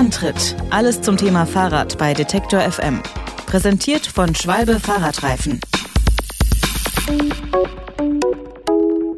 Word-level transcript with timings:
Antritt. 0.00 0.56
Alles 0.70 1.02
zum 1.02 1.18
Thema 1.18 1.44
Fahrrad 1.44 1.98
bei 1.98 2.14
Detektor 2.14 2.62
FM. 2.62 3.02
Präsentiert 3.44 4.06
von 4.06 4.34
Schwalbe 4.34 4.80
Fahrradreifen. 4.80 5.60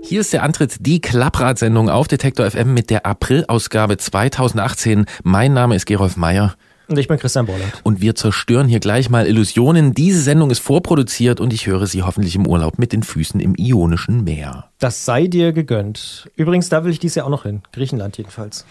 Hier 0.03 0.23
ist 0.23 0.33
der 0.33 0.43
Antritt, 0.43 0.79
die 0.81 1.01
Klappradsendung 1.01 1.89
auf 1.89 2.09
Detektor 2.09 2.51
FM 2.51 2.75
mit 2.75 2.91
der 2.91 3.07
April-Ausgabe 3.07 3.97
2018. 3.97 5.07
Mein 5.23 5.53
Name 5.53 5.77
ist 5.77 5.87
Gerolf 5.87 6.17
Meyer. 6.17 6.57
Und 6.93 6.99
ich 6.99 7.09
bin 7.09 7.19
Christian 7.19 7.47
Bollert. 7.47 7.81
Und 7.85 8.03
wir 8.03 8.15
zerstören 8.15 8.69
hier 8.69 8.79
gleich 8.79 9.09
mal 9.09 9.27
Illusionen. 9.27 9.95
Diese 9.95 10.21
Sendung 10.21 10.51
ist 10.51 10.59
vorproduziert 10.59 11.41
und 11.41 11.51
ich 11.51 11.67
höre 11.67 11.87
sie 11.87 12.03
hoffentlich 12.03 12.37
im 12.37 12.47
Urlaub 12.47 12.79
mit 12.79 12.93
den 12.93 13.03
Füßen 13.03 13.41
im 13.41 13.55
Ionischen 13.57 14.25
Meer. 14.25 14.69
Das 14.79 15.07
sei 15.07 15.27
dir 15.27 15.53
gegönnt. 15.53 16.29
Übrigens, 16.37 16.69
da 16.69 16.85
will 16.85 16.93
ich 16.93 16.99
dies 16.99 17.15
Jahr 17.15 17.25
auch 17.25 17.31
noch 17.31 17.45
hin. 17.45 17.63
Griechenland 17.73 18.19
jedenfalls. 18.19 18.67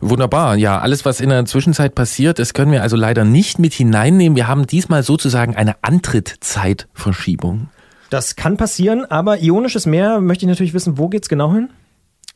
Wunderbar. 0.00 0.56
Ja, 0.56 0.78
alles, 0.78 1.04
was 1.04 1.20
in 1.20 1.28
der 1.28 1.44
Zwischenzeit 1.44 1.94
passiert, 1.94 2.38
das 2.38 2.54
können 2.54 2.72
wir 2.72 2.80
also 2.80 2.96
leider 2.96 3.26
nicht 3.26 3.58
mit 3.58 3.74
hineinnehmen. 3.74 4.36
Wir 4.36 4.48
haben 4.48 4.66
diesmal 4.66 5.02
sozusagen 5.02 5.54
eine 5.54 5.74
Antrittszeitverschiebung. 5.82 7.68
Das 8.08 8.36
kann 8.36 8.56
passieren, 8.56 9.04
aber 9.04 9.42
Ionisches 9.42 9.84
Meer 9.84 10.22
möchte 10.22 10.46
ich 10.46 10.48
natürlich 10.48 10.72
wissen, 10.72 10.96
wo 10.96 11.08
geht's 11.10 11.28
genau 11.28 11.52
hin? 11.52 11.68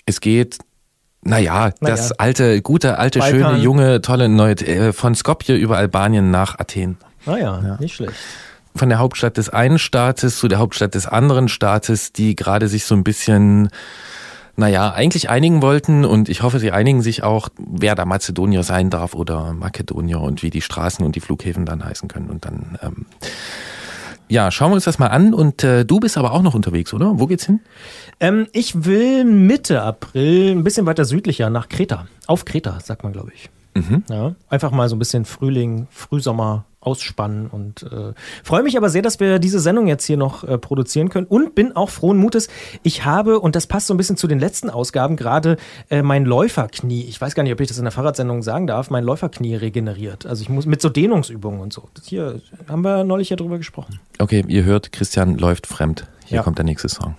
Es 0.04 0.20
geht 0.20 0.58
naja, 1.22 1.72
naja, 1.80 1.94
das 1.94 2.12
alte, 2.12 2.62
gute, 2.62 2.98
alte, 2.98 3.18
Balkan. 3.18 3.40
schöne, 3.40 3.58
junge, 3.58 4.00
tolle 4.00 4.28
neue, 4.28 4.52
äh, 4.52 4.92
von 4.92 5.14
Skopje 5.14 5.56
über 5.56 5.76
Albanien 5.76 6.30
nach 6.30 6.58
Athen. 6.58 6.96
Ah 7.26 7.36
ja, 7.36 7.62
ja, 7.62 7.76
nicht 7.78 7.94
schlecht. 7.94 8.14
Von 8.74 8.88
der 8.88 8.98
Hauptstadt 8.98 9.36
des 9.36 9.48
einen 9.50 9.78
Staates 9.78 10.38
zu 10.38 10.48
der 10.48 10.58
Hauptstadt 10.58 10.94
des 10.94 11.06
anderen 11.06 11.48
Staates, 11.48 12.12
die 12.12 12.36
gerade 12.36 12.68
sich 12.68 12.84
so 12.84 12.94
ein 12.94 13.04
bisschen, 13.04 13.68
naja, 14.56 14.92
eigentlich 14.92 15.28
einigen 15.28 15.60
wollten 15.60 16.04
und 16.04 16.28
ich 16.28 16.42
hoffe, 16.42 16.58
sie 16.58 16.70
einigen 16.70 17.02
sich 17.02 17.22
auch, 17.22 17.48
wer 17.58 17.94
da 17.94 18.06
Mazedonier 18.06 18.62
sein 18.62 18.88
darf 18.88 19.14
oder 19.14 19.52
Makedonier 19.52 20.20
und 20.20 20.42
wie 20.42 20.50
die 20.50 20.62
Straßen 20.62 21.04
und 21.04 21.16
die 21.16 21.20
Flughäfen 21.20 21.66
dann 21.66 21.84
heißen 21.84 22.08
können 22.08 22.30
und 22.30 22.44
dann, 22.46 22.78
ähm, 22.80 23.06
ja, 24.30 24.50
schauen 24.50 24.70
wir 24.70 24.76
uns 24.76 24.84
das 24.84 24.98
mal 24.98 25.08
an. 25.08 25.34
Und 25.34 25.64
äh, 25.64 25.84
du 25.84 26.00
bist 26.00 26.16
aber 26.16 26.32
auch 26.32 26.42
noch 26.42 26.54
unterwegs, 26.54 26.94
oder? 26.94 27.18
Wo 27.18 27.26
geht's 27.26 27.46
hin? 27.46 27.60
Ähm, 28.20 28.46
ich 28.52 28.84
will 28.84 29.24
Mitte 29.24 29.82
April 29.82 30.52
ein 30.52 30.64
bisschen 30.64 30.86
weiter 30.86 31.04
südlicher 31.04 31.50
nach 31.50 31.68
Kreta. 31.68 32.06
Auf 32.26 32.44
Kreta, 32.44 32.78
sagt 32.80 33.02
man, 33.02 33.12
glaube 33.12 33.32
ich. 33.34 33.50
Mhm. 33.74 34.04
Ja, 34.08 34.34
einfach 34.48 34.70
mal 34.70 34.88
so 34.88 34.96
ein 34.96 34.98
bisschen 34.98 35.24
Frühling, 35.24 35.86
Frühsommer 35.90 36.64
ausspannen 36.80 37.48
und 37.48 37.82
äh, 37.82 38.14
freue 38.42 38.62
mich 38.62 38.76
aber 38.76 38.88
sehr, 38.88 39.02
dass 39.02 39.20
wir 39.20 39.38
diese 39.38 39.60
Sendung 39.60 39.86
jetzt 39.86 40.04
hier 40.04 40.16
noch 40.16 40.44
äh, 40.44 40.56
produzieren 40.58 41.10
können 41.10 41.26
und 41.26 41.54
bin 41.54 41.76
auch 41.76 41.90
frohen 41.90 42.16
Mutes. 42.16 42.48
Ich 42.82 43.04
habe, 43.04 43.38
und 43.38 43.54
das 43.54 43.66
passt 43.66 43.86
so 43.86 43.94
ein 43.94 43.96
bisschen 43.98 44.16
zu 44.16 44.26
den 44.26 44.38
letzten 44.38 44.70
Ausgaben, 44.70 45.16
gerade 45.16 45.56
äh, 45.90 46.02
mein 46.02 46.24
Läuferknie, 46.24 47.04
ich 47.04 47.20
weiß 47.20 47.34
gar 47.34 47.42
nicht, 47.42 47.52
ob 47.52 47.60
ich 47.60 47.68
das 47.68 47.78
in 47.78 47.84
der 47.84 47.92
Fahrradsendung 47.92 48.42
sagen 48.42 48.66
darf, 48.66 48.88
mein 48.90 49.04
Läuferknie 49.04 49.56
regeneriert. 49.56 50.24
Also 50.26 50.42
ich 50.42 50.48
muss 50.48 50.64
mit 50.64 50.80
so 50.80 50.88
Dehnungsübungen 50.88 51.60
und 51.60 51.72
so. 51.72 51.88
Das 51.94 52.06
hier 52.06 52.40
haben 52.68 52.82
wir 52.82 53.04
neulich 53.04 53.28
ja 53.28 53.36
drüber 53.36 53.58
gesprochen. 53.58 54.00
Okay, 54.18 54.44
ihr 54.48 54.64
hört, 54.64 54.92
Christian 54.92 55.36
läuft 55.36 55.66
fremd. 55.66 56.06
Hier 56.24 56.36
ja. 56.36 56.42
kommt 56.42 56.58
der 56.58 56.64
nächste 56.64 56.88
Song. 56.88 57.14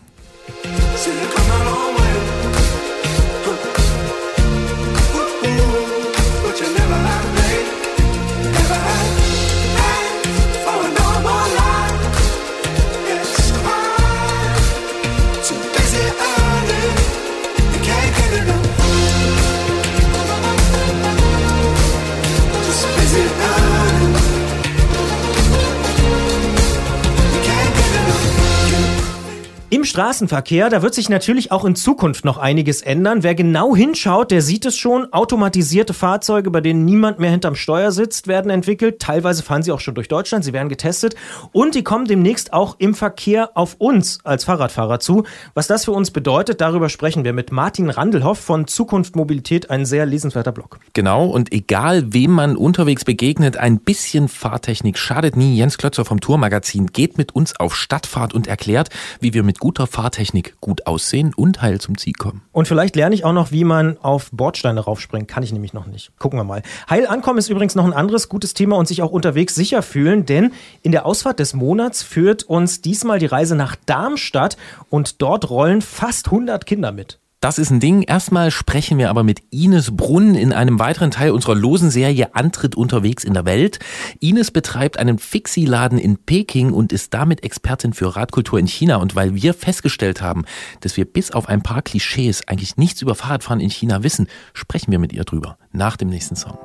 Straßenverkehr, 29.92 30.70
da 30.70 30.82
wird 30.82 30.94
sich 30.96 31.10
natürlich 31.10 31.52
auch 31.52 31.66
in 31.66 31.76
Zukunft 31.76 32.24
noch 32.24 32.38
einiges 32.38 32.82
ändern. 32.82 33.24
Wer 33.24 33.36
genau 33.36 33.76
hinschaut, 33.76 34.32
der 34.32 34.42
sieht 34.42 34.66
es 34.66 34.78
schon. 34.78 35.12
Automatisierte 35.12 35.94
Fahrzeuge, 35.94 36.50
bei 36.50 36.62
denen 36.62 36.86
niemand 36.86 37.20
mehr 37.20 37.30
hinterm 37.30 37.56
Steuer 37.56 37.92
sitzt, 37.92 38.28
werden 38.28 38.50
entwickelt. 38.50 39.00
Teilweise 39.00 39.44
fahren 39.44 39.64
sie 39.64 39.74
auch 39.74 39.82
schon 39.82 39.94
durch 39.94 40.08
Deutschland. 40.08 40.46
Sie 40.46 40.54
werden 40.54 40.70
getestet. 40.70 41.16
Und 41.52 41.76
die 41.76 41.84
kommen 41.84 42.06
demnächst 42.06 42.54
auch 42.54 42.78
im 42.80 42.96
Verkehr 42.96 43.50
auf 43.56 43.76
uns 43.80 44.20
als 44.24 44.46
Fahrradfahrer 44.46 45.02
zu. 45.02 45.26
Was 45.56 45.68
das 45.68 45.84
für 45.84 45.92
uns 45.92 46.12
bedeutet, 46.12 46.62
darüber 46.62 46.88
sprechen 46.88 47.26
wir 47.26 47.34
mit 47.34 47.52
Martin 47.52 47.90
Randelhoff 47.90 48.40
von 48.40 48.68
Zukunft 48.68 49.18
Mobilität. 49.18 49.70
Ein 49.70 49.86
sehr 49.86 50.06
lesenswerter 50.06 50.54
Blog. 50.54 50.80
Genau. 50.94 51.26
Und 51.26 51.52
egal, 51.52 52.14
wem 52.14 52.32
man 52.32 52.56
unterwegs 52.56 53.04
begegnet, 53.04 53.58
ein 53.58 53.78
bisschen 53.78 54.30
Fahrtechnik 54.30 54.98
schadet 54.98 55.36
nie. 55.36 55.58
Jens 55.58 55.78
Klötzer 55.78 56.06
vom 56.06 56.22
Tourmagazin 56.22 56.88
geht 56.88 57.18
mit 57.18 57.36
uns 57.36 57.60
auf 57.60 57.76
Stadtfahrt 57.76 58.34
und 58.34 58.48
erklärt, 58.48 58.90
wie 59.20 59.34
wir 59.34 59.44
mit 59.44 59.60
gut 59.60 59.81
guter 59.82 59.92
Fahrtechnik 59.92 60.56
gut 60.62 60.86
aussehen 60.86 61.34
und 61.36 61.64
heil 61.64 61.82
zum 61.82 61.98
Ziel 61.98 62.14
kommen. 62.14 62.44
Und 62.52 62.68
vielleicht 62.68 62.96
lerne 62.96 63.16
ich 63.16 63.26
auch 63.26 63.34
noch, 63.34 63.52
wie 63.52 63.64
man 63.64 63.98
auf 63.98 64.30
Bordsteine 64.32 64.80
raufspringt. 64.80 65.28
Kann 65.28 65.42
ich 65.42 65.52
nämlich 65.52 65.74
noch 65.74 65.88
nicht. 65.88 66.12
Gucken 66.20 66.38
wir 66.38 66.44
mal. 66.44 66.62
Heil 66.88 67.08
ankommen 67.08 67.40
ist 67.40 67.50
übrigens 67.50 67.74
noch 67.74 67.86
ein 67.86 67.94
anderes 67.94 68.30
gutes 68.30 68.54
Thema 68.54 68.78
und 68.78 68.88
sich 68.88 69.02
auch 69.02 69.12
unterwegs 69.12 69.56
sicher 69.56 69.82
fühlen, 69.82 70.28
denn 70.28 70.54
in 70.84 70.92
der 70.92 71.08
Ausfahrt 71.08 71.40
des 71.40 71.56
Monats 71.56 72.04
führt 72.04 72.44
uns 72.44 72.82
diesmal 72.82 73.18
die 73.18 73.26
Reise 73.26 73.56
nach 73.56 73.76
Darmstadt 73.88 74.56
und 74.92 75.22
dort 75.24 75.50
rollen 75.50 75.82
fast 75.82 76.28
100 76.28 76.68
Kinder 76.68 76.92
mit. 76.92 77.21
Das 77.42 77.58
ist 77.58 77.72
ein 77.72 77.80
Ding. 77.80 78.04
Erstmal 78.04 78.52
sprechen 78.52 79.00
wir 79.00 79.10
aber 79.10 79.24
mit 79.24 79.42
Ines 79.50 79.98
Brunn 79.98 80.36
in 80.36 80.54
einem 80.54 80.78
weiteren 80.78 81.10
Teil 81.10 81.32
unserer 81.32 81.56
losen 81.56 81.90
Serie 81.90 82.36
Antritt 82.36 82.76
unterwegs 82.76 83.24
in 83.24 83.34
der 83.34 83.46
Welt. 83.46 83.80
Ines 84.20 84.52
betreibt 84.52 85.00
einen 85.00 85.18
Fixie-Laden 85.18 85.98
in 85.98 86.18
Peking 86.18 86.72
und 86.72 86.94
ist 86.94 87.16
damit 87.16 87.44
Expertin 87.44 87.94
für 87.94 88.16
Radkultur 88.16 88.60
in 88.60 88.68
China. 88.68 88.98
Und 88.98 89.16
weil 89.16 89.34
wir 89.34 89.56
festgestellt 89.56 90.22
haben, 90.22 90.46
dass 90.82 90.98
wir 90.98 91.06
bis 91.06 91.32
auf 91.32 91.50
ein 91.50 91.64
paar 91.64 91.82
Klischees 91.82 92.48
eigentlich 92.48 92.78
nichts 92.78 93.02
über 93.02 93.16
Fahrradfahren 93.16 93.60
in 93.60 93.72
China 93.72 94.04
wissen, 94.04 94.28
sprechen 94.54 94.92
wir 94.92 95.00
mit 95.00 95.12
ihr 95.12 95.24
drüber. 95.24 95.58
Nach 95.72 95.98
dem 95.98 96.10
nächsten 96.10 96.36
Song. 96.36 96.60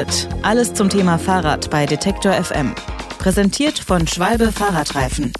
Antritt. 0.00 0.28
Alles 0.42 0.74
zum 0.74 0.88
Thema 0.88 1.18
Fahrrad 1.18 1.70
bei 1.70 1.86
Detektor 1.86 2.32
FM. 2.32 2.74
Präsentiert 3.18 3.78
von 3.78 4.06
Schwalbe 4.06 4.50
Fahrradreifen. 4.50 5.32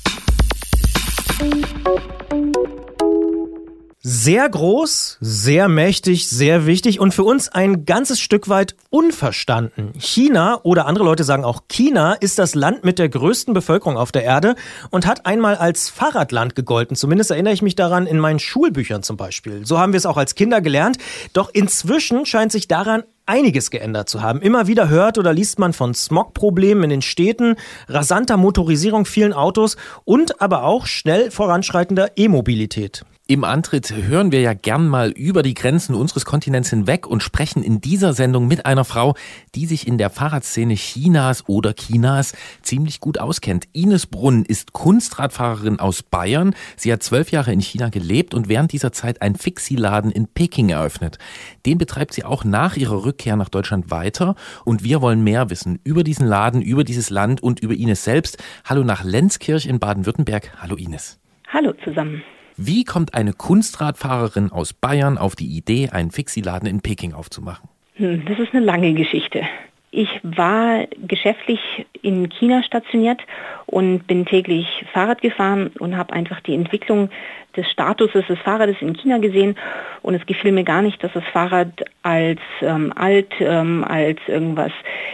Sehr 4.02 4.48
groß, 4.48 5.18
sehr 5.20 5.68
mächtig, 5.68 6.28
sehr 6.28 6.66
wichtig 6.66 7.00
und 7.00 7.14
für 7.14 7.22
uns 7.22 7.48
ein 7.48 7.84
ganzes 7.84 8.18
Stück 8.20 8.48
weit 8.48 8.74
unverstanden. 8.90 9.92
China 9.98 10.60
oder 10.62 10.86
andere 10.86 11.04
Leute 11.04 11.24
sagen 11.24 11.44
auch 11.44 11.62
China 11.68 12.14
ist 12.14 12.38
das 12.38 12.54
Land 12.54 12.82
mit 12.82 12.98
der 12.98 13.08
größten 13.08 13.54
Bevölkerung 13.54 13.96
auf 13.96 14.10
der 14.10 14.24
Erde 14.24 14.56
und 14.90 15.06
hat 15.06 15.26
einmal 15.26 15.56
als 15.56 15.90
Fahrradland 15.90 16.54
gegolten. 16.54 16.96
Zumindest 16.96 17.30
erinnere 17.30 17.54
ich 17.54 17.62
mich 17.62 17.76
daran 17.76 18.06
in 18.06 18.18
meinen 18.18 18.38
Schulbüchern 18.38 19.02
zum 19.02 19.16
Beispiel. 19.16 19.64
So 19.64 19.78
haben 19.78 19.92
wir 19.92 19.98
es 19.98 20.06
auch 20.06 20.16
als 20.16 20.34
Kinder 20.34 20.60
gelernt. 20.60 20.98
Doch 21.32 21.50
inzwischen 21.52 22.26
scheint 22.26 22.52
sich 22.52 22.68
daran 22.68 23.04
einiges 23.30 23.70
geändert 23.70 24.08
zu 24.08 24.22
haben. 24.22 24.42
Immer 24.42 24.66
wieder 24.66 24.88
hört 24.88 25.16
oder 25.16 25.32
liest 25.32 25.60
man 25.60 25.72
von 25.72 25.94
Smogproblemen 25.94 26.84
in 26.84 26.90
den 26.90 27.02
Städten, 27.02 27.54
rasanter 27.88 28.36
Motorisierung 28.36 29.06
vielen 29.06 29.32
Autos 29.32 29.76
und 30.04 30.42
aber 30.42 30.64
auch 30.64 30.86
schnell 30.86 31.30
voranschreitender 31.30 32.10
E-Mobilität. 32.16 33.04
Im 33.30 33.44
Antritt 33.44 33.94
hören 33.94 34.32
wir 34.32 34.40
ja 34.40 34.54
gern 34.54 34.88
mal 34.88 35.10
über 35.10 35.44
die 35.44 35.54
Grenzen 35.54 35.94
unseres 35.94 36.24
Kontinents 36.24 36.70
hinweg 36.70 37.06
und 37.06 37.22
sprechen 37.22 37.62
in 37.62 37.80
dieser 37.80 38.12
Sendung 38.12 38.48
mit 38.48 38.66
einer 38.66 38.84
Frau, 38.84 39.14
die 39.54 39.66
sich 39.66 39.86
in 39.86 39.98
der 39.98 40.10
Fahrradszene 40.10 40.74
Chinas 40.74 41.48
oder 41.48 41.72
Chinas 41.74 42.34
ziemlich 42.62 42.98
gut 42.98 43.20
auskennt. 43.20 43.68
Ines 43.72 44.08
Brunn 44.08 44.44
ist 44.44 44.72
Kunstradfahrerin 44.72 45.78
aus 45.78 46.02
Bayern. 46.02 46.56
Sie 46.74 46.92
hat 46.92 47.04
zwölf 47.04 47.30
Jahre 47.30 47.52
in 47.52 47.60
China 47.60 47.88
gelebt 47.88 48.34
und 48.34 48.48
während 48.48 48.72
dieser 48.72 48.90
Zeit 48.90 49.22
ein 49.22 49.36
Fixie-Laden 49.36 50.10
in 50.10 50.26
Peking 50.26 50.70
eröffnet. 50.70 51.18
Den 51.66 51.78
betreibt 51.78 52.14
sie 52.14 52.24
auch 52.24 52.42
nach 52.42 52.76
ihrer 52.76 53.04
Rückkehr 53.04 53.36
nach 53.36 53.48
Deutschland 53.48 53.92
weiter 53.92 54.34
und 54.64 54.82
wir 54.82 55.02
wollen 55.02 55.22
mehr 55.22 55.50
wissen 55.50 55.78
über 55.84 56.02
diesen 56.02 56.26
Laden, 56.26 56.62
über 56.62 56.82
dieses 56.82 57.10
Land 57.10 57.44
und 57.44 57.60
über 57.60 57.74
Ines 57.74 58.02
selbst. 58.02 58.42
Hallo 58.64 58.82
nach 58.82 59.04
Lenzkirch 59.04 59.66
in 59.66 59.78
Baden-Württemberg. 59.78 60.60
Hallo 60.60 60.74
Ines. 60.74 61.20
Hallo 61.46 61.72
zusammen. 61.84 62.24
Wie 62.62 62.84
kommt 62.84 63.14
eine 63.14 63.32
Kunstradfahrerin 63.32 64.52
aus 64.52 64.74
Bayern 64.74 65.16
auf 65.16 65.34
die 65.34 65.46
Idee, 65.46 65.88
einen 65.92 66.10
Fixie-Laden 66.10 66.68
in 66.68 66.82
Peking 66.82 67.14
aufzumachen? 67.14 67.66
Hm, 67.94 68.22
das 68.26 68.38
ist 68.38 68.52
eine 68.52 68.62
lange 68.62 68.92
Geschichte. 68.92 69.44
Ich 69.92 70.10
war 70.22 70.86
geschäftlich 71.06 71.58
in 72.02 72.28
China 72.28 72.62
stationiert 72.62 73.22
und 73.64 74.06
bin 74.06 74.26
täglich 74.26 74.66
Fahrrad 74.92 75.22
gefahren 75.22 75.68
und 75.78 75.96
habe 75.96 76.12
einfach 76.12 76.40
die 76.40 76.54
Entwicklung 76.54 77.08
des 77.56 77.70
Statuses 77.70 78.26
des 78.26 78.38
Fahrrades 78.40 78.76
in 78.80 78.94
China 78.94 79.18
gesehen 79.18 79.56
und 80.02 80.14
es 80.14 80.24
gefiel 80.26 80.52
mir 80.52 80.64
gar 80.64 80.82
nicht, 80.82 81.02
dass 81.02 81.12
das 81.12 81.24
Fahrrad 81.32 81.68
als 82.02 82.40
ähm, 82.62 82.92
alt, 82.96 83.30
ähm, 83.40 83.84
als 83.84 84.18
irgendwas 84.26 84.72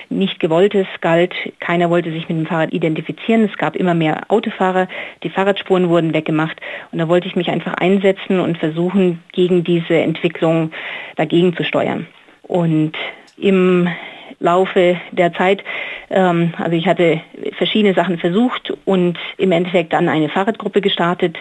nicht 0.09 0.41
gewolltes 0.41 0.87
galt. 1.01 1.35
Keiner 1.61 1.91
wollte 1.91 2.13
sich 2.13 2.29
mit 2.29 2.39
dem 2.39 2.47
Fahrrad 2.47 2.73
identifizieren. 2.73 3.45
Es 3.45 3.57
gab 3.57 3.77
immer 3.77 3.95
mehr 3.95 4.23
Autofahrer, 4.29 4.89
die 5.23 5.31
Fahrradspuren 5.31 5.89
wurden 5.89 6.15
weggemacht 6.15 6.61
und 6.93 6.99
da 6.99 7.09
wollte 7.09 7.29
ich 7.29 7.37
mich 7.37 7.49
einfach 7.49 7.75
einsetzen 7.75 8.41
und 8.41 8.59
versuchen, 8.59 9.23
gegen 9.33 9.65
diese 9.65 9.95
Entwicklung 9.95 10.73
dagegen 11.17 11.57
zu 11.57 11.65
steuern. 11.65 12.07
Und 12.43 12.93
im 13.37 13.89
Laufe 14.39 15.01
der 15.13 15.33
Zeit. 15.33 15.63
Ähm, 16.11 16.53
also 16.59 16.77
ich 16.77 16.87
hatte 16.87 17.21
verschiedene 17.57 17.95
Sachen 17.95 18.19
versucht 18.19 18.73
und 18.85 19.19
im 19.39 19.53
Endeffekt 19.53 19.93
dann 19.93 20.09
eine 20.09 20.29
Fahrradgruppe 20.29 20.81
gestartet 20.81 21.37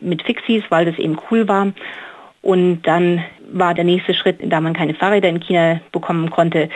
mit 0.00 0.22
Fixies, 0.22 0.62
weil 0.68 0.84
das 0.84 0.98
eben 0.98 1.18
cool 1.30 1.48
war. 1.48 1.72
Und 2.42 2.82
dann 2.82 3.22
war 3.52 3.74
der 3.74 3.84
nächste 3.84 4.14
Schritt, 4.14 4.38
da 4.42 4.60
man 4.60 4.74
keine 4.74 4.94
Fahrräder 4.94 5.28
in 5.28 5.40
China 5.40 5.80
bekommen 5.92 6.30
konnte, 6.30 6.68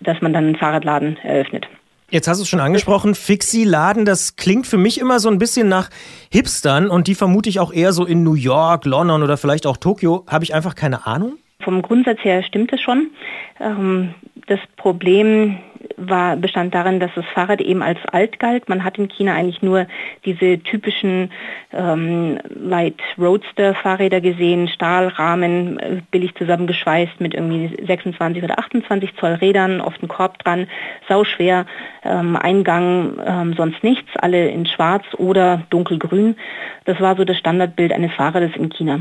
dass 0.00 0.20
man 0.20 0.32
dann 0.32 0.44
einen 0.44 0.56
Fahrradladen 0.56 1.16
eröffnet. 1.18 1.68
Jetzt 2.08 2.28
hast 2.28 2.38
du 2.38 2.42
es 2.42 2.48
schon 2.48 2.60
angesprochen, 2.60 3.16
Fixie-Laden, 3.16 4.04
das 4.04 4.36
klingt 4.36 4.68
für 4.68 4.76
mich 4.76 5.00
immer 5.00 5.18
so 5.18 5.28
ein 5.28 5.38
bisschen 5.38 5.68
nach 5.68 5.90
Hipstern 6.30 6.88
und 6.88 7.08
die 7.08 7.16
vermute 7.16 7.48
ich 7.48 7.58
auch 7.58 7.72
eher 7.72 7.92
so 7.92 8.04
in 8.04 8.22
New 8.22 8.34
York, 8.34 8.84
London 8.84 9.24
oder 9.24 9.36
vielleicht 9.36 9.66
auch 9.66 9.76
Tokio. 9.76 10.24
Habe 10.28 10.44
ich 10.44 10.54
einfach 10.54 10.76
keine 10.76 11.06
Ahnung? 11.06 11.38
Vom 11.60 11.82
Grundsatz 11.82 12.20
her 12.22 12.44
stimmt 12.44 12.72
es 12.72 12.80
schon. 12.80 13.10
Ähm, 13.58 14.14
das 14.46 14.60
Problem 14.76 15.58
war, 15.96 16.36
bestand 16.36 16.74
darin, 16.74 17.00
dass 17.00 17.10
das 17.14 17.24
Fahrrad 17.34 17.60
eben 17.60 17.82
als 17.82 17.98
alt 18.12 18.38
galt. 18.38 18.68
Man 18.68 18.84
hat 18.84 18.98
in 18.98 19.08
China 19.08 19.34
eigentlich 19.34 19.62
nur 19.62 19.86
diese 20.24 20.58
typischen 20.58 21.30
ähm, 21.72 22.38
Light 22.48 23.00
Roadster 23.18 23.74
Fahrräder 23.74 24.20
gesehen, 24.20 24.68
Stahlrahmen, 24.68 25.78
äh, 25.78 26.02
billig 26.10 26.34
zusammengeschweißt 26.34 27.20
mit 27.20 27.34
irgendwie 27.34 27.84
26 27.84 28.42
oder 28.42 28.58
28 28.58 29.16
Zoll 29.16 29.34
Rädern, 29.34 29.80
oft 29.80 30.02
ein 30.02 30.08
Korb 30.08 30.38
dran, 30.38 30.66
sauschwer, 31.08 31.66
ähm, 32.04 32.36
Eingang 32.36 33.18
ähm, 33.24 33.54
sonst 33.54 33.82
nichts, 33.82 34.10
alle 34.16 34.48
in 34.48 34.66
schwarz 34.66 35.04
oder 35.16 35.62
dunkelgrün. 35.70 36.36
Das 36.84 37.00
war 37.00 37.16
so 37.16 37.24
das 37.24 37.38
Standardbild 37.38 37.92
eines 37.92 38.12
Fahrrades 38.14 38.56
in 38.56 38.70
China. 38.70 39.00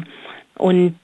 Und 0.58 0.96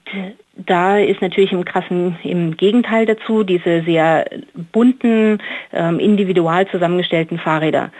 da 0.54 0.98
ist 0.98 1.22
natürlich 1.22 1.52
im 1.52 1.64
krassen, 1.64 2.16
im 2.22 2.56
Gegenteil 2.56 3.06
dazu, 3.06 3.42
diese 3.42 3.82
sehr 3.82 4.28
bunten, 4.72 5.38
ähm, 5.72 5.98
individual 5.98 6.66
zusammengestellten 6.68 7.38
Fahrräder. 7.38 7.90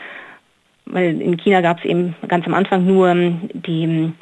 Weil 0.85 1.21
in 1.21 1.37
China 1.37 1.61
gab 1.61 1.79
es 1.79 1.85
eben 1.85 2.15
ganz 2.27 2.45
am 2.45 2.53
Anfang 2.53 2.85
nur 2.85 3.09
ähm, 3.09 3.49
die 3.53 4.13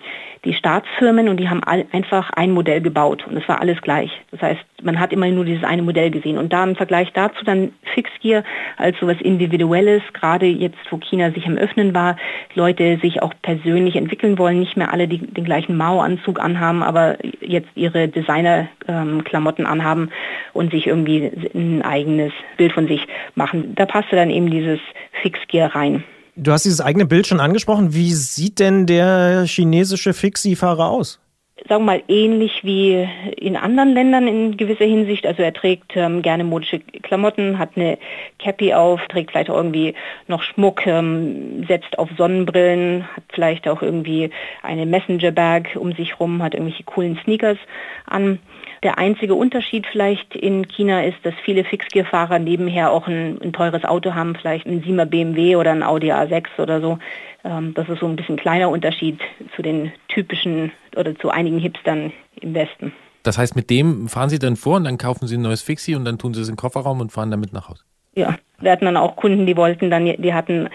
die 0.43 0.53
Staatsfirmen 0.53 1.29
und 1.29 1.37
die 1.39 1.49
haben 1.49 1.63
all, 1.63 1.85
einfach 1.91 2.31
ein 2.31 2.51
Modell 2.51 2.81
gebaut 2.81 3.25
und 3.27 3.37
es 3.37 3.47
war 3.47 3.61
alles 3.61 3.79
gleich. 3.81 4.09
Das 4.31 4.41
heißt, 4.41 4.61
man 4.81 4.99
hat 4.99 5.13
immer 5.13 5.27
nur 5.27 5.45
dieses 5.45 5.63
eine 5.63 5.83
Modell 5.83 6.09
gesehen 6.09 6.39
und 6.39 6.51
da 6.51 6.63
im 6.63 6.75
Vergleich 6.75 7.11
dazu 7.13 7.45
dann 7.45 7.73
Fixgear 7.93 8.43
als 8.77 8.97
sowas 8.99 9.17
Individuelles, 9.19 10.01
gerade 10.13 10.47
jetzt, 10.47 10.79
wo 10.89 10.97
China 10.97 11.31
sich 11.31 11.45
am 11.45 11.57
Öffnen 11.57 11.93
war, 11.93 12.15
Leute 12.55 12.97
sich 13.01 13.21
auch 13.21 13.33
persönlich 13.43 13.95
entwickeln 13.95 14.39
wollen, 14.39 14.59
nicht 14.59 14.77
mehr 14.77 14.91
alle 14.91 15.07
die, 15.07 15.19
den 15.19 15.45
gleichen 15.45 15.77
Mao-Anzug 15.77 16.39
anhaben, 16.39 16.81
aber 16.81 17.17
jetzt 17.39 17.69
ihre 17.75 18.07
Designer-Klamotten 18.07 19.61
ähm, 19.61 19.67
anhaben 19.67 20.09
und 20.53 20.71
sich 20.71 20.87
irgendwie 20.87 21.31
ein 21.53 21.83
eigenes 21.83 22.33
Bild 22.57 22.73
von 22.73 22.87
sich 22.87 23.05
machen. 23.35 23.75
Da 23.75 23.85
passte 23.85 24.15
dann 24.15 24.31
eben 24.31 24.49
dieses 24.49 24.79
Fixgear 25.21 25.75
rein. 25.75 26.03
Du 26.43 26.51
hast 26.51 26.65
dieses 26.65 26.81
eigene 26.81 27.05
Bild 27.05 27.27
schon 27.27 27.39
angesprochen. 27.39 27.93
Wie 27.93 28.13
sieht 28.13 28.57
denn 28.57 28.87
der 28.87 29.43
chinesische 29.45 30.11
Fixie-Fahrer 30.11 30.89
aus? 30.89 31.19
sagen 31.67 31.83
wir 31.83 31.97
mal, 31.97 32.03
ähnlich 32.07 32.63
wie 32.63 33.07
in 33.37 33.55
anderen 33.55 33.93
Ländern 33.93 34.27
in 34.27 34.57
gewisser 34.57 34.85
Hinsicht. 34.85 35.25
Also 35.25 35.43
er 35.43 35.53
trägt 35.53 35.95
ähm, 35.95 36.21
gerne 36.21 36.43
modische 36.43 36.79
Klamotten, 36.79 37.59
hat 37.59 37.71
eine 37.75 37.97
Cappy 38.39 38.73
auf, 38.73 38.99
trägt 39.07 39.31
vielleicht 39.31 39.49
auch 39.49 39.57
irgendwie 39.57 39.93
noch 40.27 40.41
Schmuck, 40.41 40.85
ähm, 40.87 41.65
setzt 41.67 41.99
auf 41.99 42.09
Sonnenbrillen, 42.17 43.05
hat 43.15 43.23
vielleicht 43.31 43.67
auch 43.67 43.81
irgendwie 43.81 44.31
eine 44.63 44.85
Messenger-Bag 44.85 45.75
um 45.75 45.93
sich 45.93 46.19
rum, 46.19 46.41
hat 46.41 46.55
irgendwelche 46.55 46.83
coolen 46.83 47.19
Sneakers 47.23 47.57
an. 48.05 48.39
Der 48.83 48.97
einzige 48.97 49.35
Unterschied 49.35 49.85
vielleicht 49.85 50.35
in 50.35 50.67
China 50.67 51.03
ist, 51.03 51.17
dass 51.23 51.35
viele 51.45 51.63
Fixgear-Fahrer 51.63 52.39
nebenher 52.39 52.91
auch 52.91 53.07
ein, 53.07 53.39
ein, 53.39 53.53
teures 53.53 53.83
Auto 53.83 54.15
haben, 54.15 54.35
vielleicht 54.35 54.65
ein 54.65 54.83
7er 54.83 55.05
BMW 55.05 55.55
oder 55.55 55.71
ein 55.71 55.83
Audi 55.83 56.11
A6 56.11 56.47
oder 56.57 56.81
so. 56.81 56.97
Ähm, 57.43 57.75
das 57.75 57.87
ist 57.89 57.99
so 57.99 58.07
ein 58.07 58.15
bisschen 58.15 58.37
kleiner 58.37 58.69
Unterschied 58.69 59.19
zu 59.55 59.61
den 59.61 59.91
typischen 60.07 60.71
oder 60.95 61.15
zu 61.15 61.29
einigen 61.29 61.59
Hipstern 61.59 62.11
im 62.39 62.55
Westen. 62.55 62.91
Das 63.21 63.37
heißt, 63.37 63.55
mit 63.55 63.69
dem 63.69 64.09
fahren 64.09 64.29
Sie 64.29 64.39
dann 64.39 64.55
vor 64.55 64.77
und 64.77 64.85
dann 64.85 64.97
kaufen 64.97 65.27
Sie 65.27 65.37
ein 65.37 65.43
neues 65.43 65.61
Fixie 65.61 65.93
und 65.93 66.03
dann 66.05 66.17
tun 66.17 66.33
Sie 66.33 66.41
es 66.41 66.47
in 66.47 66.53
den 66.53 66.59
Kofferraum 66.59 67.01
und 67.01 67.11
fahren 67.11 67.29
damit 67.29 67.53
nach 67.53 67.69
Hause? 67.69 67.83
Ja, 68.15 68.35
wir 68.59 68.71
hatten 68.71 68.85
dann 68.85 68.97
auch 68.97 69.15
Kunden, 69.15 69.45
die 69.45 69.57
wollten 69.57 69.89
dann, 69.89 70.05
die 70.05 70.33
hatten 70.33 70.69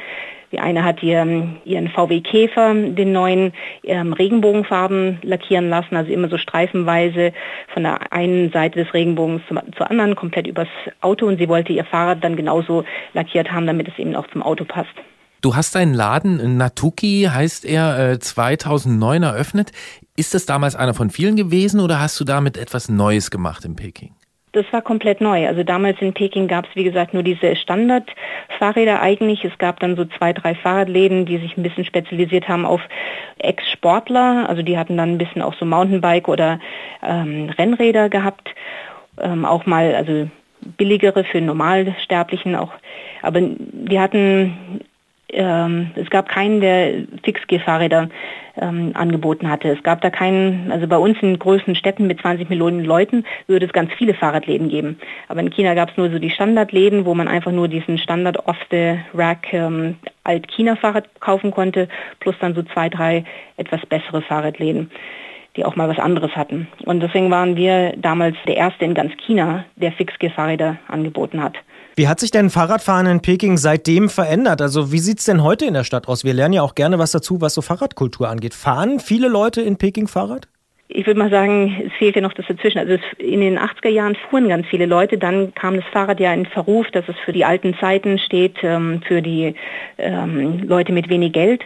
die 0.53 0.61
eine 0.61 0.85
hat 0.85 1.03
ihren, 1.03 1.59
ihren 1.65 1.89
VW 1.89 2.21
Käfer, 2.21 2.73
den 2.75 3.13
neuen 3.13 3.53
ähm, 3.83 4.13
Regenbogenfarben 4.13 5.19
lackieren 5.23 5.69
lassen, 5.69 5.97
also 5.97 6.13
immer 6.13 6.29
so 6.29 6.39
streifenweise 6.39 7.33
von 7.75 7.83
der 7.83 8.13
einen 8.13 8.53
Seite 8.53 8.85
des 8.85 8.95
Regenbogens 8.95 9.43
zum, 9.49 9.59
zur 9.77 9.91
anderen, 9.91 10.15
komplett 10.15 10.47
übers 10.47 10.69
Auto. 11.01 11.27
Und 11.27 11.39
sie 11.39 11.49
wollte 11.49 11.73
ihr 11.73 11.85
Fahrrad 11.85 12.23
dann 12.23 12.37
genauso 12.37 12.85
lackiert 13.13 13.51
haben, 13.51 13.67
damit 13.67 13.89
es 13.89 13.99
eben 13.99 14.15
auch 14.15 14.27
zum 14.29 14.43
Auto 14.43 14.65
passt. 14.65 14.95
Du 15.43 15.55
hast 15.55 15.75
deinen 15.75 15.95
Laden, 15.95 16.57
Natuki 16.57 17.29
heißt 17.31 17.65
er, 17.65 18.19
2009 18.19 19.23
äh, 19.23 19.27
eröffnet. 19.27 19.73
Ist 20.17 20.35
das 20.35 20.47
damals 20.47 20.77
einer 20.77 20.95
von 20.95 21.11
vielen 21.11 21.37
gewesen 21.37 21.81
oder 21.81 22.01
hast 22.01 22.19
du 22.19 22.25
damit 22.25 22.57
etwas 22.57 22.89
Neues 22.89 23.31
gemacht 23.31 23.65
in 23.65 23.77
Peking? 23.77 24.15
Das 24.57 24.65
war 24.73 24.81
komplett 24.81 25.21
neu. 25.21 25.47
Also 25.47 25.65
damals 25.65 26.01
in 26.01 26.15
Peking 26.15 26.49
gab 26.49 26.65
es, 26.65 26.75
wie 26.75 26.85
gesagt, 26.85 27.13
nur 27.13 27.23
diese 27.23 27.57
Standardfahrräder 27.57 29.03
eigentlich. 29.03 29.45
Es 29.45 29.59
gab 29.59 29.81
dann 29.81 29.97
so 29.97 30.07
zwei, 30.07 30.33
drei 30.33 30.55
Fahrradläden, 30.55 31.27
die 31.27 31.37
sich 31.37 31.59
ein 31.59 31.63
bisschen 31.63 31.85
spezialisiert 31.85 32.49
haben 32.49 32.65
auf 32.65 32.81
Ex-Sportler. 33.37 34.49
Also 34.49 34.63
die 34.63 34.79
hatten 34.79 34.97
dann 34.97 35.13
ein 35.13 35.19
bisschen 35.19 35.43
auch 35.43 35.53
so 35.57 35.67
Mountainbike 35.67 36.29
oder 36.29 36.59
ähm, 37.03 37.51
Rennräder 37.51 38.09
gehabt. 38.09 38.49
Ähm, 39.21 39.45
auch 39.45 39.67
mal, 39.67 39.95
also 39.95 40.27
billigere 40.79 41.25
für 41.25 41.43
Normalsterblichen 41.43 42.57
auch. 42.57 42.73
Aber 43.21 43.43
die 43.43 44.01
hatten 44.01 44.81
ähm, 45.37 45.91
es 45.95 46.09
gab 46.11 46.29
keinen, 46.29 46.61
der 46.61 47.05
Fixgear-Fahrräder 47.23 48.09
ähm, 48.57 48.93
angeboten 48.95 49.51
hatte. 49.51 49.69
Es 49.69 49.83
gab 49.83 50.01
da 50.01 50.11
keinen, 50.11 50.73
also 50.73 50.87
bei 50.87 50.97
uns 50.97 51.19
in 51.21 51.39
größten 51.39 51.77
Städten 51.77 52.07
mit 52.07 52.21
20 52.21 52.49
Millionen 52.49 52.85
Leuten 52.85 53.25
würde 53.47 53.67
es 53.67 53.73
ganz 53.73 53.93
viele 53.93 54.15
Fahrradläden 54.15 54.69
geben. 54.69 54.99
Aber 55.29 55.41
in 55.41 55.51
China 55.51 55.75
gab 55.75 55.91
es 55.91 55.97
nur 55.97 56.11
so 56.11 56.19
die 56.19 56.31
Standardläden, 56.31 57.05
wo 57.05 57.15
man 57.15 57.29
einfach 57.29 57.53
nur 57.53 57.69
diesen 57.69 57.99
Standard 57.99 58.47
off 58.47 58.57
the 58.71 58.99
rack 59.15 59.53
ähm, 59.53 59.97
Alt-China-Fahrrad 60.25 61.21
kaufen 61.21 61.51
konnte, 61.51 61.89
plus 62.21 62.35
dann 62.41 62.55
so 62.55 62.63
zwei, 62.63 62.89
drei 62.89 63.25
etwas 63.57 63.85
bessere 63.87 64.23
Fahrradläden. 64.23 64.91
die 65.57 65.65
auch 65.65 65.77
mal 65.77 65.89
was 65.89 65.99
anderes 65.99 66.37
hatten. 66.37 66.69
Und 66.85 67.01
deswegen 67.01 67.31
waren 67.31 67.57
wir 67.57 67.95
damals 67.97 68.37
der 68.47 68.57
erste 68.57 68.85
in 68.85 68.93
ganz 68.93 69.13
China, 69.17 69.65
der 69.77 69.93
Fixgear-Fahrräder 69.93 70.77
angeboten 70.89 71.43
hat. 71.43 71.57
Wie 71.99 72.09
hat 72.09 72.21
sich 72.21 72.31
denn 72.31 72.51
Fahrradfahren 72.51 73.07
in 73.07 73.23
Peking 73.23 73.57
seitdem 73.57 74.11
verändert? 74.11 74.61
Also 74.61 74.93
wie 74.93 74.99
sieht 74.99 75.21
es 75.21 75.25
denn 75.25 75.43
heute 75.43 75.65
in 75.65 75.73
der 75.73 75.83
Stadt 75.83 76.09
aus? 76.09 76.25
Wir 76.25 76.35
lernen 76.35 76.53
ja 76.53 76.61
auch 76.61 76.75
gerne 76.75 76.99
was 76.99 77.11
dazu, 77.11 77.41
was 77.41 77.55
so 77.55 77.63
Fahrradkultur 77.63 78.29
angeht. 78.29 78.53
Fahren 78.53 79.01
viele 79.01 79.29
Leute 79.29 79.63
in 79.63 79.79
Peking 79.79 80.07
Fahrrad? 80.07 80.47
Ich 80.89 81.07
würde 81.07 81.19
mal 81.19 81.31
sagen, 81.31 81.75
es 81.87 81.93
fehlt 81.95 82.15
ja 82.15 82.21
noch 82.21 82.35
das 82.35 82.45
dazwischen. 82.49 82.81
Also 82.81 82.99
in 83.17 83.41
den 83.41 83.59
80er 83.59 83.89
Jahren 83.89 84.15
fuhren 84.29 84.51
ganz 84.51 84.67
viele 84.67 84.85
Leute, 84.85 85.17
dann 85.17 85.55
kam 85.55 85.77
das 85.77 85.87
Fahrrad 85.91 86.21
ja 86.21 86.35
in 86.35 86.45
Verruf, 86.45 86.87
dass 86.91 87.09
es 87.09 87.17
für 87.25 87.33
die 87.33 87.47
alten 87.47 87.75
Zeiten 87.81 88.19
steht, 88.19 88.57
ähm, 88.63 89.01
für 89.09 89.23
die 89.23 89.55
ähm, 89.97 90.65
Leute 90.69 90.93
mit 90.93 91.09
wenig 91.09 91.33
Geld. 91.33 91.63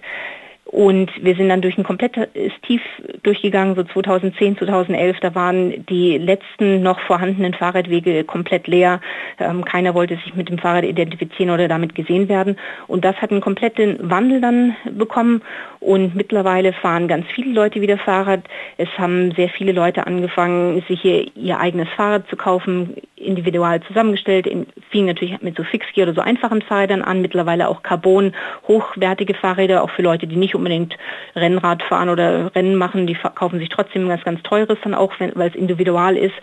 Und 0.70 1.10
wir 1.20 1.34
sind 1.34 1.48
dann 1.48 1.62
durch 1.62 1.76
ein 1.78 1.82
komplettes 1.82 2.28
Tief 2.64 2.80
durchgegangen, 3.24 3.74
so 3.74 3.82
2010, 3.82 4.56
2011. 4.56 5.18
Da 5.20 5.34
waren 5.34 5.84
die 5.86 6.16
letzten 6.16 6.80
noch 6.80 7.00
vorhandenen 7.00 7.54
Fahrradwege 7.54 8.22
komplett 8.22 8.68
leer. 8.68 9.00
Ähm, 9.40 9.64
keiner 9.64 9.94
wollte 9.94 10.14
sich 10.14 10.36
mit 10.36 10.48
dem 10.48 10.58
Fahrrad 10.58 10.84
identifizieren 10.84 11.50
oder 11.50 11.66
damit 11.66 11.96
gesehen 11.96 12.28
werden. 12.28 12.56
Und 12.86 13.04
das 13.04 13.16
hat 13.16 13.32
einen 13.32 13.40
kompletten 13.40 13.98
Wandel 14.08 14.40
dann 14.40 14.76
bekommen. 14.96 15.42
Und 15.80 16.14
mittlerweile 16.14 16.72
fahren 16.72 17.08
ganz 17.08 17.26
viele 17.34 17.52
Leute 17.52 17.80
wieder 17.80 17.98
Fahrrad. 17.98 18.42
Es 18.76 18.88
haben 18.96 19.32
sehr 19.32 19.48
viele 19.48 19.72
Leute 19.72 20.06
angefangen, 20.06 20.84
sich 20.86 21.00
hier 21.00 21.26
ihr 21.34 21.58
eigenes 21.58 21.88
Fahrrad 21.96 22.28
zu 22.28 22.36
kaufen, 22.36 22.94
individual 23.20 23.80
zusammengestellt. 23.82 24.46
In, 24.46 24.66
fing 24.90 25.06
natürlich 25.06 25.40
mit 25.42 25.56
so 25.56 25.64
Fixgear 25.64 26.08
oder 26.08 26.14
so 26.14 26.20
einfachen 26.20 26.62
Fahrrädern 26.62 27.02
an. 27.02 27.20
Mittlerweile 27.20 27.68
auch 27.68 27.82
Carbon, 27.82 28.34
hochwertige 28.66 29.34
Fahrräder, 29.34 29.82
auch 29.82 29.90
für 29.90 30.02
Leute, 30.02 30.26
die 30.26 30.36
nicht 30.36 30.54
unbedingt 30.54 30.96
Rennrad 31.36 31.82
fahren 31.82 32.08
oder 32.08 32.54
Rennen 32.54 32.76
machen. 32.76 33.06
Die 33.06 33.14
kaufen 33.14 33.58
sich 33.58 33.68
trotzdem 33.68 34.08
ganz, 34.08 34.24
ganz 34.24 34.42
teures 34.42 34.78
dann 34.82 34.94
auch, 34.94 35.12
weil 35.18 35.48
es 35.48 35.54
individual 35.54 36.16
ist. 36.16 36.34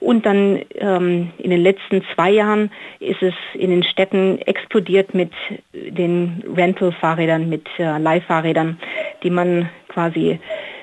Und 0.00 0.26
dann 0.26 0.60
ähm, 0.74 1.30
in 1.38 1.50
den 1.50 1.62
letzten 1.62 2.02
zwei 2.14 2.30
Jahren 2.30 2.72
ist 2.98 3.22
es 3.22 3.34
in 3.54 3.70
den 3.70 3.84
Städten 3.84 4.38
explodiert 4.38 5.14
mit 5.14 5.30
den 5.72 6.42
Rental-Fahrrädern, 6.56 7.48
mit 7.48 7.68
äh, 7.78 7.98
Leihfahrrädern, 7.98 8.80
die 9.22 9.30
man 9.30 9.68
quasi 9.88 10.40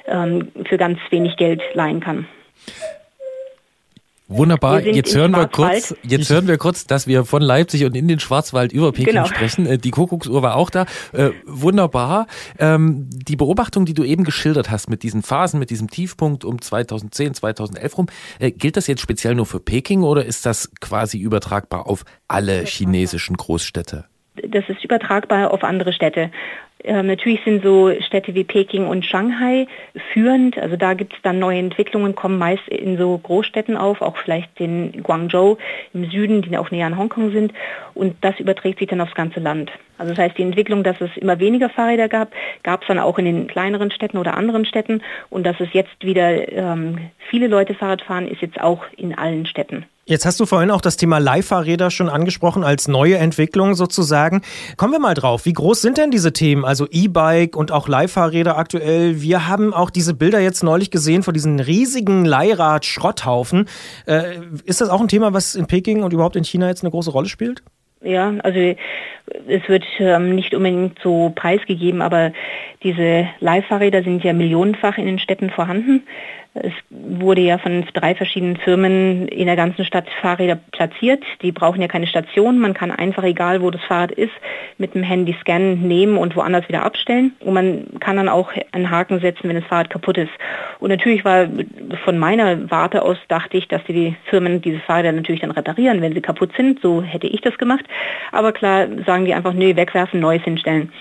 ähm, 0.07 0.51
für 0.65 0.77
ganz 0.77 0.99
wenig 1.09 1.35
Geld 1.35 1.61
leihen 1.73 1.99
kann. 1.99 2.27
Wunderbar. 4.29 4.81
Jetzt 4.81 5.15
hören 5.15 5.31
wir 5.31 5.47
kurz, 5.47 5.95
jetzt 6.03 6.29
hören 6.29 6.47
wir 6.47 6.57
kurz, 6.57 6.85
dass 6.85 7.07
wir 7.07 7.25
von 7.25 7.41
Leipzig 7.41 7.83
und 7.83 7.95
in 7.95 8.07
den 8.07 8.19
Schwarzwald 8.19 8.71
über 8.71 8.91
Peking 8.91 9.15
genau. 9.15 9.25
sprechen. 9.25 9.65
Äh, 9.65 9.79
die 9.79 9.89
Kuckucksuhr 9.89 10.43
war 10.43 10.55
auch 10.55 10.69
da. 10.69 10.85
Äh, 11.13 11.31
wunderbar. 11.45 12.27
Ähm, 12.59 13.09
die 13.11 13.35
Beobachtung, 13.35 13.85
die 13.85 13.95
du 13.95 14.03
eben 14.03 14.23
geschildert 14.23 14.69
hast 14.69 14.87
mit 14.87 15.01
diesen 15.01 15.23
Phasen, 15.23 15.59
mit 15.59 15.71
diesem 15.71 15.89
Tiefpunkt 15.89 16.45
um 16.45 16.61
2010, 16.61 17.33
2011 17.33 17.97
rum, 17.97 18.05
äh, 18.37 18.51
gilt 18.51 18.77
das 18.77 18.85
jetzt 18.85 19.01
speziell 19.01 19.33
nur 19.33 19.47
für 19.47 19.59
Peking 19.59 20.03
oder 20.03 20.23
ist 20.23 20.45
das 20.45 20.71
quasi 20.79 21.17
übertragbar 21.17 21.87
auf 21.87 22.05
alle 22.27 22.65
chinesischen 22.65 23.35
Großstädte? 23.35 24.05
Das 24.47 24.63
ist 24.69 24.83
übertragbar 24.83 25.51
auf 25.51 25.63
andere 25.63 25.91
Städte. 25.91 26.31
Ähm, 26.83 27.07
natürlich 27.07 27.41
sind 27.43 27.61
so 27.63 27.91
Städte 28.01 28.33
wie 28.35 28.43
Peking 28.43 28.87
und 28.87 29.05
Shanghai 29.05 29.67
führend. 30.13 30.57
Also 30.57 30.77
da 30.77 30.93
gibt 30.93 31.13
es 31.13 31.21
dann 31.21 31.39
neue 31.39 31.59
Entwicklungen, 31.59 32.15
kommen 32.15 32.37
meist 32.37 32.67
in 32.69 32.97
so 32.97 33.17
Großstädten 33.17 33.75
auf, 33.75 34.01
auch 34.01 34.15
vielleicht 34.17 34.59
den 34.59 35.03
Guangzhou 35.03 35.57
im 35.93 36.09
Süden, 36.09 36.41
die 36.41 36.57
auch 36.57 36.71
näher 36.71 36.87
an 36.87 36.97
Hongkong 36.97 37.31
sind. 37.31 37.53
Und 37.93 38.15
das 38.21 38.39
überträgt 38.39 38.79
sich 38.79 38.87
dann 38.87 39.01
aufs 39.01 39.15
ganze 39.15 39.41
Land. 39.41 39.71
Also 39.97 40.13
das 40.13 40.19
heißt, 40.19 40.37
die 40.37 40.43
Entwicklung, 40.43 40.83
dass 40.83 41.01
es 41.01 41.15
immer 41.17 41.39
weniger 41.39 41.69
Fahrräder 41.69 42.07
gab, 42.07 42.31
gab 42.63 42.81
es 42.81 42.87
dann 42.87 42.99
auch 42.99 43.19
in 43.19 43.25
den 43.25 43.47
kleineren 43.47 43.91
Städten 43.91 44.17
oder 44.17 44.37
anderen 44.37 44.65
Städten. 44.65 45.01
Und 45.29 45.45
dass 45.45 45.59
es 45.59 45.73
jetzt 45.73 46.03
wieder 46.05 46.51
ähm, 46.51 47.09
viele 47.29 47.47
Leute 47.47 47.73
Fahrrad 47.73 48.01
fahren, 48.01 48.27
ist 48.27 48.41
jetzt 48.41 48.61
auch 48.61 48.85
in 48.95 49.17
allen 49.17 49.45
Städten. 49.45 49.85
Jetzt 50.09 50.25
hast 50.25 50.39
du 50.39 50.47
vorhin 50.47 50.71
auch 50.71 50.81
das 50.81 50.97
Thema 50.97 51.19
Leihfahrräder 51.19 51.91
schon 51.91 52.09
angesprochen 52.09 52.63
als 52.63 52.87
neue 52.87 53.19
Entwicklung 53.19 53.75
sozusagen. 53.75 54.41
Kommen 54.75 54.91
wir 54.91 54.99
mal 54.99 55.13
drauf. 55.13 55.45
Wie 55.45 55.53
groß 55.53 55.83
sind 55.83 55.99
denn 55.99 56.09
diese 56.09 56.33
Themen? 56.33 56.65
Also 56.65 56.87
E-Bike 56.89 57.55
und 57.55 57.71
auch 57.71 57.87
Leihfahrräder 57.87 58.57
aktuell. 58.57 59.21
Wir 59.21 59.47
haben 59.47 59.71
auch 59.71 59.91
diese 59.91 60.15
Bilder 60.15 60.39
jetzt 60.39 60.63
neulich 60.63 60.89
gesehen 60.89 61.21
von 61.21 61.35
diesen 61.35 61.59
riesigen 61.59 62.25
Leihrad-Schrotthaufen. 62.25 63.69
Äh, 64.07 64.39
ist 64.65 64.81
das 64.81 64.89
auch 64.89 64.99
ein 64.99 65.09
Thema, 65.09 65.33
was 65.33 65.53
in 65.53 65.67
Peking 65.67 66.01
und 66.01 66.11
überhaupt 66.11 66.35
in 66.35 66.43
China 66.43 66.69
jetzt 66.69 66.81
eine 66.81 66.89
große 66.89 67.11
Rolle 67.11 67.29
spielt? 67.29 67.61
Ja, 68.01 68.33
also 68.41 68.59
es 69.47 69.67
wird 69.67 69.83
ähm, 69.99 70.33
nicht 70.33 70.55
unbedingt 70.55 70.97
so 71.03 71.31
preisgegeben, 71.35 72.01
aber 72.01 72.31
diese 72.81 73.27
Leihfahrräder 73.41 74.01
sind 74.03 74.23
ja 74.23 74.33
millionenfach 74.33 74.97
in 74.97 75.05
den 75.05 75.19
Städten 75.19 75.51
vorhanden. 75.51 76.03
Es 76.55 76.73
wurde 76.89 77.41
ja 77.41 77.59
von 77.59 77.85
drei 77.93 78.15
verschiedenen 78.15 78.57
Firmen 78.57 79.27
in 79.27 79.45
der 79.45 79.55
ganzen 79.55 79.85
Stadt 79.85 80.09
Fahrräder 80.21 80.57
platziert. 80.71 81.23
Die 81.43 81.51
brauchen 81.51 81.79
ja 81.79 81.87
keine 81.87 82.07
Station. 82.07 82.59
Man 82.59 82.73
kann 82.73 82.91
einfach, 82.91 83.23
egal 83.23 83.61
wo 83.61 83.69
das 83.69 83.83
Fahrrad 83.83 84.11
ist, 84.11 84.33
mit 84.79 84.95
dem 84.95 85.03
Handy 85.03 85.35
scannen, 85.41 85.87
nehmen 85.87 86.17
und 86.17 86.35
woanders 86.35 86.67
wieder 86.67 86.83
abstellen. 86.83 87.33
Und 87.41 87.53
man 87.53 87.85
kann 87.99 88.17
dann 88.17 88.29
auch 88.29 88.51
einen 88.71 88.89
Haken 88.89 89.19
setzen, 89.19 89.47
wenn 89.47 89.57
das 89.57 89.65
Fahrrad 89.65 89.91
kaputt 89.91 90.17
ist. 90.17 90.31
Und 90.79 90.89
natürlich 90.89 91.23
war 91.23 91.47
von 92.03 92.17
meiner 92.17 92.71
Warte 92.71 93.03
aus, 93.03 93.17
dachte 93.27 93.57
ich, 93.57 93.67
dass 93.67 93.83
die 93.83 94.15
Firmen 94.25 94.59
diese 94.59 94.79
Fahrräder 94.79 95.11
natürlich 95.11 95.41
dann 95.41 95.51
reparieren, 95.51 96.01
wenn 96.01 96.13
sie 96.13 96.21
kaputt 96.21 96.51
sind. 96.57 96.81
So 96.81 97.03
hätte 97.03 97.27
ich 97.27 97.41
das 97.41 97.57
gemacht. 97.59 97.85
Aber 98.31 98.53
klar 98.53 98.87
sagen 99.05 99.25
die 99.25 99.35
einfach, 99.35 99.53
nö, 99.53 99.75
wegwerfen, 99.75 100.19
neues 100.19 100.41
hinstellen. 100.43 100.91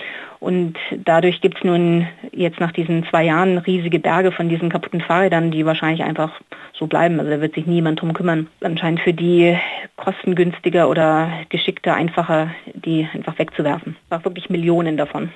Und 0.40 0.76
dadurch 1.04 1.40
gibt 1.40 1.58
es 1.58 1.64
nun 1.64 2.06
jetzt 2.32 2.60
nach 2.60 2.72
diesen 2.72 3.04
zwei 3.08 3.24
Jahren 3.24 3.58
riesige 3.58 3.98
Berge 3.98 4.30
von 4.30 4.48
diesen 4.48 4.70
kaputten 4.70 5.00
Fahrrädern, 5.00 5.50
die 5.50 5.66
wahrscheinlich 5.66 6.04
einfach 6.04 6.40
so 6.72 6.86
bleiben. 6.86 7.18
Also 7.18 7.30
da 7.30 7.40
wird 7.40 7.54
sich 7.54 7.66
niemand 7.66 8.00
drum 8.00 8.12
kümmern. 8.12 8.46
Anscheinend 8.60 9.00
für 9.00 9.12
die 9.12 9.56
kostengünstiger 9.96 10.88
oder 10.88 11.30
geschickter, 11.48 11.94
einfacher, 11.94 12.50
die 12.74 13.08
einfach 13.12 13.38
wegzuwerfen. 13.38 13.96
War 14.08 14.24
wirklich 14.24 14.48
Millionen 14.48 14.96
davon. 14.96 15.30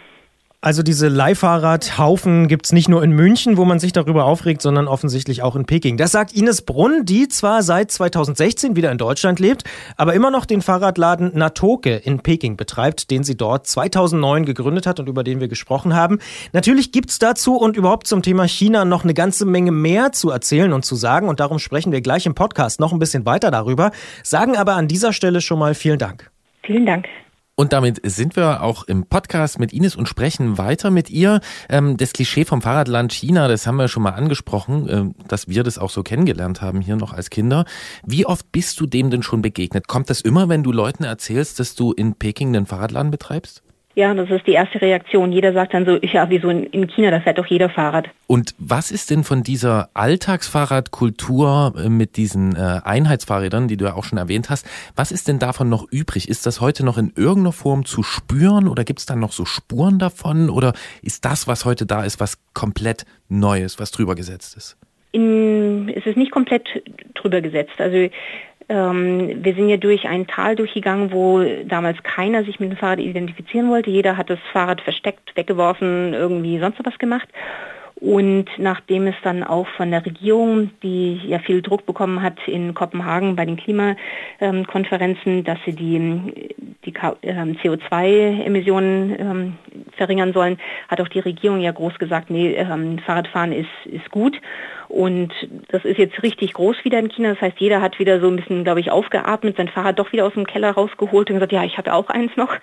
Also 0.65 0.85
diese 0.85 1.09
Leihfahrradhaufen 1.09 2.47
gibt 2.47 2.67
es 2.67 2.73
nicht 2.73 2.89
nur 2.89 3.03
in 3.03 3.11
München, 3.11 3.57
wo 3.57 3.65
man 3.65 3.81
sich 3.81 3.93
darüber 3.93 4.27
aufregt, 4.27 4.63
sondern 4.63 4.87
offensichtlich 4.87 5.43
auch 5.43 5.57
in 5.57 5.65
Peking. 5.65 5.97
Das 5.97 6.13
sagt 6.13 6.33
Ines 6.37 6.63
Brunn, 6.63 7.05
die 7.05 7.27
zwar 7.27 7.65
seit 7.65 7.91
2016 7.91 8.77
wieder 8.77 8.93
in 8.93 8.97
Deutschland 8.97 9.41
lebt, 9.41 9.65
aber 9.97 10.15
immer 10.15 10.31
noch 10.31 10.45
den 10.45 10.63
Fahrradladen 10.63 11.33
Natoke 11.35 11.97
in 11.97 12.21
Peking 12.21 12.57
betreibt, 12.57 13.11
den 13.11 13.25
sie 13.25 13.37
dort 13.37 13.67
2009 13.67 14.45
gegründet 14.45 14.87
hat 14.87 15.01
und 15.01 15.09
über 15.09 15.25
den 15.25 15.41
wir 15.41 15.49
gesprochen 15.49 15.97
haben. 15.97 16.21
Natürlich 16.53 16.93
gibt's 16.93 17.19
dazu 17.19 17.57
und 17.57 17.77
überhaupt 17.77 18.07
zum 18.07 18.23
Thema 18.23 18.47
China 18.47 18.85
noch 18.85 19.03
eine 19.03 19.15
ganze 19.15 19.45
Menge 19.45 19.73
mehr 19.73 20.13
zu 20.13 20.31
erzählen 20.31 20.73
und 20.73 20.85
zu 20.85 20.95
sagen 20.95 21.29
und 21.29 21.41
darum 21.41 21.59
sprechen 21.59 21.91
wir 21.91 22.03
gleich 22.03 22.25
im 22.25 22.37
Podcast 22.37 22.79
noch 22.79 22.93
ein 22.93 23.01
bisschen 23.01 23.27
weiter 23.27 23.51
darüber, 23.51 23.91
sagen 24.23 24.57
aber 24.57 24.75
an 24.75 24.87
dieser 24.87 25.13
Stelle 25.13 25.41
schon 25.41 25.59
mal 25.59 25.75
vielen 25.75 25.99
Dank. 25.99 26.31
Vielen 26.63 26.87
Dank. 26.87 27.07
Und 27.55 27.75
damit 27.75 28.01
sind 28.05 28.35
wir 28.35 28.63
auch 28.63 28.85
im 28.85 29.05
Podcast 29.07 29.59
mit 29.59 29.75
Ines 29.75 29.95
und 29.95 30.09
sprechen 30.09 30.57
weiter 30.57 30.91
mit 30.91 31.11
ihr. 31.11 31.41
Ähm, 31.69 31.99
das 31.99 32.15
Klischee 32.15 32.47
vom 32.47 32.63
Fahrradland 32.63 33.13
China, 33.13 33.47
das 33.47 33.67
haben 33.67 33.77
wir 33.77 33.89
schon 33.89 34.03
mal 34.03 34.15
angesprochen, 34.15 34.89
ähm, 34.89 35.15
dass 35.29 35.49
wir 35.49 35.63
das 35.63 35.77
auch 35.77 35.91
so 35.91 36.03
kennengelernt 36.03 36.63
haben 36.63 36.81
hier 36.81 36.97
noch 36.97 37.13
als 37.13 37.29
Kinder. 37.29 37.67
Wie 38.07 38.25
oft 38.25 38.51
bist 38.53 38.81
du 38.81 38.87
dem 38.87 39.11
denn 39.11 39.23
schon 39.23 39.43
begegnet? 39.43 39.87
Kommt 39.87 40.09
das 40.09 40.23
immer, 40.23 40.49
wenn 40.49 40.63
du 40.63 40.73
Leuten 40.73 41.05
erzählst, 41.05 41.61
dass 41.61 41.75
du 41.75 41.93
in 41.93 42.15
Peking 42.15 42.49
einen 42.57 42.65
Fahrradladen 42.65 43.11
betreibst? 43.11 43.63
Ja, 43.95 44.15
das 44.15 44.31
ist 44.31 44.47
die 44.47 44.53
erste 44.53 44.81
Reaktion. 44.81 45.33
Jeder 45.33 45.53
sagt 45.53 45.75
dann 45.75 45.85
so, 45.85 45.99
ja, 45.99 46.31
wieso 46.31 46.49
in 46.49 46.89
China, 46.89 47.11
da 47.11 47.21
fährt 47.21 47.37
doch 47.39 47.47
jeder 47.47 47.69
Fahrrad. 47.69 48.09
Und 48.27 48.55
was 48.59 48.91
ist 48.91 49.11
denn 49.11 49.23
von 49.23 49.43
dieser 49.43 49.91
Alltagsfahrradkultur 49.93 51.75
äh, 51.77 51.89
mit 51.91 52.17
diesen 52.17 52.57
äh, 52.57 52.81
Einheitsfahrrädern, 52.85 53.69
die 53.69 53.77
du 53.77 53.85
ja 53.85 53.95
auch 53.95 54.05
schon 54.05 54.17
erwähnt 54.17 54.49
hast, 54.49 54.67
was 54.97 55.13
ist 55.13 55.29
denn 55.29 55.39
davon 55.39 55.69
noch 55.69 55.87
übrig? 55.91 56.29
Ist 56.29 56.47
das 56.47 56.63
heute 56.63 56.85
noch 56.85 56.97
in 56.97 57.13
irgendeiner 57.17 57.53
Form 57.53 57.85
zu 57.85 58.03
spüren 58.03 58.67
oder 58.67 58.85
gibt 58.85 59.01
es 59.01 59.07
da 59.07 59.15
noch 59.15 59.33
so 59.33 59.45
Spuren 59.45 59.99
davon? 59.99 60.49
Oder 60.49 60.73
ist 61.03 61.27
das, 61.27 61.47
was 61.47 61.67
heute 61.67 61.85
da 61.85 62.03
ist, 62.05 62.19
was 62.19 62.39
komplett 62.55 63.05
Neues, 63.29 63.79
was 63.79 63.91
drüber 63.91 64.15
gesetzt 64.15 64.57
ist? 64.57 64.79
In, 65.13 65.91
es 65.91 66.07
ist 66.07 66.17
nicht 66.17 66.31
komplett 66.31 66.67
drüber 67.15 67.43
gesetzt. 67.43 67.79
Also 67.79 68.09
ähm, 68.73 69.45
wir 69.45 69.55
sind 69.55 69.69
ja 69.69 69.77
durch 69.77 70.09
ein 70.09 70.27
Tal 70.27 70.57
durchgegangen, 70.57 71.13
wo 71.13 71.45
damals 71.65 72.03
keiner 72.03 72.43
sich 72.45 72.59
mit 72.59 72.71
dem 72.71 72.79
Fahrrad 72.79 73.01
identifizieren 73.01 73.69
wollte. 73.69 73.91
Jeder 73.91 74.17
hat 74.17 74.31
das 74.31 74.39
Fahrrad 74.53 74.81
versteckt, 74.81 75.37
weggeworfen, 75.37 76.15
irgendwie 76.15 76.59
sonst 76.59 76.79
was 76.83 76.99
gemacht. 76.99 77.29
Und 77.97 78.47
nachdem 78.59 79.07
es 79.07 79.15
dann 79.23 79.45
auch 79.45 79.69
von 79.77 79.93
der 79.93 80.05
Regierung, 80.05 80.71
die 80.83 81.21
ja 81.25 81.39
viel 81.39 81.63
Druck 81.63 81.87
bekommen 81.87 82.21
hat 82.21 82.37
in 82.47 82.75
Kopenhagen 82.75 83.37
bei 83.37 83.45
den 83.45 83.57
Klimakonferenzen, 83.57 85.45
dass 85.45 85.59
sie 85.65 85.73
die, 85.73 86.55
die 86.85 86.95
ähm, 87.23 87.57
CO2-Emissionen 87.63 89.17
ähm, 89.21 89.59
verringern 89.97 90.33
sollen, 90.33 90.59
hat 90.89 91.01
auch 91.01 91.07
die 91.07 91.21
Regierung 91.21 91.61
ja 91.61 91.71
groß 91.71 91.97
gesagt, 92.01 92.29
nee, 92.29 92.55
ähm, 92.55 92.99
Fahrradfahren 92.99 93.53
ist, 93.53 93.69
ist 93.85 94.11
gut. 94.11 94.37
Und 94.93 95.33
das 95.69 95.87
ist 95.87 95.97
jetzt 95.97 96.23
richtig 96.23 96.53
groß 96.53 96.77
wieder 96.85 96.99
in 96.99 97.09
China. 97.09 97.31
Das 97.31 97.41
heißt, 97.41 97.59
jeder 97.59 97.81
hat 97.81 97.99
wieder 97.99 98.21
so 98.21 98.29
ein 98.29 98.37
bisschen, 98.37 98.63
glaube 98.63 98.81
ich, 98.81 98.91
aufgeatmet, 98.91 99.57
sein 99.57 99.69
Fahrrad 99.69 99.99
doch 99.99 100.13
wieder 100.13 100.27
aus 100.27 100.35
dem 100.35 100.47
Keller 100.47 100.73
rausgeholt 100.73 101.31
und 101.31 101.37
gesagt, 101.37 101.51
ja, 101.51 101.65
ich 101.65 101.79
habe 101.79 101.95
auch 101.95 102.11
eins 102.11 102.31
noch 102.37 102.55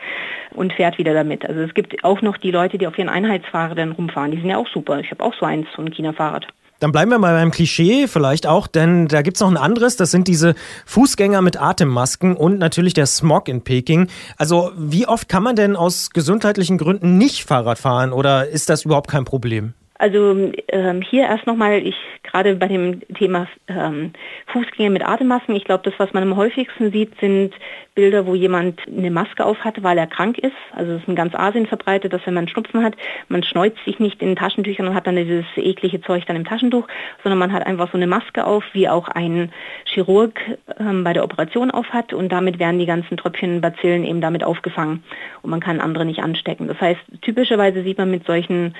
und 0.51 0.71
fährt 0.73 0.99
wieder 0.99 1.15
damit. 1.15 1.43
Also 1.43 1.61
es 1.61 1.73
gibt 1.73 2.03
auch 2.03 2.21
noch 2.21 2.37
die 2.37 2.51
Leute, 2.51 2.77
die 2.77 2.85
auf 2.85 2.99
ihren 2.99 3.09
Einheitsfahrrädern 3.09 3.93
rumfahren. 3.93 4.29
Die 4.29 4.37
sind 4.37 4.47
ja 4.47 4.57
auch 4.57 4.67
super. 4.67 4.99
Ich 4.99 5.09
habe 5.09 5.23
auch 5.23 5.33
so 5.33 5.45
eins, 5.47 5.65
so 5.75 5.81
ein 5.81 5.89
China-Fahrrad. 5.89 6.45
Dann 6.79 6.91
bleiben 6.91 7.09
wir 7.09 7.17
mal 7.17 7.33
beim 7.33 7.49
Klischee 7.49 8.05
vielleicht 8.05 8.45
auch, 8.45 8.67
denn 8.67 9.07
da 9.07 9.23
gibt 9.23 9.37
es 9.37 9.41
noch 9.41 9.49
ein 9.49 9.57
anderes, 9.57 9.97
das 9.97 10.11
sind 10.11 10.27
diese 10.27 10.53
Fußgänger 10.85 11.41
mit 11.41 11.59
Atemmasken 11.59 12.37
und 12.37 12.59
natürlich 12.59 12.93
der 12.93 13.07
Smog 13.07 13.49
in 13.49 13.63
Peking. 13.63 14.07
Also 14.37 14.71
wie 14.77 15.07
oft 15.07 15.27
kann 15.27 15.41
man 15.41 15.55
denn 15.55 15.75
aus 15.75 16.11
gesundheitlichen 16.11 16.77
Gründen 16.77 17.17
nicht 17.17 17.43
Fahrrad 17.43 17.79
fahren 17.79 18.13
oder 18.13 18.47
ist 18.47 18.69
das 18.69 18.85
überhaupt 18.85 19.09
kein 19.09 19.25
Problem? 19.25 19.73
Also 19.99 20.53
ähm, 20.69 21.01
hier 21.01 21.23
erst 21.23 21.45
nochmal, 21.45 21.85
ich 21.85 21.95
gerade 22.23 22.55
bei 22.55 22.69
dem 22.69 23.01
Thema 23.15 23.47
ähm, 23.67 24.13
Fußgänger 24.47 24.89
mit 24.91 25.05
Atemmasken, 25.05 25.55
ich 25.57 25.65
glaube, 25.65 25.83
das, 25.83 25.93
was 25.97 26.13
man 26.13 26.23
am 26.23 26.37
häufigsten 26.37 26.93
sieht, 26.93 27.19
sind 27.19 27.53
Bilder, 27.95 28.25
wo 28.25 28.33
jemand 28.33 28.79
eine 28.87 29.11
Maske 29.11 29.45
auf 29.45 29.57
hat, 29.65 29.83
weil 29.83 29.97
er 29.97 30.07
krank 30.07 30.37
ist. 30.37 30.55
Also 30.71 30.93
es 30.93 31.01
ist 31.01 31.09
in 31.09 31.15
ganz 31.15 31.35
Asien 31.35 31.65
verbreitet, 31.65 32.13
dass 32.13 32.25
wenn 32.25 32.33
man 32.33 32.47
Schnupfen 32.47 32.81
hat, 32.81 32.93
man 33.27 33.43
schneuzt 33.43 33.83
sich 33.83 33.99
nicht 33.99 34.21
in 34.21 34.37
Taschentüchern 34.37 34.87
und 34.87 34.95
hat 34.95 35.05
dann 35.05 35.17
dieses 35.17 35.45
eklige 35.57 35.99
Zeug 35.99 36.25
dann 36.25 36.37
im 36.37 36.45
Taschentuch, 36.45 36.87
sondern 37.21 37.37
man 37.37 37.51
hat 37.51 37.67
einfach 37.67 37.91
so 37.91 37.97
eine 37.97 38.07
Maske 38.07 38.45
auf, 38.45 38.63
wie 38.71 38.87
auch 38.87 39.09
ein 39.09 39.51
Chirurg 39.83 40.39
ähm, 40.79 41.03
bei 41.03 41.11
der 41.11 41.25
Operation 41.25 41.71
auf 41.71 41.89
hat 41.89 42.13
und 42.13 42.31
damit 42.31 42.57
werden 42.57 42.79
die 42.79 42.85
ganzen 42.85 43.17
Tröpfchen 43.17 43.59
Bazillen 43.59 44.05
eben 44.05 44.21
damit 44.21 44.45
aufgefangen 44.45 45.03
und 45.41 45.49
man 45.49 45.59
kann 45.59 45.81
andere 45.81 46.05
nicht 46.05 46.23
anstecken. 46.23 46.69
Das 46.69 46.79
heißt, 46.79 47.01
typischerweise 47.21 47.83
sieht 47.83 47.97
man 47.97 48.09
mit 48.09 48.25
solchen 48.25 48.75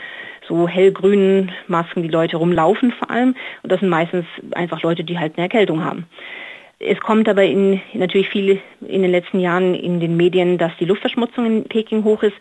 so 0.50 0.68
hellgrünen 0.68 1.52
Masken 1.68 2.04
die 2.04 2.10
Leute 2.10 2.38
rumlaufen 2.38 2.92
vor 2.92 3.10
allem. 3.10 3.36
Und 3.64 3.72
das 3.72 3.80
sind 3.80 3.90
meistens 3.90 4.26
einfach 4.52 4.82
Leute, 4.82 5.06
die 5.06 5.18
halt 5.18 5.38
eine 5.38 5.46
Erkältung 5.46 5.86
haben. 5.86 6.06
Es 6.82 7.00
kommt 7.02 7.28
aber 7.28 7.44
in, 7.44 7.82
natürlich 7.94 8.30
viel 8.30 8.62
in 8.88 9.02
den 9.02 9.12
letzten 9.12 9.42
Jahren 9.42 9.76
in 9.76 10.00
den 10.00 10.16
Medien, 10.16 10.58
dass 10.58 10.72
die 10.80 10.86
Luftverschmutzung 10.86 11.46
in 11.46 11.64
Peking 11.66 12.06
hoch 12.06 12.24
ist. 12.24 12.36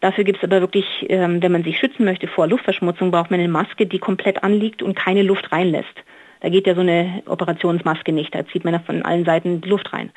Dafür 0.00 0.24
gibt 0.24 0.38
es 0.38 0.44
aber 0.44 0.62
wirklich, 0.62 0.86
ähm, 1.10 1.42
wenn 1.42 1.52
man 1.52 1.62
sich 1.62 1.78
schützen 1.78 2.06
möchte 2.06 2.26
vor 2.26 2.46
Luftverschmutzung, 2.46 3.10
braucht 3.10 3.30
man 3.30 3.38
eine 3.38 3.50
Maske, 3.50 3.86
die 3.86 3.98
komplett 3.98 4.42
anliegt 4.42 4.82
und 4.82 4.96
keine 4.96 5.22
Luft 5.22 5.52
reinlässt. 5.52 5.94
Da 6.40 6.48
geht 6.48 6.66
ja 6.66 6.74
so 6.74 6.80
eine 6.80 7.22
Operationsmaske 7.26 8.12
nicht, 8.12 8.34
da 8.34 8.46
zieht 8.46 8.64
man 8.64 8.82
von 8.82 9.02
allen 9.02 9.26
Seiten 9.26 9.60
die 9.60 9.68
Luft 9.68 9.92
rein. 9.92 10.10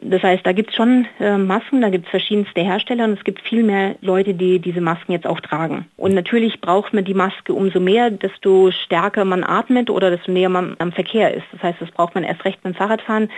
Das 0.00 0.22
heißt, 0.22 0.44
da 0.44 0.52
gibt 0.52 0.70
es 0.70 0.76
schon 0.76 1.06
äh, 1.20 1.38
Masken, 1.38 1.80
da 1.80 1.88
gibt 1.88 2.06
es 2.06 2.10
verschiedenste 2.10 2.62
Hersteller 2.62 3.04
und 3.04 3.18
es 3.18 3.24
gibt 3.24 3.40
viel 3.40 3.62
mehr 3.62 3.96
Leute, 4.00 4.34
die 4.34 4.58
diese 4.58 4.80
Masken 4.80 5.12
jetzt 5.12 5.26
auch 5.26 5.40
tragen. 5.40 5.86
Und 5.96 6.14
natürlich 6.14 6.60
braucht 6.60 6.92
man 6.92 7.04
die 7.04 7.14
Maske 7.14 7.52
umso 7.52 7.80
mehr, 7.80 8.10
desto 8.10 8.70
stärker 8.70 9.24
man 9.24 9.44
atmet 9.44 9.90
oder 9.90 10.10
desto 10.10 10.32
näher 10.32 10.48
man 10.48 10.76
am 10.78 10.92
Verkehr 10.92 11.34
ist. 11.34 11.46
Das 11.52 11.62
heißt, 11.62 11.80
das 11.80 11.90
braucht 11.90 12.14
man 12.14 12.24
erst 12.24 12.44
recht 12.44 12.62
beim 12.62 12.74
Fahrradfahren 12.74 13.30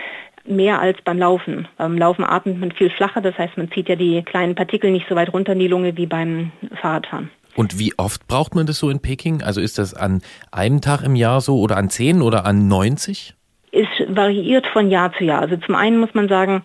mehr 0.45 0.79
als 0.79 0.97
beim 1.03 1.19
Laufen. 1.19 1.67
Beim 1.77 1.97
Laufen 1.97 2.23
atmet 2.23 2.59
man 2.59 2.71
viel 2.71 2.89
flacher, 2.89 3.21
das 3.21 3.37
heißt, 3.37 3.57
man 3.57 3.71
zieht 3.71 3.89
ja 3.89 3.95
die 3.95 4.21
kleinen 4.23 4.55
Partikel 4.55 4.91
nicht 4.91 5.07
so 5.09 5.15
weit 5.15 5.33
runter 5.33 5.53
in 5.53 5.59
die 5.59 5.67
Lunge 5.67 5.97
wie 5.97 6.05
beim 6.05 6.51
Fahrradfahren. 6.81 7.29
Und 7.55 7.79
wie 7.79 7.97
oft 7.97 8.27
braucht 8.27 8.53
man 8.53 8.67
das 8.67 8.77
so 8.77 8.89
in 8.89 8.99
Peking? 8.99 9.41
Also 9.41 9.61
ist 9.61 9.79
das 9.79 9.93
an 9.93 10.21
einem 10.51 10.79
Tag 10.79 11.01
im 11.03 11.15
Jahr 11.15 11.41
so 11.41 11.59
oder 11.59 11.75
an 11.77 11.89
zehn 11.89 12.21
oder 12.21 12.45
an 12.45 12.67
90? 12.67 13.33
Es 13.77 13.87
variiert 14.07 14.65
von 14.67 14.89
Jahr 14.89 15.13
zu 15.13 15.23
Jahr. 15.23 15.41
Also 15.41 15.57
zum 15.57 15.75
einen 15.75 15.99
muss 15.99 16.13
man 16.13 16.27
sagen, 16.27 16.63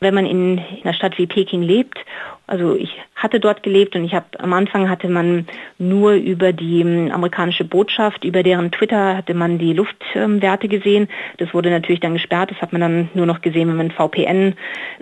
wenn 0.00 0.14
man 0.14 0.26
in 0.26 0.60
einer 0.82 0.94
Stadt 0.94 1.18
wie 1.18 1.26
Peking 1.26 1.62
lebt, 1.62 1.98
also 2.46 2.74
ich 2.74 2.90
hatte 3.14 3.40
dort 3.40 3.62
gelebt 3.62 3.96
und 3.96 4.04
ich 4.04 4.14
habe 4.14 4.26
am 4.38 4.52
Anfang 4.52 4.90
hatte 4.90 5.08
man 5.08 5.46
nur 5.78 6.12
über 6.12 6.52
die 6.52 6.82
ähm, 6.82 7.10
amerikanische 7.10 7.64
Botschaft, 7.64 8.22
über 8.22 8.42
deren 8.42 8.70
Twitter 8.70 9.16
hatte 9.16 9.32
man 9.32 9.56
die 9.58 9.72
Luftwerte 9.72 10.68
gesehen. 10.68 11.08
Das 11.38 11.54
wurde 11.54 11.70
natürlich 11.70 12.00
dann 12.00 12.12
gesperrt, 12.12 12.50
das 12.50 12.60
hat 12.60 12.72
man 12.72 12.82
dann 12.82 13.08
nur 13.14 13.24
noch 13.24 13.40
gesehen, 13.40 13.68
wenn 13.68 13.76
man 13.76 13.90
VPN 13.90 14.56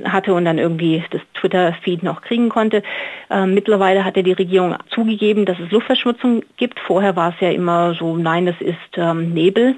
hatte 0.04 0.34
und 0.34 0.44
dann 0.44 0.58
irgendwie 0.58 1.02
das 1.10 1.20
Twitter-Feed 1.34 2.04
noch 2.04 2.22
kriegen 2.22 2.48
konnte. 2.48 2.84
Ähm, 3.28 3.54
mittlerweile 3.54 4.04
hat 4.04 4.16
ja 4.16 4.22
die 4.22 4.32
Regierung 4.32 4.76
zugegeben, 4.90 5.44
dass 5.44 5.58
es 5.58 5.72
Luftverschmutzung 5.72 6.44
gibt. 6.56 6.78
Vorher 6.78 7.16
war 7.16 7.30
es 7.30 7.40
ja 7.40 7.50
immer 7.50 7.94
so, 7.94 8.16
nein, 8.16 8.46
das 8.46 8.60
ist 8.60 8.76
ähm, 8.96 9.32
Nebel. 9.34 9.74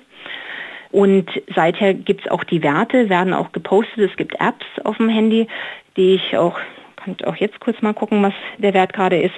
Und 0.94 1.26
seither 1.56 1.92
gibt 1.92 2.24
es 2.24 2.30
auch 2.30 2.44
die 2.44 2.62
Werte, 2.62 3.08
werden 3.08 3.34
auch 3.34 3.50
gepostet. 3.50 3.98
Es 4.12 4.16
gibt 4.16 4.34
Apps 4.34 4.64
auf 4.84 4.98
dem 4.98 5.08
Handy, 5.08 5.48
die 5.96 6.14
ich 6.14 6.36
auch, 6.38 6.56
kann 6.94 7.16
auch 7.24 7.34
jetzt 7.34 7.58
kurz 7.58 7.82
mal 7.82 7.94
gucken, 7.94 8.22
was 8.22 8.32
der 8.58 8.74
Wert 8.74 8.92
gerade 8.92 9.20
ist. 9.20 9.34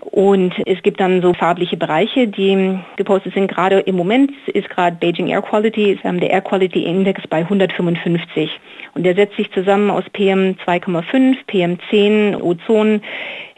Und 0.00 0.52
es 0.66 0.82
gibt 0.82 0.98
dann 0.98 1.22
so 1.22 1.32
farbliche 1.32 1.76
Bereiche, 1.76 2.26
die 2.26 2.76
gepostet 2.96 3.34
sind. 3.34 3.46
Gerade 3.46 3.78
im 3.78 3.94
Moment 3.94 4.32
ist 4.48 4.68
gerade 4.68 4.96
Beijing 4.96 5.28
Air 5.28 5.42
Quality, 5.42 5.92
ist 5.92 6.02
der 6.02 6.28
Air 6.28 6.40
Quality 6.40 6.82
Index 6.82 7.24
bei 7.28 7.38
155. 7.38 8.50
Und 8.94 9.04
der 9.04 9.14
setzt 9.14 9.36
sich 9.36 9.52
zusammen 9.52 9.90
aus 9.90 10.04
PM 10.12 10.56
2,5, 10.66 11.36
PM 11.46 11.78
10, 11.88 12.34
Ozon, 12.34 13.00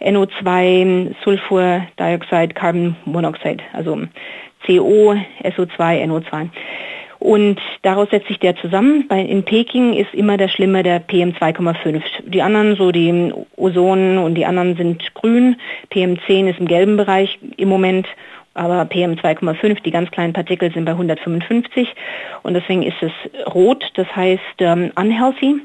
NO2, 0.03 1.15
Sulfur 1.25 1.87
Dioxide, 1.99 2.53
Carbon 2.53 2.95
Monoxide, 3.07 3.65
also 3.73 4.03
CO, 4.67 5.15
SO2, 5.43 6.05
NO2. 6.05 6.49
Und 7.21 7.61
daraus 7.83 8.09
setzt 8.11 8.29
sich 8.29 8.39
der 8.39 8.57
zusammen. 8.57 9.07
Bei, 9.07 9.21
in 9.21 9.45
Peking 9.45 9.93
ist 9.93 10.13
immer 10.15 10.39
der 10.39 10.49
Schlimme 10.49 10.83
der 10.83 11.07
PM2,5. 11.07 12.03
Die 12.25 12.41
anderen, 12.41 12.77
so 12.77 12.91
die 12.93 13.33
Ozon 13.57 14.17
und 14.17 14.35
die 14.37 14.47
anderen 14.47 14.75
sind 14.77 15.15
grün. 15.15 15.57
PM10 15.93 16.49
ist 16.49 16.59
im 16.59 16.67
gelben 16.67 16.97
Bereich 16.97 17.39
im 17.59 17.69
Moment. 17.69 18.07
Aber 18.55 18.83
PM2,5, 18.83 19.83
die 19.83 19.91
ganz 19.91 20.11
kleinen 20.11 20.33
Partikel, 20.33 20.73
sind 20.73 20.87
bei 20.87 20.93
155. 20.93 21.95
Und 22.43 22.55
deswegen 22.55 22.83
ist 22.83 23.03
es 23.03 23.13
rot, 23.55 23.85
das 23.95 24.09
heißt 24.17 24.41
ähm, 24.61 24.91
unhealthy. 24.97 25.57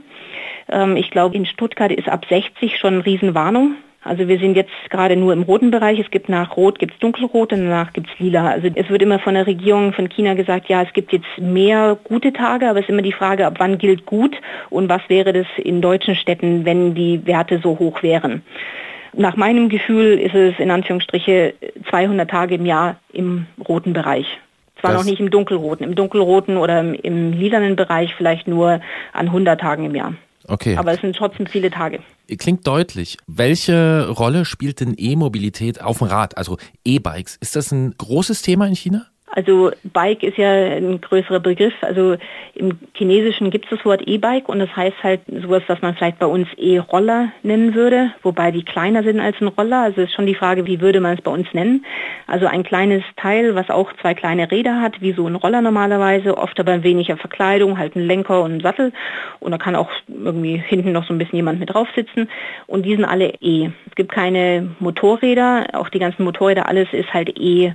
Ähm, 0.70 0.98
ich 0.98 1.10
glaube, 1.10 1.36
in 1.36 1.46
Stuttgart 1.46 1.92
ist 1.92 2.10
ab 2.10 2.26
60 2.28 2.78
schon 2.78 3.00
Riesenwarnung. 3.00 3.76
Also 4.06 4.28
wir 4.28 4.38
sind 4.38 4.56
jetzt 4.56 4.72
gerade 4.92 5.16
nur 5.16 5.34
im 5.34 5.42
roten 5.42 5.72
Bereich. 5.72 6.00
Es 6.00 6.12
gibt 6.12 6.30
nach 6.30 6.56
Rot 6.56 6.78
gibt 6.78 6.94
es 6.94 7.00
dunkelrot 7.00 7.52
und 7.52 7.62
danach 7.62 7.92
gibt 7.92 8.08
es 8.08 8.20
lila. 8.20 8.48
Also 8.52 8.70
es 8.74 8.88
wird 8.88 9.02
immer 9.02 9.18
von 9.18 9.34
der 9.34 9.48
Regierung 9.48 9.94
von 9.94 10.10
China 10.10 10.36
gesagt, 10.36 10.70
ja, 10.70 10.84
es 10.84 10.94
gibt 10.94 11.12
jetzt 11.12 11.26
mehr 11.40 11.98
gute 12.04 12.32
Tage, 12.32 12.70
aber 12.70 12.80
es 12.80 12.86
ist 12.86 12.90
immer 12.90 13.02
die 13.02 13.12
Frage, 13.12 13.48
ab 13.48 13.56
wann 13.58 13.80
gilt 13.80 14.06
gut 14.06 14.36
und 14.70 14.90
was 14.90 15.02
wäre 15.08 15.34
das 15.34 15.48
in 15.58 15.82
deutschen 15.82 16.16
Städten, 16.16 16.66
wenn 16.66 16.94
die 16.94 17.26
Werte 17.26 17.60
so 17.64 17.80
hoch 17.80 18.04
wären. 18.04 18.44
Nach 19.14 19.36
meinem 19.38 19.70
Gefühl 19.70 20.20
ist 20.20 20.36
es 20.36 20.60
in 20.60 20.70
Anführungsstriche 20.70 21.56
200 21.90 22.30
Tage 22.30 22.56
im 22.56 22.68
Jahr 22.68 22.98
im 23.12 23.48
roten 23.68 23.94
Bereich. 23.94 24.28
Zwar 24.82 24.92
das 24.92 25.02
noch 25.02 25.10
nicht 25.10 25.20
im 25.20 25.32
dunkelroten, 25.32 25.84
im 25.84 25.96
dunkelroten 25.96 26.58
oder 26.58 26.80
im, 26.80 26.94
im 26.94 27.34
lilanen 27.34 27.76
Bereich 27.76 28.14
vielleicht 28.14 28.48
nur 28.48 28.82
an 29.14 29.28
100 29.28 29.60
Tagen 29.60 29.86
im 29.86 29.96
Jahr. 29.96 30.14
Okay. 30.48 30.78
Aber 30.78 30.94
es 30.94 31.02
sind 31.02 31.16
trotzdem 31.16 31.48
viele 31.48 31.72
Tage. 31.72 32.02
Klingt 32.38 32.66
deutlich. 32.68 33.18
Welche 33.28 34.10
Rolle 34.10 34.46
spielt 34.46 34.80
denn 34.80 34.94
E-Mobilität 34.98 35.82
auf 35.82 36.00
dem 36.00 36.08
Rad, 36.08 36.38
also 36.38 36.58
E-Bikes? 36.84 37.38
Ist 37.38 37.56
das 37.56 37.72
ein 37.72 37.96
großes 37.98 38.42
Thema 38.42 38.68
in 38.68 38.76
China? 38.76 39.08
Also 39.28 39.72
Bike 39.84 40.24
ist 40.24 40.38
ja 40.38 40.50
ein 40.50 41.02
größerer 41.02 41.40
Begriff. 41.40 41.74
Also 41.82 42.16
im 42.54 42.80
Chinesischen 42.94 43.50
gibt 43.50 43.66
es 43.66 43.72
das 43.72 43.86
Wort 43.86 44.08
E-Bike 44.08 44.48
und 44.48 44.60
das 44.60 44.74
heißt 44.76 45.04
halt 45.04 45.22
sowas, 45.42 45.64
was 45.68 45.82
man 45.82 45.96
vielleicht 45.96 46.20
bei 46.20 46.26
uns 46.26 46.48
E-Roller 46.58 47.32
nennen 47.44 47.74
würde, 47.74 48.12
wobei 48.22 48.52
die 48.52 48.64
kleiner 48.64 49.04
sind 49.04 49.20
als 49.20 49.36
ein 49.42 49.48
Roller. 49.48 49.82
Also 49.82 50.02
ist 50.02 50.14
schon 50.14 50.28
die 50.28 50.36
Frage, 50.36 50.68
wie 50.68 50.80
würde 50.80 51.02
man 51.02 51.16
es 51.16 51.22
bei 51.22 51.32
uns 51.32 51.52
nennen? 51.54 51.86
Also 52.28 52.46
ein 52.46 52.64
kleines 52.64 53.04
Teil, 53.18 53.56
was 53.56 53.70
auch 53.70 53.92
zwei 54.02 54.14
kleine 54.14 54.50
Räder 54.50 54.80
hat, 54.80 55.02
wie 55.02 55.12
so 55.12 55.28
ein 55.28 55.36
Roller 55.36 55.62
normalerweise, 55.62 56.38
oft 56.38 56.60
aber 56.60 56.84
weniger 56.84 57.18
Verkleidung, 57.18 57.78
halt 57.78 57.96
ein 57.96 58.06
Lenker 58.06 58.44
und 58.44 58.54
ein 58.54 58.62
Sattel 58.62 58.94
und 59.40 59.52
da 59.52 59.58
kann 59.58 59.76
auch 59.76 59.90
irgendwie 60.08 60.58
hinten 60.58 60.92
noch 60.92 61.06
so 61.06 61.14
ein 61.14 61.18
bisschen 61.18 61.38
jemand 61.38 61.60
mit 61.60 61.74
drauf 61.74 61.88
sitzen 61.96 62.30
und 62.68 62.86
die 62.86 62.96
sind 62.96 63.06
alle 63.06 63.34
E. 63.42 63.70
Es 63.90 63.96
gibt 63.96 64.12
keine 64.12 64.76
Motorräder, 64.80 65.68
auch 65.74 65.90
die 65.90 66.00
ganzen 66.00 66.24
Motorräder, 66.24 66.70
alles 66.70 66.88
ist 66.94 67.14
halt 67.14 67.38
E 67.40 67.74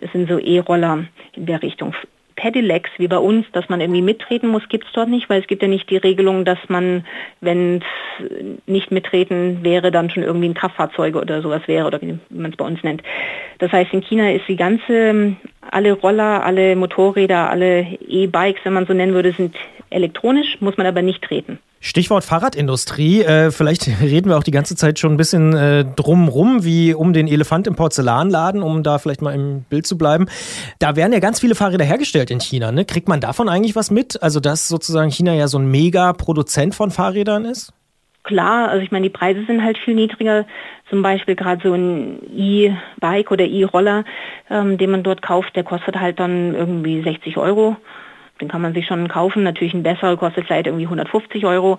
es 0.00 0.10
sind 0.12 0.28
so 0.28 0.38
E-Roller 0.38 1.04
in 1.34 1.46
der 1.46 1.62
Richtung. 1.62 1.94
Pedelecs 2.38 2.90
wie 2.98 3.08
bei 3.08 3.18
uns, 3.18 3.46
dass 3.52 3.68
man 3.68 3.80
irgendwie 3.80 4.00
mittreten 4.00 4.48
muss, 4.48 4.68
gibt 4.68 4.86
es 4.86 4.92
dort 4.92 5.08
nicht, 5.08 5.28
weil 5.28 5.40
es 5.40 5.48
gibt 5.48 5.60
ja 5.60 5.68
nicht 5.68 5.90
die 5.90 5.96
Regelung, 5.96 6.44
dass 6.44 6.58
man, 6.68 7.04
wenn 7.40 7.78
es 7.78 8.62
nicht 8.66 8.92
mittreten 8.92 9.64
wäre, 9.64 9.90
dann 9.90 10.08
schon 10.08 10.22
irgendwie 10.22 10.48
ein 10.48 10.54
Kraftfahrzeuge 10.54 11.20
oder 11.20 11.42
sowas 11.42 11.62
wäre 11.66 11.86
oder 11.86 12.00
wie 12.00 12.16
man 12.30 12.52
es 12.52 12.56
bei 12.56 12.64
uns 12.64 12.82
nennt. 12.84 13.02
Das 13.58 13.72
heißt, 13.72 13.92
in 13.92 14.02
China 14.02 14.30
ist 14.30 14.46
die 14.46 14.54
ganze, 14.54 15.36
alle 15.68 15.92
Roller, 15.94 16.44
alle 16.44 16.76
Motorräder, 16.76 17.50
alle 17.50 17.84
E-Bikes, 18.06 18.64
wenn 18.64 18.72
man 18.72 18.86
so 18.86 18.94
nennen 18.94 19.14
würde, 19.14 19.32
sind 19.32 19.56
elektronisch, 19.90 20.58
muss 20.60 20.76
man 20.76 20.86
aber 20.86 21.02
nicht 21.02 21.22
treten. 21.22 21.58
Stichwort 21.80 22.24
Fahrradindustrie. 22.24 23.22
Äh, 23.22 23.50
vielleicht 23.50 23.88
reden 24.00 24.30
wir 24.30 24.36
auch 24.36 24.42
die 24.42 24.50
ganze 24.50 24.74
Zeit 24.76 24.98
schon 24.98 25.12
ein 25.12 25.16
bisschen 25.16 25.54
äh, 25.54 25.84
drumrum, 25.84 26.64
wie 26.64 26.94
um 26.94 27.12
den 27.12 27.28
Elefant 27.28 27.66
im 27.66 27.76
Porzellanladen, 27.76 28.62
um 28.62 28.82
da 28.82 28.98
vielleicht 28.98 29.22
mal 29.22 29.34
im 29.34 29.62
Bild 29.62 29.86
zu 29.86 29.96
bleiben. 29.96 30.26
Da 30.78 30.96
werden 30.96 31.12
ja 31.12 31.20
ganz 31.20 31.40
viele 31.40 31.54
Fahrräder 31.54 31.84
hergestellt 31.84 32.30
in 32.30 32.40
China. 32.40 32.72
Ne? 32.72 32.84
Kriegt 32.84 33.08
man 33.08 33.20
davon 33.20 33.48
eigentlich 33.48 33.76
was 33.76 33.90
mit? 33.90 34.22
Also, 34.22 34.40
dass 34.40 34.68
sozusagen 34.68 35.10
China 35.10 35.34
ja 35.34 35.46
so 35.48 35.58
ein 35.58 35.70
Mega-Produzent 35.70 36.74
von 36.74 36.90
Fahrrädern 36.90 37.44
ist? 37.44 37.72
Klar, 38.24 38.68
also 38.68 38.82
ich 38.82 38.90
meine, 38.90 39.04
die 39.04 39.16
Preise 39.16 39.44
sind 39.46 39.64
halt 39.64 39.78
viel 39.78 39.94
niedriger. 39.94 40.44
Zum 40.90 41.02
Beispiel 41.02 41.34
gerade 41.34 41.66
so 41.66 41.72
ein 41.72 42.18
E-Bike 42.36 43.30
oder 43.30 43.46
E-Roller, 43.46 44.04
ähm, 44.50 44.76
den 44.76 44.90
man 44.90 45.02
dort 45.02 45.22
kauft, 45.22 45.54
der 45.56 45.64
kostet 45.64 45.96
halt 45.98 46.18
dann 46.18 46.54
irgendwie 46.54 47.02
60 47.02 47.36
Euro. 47.38 47.76
Den 48.40 48.48
kann 48.48 48.62
man 48.62 48.74
sich 48.74 48.86
schon 48.86 49.08
kaufen. 49.08 49.42
Natürlich 49.42 49.74
ein 49.74 49.82
besserer 49.82 50.16
kostet 50.16 50.46
vielleicht 50.46 50.66
irgendwie 50.66 50.84
150 50.84 51.44
Euro. 51.46 51.78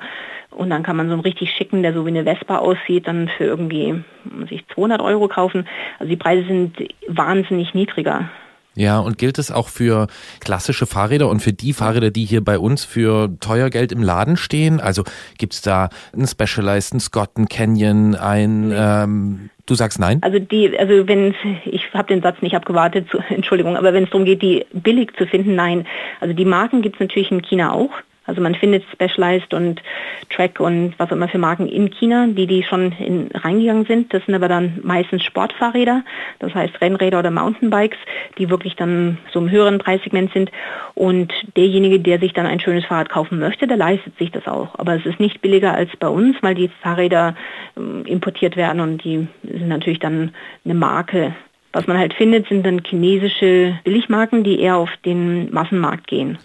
Und 0.52 0.69
dann 0.69 0.84
kann 0.84 0.95
man 0.98 1.08
so 1.08 1.13
einen 1.13 1.22
richtig 1.22 1.52
schicken, 1.52 1.84
der 1.84 1.93
so 1.93 2.06
wie 2.06 2.10
eine 2.10 2.24
Vespa 2.24 2.58
aussieht, 2.58 3.08
dann 3.08 3.30
für 3.38 3.45
irgendwie 3.45 4.04
sich 4.50 4.65
200 4.74 5.02
Euro 5.02 5.28
kaufen. 5.28 5.67
Also 6.00 6.10
die 6.10 6.17
Preise 6.17 6.48
sind 6.48 6.78
wahnsinnig 7.08 7.74
niedriger. 7.74 8.30
Ja, 8.75 8.99
und 8.99 9.17
gilt 9.17 9.39
es 9.39 9.51
auch 9.51 9.67
für 9.67 10.08
klassische 10.39 10.86
Fahrräder 10.86 11.27
und 11.27 11.41
für 11.41 11.53
die 11.53 11.73
Fahrräder, 11.73 12.12
die 12.12 12.25
hier 12.25 12.43
bei 12.43 12.58
uns 12.58 12.86
für 12.86 13.29
teuer 13.39 13.69
Geld 13.69 13.91
im 13.91 14.01
Laden 14.01 14.38
stehen? 14.38 14.79
Also 14.79 15.03
gibt's 15.38 15.62
da 15.62 15.89
einen 16.13 16.27
Specialized, 16.27 16.93
einen 16.93 16.99
Scott, 16.99 17.32
einen 17.36 17.49
Canyon, 17.49 18.15
ein 18.15 18.71
ähm, 18.73 19.49
Du 19.69 19.75
sagst 19.75 19.99
nein? 19.99 20.17
Also 20.23 20.39
die, 20.39 20.79
also 20.79 21.08
wenn 21.08 21.36
ich 21.65 21.93
habe 21.93 22.08
den 22.08 22.23
Satz 22.23 22.41
nicht 22.41 22.55
abgewartet, 22.55 23.08
Entschuldigung, 23.29 23.77
aber 23.77 23.93
wenn 23.93 24.05
es 24.05 24.10
darum 24.10 24.25
geht, 24.25 24.41
die 24.41 24.65
billig 24.73 25.15
zu 25.15 25.27
finden, 25.27 25.53
nein. 25.53 25.86
Also 26.19 26.34
die 26.34 26.45
Marken 26.45 26.82
gibt 26.82 26.95
es 26.95 27.01
natürlich 27.01 27.29
in 27.29 27.43
China 27.43 27.71
auch. 27.71 27.91
Also 28.30 28.42
man 28.42 28.54
findet 28.54 28.84
Specialized 28.94 29.56
und 29.56 29.82
Track 30.30 30.60
und 30.60 30.94
was 30.98 31.10
auch 31.10 31.13
immer 31.13 31.28
für 31.28 31.39
Marken 31.39 31.68
in 31.68 31.89
China, 31.89 32.28
die 32.28 32.46
die 32.46 32.62
schon 32.62 32.92
in, 33.00 33.32
reingegangen 33.34 33.86
sind. 33.86 34.13
Das 34.13 34.24
sind 34.26 34.36
aber 34.36 34.48
dann 34.48 34.80
meistens 34.84 35.24
Sportfahrräder, 35.24 36.04
das 36.38 36.54
heißt 36.54 36.80
Rennräder 36.80 37.18
oder 37.20 37.32
Mountainbikes, 37.32 37.98
die 38.38 38.52
wirklich 38.52 38.76
dann 38.76 39.18
so 39.34 39.39
im 39.39 39.50
höheren 39.50 39.80
Preissegment 39.80 40.32
sind. 40.32 40.52
Und 40.94 41.34
derjenige, 41.58 42.00
der 42.00 42.20
sich 42.20 42.34
dann 42.34 42.46
ein 42.46 42.60
schönes 42.60 42.86
Fahrrad 42.86 43.10
kaufen 43.10 43.39
möchte, 43.39 43.65
der 43.65 43.78
leistet 43.78 44.15
sich 44.20 44.32
das 44.32 44.48
auch. 44.48 44.78
Aber 44.78 44.94
es 44.94 45.06
ist 45.08 45.20
nicht 45.20 45.42
billiger 45.42 45.74
als 45.74 45.89
bei 45.98 46.08
uns, 46.08 46.38
weil 46.42 46.54
die 46.54 46.70
Fahrräder 46.84 47.36
äh, 47.76 48.08
importiert 48.08 48.58
werden 48.58 48.80
und 48.80 49.04
die 49.04 49.28
sind 49.42 49.70
natürlich 49.70 50.00
dann 50.00 50.32
eine 50.63 50.76
Marke 50.76 51.36
was 51.72 51.86
man 51.86 52.00
halt 52.00 52.15
findet, 52.15 52.48
sind 52.48 52.65
dann 52.65 52.82
chinesische 52.84 53.78
Billigmarken, 53.84 54.44
die 54.44 54.60
eher 54.60 54.78
auf 54.78 54.89
den 55.06 55.54
Massenmarkt 55.54 56.08
gehen 56.08 56.39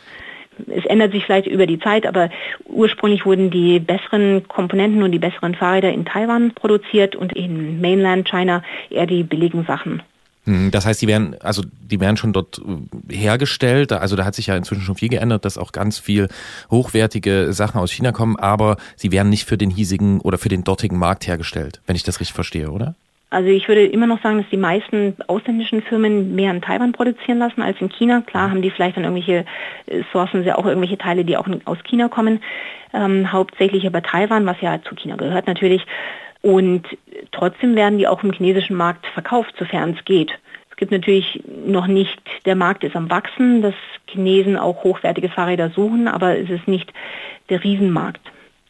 es 0.68 0.84
ändert 0.86 1.12
sich 1.12 1.24
vielleicht 1.24 1.46
über 1.46 1.66
die 1.66 1.78
Zeit, 1.78 2.06
aber 2.06 2.30
ursprünglich 2.66 3.24
wurden 3.24 3.50
die 3.50 3.80
besseren 3.80 4.46
Komponenten 4.48 5.02
und 5.02 5.12
die 5.12 5.18
besseren 5.18 5.54
Fahrräder 5.54 5.92
in 5.92 6.04
Taiwan 6.04 6.52
produziert 6.54 7.16
und 7.16 7.32
in 7.32 7.80
Mainland 7.80 8.28
China 8.28 8.62
eher 8.90 9.06
die 9.06 9.22
billigen 9.22 9.64
Sachen. 9.64 10.02
Hm, 10.44 10.70
das 10.70 10.84
heißt, 10.84 11.00
die 11.00 11.06
werden, 11.06 11.36
also 11.40 11.62
die 11.80 12.00
werden 12.00 12.16
schon 12.16 12.32
dort 12.32 12.58
äh, 12.58 13.14
hergestellt. 13.14 13.92
Also 13.92 14.14
da 14.16 14.24
hat 14.24 14.34
sich 14.34 14.48
ja 14.48 14.56
inzwischen 14.56 14.82
schon 14.82 14.96
viel 14.96 15.08
geändert, 15.08 15.44
dass 15.44 15.58
auch 15.58 15.72
ganz 15.72 15.98
viel 15.98 16.28
hochwertige 16.70 17.52
Sachen 17.52 17.80
aus 17.80 17.90
China 17.90 18.12
kommen, 18.12 18.36
aber 18.36 18.76
sie 18.96 19.10
werden 19.10 19.30
nicht 19.30 19.46
für 19.46 19.56
den 19.56 19.70
hiesigen 19.70 20.20
oder 20.20 20.38
für 20.38 20.50
den 20.50 20.64
dortigen 20.64 20.98
Markt 20.98 21.26
hergestellt, 21.26 21.80
wenn 21.86 21.96
ich 21.96 22.02
das 22.02 22.20
richtig 22.20 22.34
verstehe, 22.34 22.70
oder? 22.70 22.94
Also 23.34 23.48
ich 23.48 23.66
würde 23.66 23.84
immer 23.84 24.06
noch 24.06 24.22
sagen, 24.22 24.38
dass 24.38 24.48
die 24.50 24.56
meisten 24.56 25.16
ausländischen 25.26 25.82
Firmen 25.82 26.36
mehr 26.36 26.52
in 26.52 26.62
Taiwan 26.62 26.92
produzieren 26.92 27.38
lassen 27.38 27.62
als 27.62 27.80
in 27.80 27.88
China. 27.88 28.20
Klar 28.20 28.48
haben 28.48 28.62
die 28.62 28.70
vielleicht 28.70 28.96
dann 28.96 29.02
irgendwelche 29.02 29.44
äh, 29.86 30.02
sourcen 30.12 30.44
sie 30.44 30.52
auch 30.52 30.64
irgendwelche 30.64 30.98
Teile, 30.98 31.24
die 31.24 31.36
auch 31.36 31.48
aus 31.64 31.78
China 31.82 32.06
kommen. 32.06 32.40
Ähm, 32.92 33.32
hauptsächlich 33.32 33.88
aber 33.88 34.02
Taiwan, 34.02 34.46
was 34.46 34.60
ja 34.60 34.80
zu 34.82 34.94
China 34.94 35.16
gehört 35.16 35.48
natürlich. 35.48 35.84
Und 36.42 36.86
trotzdem 37.32 37.74
werden 37.74 37.98
die 37.98 38.06
auch 38.06 38.22
im 38.22 38.32
chinesischen 38.32 38.76
Markt 38.76 39.04
verkauft, 39.08 39.52
sofern 39.58 39.96
es 39.98 40.04
geht. 40.04 40.30
Es 40.70 40.76
gibt 40.76 40.92
natürlich 40.92 41.42
noch 41.66 41.88
nicht, 41.88 42.20
der 42.46 42.54
Markt 42.54 42.84
ist 42.84 42.94
am 42.94 43.10
Wachsen, 43.10 43.62
dass 43.62 43.74
Chinesen 44.06 44.56
auch 44.56 44.84
hochwertige 44.84 45.28
Fahrräder 45.28 45.70
suchen, 45.70 46.06
aber 46.06 46.38
es 46.38 46.50
ist 46.50 46.68
nicht 46.68 46.92
der 47.48 47.64
Riesenmarkt. 47.64 48.20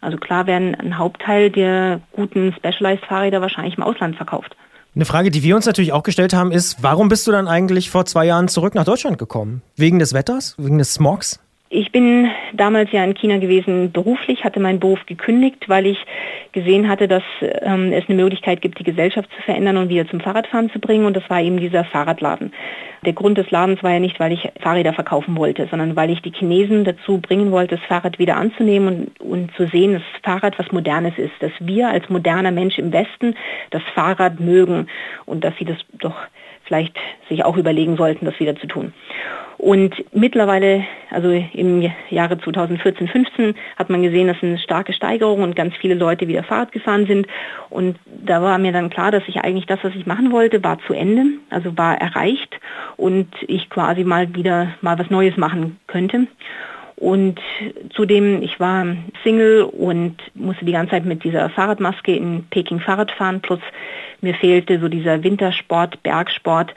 Also 0.04 0.18
klar 0.18 0.46
werden 0.46 0.74
ein 0.74 0.98
Hauptteil 0.98 1.50
der 1.50 2.00
guten 2.12 2.52
Specialized-Fahrräder 2.52 3.40
wahrscheinlich 3.40 3.76
im 3.76 3.82
Ausland 3.82 4.16
verkauft. 4.16 4.54
Eine 4.94 5.06
Frage, 5.06 5.30
die 5.30 5.42
wir 5.42 5.56
uns 5.56 5.66
natürlich 5.66 5.92
auch 5.92 6.04
gestellt 6.04 6.34
haben, 6.34 6.52
ist, 6.52 6.82
warum 6.82 7.08
bist 7.08 7.26
du 7.26 7.32
dann 7.32 7.48
eigentlich 7.48 7.90
vor 7.90 8.04
zwei 8.04 8.26
Jahren 8.26 8.46
zurück 8.46 8.74
nach 8.74 8.84
Deutschland 8.84 9.18
gekommen? 9.18 9.62
Wegen 9.76 9.98
des 9.98 10.12
Wetters? 10.12 10.54
Wegen 10.58 10.78
des 10.78 10.94
Smogs? 10.94 11.40
Ich 11.76 11.90
bin 11.90 12.30
damals 12.52 12.92
ja 12.92 13.02
in 13.02 13.14
China 13.14 13.38
gewesen 13.38 13.90
beruflich, 13.90 14.44
hatte 14.44 14.60
meinen 14.60 14.78
Beruf 14.78 15.04
gekündigt, 15.06 15.68
weil 15.68 15.86
ich 15.86 15.98
gesehen 16.52 16.88
hatte, 16.88 17.08
dass 17.08 17.24
ähm, 17.40 17.92
es 17.92 18.04
eine 18.08 18.22
Möglichkeit 18.22 18.62
gibt, 18.62 18.78
die 18.78 18.84
Gesellschaft 18.84 19.28
zu 19.34 19.42
verändern 19.42 19.78
und 19.78 19.88
wieder 19.88 20.06
zum 20.06 20.20
Fahrradfahren 20.20 20.70
zu 20.70 20.78
bringen. 20.78 21.04
Und 21.04 21.16
das 21.16 21.28
war 21.28 21.40
eben 21.40 21.58
dieser 21.58 21.82
Fahrradladen. 21.82 22.52
Der 23.04 23.12
Grund 23.12 23.38
des 23.38 23.50
Ladens 23.50 23.82
war 23.82 23.90
ja 23.90 23.98
nicht, 23.98 24.20
weil 24.20 24.30
ich 24.30 24.48
Fahrräder 24.60 24.92
verkaufen 24.92 25.36
wollte, 25.36 25.66
sondern 25.68 25.96
weil 25.96 26.10
ich 26.10 26.22
die 26.22 26.30
Chinesen 26.30 26.84
dazu 26.84 27.18
bringen 27.18 27.50
wollte, 27.50 27.74
das 27.74 27.84
Fahrrad 27.86 28.20
wieder 28.20 28.36
anzunehmen 28.36 29.10
und, 29.18 29.20
und 29.20 29.56
zu 29.56 29.66
sehen, 29.66 29.94
dass 29.94 30.02
das 30.12 30.22
Fahrrad 30.22 30.56
was 30.60 30.70
Modernes 30.70 31.18
ist, 31.18 31.34
dass 31.40 31.52
wir 31.58 31.88
als 31.88 32.08
moderner 32.08 32.52
Mensch 32.52 32.78
im 32.78 32.92
Westen 32.92 33.34
das 33.70 33.82
Fahrrad 33.96 34.38
mögen 34.38 34.86
und 35.26 35.42
dass 35.42 35.56
sie 35.56 35.64
das 35.64 35.78
doch 35.98 36.14
vielleicht 36.64 36.96
sich 37.28 37.44
auch 37.44 37.56
überlegen 37.56 37.96
sollten, 37.96 38.24
das 38.24 38.38
wieder 38.40 38.56
zu 38.56 38.66
tun. 38.66 38.92
Und 39.56 40.04
mittlerweile, 40.12 40.84
also 41.10 41.30
im 41.30 41.90
Jahre 42.10 42.38
2014, 42.38 43.08
15, 43.08 43.54
hat 43.76 43.88
man 43.88 44.02
gesehen, 44.02 44.26
dass 44.26 44.42
eine 44.42 44.58
starke 44.58 44.92
Steigerung 44.92 45.42
und 45.42 45.56
ganz 45.56 45.74
viele 45.76 45.94
Leute 45.94 46.28
wieder 46.28 46.42
Fahrrad 46.42 46.72
gefahren 46.72 47.06
sind. 47.06 47.26
Und 47.70 47.96
da 48.04 48.42
war 48.42 48.58
mir 48.58 48.72
dann 48.72 48.90
klar, 48.90 49.10
dass 49.10 49.22
ich 49.26 49.38
eigentlich 49.38 49.66
das, 49.66 49.78
was 49.82 49.94
ich 49.94 50.06
machen 50.06 50.32
wollte, 50.32 50.62
war 50.62 50.78
zu 50.86 50.92
Ende, 50.92 51.24
also 51.50 51.78
war 51.78 51.98
erreicht 51.98 52.60
und 52.96 53.28
ich 53.46 53.70
quasi 53.70 54.04
mal 54.04 54.34
wieder 54.34 54.74
mal 54.80 54.98
was 54.98 55.08
Neues 55.08 55.36
machen 55.36 55.78
könnte. 55.86 56.26
Und 56.96 57.40
zudem, 57.94 58.42
ich 58.42 58.60
war 58.60 58.86
Single 59.22 59.62
und 59.62 60.16
musste 60.34 60.64
die 60.64 60.72
ganze 60.72 60.92
Zeit 60.92 61.04
mit 61.04 61.24
dieser 61.24 61.48
Fahrradmaske 61.50 62.14
in 62.14 62.44
Peking 62.50 62.80
Fahrrad 62.80 63.10
fahren, 63.10 63.40
plus 63.40 63.60
mir 64.24 64.34
fehlte 64.34 64.80
so 64.80 64.88
dieser 64.88 65.22
Wintersport, 65.22 66.02
Bergsport. 66.02 66.74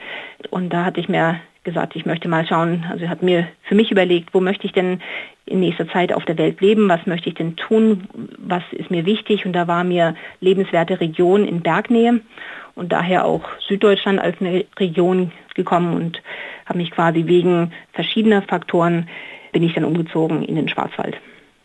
Und 0.50 0.72
da 0.72 0.84
hatte 0.84 1.00
ich 1.00 1.08
mir 1.08 1.40
gesagt, 1.64 1.96
ich 1.96 2.06
möchte 2.06 2.28
mal 2.28 2.46
schauen, 2.46 2.86
also 2.88 3.08
hat 3.08 3.22
mir 3.22 3.48
für 3.62 3.74
mich 3.74 3.90
überlegt, 3.90 4.32
wo 4.32 4.40
möchte 4.40 4.66
ich 4.66 4.72
denn 4.72 5.00
in 5.44 5.60
nächster 5.60 5.88
Zeit 5.88 6.12
auf 6.12 6.24
der 6.24 6.38
Welt 6.38 6.60
leben, 6.60 6.88
was 6.88 7.06
möchte 7.06 7.28
ich 7.28 7.34
denn 7.34 7.56
tun, 7.56 8.06
was 8.38 8.62
ist 8.72 8.90
mir 8.90 9.06
wichtig 9.06 9.44
und 9.44 9.52
da 9.54 9.66
war 9.66 9.82
mir 9.82 10.14
lebenswerte 10.40 11.00
Region 11.00 11.46
in 11.46 11.60
Bergnähe 11.60 12.20
und 12.74 12.92
daher 12.92 13.24
auch 13.24 13.42
Süddeutschland 13.66 14.20
als 14.20 14.40
eine 14.40 14.64
Region 14.78 15.32
gekommen 15.54 15.94
und 15.94 16.22
habe 16.66 16.78
mich 16.78 16.90
quasi 16.90 17.26
wegen 17.26 17.72
verschiedener 17.92 18.42
Faktoren 18.42 19.08
bin 19.52 19.62
ich 19.62 19.74
dann 19.74 19.84
umgezogen 19.84 20.42
in 20.42 20.54
den 20.54 20.68
Schwarzwald. 20.68 21.18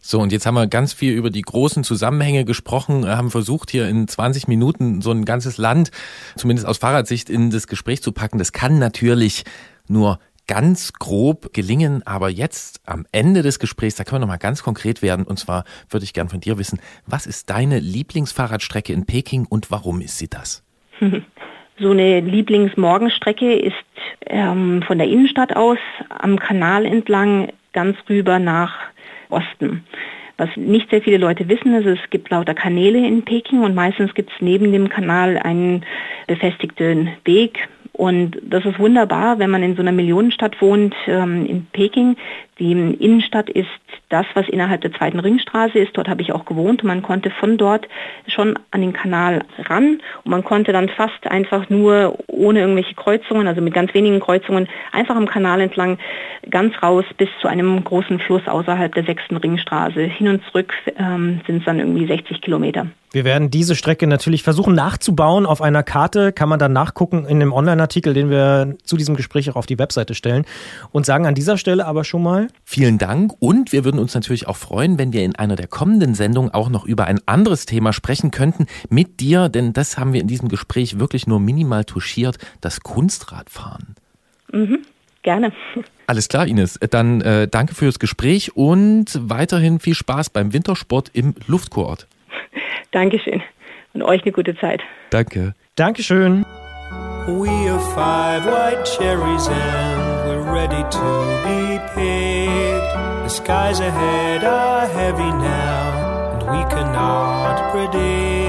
So, 0.05 0.19
und 0.19 0.33
jetzt 0.33 0.45
haben 0.45 0.55
wir 0.55 0.67
ganz 0.67 0.91
viel 0.91 1.13
über 1.13 1.29
die 1.29 1.41
großen 1.41 1.85
Zusammenhänge 1.85 2.43
gesprochen, 2.43 3.07
haben 3.07 3.31
versucht, 3.31 3.71
hier 3.71 3.87
in 3.87 4.05
20 4.05 4.49
Minuten 4.49 5.01
so 5.01 5.11
ein 5.11 5.23
ganzes 5.23 5.57
Land, 5.57 5.91
zumindest 6.35 6.67
aus 6.67 6.77
Fahrradsicht, 6.77 7.29
in 7.29 7.51
das 7.51 7.67
Gespräch 7.67 8.03
zu 8.03 8.11
packen. 8.11 8.37
Das 8.37 8.51
kann 8.51 8.79
natürlich 8.79 9.45
nur 9.87 10.19
ganz 10.45 10.91
grob 10.91 11.53
gelingen, 11.53 12.05
aber 12.05 12.27
jetzt 12.27 12.81
am 12.85 13.05
Ende 13.13 13.43
des 13.43 13.59
Gesprächs, 13.59 13.95
da 13.95 14.03
können 14.03 14.17
wir 14.17 14.25
nochmal 14.25 14.39
ganz 14.39 14.61
konkret 14.61 15.01
werden. 15.01 15.25
Und 15.25 15.39
zwar 15.39 15.63
würde 15.89 16.03
ich 16.03 16.11
gern 16.11 16.27
von 16.27 16.41
dir 16.41 16.57
wissen, 16.57 16.81
was 17.07 17.25
ist 17.25 17.49
deine 17.49 17.79
Lieblingsfahrradstrecke 17.79 18.91
in 18.91 19.05
Peking 19.05 19.45
und 19.47 19.71
warum 19.71 20.01
ist 20.01 20.17
sie 20.17 20.27
das? 20.27 20.65
So 21.79 21.89
eine 21.89 22.19
Lieblingsmorgenstrecke 22.19 23.55
ist 23.55 23.73
ähm, 24.27 24.83
von 24.85 24.99
der 24.99 25.07
Innenstadt 25.07 25.55
aus 25.55 25.79
am 26.07 26.37
Kanal 26.37 26.85
entlang 26.85 27.51
ganz 27.73 27.97
rüber 28.07 28.37
nach 28.37 28.75
Osten. 29.33 29.83
Was 30.37 30.49
nicht 30.55 30.89
sehr 30.89 31.01
viele 31.01 31.17
Leute 31.17 31.47
wissen, 31.47 31.75
ist, 31.75 31.85
es 31.85 32.09
gibt 32.09 32.29
lauter 32.29 32.55
Kanäle 32.55 33.05
in 33.05 33.23
Peking 33.23 33.61
und 33.61 33.75
meistens 33.75 34.13
gibt 34.15 34.31
es 34.31 34.41
neben 34.41 34.71
dem 34.71 34.89
Kanal 34.89 35.37
einen 35.37 35.85
befestigten 36.27 37.09
Weg. 37.25 37.67
Und 37.91 38.37
das 38.41 38.65
ist 38.65 38.79
wunderbar, 38.79 39.37
wenn 39.37 39.51
man 39.51 39.61
in 39.61 39.75
so 39.75 39.81
einer 39.83 39.91
Millionenstadt 39.91 40.59
wohnt, 40.59 40.95
ähm, 41.05 41.45
in 41.45 41.67
Peking. 41.71 42.15
Die 42.59 42.71
Innenstadt 42.71 43.49
ist 43.49 43.67
das, 44.09 44.25
was 44.35 44.47
innerhalb 44.47 44.81
der 44.81 44.93
zweiten 44.93 45.19
Ringstraße 45.19 45.79
ist. 45.79 45.97
Dort 45.97 46.07
habe 46.07 46.21
ich 46.21 46.31
auch 46.33 46.45
gewohnt. 46.45 46.83
Man 46.83 47.01
konnte 47.01 47.31
von 47.31 47.57
dort 47.57 47.87
schon 48.27 48.59
an 48.69 48.81
den 48.81 48.93
Kanal 48.93 49.43
ran 49.57 50.01
und 50.23 50.31
man 50.31 50.43
konnte 50.43 50.71
dann 50.71 50.89
fast 50.89 51.25
einfach 51.25 51.69
nur 51.69 52.17
ohne 52.27 52.59
irgendwelche 52.59 52.93
Kreuzungen, 52.93 53.47
also 53.47 53.61
mit 53.61 53.73
ganz 53.73 53.93
wenigen 53.93 54.19
Kreuzungen, 54.19 54.67
einfach 54.91 55.15
am 55.15 55.27
Kanal 55.27 55.61
entlang 55.61 55.97
ganz 56.49 56.73
raus 56.83 57.05
bis 57.17 57.29
zu 57.41 57.47
einem 57.47 57.83
großen 57.83 58.19
Fluss 58.19 58.47
außerhalb 58.47 58.93
der 58.93 59.03
sechsten 59.03 59.37
Ringstraße. 59.37 60.01
Hin 60.01 60.27
und 60.27 60.43
zurück 60.45 60.73
ähm, 60.97 61.41
sind 61.47 61.59
es 61.59 61.65
dann 61.65 61.79
irgendwie 61.79 62.05
60 62.05 62.41
Kilometer. 62.41 62.87
Wir 63.13 63.25
werden 63.25 63.51
diese 63.51 63.75
Strecke 63.75 64.07
natürlich 64.07 64.41
versuchen 64.41 64.73
nachzubauen. 64.73 65.45
Auf 65.45 65.61
einer 65.61 65.83
Karte 65.83 66.33
kann 66.33 66.49
man 66.49 66.57
dann 66.57 66.73
nachgucken 66.73 67.25
in 67.27 67.39
dem 67.39 67.53
Online-Artikel, 67.53 68.15
den 68.15 68.31
wir 68.31 68.75
zu 68.83 68.97
diesem 68.97 69.15
Gespräch 69.15 69.51
auch 69.51 69.55
auf 69.55 69.67
die 69.67 69.77
Webseite 69.77 70.15
stellen. 70.15 70.45
Und 70.91 71.05
sagen 71.05 71.27
an 71.27 71.35
dieser 71.35 71.57
Stelle 71.57 71.85
aber 71.85 72.05
schon 72.05 72.23
mal. 72.23 72.42
Vielen 72.63 72.97
Dank. 72.97 73.33
Und 73.39 73.71
wir 73.71 73.85
würden 73.85 73.99
uns 73.99 74.13
natürlich 74.13 74.47
auch 74.47 74.55
freuen, 74.55 74.97
wenn 74.97 75.13
wir 75.13 75.23
in 75.23 75.35
einer 75.35 75.55
der 75.55 75.67
kommenden 75.67 76.15
Sendungen 76.15 76.53
auch 76.53 76.69
noch 76.69 76.85
über 76.85 77.05
ein 77.05 77.19
anderes 77.25 77.65
Thema 77.65 77.93
sprechen 77.93 78.31
könnten 78.31 78.67
mit 78.89 79.19
dir, 79.19 79.49
denn 79.49 79.73
das 79.73 79.97
haben 79.97 80.13
wir 80.13 80.21
in 80.21 80.27
diesem 80.27 80.49
Gespräch 80.49 80.99
wirklich 80.99 81.27
nur 81.27 81.39
minimal 81.39 81.85
touchiert, 81.85 82.37
das 82.61 82.81
Kunstradfahren. 82.81 83.95
Mhm, 84.51 84.79
gerne. 85.21 85.51
Alles 86.07 86.27
klar, 86.29 86.47
Ines. 86.47 86.79
Dann 86.89 87.21
äh, 87.21 87.47
danke 87.47 87.75
fürs 87.75 87.99
Gespräch 87.99 88.55
und 88.55 89.17
weiterhin 89.21 89.79
viel 89.79 89.95
Spaß 89.95 90.29
beim 90.29 90.53
Wintersport 90.53 91.09
im 91.13 91.35
Luftkurort. 91.47 92.07
Dankeschön. 92.91 93.41
Und 93.93 94.03
euch 94.03 94.23
eine 94.23 94.31
gute 94.31 94.57
Zeit. 94.57 94.81
Danke. 95.09 95.53
Dankeschön. 95.75 96.45
We 97.25 97.49
are 97.69 97.79
five 97.79 98.45
white 98.45 98.83
cherries 98.83 99.47
and 99.47 100.02
ready 100.53 100.83
to 100.97 101.07
be 101.45 101.79
picked. 101.95 102.93
The 103.25 103.29
skies 103.29 103.79
ahead 103.79 104.43
are 104.43 104.85
heavy 104.87 105.31
now 105.49 106.33
and 106.33 106.41
we 106.43 106.61
cannot 106.73 107.71
predict 107.71 108.42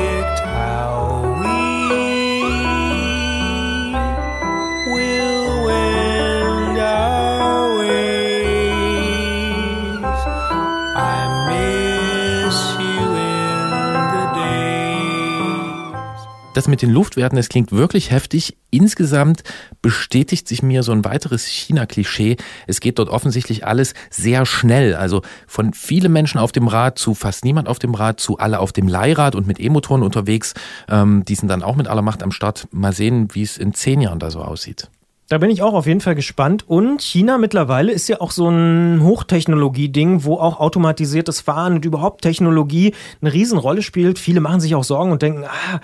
das 16.57 16.69
mit 16.69 16.83
den 16.83 16.91
Luftwerten, 16.91 17.37
das 17.37 17.49
klingt 17.49 17.73
wirklich 17.73 18.11
heftig. 18.11 18.57
Insgesamt 18.71 19.45
bestätigt 19.83 20.49
sich 20.49 20.63
mir 20.63 20.83
so 20.83 20.93
ein 20.93 21.05
weiteres 21.05 21.47
China-Klischee. 21.47 22.37
Es 22.67 22.81
geht 22.81 22.99
dort 22.99 23.09
offensichtlich 23.09 23.67
alles 23.67 23.95
sehr 24.11 24.47
schnell. 24.47 24.95
Also 24.95 25.23
von 25.47 25.75
vielen 25.75 26.13
Menschen 26.13 26.39
auf 26.39 26.53
dem 26.53 26.67
Rad 26.67 26.99
zu 26.99 27.15
fast 27.15 27.45
niemand 27.45 27.69
auf 27.69 27.79
dem 27.79 27.95
Rad 27.95 28.21
zu 28.21 28.39
alle 28.39 28.61
auf 28.61 28.73
dem 28.73 28.89
Leihrad 28.89 29.35
und 29.35 29.47
mit 29.47 29.61
E-Motoren 29.61 30.03
unterwegs. 30.03 30.55
Ähm, 30.89 31.25
die 31.25 31.35
sind 31.35 31.49
dann 31.49 31.63
auch 31.63 31.77
mit 31.77 31.89
aller 31.89 32.03
Macht 32.03 32.23
am 32.23 32.33
Start. 32.33 32.67
Mal 32.71 32.93
sehen, 32.93 33.29
wie 33.33 33.43
es 33.43 33.59
in 33.59 33.75
zehn 33.75 34.01
Jahren 34.01 34.19
da 34.19 34.31
so 34.31 34.41
aussieht. 34.41 34.89
Da 35.29 35.39
bin 35.39 35.49
ich 35.49 35.63
auch 35.63 35.73
auf 35.73 35.87
jeden 35.87 36.03
Fall 36.03 36.15
gespannt. 36.15 36.69
Und 36.69 37.01
China 37.01 37.39
mittlerweile 37.39 37.93
ist 37.93 38.09
ja 38.09 38.21
auch 38.21 38.31
so 38.31 38.49
ein 38.49 39.03
Hochtechnologie-Ding, 39.03 40.25
wo 40.25 40.35
auch 40.35 40.61
automatisiertes 40.61 41.41
Fahren 41.41 41.77
und 41.77 41.85
überhaupt 41.87 42.23
Technologie 42.23 42.95
eine 43.23 43.33
Riesenrolle 43.33 43.81
spielt. 43.81 44.19
Viele 44.19 44.41
machen 44.41 44.61
sich 44.61 44.75
auch 44.75 44.85
Sorgen 44.85 45.13
und 45.13 45.23
denken, 45.23 45.45
ah, 45.45 45.81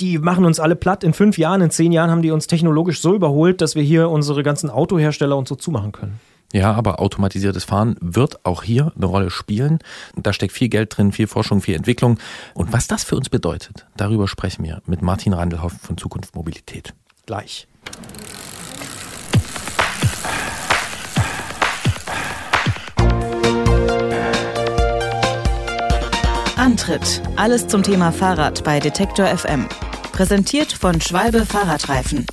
die 0.00 0.18
machen 0.18 0.44
uns 0.44 0.60
alle 0.60 0.76
platt. 0.76 1.02
In 1.02 1.12
fünf 1.12 1.38
Jahren, 1.38 1.60
in 1.60 1.70
zehn 1.70 1.92
Jahren 1.92 2.10
haben 2.10 2.22
die 2.22 2.30
uns 2.30 2.46
technologisch 2.46 3.00
so 3.00 3.14
überholt, 3.14 3.60
dass 3.60 3.74
wir 3.74 3.82
hier 3.82 4.10
unsere 4.10 4.42
ganzen 4.42 4.70
Autohersteller 4.70 5.36
und 5.36 5.48
so 5.48 5.56
zumachen 5.56 5.92
können. 5.92 6.20
Ja, 6.52 6.72
aber 6.72 7.00
automatisiertes 7.00 7.64
Fahren 7.64 7.96
wird 8.00 8.44
auch 8.46 8.62
hier 8.62 8.92
eine 8.96 9.06
Rolle 9.06 9.30
spielen. 9.30 9.80
Da 10.16 10.32
steckt 10.32 10.52
viel 10.52 10.68
Geld 10.68 10.96
drin, 10.96 11.12
viel 11.12 11.26
Forschung, 11.26 11.60
viel 11.60 11.74
Entwicklung. 11.74 12.18
Und 12.54 12.72
was 12.72 12.86
das 12.86 13.04
für 13.04 13.16
uns 13.16 13.28
bedeutet, 13.28 13.86
darüber 13.96 14.28
sprechen 14.28 14.64
wir 14.64 14.80
mit 14.86 15.02
Martin 15.02 15.34
Randelhoff 15.34 15.74
von 15.82 15.98
Zukunft 15.98 16.34
Mobilität. 16.34 16.94
Gleich. 17.26 17.66
Antritt. 26.56 27.22
Alles 27.36 27.66
zum 27.66 27.82
Thema 27.82 28.10
Fahrrad 28.10 28.64
bei 28.64 28.80
Detektor 28.80 29.26
FM. 29.26 29.68
Präsentiert 30.18 30.72
von 30.72 31.00
Schwalbe 31.00 31.46
Fahrradreifen. 31.46 32.26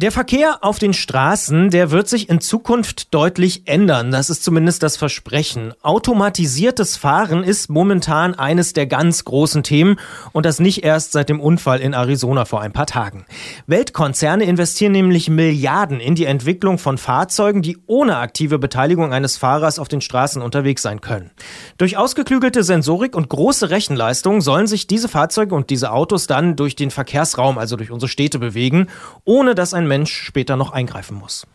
Der 0.00 0.12
Verkehr 0.12 0.58
auf 0.60 0.78
den 0.78 0.92
Straßen, 0.92 1.70
der 1.70 1.90
wird 1.90 2.08
sich 2.08 2.28
in 2.28 2.40
Zukunft 2.40 3.12
deutlich 3.12 3.62
ändern. 3.66 4.12
Das 4.12 4.30
ist 4.30 4.44
zumindest 4.44 4.84
das 4.84 4.96
Versprechen. 4.96 5.74
Automatisiertes 5.82 6.96
Fahren 6.96 7.42
ist 7.42 7.68
momentan 7.68 8.36
eines 8.36 8.74
der 8.74 8.86
ganz 8.86 9.24
großen 9.24 9.64
Themen 9.64 9.98
und 10.30 10.46
das 10.46 10.60
nicht 10.60 10.84
erst 10.84 11.10
seit 11.10 11.28
dem 11.28 11.40
Unfall 11.40 11.80
in 11.80 11.94
Arizona 11.94 12.44
vor 12.44 12.60
ein 12.60 12.72
paar 12.72 12.86
Tagen. 12.86 13.24
Weltkonzerne 13.66 14.44
investieren 14.44 14.92
nämlich 14.92 15.30
Milliarden 15.30 15.98
in 15.98 16.14
die 16.14 16.26
Entwicklung 16.26 16.78
von 16.78 16.96
Fahrzeugen, 16.96 17.60
die 17.60 17.78
ohne 17.88 18.18
aktive 18.18 18.60
Beteiligung 18.60 19.12
eines 19.12 19.36
Fahrers 19.36 19.80
auf 19.80 19.88
den 19.88 20.00
Straßen 20.00 20.40
unterwegs 20.40 20.82
sein 20.82 21.00
können. 21.00 21.32
Durch 21.76 21.96
ausgeklügelte 21.96 22.62
Sensorik 22.62 23.16
und 23.16 23.28
große 23.28 23.70
Rechenleistung 23.70 24.42
sollen 24.42 24.68
sich 24.68 24.86
diese 24.86 25.08
Fahrzeuge 25.08 25.56
und 25.56 25.70
diese 25.70 25.90
Autos 25.90 26.28
dann 26.28 26.54
durch 26.54 26.76
den 26.76 26.92
Verkehrsraum, 26.92 27.58
also 27.58 27.74
durch 27.74 27.90
unsere 27.90 28.08
Städte 28.08 28.38
bewegen, 28.38 28.86
ohne 29.24 29.56
dass 29.56 29.74
ein 29.74 29.87
Mensch 29.88 30.12
später 30.12 30.56
noch 30.56 30.70
eingreifen 30.70 31.16
muss. 31.16 31.46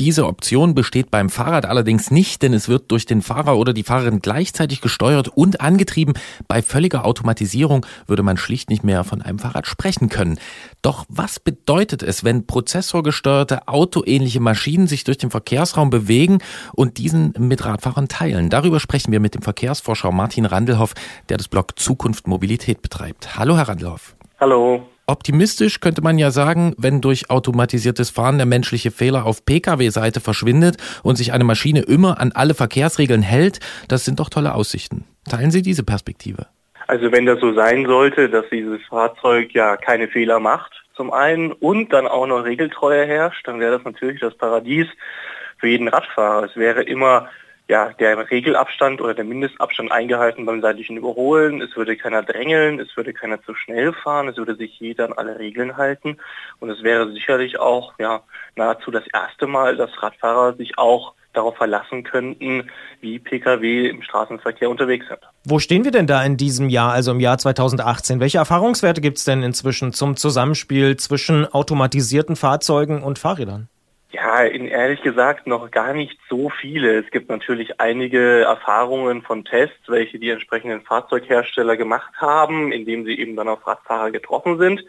Diese 0.00 0.26
Option 0.26 0.74
besteht 0.74 1.12
beim 1.12 1.30
Fahrrad 1.30 1.66
allerdings 1.66 2.10
nicht, 2.10 2.42
denn 2.42 2.52
es 2.52 2.68
wird 2.68 2.90
durch 2.90 3.06
den 3.06 3.22
Fahrer 3.22 3.56
oder 3.56 3.72
die 3.72 3.84
Fahrerin 3.84 4.18
gleichzeitig 4.18 4.80
gesteuert 4.80 5.28
und 5.28 5.60
angetrieben. 5.60 6.14
Bei 6.48 6.62
völliger 6.62 7.04
Automatisierung 7.04 7.86
würde 8.08 8.24
man 8.24 8.36
schlicht 8.36 8.70
nicht 8.70 8.82
mehr 8.82 9.04
von 9.04 9.22
einem 9.22 9.38
Fahrrad 9.38 9.68
sprechen 9.68 10.08
können. 10.08 10.40
Doch 10.82 11.04
was 11.08 11.38
bedeutet 11.38 12.02
es, 12.02 12.24
wenn 12.24 12.44
prozessorgesteuerte 12.44 13.68
autoähnliche 13.68 14.40
Maschinen 14.40 14.88
sich 14.88 15.04
durch 15.04 15.18
den 15.18 15.30
Verkehrsraum 15.30 15.90
bewegen 15.90 16.38
und 16.72 16.98
diesen 16.98 17.32
mit 17.38 17.64
Radfahrern 17.64 18.08
teilen? 18.08 18.50
Darüber 18.50 18.80
sprechen 18.80 19.12
wir 19.12 19.20
mit 19.20 19.36
dem 19.36 19.42
Verkehrsforscher 19.42 20.10
Martin 20.10 20.44
Randelhoff, 20.44 20.94
der 21.28 21.36
das 21.36 21.46
Blog 21.46 21.78
Zukunft 21.78 22.26
Mobilität 22.26 22.82
betreibt. 22.82 23.38
Hallo, 23.38 23.56
Herr 23.56 23.68
Randelhoff. 23.68 24.16
Hallo. 24.40 24.88
Optimistisch 25.06 25.80
könnte 25.80 26.00
man 26.00 26.16
ja 26.16 26.30
sagen, 26.30 26.74
wenn 26.78 27.02
durch 27.02 27.28
automatisiertes 27.28 28.08
Fahren 28.08 28.38
der 28.38 28.46
menschliche 28.46 28.90
Fehler 28.90 29.26
auf 29.26 29.44
Pkw-Seite 29.44 30.20
verschwindet 30.20 30.78
und 31.02 31.16
sich 31.16 31.32
eine 31.32 31.44
Maschine 31.44 31.80
immer 31.80 32.20
an 32.20 32.32
alle 32.32 32.54
Verkehrsregeln 32.54 33.20
hält, 33.20 33.60
das 33.88 34.06
sind 34.06 34.18
doch 34.18 34.30
tolle 34.30 34.54
Aussichten. 34.54 35.04
Teilen 35.28 35.50
Sie 35.50 35.60
diese 35.60 35.84
Perspektive? 35.84 36.46
Also 36.86 37.12
wenn 37.12 37.26
das 37.26 37.40
so 37.40 37.52
sein 37.52 37.84
sollte, 37.86 38.30
dass 38.30 38.46
dieses 38.50 38.80
Fahrzeug 38.88 39.52
ja 39.52 39.76
keine 39.76 40.08
Fehler 40.08 40.40
macht, 40.40 40.72
zum 40.96 41.12
einen, 41.12 41.52
und 41.52 41.92
dann 41.92 42.06
auch 42.06 42.26
noch 42.26 42.44
Regeltreue 42.44 43.04
herrscht, 43.04 43.46
dann 43.48 43.60
wäre 43.60 43.76
das 43.76 43.84
natürlich 43.84 44.20
das 44.20 44.34
Paradies 44.36 44.86
für 45.58 45.68
jeden 45.68 45.88
Radfahrer. 45.88 46.44
Es 46.44 46.56
wäre 46.56 46.82
immer 46.82 47.28
ja, 47.68 47.92
der 47.94 48.30
Regelabstand 48.30 49.00
oder 49.00 49.14
der 49.14 49.24
Mindestabstand 49.24 49.90
eingehalten 49.90 50.44
beim 50.44 50.60
seitlichen 50.60 50.98
Überholen. 50.98 51.62
Es 51.62 51.74
würde 51.76 51.96
keiner 51.96 52.22
drängeln, 52.22 52.78
es 52.78 52.94
würde 52.96 53.14
keiner 53.14 53.42
zu 53.42 53.54
schnell 53.54 53.92
fahren, 53.92 54.28
es 54.28 54.36
würde 54.36 54.54
sich 54.54 54.78
jeder 54.78 55.06
an 55.06 55.12
alle 55.14 55.38
Regeln 55.38 55.76
halten. 55.76 56.18
Und 56.60 56.68
es 56.68 56.82
wäre 56.82 57.10
sicherlich 57.12 57.58
auch 57.58 57.94
ja, 57.98 58.22
nahezu 58.56 58.90
das 58.90 59.06
erste 59.12 59.46
Mal, 59.46 59.76
dass 59.76 59.90
Radfahrer 60.02 60.54
sich 60.56 60.76
auch 60.76 61.14
darauf 61.32 61.56
verlassen 61.56 62.04
könnten, 62.04 62.70
wie 63.00 63.18
Pkw 63.18 63.88
im 63.88 64.02
Straßenverkehr 64.02 64.70
unterwegs 64.70 65.08
sind. 65.08 65.20
Wo 65.44 65.58
stehen 65.58 65.84
wir 65.84 65.90
denn 65.90 66.06
da 66.06 66.22
in 66.22 66.36
diesem 66.36 66.68
Jahr, 66.68 66.92
also 66.92 67.10
im 67.10 67.20
Jahr 67.20 67.38
2018? 67.38 68.20
Welche 68.20 68.38
Erfahrungswerte 68.38 69.00
gibt 69.00 69.18
es 69.18 69.24
denn 69.24 69.42
inzwischen 69.42 69.92
zum 69.92 70.16
Zusammenspiel 70.16 70.96
zwischen 70.96 71.46
automatisierten 71.46 72.36
Fahrzeugen 72.36 73.02
und 73.02 73.18
Fahrrädern? 73.18 73.68
Ja, 74.24 74.42
ehrlich 74.42 75.02
gesagt 75.02 75.46
noch 75.46 75.70
gar 75.70 75.92
nicht 75.92 76.18
so 76.30 76.48
viele. 76.48 76.98
Es 76.98 77.10
gibt 77.10 77.28
natürlich 77.28 77.78
einige 77.78 78.40
Erfahrungen 78.40 79.20
von 79.20 79.44
Tests, 79.44 79.86
welche 79.86 80.18
die 80.18 80.30
entsprechenden 80.30 80.80
Fahrzeughersteller 80.80 81.76
gemacht 81.76 82.10
haben, 82.16 82.72
indem 82.72 83.04
sie 83.04 83.18
eben 83.18 83.36
dann 83.36 83.48
auf 83.48 83.66
Radfahrer 83.66 84.10
getroffen 84.12 84.58
sind. 84.58 84.82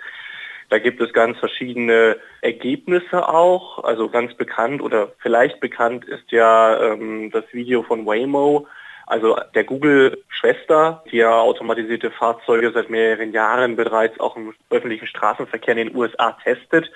Da 0.70 0.80
gibt 0.80 1.02
es 1.02 1.12
ganz 1.12 1.38
verschiedene 1.38 2.16
Ergebnisse 2.40 3.28
auch. 3.28 3.84
Also 3.84 4.08
ganz 4.08 4.34
bekannt 4.36 4.82
oder 4.82 5.12
vielleicht 5.18 5.60
bekannt 5.60 6.06
ist 6.06 6.32
ja 6.32 6.94
ähm, 6.94 7.30
das 7.30 7.44
Video 7.52 7.84
von 7.84 8.06
Waymo, 8.06 8.68
also 9.08 9.38
der 9.54 9.64
Google-Schwester, 9.64 11.04
die 11.12 11.18
ja 11.18 11.40
automatisierte 11.40 12.12
Fahrzeuge 12.12 12.72
seit 12.72 12.90
mehreren 12.90 13.32
Jahren 13.32 13.76
bereits 13.76 14.20
auch 14.20 14.36
im 14.36 14.54
öffentlichen 14.70 15.08
Straßenverkehr 15.08 15.78
in 15.78 15.88
den 15.88 15.96
USA 15.96 16.36
testet, 16.44 16.92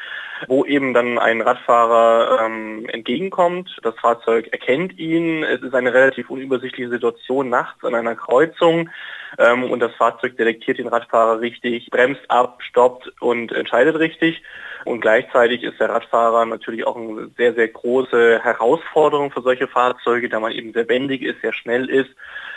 wo 0.48 0.65
eben 0.65 0.93
dann 0.93 1.19
ein 1.19 1.41
Radfahrer 1.41 2.45
ähm, 2.45 2.88
entgegenkommt. 2.89 3.78
Das 3.84 3.95
Fahrzeug 4.00 4.48
erkennt 4.48 4.98
ihn. 4.98 5.43
Es 5.43 5.62
ist 5.62 5.76
eine 5.76 5.93
relativ 5.93 6.30
unübersichtliche 6.30 6.89
Situation 6.89 7.50
nachts 7.50 7.84
an 7.84 7.93
einer 7.93 8.15
Kreuzung 8.15 8.89
ähm, 9.37 9.63
und 9.63 9.79
das 9.79 9.93
Fahrzeug 9.95 10.37
detektiert 10.37 10.77
den 10.77 10.87
Radfahrer 10.87 11.39
richtig, 11.41 11.89
bremst 11.89 12.21
ab, 12.29 12.59
stoppt 12.61 13.11
und 13.21 13.51
entscheidet 13.51 13.97
richtig. 13.99 14.41
Und 14.85 15.01
gleichzeitig 15.01 15.63
ist 15.63 15.79
der 15.79 15.89
Radfahrer 15.89 16.45
natürlich 16.45 16.87
auch 16.87 16.95
eine 16.95 17.29
sehr, 17.37 17.53
sehr 17.53 17.67
große 17.67 18.39
Herausforderung 18.41 19.31
für 19.31 19.41
solche 19.41 19.67
Fahrzeuge, 19.67 20.29
da 20.29 20.39
man 20.39 20.53
eben 20.53 20.73
sehr 20.73 20.87
wendig 20.87 21.21
ist, 21.21 21.41
sehr 21.41 21.53
schnell 21.53 21.89
ist, 21.89 22.09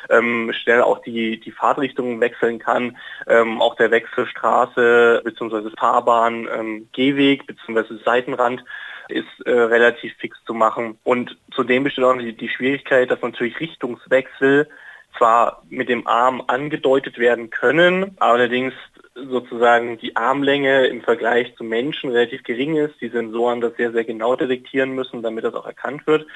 ähm, 0.08 0.52
schnell 0.62 0.82
auch 0.82 1.02
die, 1.02 1.40
die 1.40 1.50
Fahrtrichtung 1.50 2.20
wechseln 2.20 2.58
kann, 2.58 2.96
ähm, 3.26 3.60
auch 3.60 3.74
der 3.76 3.90
Wechsel 3.90 4.26
Straße 4.26 5.22
bzw. 5.24 5.70
Fahrbahn, 5.78 6.48
ähm, 6.52 6.88
Gehweg 6.92 7.46
bzw. 7.46 7.96
Seitenrand 8.04 8.64
ist 9.08 9.46
äh, 9.46 9.50
relativ 9.50 10.14
fix 10.18 10.38
zu 10.46 10.54
machen. 10.54 10.98
Und 11.04 11.36
zudem 11.52 11.84
besteht 11.84 12.04
auch 12.04 12.16
die, 12.16 12.36
die 12.36 12.48
Schwierigkeit, 12.48 13.10
dass 13.10 13.20
natürlich 13.20 13.58
Richtungswechsel 13.60 14.68
zwar 15.16 15.62
mit 15.68 15.88
dem 15.88 16.06
Arm 16.06 16.42
angedeutet 16.46 17.18
werden 17.18 17.50
können, 17.50 18.16
allerdings 18.18 18.74
sozusagen 19.14 19.98
die 19.98 20.16
Armlänge 20.16 20.86
im 20.86 21.02
Vergleich 21.02 21.54
zu 21.56 21.64
Menschen 21.64 22.10
relativ 22.10 22.42
gering 22.44 22.76
ist, 22.76 23.00
die 23.00 23.10
Sensoren 23.10 23.60
das 23.60 23.76
sehr, 23.76 23.92
sehr 23.92 24.04
genau 24.04 24.36
detektieren 24.36 24.92
müssen, 24.92 25.22
damit 25.22 25.44
das 25.44 25.54
auch 25.54 25.66
erkannt 25.66 26.06
wird. 26.06 26.26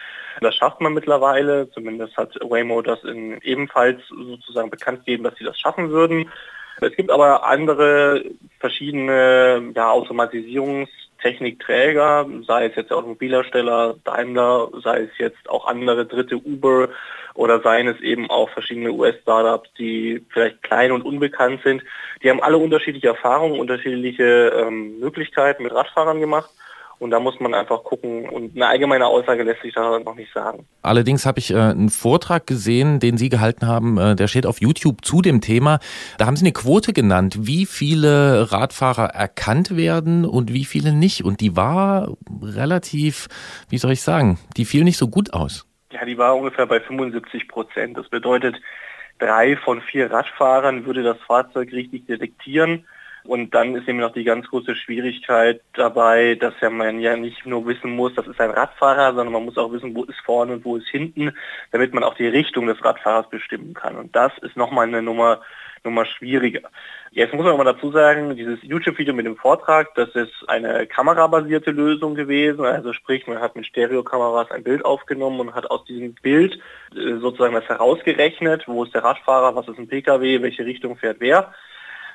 Das 0.40 0.54
schafft 0.54 0.80
man 0.80 0.92
mittlerweile, 0.92 1.70
zumindest 1.70 2.16
hat 2.16 2.34
Waymo 2.42 2.82
das 2.82 3.02
in, 3.04 3.40
ebenfalls 3.42 4.00
sozusagen 4.08 4.70
bekannt 4.70 5.00
gegeben, 5.00 5.24
dass 5.24 5.36
sie 5.36 5.44
das 5.44 5.58
schaffen 5.58 5.90
würden. 5.90 6.30
Es 6.82 6.94
gibt 6.94 7.10
aber 7.10 7.46
andere 7.46 8.24
verschiedene 8.60 9.72
ja, 9.74 9.92
Automatisierungstechnikträger, 11.26 12.26
sei 12.46 12.66
es 12.66 12.76
jetzt 12.76 12.90
der 12.90 12.98
Automobilhersteller 12.98 13.96
Daimler, 14.04 14.70
sei 14.82 15.02
es 15.02 15.18
jetzt 15.18 15.48
auch 15.48 15.66
andere 15.66 16.06
dritte 16.06 16.36
Uber 16.36 16.88
oder 17.34 17.60
seien 17.60 17.88
es 17.88 18.00
eben 18.00 18.30
auch 18.30 18.48
verschiedene 18.50 18.92
US-Startups, 18.92 19.70
die 19.78 20.24
vielleicht 20.30 20.62
klein 20.62 20.92
und 20.92 21.02
unbekannt 21.02 21.60
sind. 21.64 21.82
Die 22.22 22.30
haben 22.30 22.42
alle 22.42 22.58
unterschiedliche 22.58 23.08
Erfahrungen, 23.08 23.60
unterschiedliche 23.60 24.52
ähm, 24.56 24.98
Möglichkeiten 25.00 25.62
mit 25.62 25.74
Radfahrern 25.74 26.20
gemacht. 26.20 26.50
Und 26.98 27.10
da 27.10 27.20
muss 27.20 27.38
man 27.40 27.52
einfach 27.52 27.84
gucken. 27.84 28.28
Und 28.28 28.56
eine 28.56 28.66
allgemeine 28.66 29.06
Aussage 29.06 29.42
lässt 29.42 29.62
sich 29.62 29.74
da 29.74 29.98
noch 29.98 30.14
nicht 30.14 30.32
sagen. 30.32 30.66
Allerdings 30.82 31.26
habe 31.26 31.38
ich 31.38 31.52
äh, 31.52 31.56
einen 31.56 31.90
Vortrag 31.90 32.46
gesehen, 32.46 33.00
den 33.00 33.18
Sie 33.18 33.28
gehalten 33.28 33.66
haben, 33.66 33.98
äh, 33.98 34.16
der 34.16 34.28
steht 34.28 34.46
auf 34.46 34.60
YouTube 34.60 35.04
zu 35.04 35.20
dem 35.20 35.40
Thema. 35.40 35.78
Da 36.18 36.26
haben 36.26 36.36
Sie 36.36 36.44
eine 36.44 36.52
Quote 36.52 36.92
genannt, 36.92 37.36
wie 37.40 37.66
viele 37.66 38.50
Radfahrer 38.50 39.06
erkannt 39.06 39.76
werden 39.76 40.24
und 40.24 40.52
wie 40.52 40.64
viele 40.64 40.92
nicht. 40.92 41.24
Und 41.24 41.40
die 41.40 41.54
war 41.56 42.16
relativ, 42.42 43.28
wie 43.68 43.78
soll 43.78 43.92
ich 43.92 44.02
sagen, 44.02 44.38
die 44.56 44.64
fiel 44.64 44.84
nicht 44.84 44.98
so 44.98 45.08
gut 45.08 45.34
aus. 45.34 45.66
Ja, 45.92 46.04
die 46.04 46.18
war 46.18 46.36
ungefähr 46.36 46.66
bei 46.66 46.80
75 46.80 47.48
Prozent. 47.48 47.96
Das 47.96 48.08
bedeutet, 48.08 48.56
drei 49.18 49.56
von 49.56 49.80
vier 49.82 50.10
Radfahrern 50.10 50.86
würde 50.86 51.02
das 51.02 51.18
Fahrzeug 51.26 51.72
richtig 51.72 52.06
detektieren. 52.06 52.86
Und 53.26 53.54
dann 53.54 53.74
ist 53.74 53.88
eben 53.88 53.98
noch 53.98 54.12
die 54.12 54.24
ganz 54.24 54.46
große 54.48 54.74
Schwierigkeit 54.74 55.60
dabei, 55.74 56.34
dass 56.34 56.54
ja 56.60 56.70
man 56.70 57.00
ja 57.00 57.16
nicht 57.16 57.44
nur 57.46 57.66
wissen 57.66 57.90
muss, 57.90 58.14
das 58.14 58.26
ist 58.26 58.40
ein 58.40 58.50
Radfahrer, 58.50 59.14
sondern 59.14 59.32
man 59.32 59.44
muss 59.44 59.58
auch 59.58 59.72
wissen, 59.72 59.94
wo 59.94 60.04
ist 60.04 60.20
vorne 60.24 60.54
und 60.54 60.64
wo 60.64 60.76
ist 60.76 60.88
hinten, 60.88 61.32
damit 61.72 61.92
man 61.94 62.04
auch 62.04 62.14
die 62.14 62.28
Richtung 62.28 62.66
des 62.66 62.82
Radfahrers 62.84 63.28
bestimmen 63.28 63.74
kann. 63.74 63.96
Und 63.96 64.14
das 64.14 64.32
ist 64.42 64.56
nochmal 64.56 64.86
eine 64.86 65.02
Nummer, 65.02 65.40
Nummer 65.84 66.04
schwieriger. 66.04 66.68
Jetzt 67.12 67.32
muss 67.32 67.44
man 67.44 67.54
aber 67.54 67.64
dazu 67.64 67.90
sagen, 67.92 68.36
dieses 68.36 68.58
YouTube-Video 68.62 69.14
mit 69.14 69.24
dem 69.24 69.36
Vortrag, 69.36 69.94
das 69.94 70.10
ist 70.14 70.34
eine 70.48 70.86
kamerabasierte 70.86 71.70
Lösung 71.70 72.14
gewesen. 72.14 72.64
Also 72.66 72.92
sprich, 72.92 73.26
man 73.26 73.40
hat 73.40 73.56
mit 73.56 73.64
Stereokameras 73.64 74.50
ein 74.50 74.64
Bild 74.64 74.84
aufgenommen 74.84 75.40
und 75.40 75.54
hat 75.54 75.70
aus 75.70 75.84
diesem 75.86 76.14
Bild 76.14 76.58
äh, 76.94 77.16
sozusagen 77.18 77.54
das 77.54 77.68
herausgerechnet, 77.68 78.64
wo 78.66 78.84
ist 78.84 78.94
der 78.94 79.04
Radfahrer, 79.04 79.56
was 79.56 79.68
ist 79.68 79.78
ein 79.78 79.88
Pkw, 79.88 80.42
welche 80.42 80.66
Richtung 80.66 80.96
fährt 80.96 81.20
wer. 81.20 81.54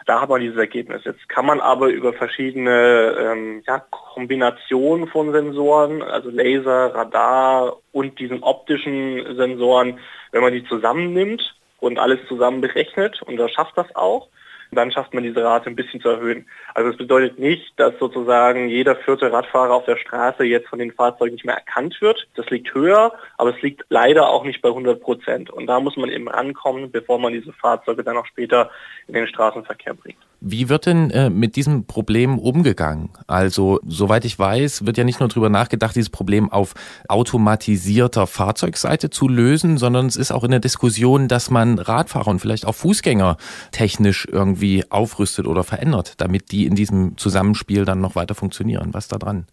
Da 0.06 0.22
hat 0.22 0.30
man 0.30 0.42
dieses 0.42 0.58
Ergebnis. 0.58 1.04
Jetzt 1.06 1.28
kann 1.30 1.46
man 1.46 1.60
aber 1.60 1.88
über 1.88 2.14
verschiedene 2.14 3.16
ähm, 3.20 3.64
ja, 3.68 3.80
Kombinationen 3.80 5.08
von 5.08 5.32
Sensoren, 5.32 6.02
also 6.02 6.30
Laser, 6.30 6.94
Radar 6.94 7.78
und 7.92 8.20
diesen 8.20 8.44
optischen 8.44 9.36
Sensoren, 9.36 10.00
wenn 10.32 10.42
man 10.42 10.54
die 10.54 10.66
zusammennimmt 10.66 11.56
und 11.80 12.00
alles 12.00 12.20
zusammen 12.28 12.62
berechnet, 12.62 13.22
und 13.22 13.38
das 13.38 13.52
schafft 13.52 13.78
das 13.78 13.96
auch, 13.96 14.28
dann 14.72 14.92
schafft 14.92 15.14
man 15.14 15.24
diese 15.24 15.44
Rate 15.44 15.70
ein 15.70 15.76
bisschen 15.76 16.02
zu 16.02 16.10
erhöhen. 16.10 16.46
Also 16.74 16.92
es 16.92 16.98
bedeutet 16.98 17.38
nicht, 17.40 17.78
dass 17.78 17.98
sozusagen 18.00 18.70
jeder 18.70 18.96
vierte 18.96 19.32
Radfahrer 19.32 19.74
auf 19.74 19.86
der 19.86 19.98
Straße 19.98 20.44
jetzt 20.44 20.70
von 20.70 20.80
den 20.80 20.94
Fahrzeugen 20.94 21.34
nicht 21.34 21.46
mehr 21.46 21.56
erkannt 21.56 21.98
wird. 22.02 22.28
Das 22.36 22.50
liegt 22.50 22.74
höher, 22.74 23.14
aber 23.38 23.54
es 23.56 23.62
liegt 23.62 23.84
leider 23.90 24.30
auch 24.30 24.46
nicht 24.46 24.62
bei 24.62 24.70
100 24.70 25.02
Prozent. 25.02 25.50
Und 25.50 25.68
da 25.68 25.80
muss 25.80 25.98
man 25.98 26.10
eben 26.10 26.30
rankommen, 26.30 26.90
bevor 26.90 27.20
man 27.20 27.34
diese 27.34 27.52
Fahrzeuge 27.54 28.04
dann 28.04 28.18
auch 28.18 28.26
später 28.26 28.72
in 29.08 29.14
den 29.14 29.28
Straßenverkehr 29.28 29.94
bringt. 29.94 30.20
Wie 30.44 30.70
wird 30.70 30.88
denn 30.88 31.12
äh, 31.12 31.30
mit 31.30 31.56
diesem 31.56 31.86
Problem 31.86 32.40
umgegangen? 32.40 33.10
Also, 33.28 33.80
soweit 33.88 34.26
ich 34.26 34.40
weiß, 34.40 34.88
wird 34.88 34.98
ja 34.98 35.04
nicht 35.04 35.20
nur 35.20 35.30
darüber 35.30 35.50
nachgedacht, 35.50 35.96
dieses 35.96 36.10
Problem 36.10 36.52
auf 36.52 36.74
automatisierter 37.08 38.26
Fahrzeugseite 38.26 39.12
zu 39.12 39.28
lösen, 39.28 39.78
sondern 39.78 40.08
es 40.08 40.16
ist 40.16 40.32
auch 40.32 40.44
in 40.44 40.50
der 40.50 40.60
Diskussion, 40.60 41.28
dass 41.28 41.52
man 41.52 41.78
Radfahrer 41.78 42.30
und 42.30 42.40
vielleicht 42.40 42.66
auch 42.66 42.74
Fußgänger 42.74 43.38
technisch 43.72 44.28
irgendwie 44.32 44.84
aufrüstet 44.90 45.46
oder 45.46 45.64
verändert, 45.64 46.16
damit 46.18 46.52
die 46.52 46.66
in 46.66 46.74
diesem 46.74 47.18
Zusammenspiel 47.18 47.86
dann 47.86 48.02
noch 48.02 48.16
weiter 48.16 48.34
funktionieren. 48.34 48.96
Was 48.96 49.08
da 49.08 49.20
dran? 49.20 49.46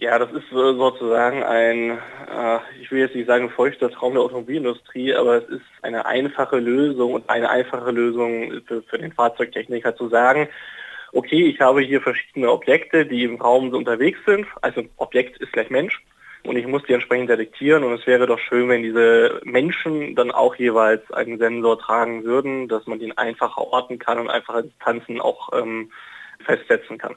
Ja, 0.00 0.16
das 0.16 0.30
ist 0.30 0.48
sozusagen 0.50 1.42
ein, 1.42 1.90
äh, 1.90 2.58
ich 2.80 2.88
will 2.92 3.00
jetzt 3.00 3.16
nicht 3.16 3.26
sagen 3.26 3.50
feuchter 3.50 3.90
Traum 3.90 4.12
der 4.12 4.22
Automobilindustrie, 4.22 5.12
aber 5.12 5.38
es 5.38 5.48
ist 5.48 5.64
eine 5.82 6.06
einfache 6.06 6.58
Lösung 6.58 7.14
und 7.14 7.28
eine 7.28 7.50
einfache 7.50 7.90
Lösung 7.90 8.62
für, 8.68 8.80
für 8.82 8.98
den 8.98 9.12
Fahrzeugtechniker 9.12 9.96
zu 9.96 10.08
sagen, 10.08 10.48
okay, 11.12 11.48
ich 11.48 11.60
habe 11.60 11.80
hier 11.80 12.00
verschiedene 12.00 12.48
Objekte, 12.52 13.06
die 13.06 13.24
im 13.24 13.40
Raum 13.40 13.70
unterwegs 13.74 14.20
sind, 14.24 14.46
also 14.62 14.84
Objekt 14.98 15.38
ist 15.38 15.52
gleich 15.52 15.68
Mensch. 15.68 16.00
Und 16.44 16.56
ich 16.56 16.68
muss 16.68 16.84
die 16.84 16.92
entsprechend 16.92 17.28
detektieren. 17.28 17.82
Und 17.82 17.94
es 17.94 18.06
wäre 18.06 18.26
doch 18.26 18.38
schön, 18.38 18.68
wenn 18.68 18.84
diese 18.84 19.40
Menschen 19.42 20.14
dann 20.14 20.30
auch 20.30 20.54
jeweils 20.54 21.10
einen 21.10 21.38
Sensor 21.38 21.78
tragen 21.80 22.22
würden, 22.22 22.68
dass 22.68 22.86
man 22.86 23.00
den 23.00 23.18
einfacher 23.18 23.60
orten 23.60 23.98
kann 23.98 24.20
und 24.20 24.30
einfache 24.30 24.62
Distanzen 24.62 25.20
auch 25.20 25.50
ähm, 25.52 25.90
festsetzen 26.48 26.96
kann. 26.96 27.14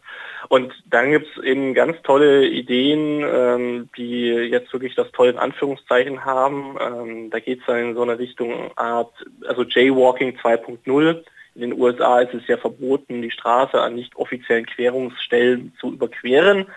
Und 0.49 0.73
dann 0.85 1.11
gibt 1.11 1.25
es 1.25 1.43
eben 1.43 1.73
ganz 1.73 1.95
tolle 2.03 2.45
Ideen, 2.47 3.23
ähm, 3.23 3.89
die 3.97 4.27
jetzt 4.27 4.73
wirklich 4.73 4.93
das 4.95 5.09
tolle 5.13 5.31
in 5.31 5.37
Anführungszeichen 5.37 6.25
haben. 6.25 6.77
Ähm, 6.81 7.29
da 7.29 7.39
geht 7.39 7.61
es 7.61 7.65
dann 7.65 7.77
in 7.77 7.95
so 7.95 8.01
eine 8.01 8.19
Richtung 8.19 8.71
Art, 8.75 9.13
also 9.47 9.63
Jaywalking 9.63 10.37
2.0. 10.37 11.23
In 11.55 11.61
den 11.61 11.79
USA 11.79 12.19
ist 12.19 12.33
es 12.33 12.47
ja 12.47 12.57
verboten, 12.57 13.21
die 13.21 13.31
Straße 13.31 13.81
an 13.81 13.95
nicht 13.95 14.15
offiziellen 14.17 14.65
Querungsstellen 14.65 15.73
zu 15.79 15.93
überqueren. 15.93 16.67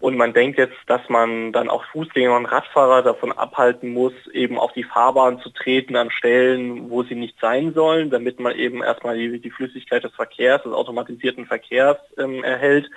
Und 0.00 0.16
man 0.16 0.32
denkt 0.32 0.58
jetzt, 0.58 0.76
dass 0.86 1.00
man 1.08 1.52
dann 1.52 1.70
auch 1.70 1.84
Fußgänger 1.86 2.36
und 2.36 2.46
Radfahrer 2.46 3.02
davon 3.02 3.32
abhalten 3.32 3.92
muss, 3.92 4.12
eben 4.32 4.58
auf 4.58 4.72
die 4.72 4.84
Fahrbahn 4.84 5.40
zu 5.40 5.50
treten 5.50 5.96
an 5.96 6.10
Stellen, 6.10 6.90
wo 6.90 7.02
sie 7.02 7.14
nicht 7.14 7.38
sein 7.40 7.72
sollen, 7.72 8.10
damit 8.10 8.38
man 8.38 8.54
eben 8.54 8.82
erstmal 8.82 9.16
die, 9.16 9.40
die 9.40 9.50
Flüssigkeit 9.50 10.04
des 10.04 10.14
Verkehrs, 10.14 10.62
des 10.62 10.72
automatisierten 10.72 11.46
Verkehrs 11.46 11.96
ähm, 12.18 12.44
erhält 12.44 12.90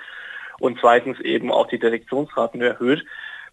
und 0.58 0.78
zweitens 0.80 1.18
eben 1.20 1.50
auch 1.50 1.68
die 1.68 1.78
Detektionsraten 1.78 2.60
erhöht. 2.60 3.04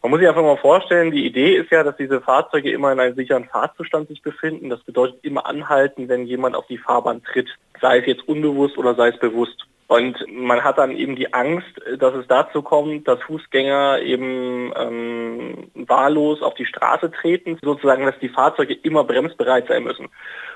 Man 0.03 0.12
muss 0.12 0.19
sich 0.19 0.29
einfach 0.29 0.43
mal 0.43 0.57
vorstellen, 0.57 1.12
die 1.12 1.25
Idee 1.25 1.55
ist 1.55 1.71
ja, 1.71 1.83
dass 1.83 1.97
diese 1.97 2.21
Fahrzeuge 2.21 2.71
immer 2.71 2.91
in 2.91 2.99
einem 2.99 3.15
sicheren 3.15 3.45
Fahrzustand 3.45 4.10
sich 4.10 4.21
befinden. 4.21 4.69
Das 4.69 4.81
bedeutet 4.81 5.23
immer 5.23 5.47
anhalten, 5.47 6.07
wenn 6.07 6.27
jemand 6.27 6.55
auf 6.55 6.67
die 6.67 6.77
Fahrbahn 6.77 7.23
tritt, 7.23 7.49
sei 7.81 7.99
es 7.99 8.05
jetzt 8.05 8.27
unbewusst 8.27 8.77
oder 8.77 8.93
sei 8.93 9.10
es 9.10 9.19
bewusst. 9.19 9.65
Und 9.88 10.17
man 10.30 10.65
hat 10.65 10.78
dann 10.78 10.91
eben 10.91 11.15
die 11.15 11.34
Angst, 11.34 11.80
dass 12.00 12.13
es 12.13 12.28
dazu 12.28 12.62
kommt, 12.62 13.08
dass 13.08 13.21
Fußgänger 13.21 14.02
eben 14.02 14.73
ähm, 14.76 15.71
wahllos 15.76 16.41
auf 16.41 16.56
die 16.56 16.65
Straße 16.65 17.10
treten, 17.10 17.58
sozusagen, 17.62 18.06
dass 18.06 18.19
die 18.19 18.28
Fahrzeuge 18.28 18.73
immer 18.73 19.06
bremsbereit 19.06 19.67
sein 19.69 19.86
müssen. 19.86 20.10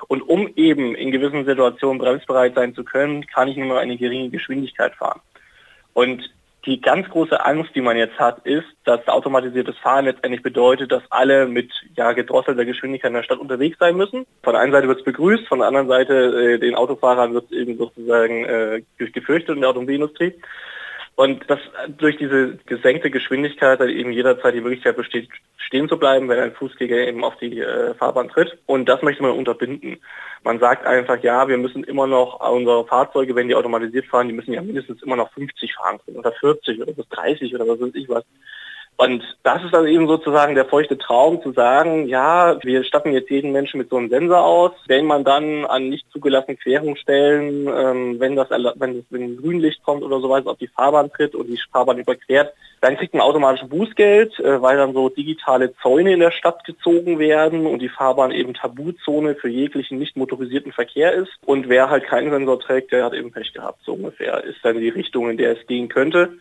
Und 0.10 0.22
um 0.22 0.50
eben 0.58 0.96
in 0.96 1.12
gewissen 1.12 1.46
Situationen 1.46 1.98
bremsbereit 1.98 2.56
sein 2.56 2.76
zu 2.76 2.84
können, 2.84 3.26
kann 3.26 3.48
ich 3.48 3.56
nur 3.56 3.80
eine 3.80 3.96
geringe 3.96 4.30
Geschwindigkeit 4.30 4.96
fahren. 4.96 5.22
Und 5.94 6.30
die 6.66 6.80
ganz 6.80 7.10
große 7.10 7.44
Angst, 7.44 7.72
die 7.76 7.82
man 7.82 7.98
jetzt 7.98 8.20
hat, 8.20 8.46
ist, 8.46 8.68
dass 8.84 9.08
automatisiertes 9.08 9.78
Fahren 9.80 10.06
letztendlich 10.06 10.44
bedeutet, 10.44 10.92
dass 10.92 11.04
alle 11.10 11.48
mit 11.48 11.72
ja, 11.96 12.12
gedrosselter 12.12 12.66
Geschwindigkeit 12.66 13.10
in 13.10 13.16
der 13.16 13.24
Stadt 13.24 13.40
unterwegs 13.40 13.78
sein 13.80 13.98
müssen. 13.98 14.26
Von 14.44 14.54
der 14.54 14.62
einen 14.62 14.72
Seite 14.72 14.88
wird 14.88 15.00
es 15.00 15.06
begrüßt, 15.06 15.48
von 15.48 15.60
der 15.60 15.68
anderen 15.68 15.88
Seite 15.88 16.14
äh, 16.14 16.60
den 16.60 16.76
Autofahrern 16.76 17.34
wird 17.34 17.46
es 17.46 17.52
eben 17.52 17.78
sozusagen 17.78 18.46
äh, 18.46 18.82
gefürchtet 18.98 19.56
in 19.56 19.62
der 19.62 19.72
Automobilindustrie. 19.72 20.34
Und 21.22 21.48
dass 21.52 21.60
durch 22.00 22.18
diese 22.18 22.58
gesenkte 22.66 23.12
Geschwindigkeit 23.12 23.80
dann 23.80 23.90
eben 23.90 24.12
jederzeit 24.12 24.56
die 24.56 24.62
Möglichkeit 24.62 24.96
besteht, 24.96 25.30
stehen 25.56 25.88
zu 25.88 26.00
bleiben, 26.00 26.28
wenn 26.28 26.40
ein 26.40 26.54
Fußgänger 26.54 26.96
eben 26.96 27.24
auf 27.24 27.38
die 27.38 27.60
äh, 27.60 27.94
Fahrbahn 27.94 28.30
tritt. 28.30 28.58
Und 28.66 28.90
das 28.90 29.04
möchte 29.04 29.22
man 29.22 29.34
unterbinden. 29.34 30.00
Man 30.44 30.58
sagt 30.60 30.88
einfach, 30.88 31.22
ja, 31.22 31.48
wir 31.48 31.60
müssen 31.60 31.84
immer 31.84 32.08
noch 32.08 32.40
unsere 32.50 32.88
Fahrzeuge, 32.88 33.36
wenn 33.36 33.48
die 33.48 33.54
automatisiert 33.54 34.08
fahren, 34.08 34.30
die 34.30 34.34
müssen 34.34 34.52
ja 34.52 34.64
mindestens 34.64 35.04
immer 35.04 35.16
noch 35.16 35.32
50 35.34 35.76
fahren 35.76 36.00
können 36.04 36.18
oder 36.18 36.32
40 36.32 36.82
oder 36.82 36.92
bis 36.92 37.08
30 37.10 37.54
oder 37.54 37.68
was 37.68 37.80
weiß 37.80 37.94
ich 37.94 38.10
was. 38.10 38.24
Und 38.98 39.24
das 39.42 39.64
ist 39.64 39.74
dann 39.74 39.88
eben 39.88 40.08
sozusagen 40.08 40.54
der 40.54 40.66
feuchte 40.66 40.96
Traum 40.96 41.42
zu 41.42 41.54
sagen, 41.54 42.08
ja, 42.08 42.64
wir 42.64 42.84
statten 42.84 43.14
jetzt 43.14 43.32
jeden 43.32 43.52
Menschen 43.52 43.80
mit 43.80 43.90
so 43.90 43.98
einem 43.98 44.10
Sensor 44.10 44.44
aus. 44.44 44.74
Wenn 44.86 45.06
man 45.06 45.24
dann 45.24 45.66
an 45.66 45.90
nicht 45.90 46.06
zugelassenen 46.12 46.60
Querungsstellen, 46.60 47.68
ähm, 47.68 48.20
wenn 48.20 48.36
das 48.36 48.52
wenn, 48.52 48.64
das, 48.64 49.06
wenn 49.10 49.38
Grünlicht 49.38 49.82
kommt 49.84 50.04
oder 50.04 50.20
sowas 50.20 50.46
auf 50.46 50.60
die 50.60 50.68
Fahrbahn 50.68 51.12
tritt 51.12 51.34
und 51.34 51.48
die 51.48 51.60
Fahrbahn 51.72 51.98
überquert, 51.98 52.54
dann 52.82 52.96
kriegt 52.96 53.16
man 53.16 53.24
automatisch 53.24 53.68
Bußgeld, 53.68 54.40
äh, 54.40 54.62
weil 54.62 54.78
dann 54.78 54.94
so 54.94 55.10
digitale 55.10 55.74
Zäune 55.82 56.14
in 56.14 56.20
der 56.20 56.32
Stadt 56.32 56.64
gezogen 56.64 57.18
werden 57.18 57.66
und 57.66 57.80
die 57.80 57.90
Fahrbahn 57.90 58.30
eben 58.30 58.54
Tabuzone 58.54 59.34
für 59.34 59.50
jeglichen 59.50 59.98
nicht 59.98 60.16
motorisierten 60.16 60.74
Verkehr 60.74 61.14
ist. 61.14 61.32
Und 61.46 61.70
wer 61.70 61.90
halt 61.90 62.04
keinen 62.04 62.30
Sensor 62.30 62.60
trägt, 62.60 62.92
der 62.92 63.06
hat 63.06 63.14
eben 63.14 63.32
Pech 63.32 63.52
gehabt. 63.52 63.80
So 63.84 63.94
ungefähr 63.94 64.44
ist 64.44 64.60
dann 64.64 64.80
die 64.80 64.90
Richtung, 64.90 65.30
in 65.30 65.38
der 65.38 65.60
es 65.60 65.66
gehen 65.66 65.90
könnte 65.90 66.38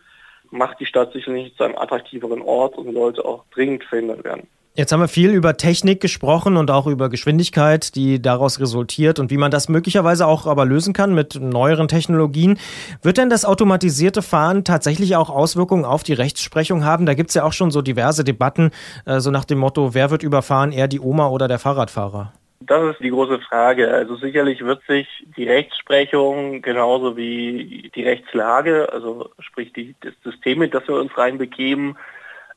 macht 0.51 0.79
die 0.79 0.85
Stadt 0.85 1.13
sicherlich 1.13 1.55
zu 1.55 1.63
einem 1.63 1.77
attraktiveren 1.77 2.41
Ort 2.41 2.77
und 2.77 2.93
sollte 2.93 3.25
auch 3.25 3.43
dringend 3.51 3.83
verhindert 3.83 4.23
werden. 4.23 4.47
Jetzt 4.73 4.93
haben 4.93 5.01
wir 5.01 5.09
viel 5.09 5.31
über 5.31 5.57
Technik 5.57 5.99
gesprochen 5.99 6.55
und 6.55 6.71
auch 6.71 6.87
über 6.87 7.09
Geschwindigkeit, 7.09 7.93
die 7.93 8.21
daraus 8.21 8.61
resultiert 8.61 9.19
und 9.19 9.29
wie 9.29 9.35
man 9.35 9.51
das 9.51 9.67
möglicherweise 9.67 10.25
auch 10.25 10.47
aber 10.47 10.63
lösen 10.63 10.93
kann 10.93 11.13
mit 11.13 11.35
neueren 11.35 11.89
Technologien. 11.89 12.57
Wird 13.01 13.17
denn 13.17 13.29
das 13.29 13.43
automatisierte 13.43 14.21
Fahren 14.21 14.63
tatsächlich 14.63 15.17
auch 15.17 15.29
Auswirkungen 15.29 15.83
auf 15.83 16.03
die 16.03 16.13
Rechtsprechung 16.13 16.85
haben? 16.85 17.05
Da 17.05 17.15
gibt 17.15 17.31
es 17.31 17.33
ja 17.33 17.43
auch 17.43 17.51
schon 17.51 17.69
so 17.69 17.81
diverse 17.81 18.23
Debatten, 18.23 18.71
äh, 19.05 19.19
so 19.19 19.29
nach 19.29 19.43
dem 19.43 19.57
Motto, 19.57 19.93
wer 19.93 20.09
wird 20.09 20.23
überfahren, 20.23 20.71
eher 20.71 20.87
die 20.87 21.01
Oma 21.01 21.27
oder 21.27 21.49
der 21.49 21.59
Fahrradfahrer? 21.59 22.31
Das 22.63 22.93
ist 22.93 22.99
die 23.01 23.09
große 23.09 23.39
Frage. 23.39 23.91
Also 23.91 24.15
sicherlich 24.17 24.63
wird 24.63 24.83
sich 24.87 25.07
die 25.35 25.49
Rechtsprechung 25.49 26.61
genauso 26.61 27.17
wie 27.17 27.91
die 27.95 28.03
Rechtslage, 28.03 28.91
also 28.93 29.31
sprich 29.39 29.73
die, 29.73 29.95
das 30.01 30.13
System, 30.23 30.61
in 30.61 30.69
das 30.69 30.87
wir 30.87 30.95
uns 30.95 31.17
reinbegeben, 31.17 31.97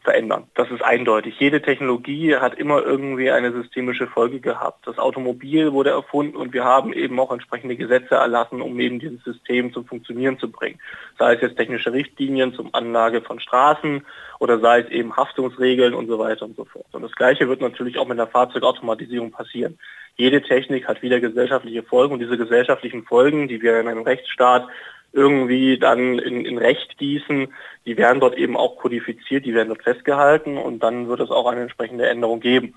verändern. 0.04 0.44
Das 0.54 0.70
ist 0.70 0.82
eindeutig. 0.82 1.40
Jede 1.40 1.62
Technologie 1.62 2.36
hat 2.36 2.54
immer 2.54 2.82
irgendwie 2.84 3.30
eine 3.30 3.52
systemische 3.52 4.06
Folge 4.06 4.38
gehabt. 4.38 4.86
Das 4.86 4.98
Automobil 4.98 5.72
wurde 5.72 5.90
erfunden 5.90 6.36
und 6.36 6.52
wir 6.52 6.62
haben 6.62 6.92
eben 6.92 7.18
auch 7.18 7.32
entsprechende 7.32 7.74
Gesetze 7.74 8.14
erlassen, 8.14 8.60
um 8.60 8.78
eben 8.78 9.00
dieses 9.00 9.24
System 9.24 9.72
zum 9.72 9.86
Funktionieren 9.86 10.38
zu 10.38 10.50
bringen. 10.50 10.78
Sei 11.18 11.34
es 11.34 11.40
jetzt 11.40 11.56
technische 11.56 11.92
Richtlinien 11.92 12.52
zum 12.52 12.74
Anlage 12.74 13.22
von 13.22 13.40
Straßen 13.40 14.04
oder 14.38 14.60
sei 14.60 14.80
es 14.80 14.90
eben 14.90 15.16
Haftungsregeln 15.16 15.94
und 15.94 16.06
so 16.06 16.18
weiter 16.18 16.44
und 16.44 16.54
so 16.54 16.66
fort. 16.66 16.86
Und 16.92 17.02
das 17.02 17.12
Gleiche 17.12 17.48
wird 17.48 17.62
natürlich 17.62 17.98
auch 17.98 18.06
mit 18.06 18.18
der 18.18 18.26
Fahrzeugautomatisierung 18.26 19.30
passieren. 19.30 19.78
Jede 20.16 20.42
Technik 20.42 20.86
hat 20.86 21.02
wieder 21.02 21.18
gesellschaftliche 21.18 21.82
Folgen 21.82 22.14
und 22.14 22.20
diese 22.20 22.36
gesellschaftlichen 22.36 23.04
Folgen, 23.04 23.48
die 23.48 23.62
wir 23.62 23.80
in 23.80 23.88
einem 23.88 24.02
Rechtsstaat 24.02 24.68
irgendwie 25.14 25.78
dann 25.78 26.18
in, 26.18 26.44
in 26.44 26.58
Recht 26.58 26.98
gießen, 26.98 27.54
die 27.86 27.96
werden 27.96 28.20
dort 28.20 28.36
eben 28.36 28.56
auch 28.56 28.76
kodifiziert, 28.76 29.46
die 29.46 29.54
werden 29.54 29.68
dort 29.68 29.84
festgehalten 29.84 30.58
und 30.58 30.82
dann 30.82 31.08
wird 31.08 31.20
es 31.20 31.30
auch 31.30 31.46
eine 31.46 31.62
entsprechende 31.62 32.08
Änderung 32.08 32.40
geben. 32.40 32.74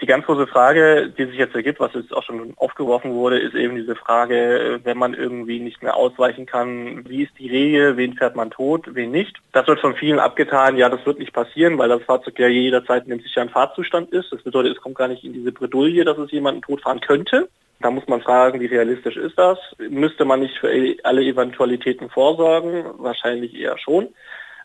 Die 0.00 0.06
ganz 0.06 0.24
große 0.24 0.46
Frage, 0.46 1.12
die 1.16 1.26
sich 1.26 1.36
jetzt 1.36 1.54
ergibt, 1.54 1.78
was 1.78 1.92
jetzt 1.92 2.14
auch 2.14 2.22
schon 2.22 2.54
aufgeworfen 2.56 3.12
wurde, 3.12 3.38
ist 3.38 3.54
eben 3.54 3.76
diese 3.76 3.94
Frage, 3.94 4.80
wenn 4.82 4.96
man 4.96 5.12
irgendwie 5.12 5.60
nicht 5.60 5.82
mehr 5.82 5.94
ausweichen 5.94 6.46
kann, 6.46 7.06
wie 7.06 7.24
ist 7.24 7.38
die 7.38 7.50
Regel, 7.50 7.98
wen 7.98 8.14
fährt 8.14 8.34
man 8.34 8.50
tot, 8.50 8.86
wen 8.94 9.10
nicht. 9.10 9.36
Das 9.52 9.66
wird 9.66 9.80
von 9.80 9.94
vielen 9.94 10.18
abgetan, 10.18 10.78
ja, 10.78 10.88
das 10.88 11.04
wird 11.04 11.18
nicht 11.18 11.34
passieren, 11.34 11.76
weil 11.76 11.90
das 11.90 12.02
Fahrzeug 12.02 12.38
ja 12.38 12.48
jederzeit 12.48 13.04
in 13.04 13.12
einem 13.12 13.20
sicheren 13.20 13.50
Fahrzustand 13.50 14.10
ist. 14.10 14.32
Das 14.32 14.42
bedeutet, 14.42 14.76
es 14.76 14.82
kommt 14.82 14.96
gar 14.96 15.08
nicht 15.08 15.22
in 15.22 15.34
diese 15.34 15.52
Bredouille, 15.52 16.04
dass 16.04 16.16
es 16.16 16.30
jemanden 16.30 16.62
totfahren 16.62 17.00
könnte. 17.00 17.48
Da 17.80 17.90
muss 17.90 18.06
man 18.08 18.22
fragen, 18.22 18.60
wie 18.60 18.66
realistisch 18.66 19.16
ist 19.16 19.38
das? 19.38 19.58
Müsste 19.78 20.24
man 20.24 20.40
nicht 20.40 20.56
für 20.58 20.70
alle 21.02 21.22
Eventualitäten 21.22 22.10
vorsorgen? 22.10 22.84
Wahrscheinlich 22.98 23.54
eher 23.54 23.78
schon. 23.78 24.08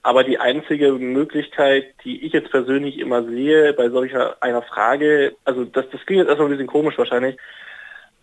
Aber 0.06 0.24
die 0.24 0.38
einzige 0.38 0.92
Möglichkeit, 0.92 1.96
die 2.04 2.24
ich 2.24 2.32
jetzt 2.32 2.52
persönlich 2.52 3.00
immer 3.00 3.24
sehe 3.24 3.74
bei 3.74 3.90
solcher 3.90 4.38
einer 4.40 4.62
Frage, 4.62 5.36
also 5.46 5.66
das, 5.66 5.90
das 5.90 6.06
klingt 6.06 6.20
jetzt 6.20 6.28
erstmal 6.28 6.48
ein 6.48 6.52
bisschen 6.52 6.68
komisch 6.68 6.96
wahrscheinlich, 7.00 7.38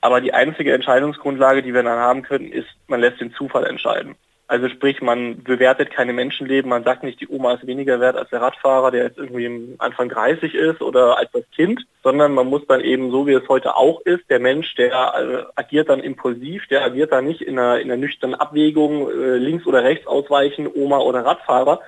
aber 0.00 0.20
die 0.20 0.32
einzige 0.32 0.74
Entscheidungsgrundlage, 0.74 1.60
die 1.60 1.74
wir 1.74 1.82
dann 1.82 1.98
haben 1.98 2.22
können, 2.22 2.52
ist, 2.52 2.68
man 2.86 3.00
lässt 3.00 3.20
den 3.20 3.34
Zufall 3.34 3.66
entscheiden. 3.66 4.14
Also 4.52 4.68
sprich, 4.68 5.00
man 5.00 5.42
bewertet 5.42 5.90
keine 5.90 6.12
Menschenleben, 6.12 6.68
man 6.68 6.84
sagt 6.84 7.04
nicht, 7.04 7.18
die 7.22 7.28
Oma 7.28 7.54
ist 7.54 7.66
weniger 7.66 8.00
wert 8.00 8.16
als 8.16 8.28
der 8.28 8.42
Radfahrer, 8.42 8.90
der 8.90 9.04
jetzt 9.04 9.16
irgendwie 9.16 9.76
Anfang 9.78 10.10
30 10.10 10.54
ist 10.54 10.82
oder 10.82 11.16
als 11.16 11.30
das 11.32 11.44
Kind, 11.56 11.86
sondern 12.02 12.34
man 12.34 12.48
muss 12.48 12.60
dann 12.66 12.82
eben, 12.82 13.10
so 13.10 13.26
wie 13.26 13.32
es 13.32 13.48
heute 13.48 13.74
auch 13.78 14.02
ist, 14.02 14.28
der 14.28 14.40
Mensch, 14.40 14.74
der 14.74 14.90
äh, 14.92 15.44
agiert 15.58 15.88
dann 15.88 16.00
impulsiv, 16.00 16.66
der 16.66 16.84
agiert 16.84 17.12
dann 17.12 17.24
nicht 17.24 17.40
in 17.40 17.58
einer, 17.58 17.80
in 17.80 17.90
einer 17.90 17.96
nüchternen 17.96 18.38
Abwägung, 18.38 19.08
äh, 19.08 19.38
links 19.38 19.64
oder 19.64 19.84
rechts 19.84 20.06
ausweichen, 20.06 20.68
Oma 20.70 20.98
oder 20.98 21.24
Radfahrer, 21.24 21.80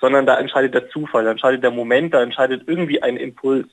sondern 0.00 0.24
da 0.24 0.38
entscheidet 0.38 0.74
der 0.74 0.90
Zufall, 0.90 1.24
da 1.24 1.32
entscheidet 1.32 1.64
der 1.64 1.72
Moment, 1.72 2.14
da 2.14 2.22
entscheidet 2.22 2.68
irgendwie 2.68 3.02
ein 3.02 3.16
Impuls. 3.16 3.66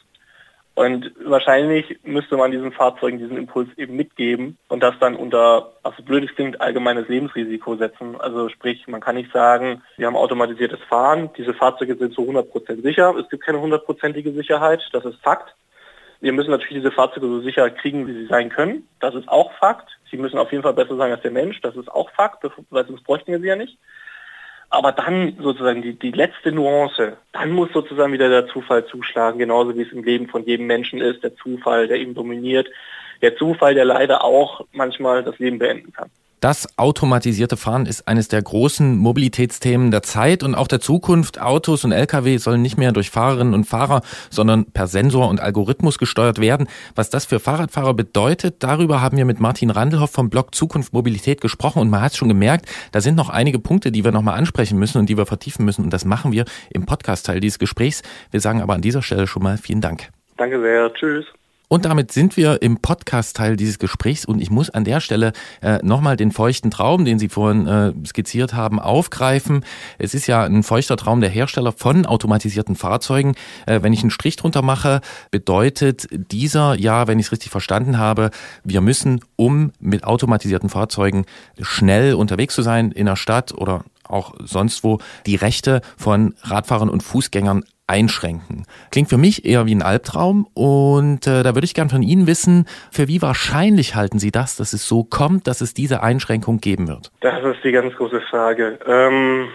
Und 0.79 1.11
wahrscheinlich 1.25 1.99
müsste 2.03 2.37
man 2.37 2.51
diesen 2.51 2.71
Fahrzeugen 2.71 3.17
diesen 3.17 3.35
Impuls 3.35 3.67
eben 3.75 3.97
mitgeben 3.97 4.57
und 4.69 4.81
das 4.81 4.97
dann 5.01 5.17
unter, 5.17 5.73
also 5.83 6.01
blödes 6.03 6.33
klingt, 6.35 6.61
allgemeines 6.61 7.09
Lebensrisiko 7.09 7.75
setzen. 7.75 8.15
Also 8.21 8.47
sprich, 8.47 8.87
man 8.87 9.01
kann 9.01 9.15
nicht 9.15 9.29
sagen, 9.33 9.81
wir 9.97 10.07
haben 10.07 10.15
automatisiertes 10.15 10.79
Fahren, 10.87 11.31
diese 11.35 11.53
Fahrzeuge 11.53 11.97
sind 11.97 12.13
zu 12.13 12.21
100% 12.21 12.81
sicher. 12.81 13.13
Es 13.19 13.27
gibt 13.27 13.43
keine 13.43 13.59
hundertprozentige 13.59 14.31
Sicherheit, 14.31 14.81
das 14.93 15.03
ist 15.03 15.19
Fakt. 15.21 15.53
Wir 16.21 16.31
müssen 16.31 16.51
natürlich 16.51 16.81
diese 16.81 16.93
Fahrzeuge 16.93 17.27
so 17.27 17.41
sicher 17.41 17.69
kriegen, 17.71 18.07
wie 18.07 18.13
sie 18.13 18.27
sein 18.27 18.47
können. 18.47 18.87
Das 19.01 19.15
ist 19.15 19.27
auch 19.27 19.51
Fakt. 19.59 19.89
Sie 20.09 20.15
müssen 20.15 20.37
auf 20.37 20.53
jeden 20.53 20.63
Fall 20.63 20.75
besser 20.75 20.95
sein 20.95 21.11
als 21.11 21.23
der 21.23 21.31
Mensch. 21.31 21.59
Das 21.59 21.75
ist 21.75 21.91
auch 21.91 22.09
Fakt, 22.11 22.45
weil 22.69 22.87
sonst 22.87 23.03
bräuchten 23.03 23.33
wir 23.33 23.41
sie 23.41 23.47
ja 23.47 23.57
nicht. 23.57 23.77
Aber 24.69 24.91
dann 24.91 25.35
sozusagen 25.41 25.81
die, 25.81 25.93
die 25.93 26.11
letzte 26.11 26.51
Nuance, 26.51 27.17
dann 27.31 27.51
muss 27.51 27.71
sozusagen 27.73 28.13
wieder 28.13 28.29
der 28.29 28.47
Zufall 28.47 28.85
zuschlagen, 28.85 29.39
genauso 29.39 29.75
wie 29.75 29.81
es 29.81 29.91
im 29.91 30.03
Leben 30.03 30.27
von 30.27 30.45
jedem 30.45 30.67
Menschen 30.67 31.01
ist, 31.01 31.23
der 31.23 31.35
Zufall, 31.35 31.87
der 31.87 31.97
ihn 31.97 32.13
dominiert, 32.13 32.67
der 33.21 33.35
Zufall, 33.35 33.73
der 33.73 33.85
leider 33.85 34.23
auch 34.23 34.65
manchmal 34.71 35.23
das 35.23 35.39
Leben 35.39 35.57
beenden 35.57 35.91
kann. 35.91 36.11
Das 36.39 36.77
automatisierte 36.77 37.57
Fahren 37.57 37.85
ist 37.85 38.07
eines 38.07 38.29
der 38.29 38.41
großen 38.41 38.95
Mobilitätsthemen 38.97 39.91
der 39.91 40.03
Zeit 40.03 40.41
und 40.41 40.55
auch 40.55 40.69
der 40.69 40.79
Zukunft. 40.79 41.41
Autos 41.41 41.83
und 41.83 41.91
Lkw 41.91 42.37
sollen 42.37 42.61
nicht 42.61 42.77
mehr 42.77 42.93
durch 42.93 43.09
Fahrerinnen 43.09 43.53
und 43.53 43.65
Fahrer, 43.65 44.01
sondern 44.29 44.65
per 44.65 44.87
Sensor 44.87 45.27
und 45.27 45.41
Algorithmus 45.41 45.97
gesteuert 45.97 46.39
werden. 46.39 46.69
Was 46.95 47.09
das 47.09 47.25
für 47.25 47.41
Fahrradfahrer 47.41 47.93
bedeutet, 47.93 48.63
darüber 48.63 49.01
haben 49.01 49.17
wir 49.17 49.25
mit 49.25 49.41
Martin 49.41 49.69
Randelhoff 49.69 50.11
vom 50.11 50.29
Blog 50.29 50.55
Zukunft 50.55 50.93
Mobilität 50.93 51.41
gesprochen 51.41 51.79
und 51.79 51.89
man 51.89 52.01
hat 52.01 52.15
schon 52.15 52.29
gemerkt, 52.29 52.67
da 52.93 53.01
sind 53.01 53.15
noch 53.15 53.29
einige 53.29 53.59
Punkte, 53.59 53.91
die 53.91 54.05
wir 54.05 54.13
nochmal 54.13 54.37
ansprechen 54.37 54.79
müssen 54.79 54.99
und 54.99 55.09
die 55.09 55.17
wir 55.17 55.25
vertiefen 55.25 55.65
müssen 55.65 55.83
und 55.83 55.91
das 55.91 56.05
machen 56.05 56.31
wir 56.31 56.45
im 56.69 56.85
Podcast-Teil 56.85 57.41
dieses 57.41 57.59
Gesprächs. 57.59 58.01
Wir 58.31 58.39
sagen 58.39 58.61
aber 58.61 58.75
an 58.75 58.81
dieser 58.81 59.01
Stelle 59.01 59.27
schon 59.27 59.43
mal 59.43 59.57
vielen 59.57 59.81
Dank. 59.81 60.09
Danke 60.37 60.61
sehr. 60.61 60.93
Tschüss. 60.93 61.25
Und 61.71 61.85
damit 61.85 62.11
sind 62.11 62.35
wir 62.35 62.63
im 62.63 62.77
Podcast-Teil 62.77 63.55
dieses 63.55 63.77
Gesprächs 63.77 64.25
und 64.25 64.41
ich 64.41 64.49
muss 64.49 64.71
an 64.71 64.85
der 64.85 64.99
Stelle 64.99 65.33
äh, 65.61 65.77
nochmal 65.83 66.17
den 66.17 66.31
feuchten 66.31 66.71
Traum, 66.71 67.05
den 67.05 67.19
Sie 67.19 67.29
vorhin 67.29 67.67
äh, 67.67 67.93
skizziert 68.07 68.55
haben, 68.55 68.79
aufgreifen. 68.79 69.63
Es 69.99 70.15
ist 70.15 70.25
ja 70.25 70.43
ein 70.43 70.63
feuchter 70.63 70.97
Traum 70.97 71.21
der 71.21 71.29
Hersteller 71.29 71.71
von 71.71 72.07
automatisierten 72.07 72.75
Fahrzeugen. 72.75 73.35
Äh, 73.67 73.83
wenn 73.83 73.93
ich 73.93 74.01
einen 74.01 74.09
Strich 74.09 74.35
drunter 74.35 74.63
mache, 74.63 75.01
bedeutet 75.29 76.07
dieser, 76.11 76.73
ja, 76.73 77.07
wenn 77.07 77.19
ich 77.19 77.27
es 77.27 77.31
richtig 77.31 77.51
verstanden 77.51 77.99
habe, 77.99 78.31
wir 78.63 78.81
müssen, 78.81 79.21
um 79.35 79.71
mit 79.79 80.05
automatisierten 80.05 80.69
Fahrzeugen 80.69 81.25
schnell 81.61 82.15
unterwegs 82.15 82.55
zu 82.55 82.63
sein 82.63 82.91
in 82.91 83.05
der 83.05 83.15
Stadt 83.15 83.53
oder 83.53 83.83
auch 84.03 84.33
sonst 84.43 84.83
wo, 84.83 84.97
die 85.27 85.35
Rechte 85.35 85.81
von 85.97 86.33
Radfahrern 86.41 86.89
und 86.89 87.03
Fußgängern 87.03 87.63
einschränken. 87.89 88.65
Klingt 88.91 89.09
für 89.09 89.17
mich 89.17 89.45
eher 89.45 89.65
wie 89.65 89.75
ein 89.75 89.81
Albtraum 89.81 90.47
und 90.53 91.27
äh, 91.27 91.43
da 91.43 91.55
würde 91.55 91.65
ich 91.65 91.73
gern 91.73 91.89
von 91.89 92.03
Ihnen 92.03 92.27
wissen, 92.27 92.65
für 92.91 93.07
wie 93.07 93.21
wahrscheinlich 93.21 93.95
halten 93.95 94.19
Sie 94.19 94.31
das, 94.31 94.55
dass 94.55 94.73
es 94.73 94.87
so 94.87 95.03
kommt, 95.03 95.47
dass 95.47 95.61
es 95.61 95.73
diese 95.73 96.03
Einschränkung 96.03 96.59
geben 96.59 96.87
wird? 96.87 97.11
Das 97.21 97.43
ist 97.43 97.63
die 97.63 97.71
ganz 97.71 97.95
große 97.95 98.21
Frage. 98.29 98.79
Ähm, 98.85 99.49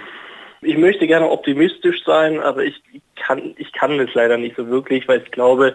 ich 0.62 0.76
möchte 0.76 1.07
gerne 1.07 1.30
optimistisch 1.30 2.05
sein, 2.05 2.41
aber 2.41 2.64
ich 2.64 2.82
kann, 3.16 3.55
ich 3.57 3.72
kann 3.72 3.99
es 4.01 4.12
leider 4.14 4.37
nicht 4.37 4.57
so 4.57 4.66
wirklich, 4.68 5.07
weil 5.07 5.22
ich 5.22 5.30
glaube, 5.30 5.74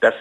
dass 0.00 0.14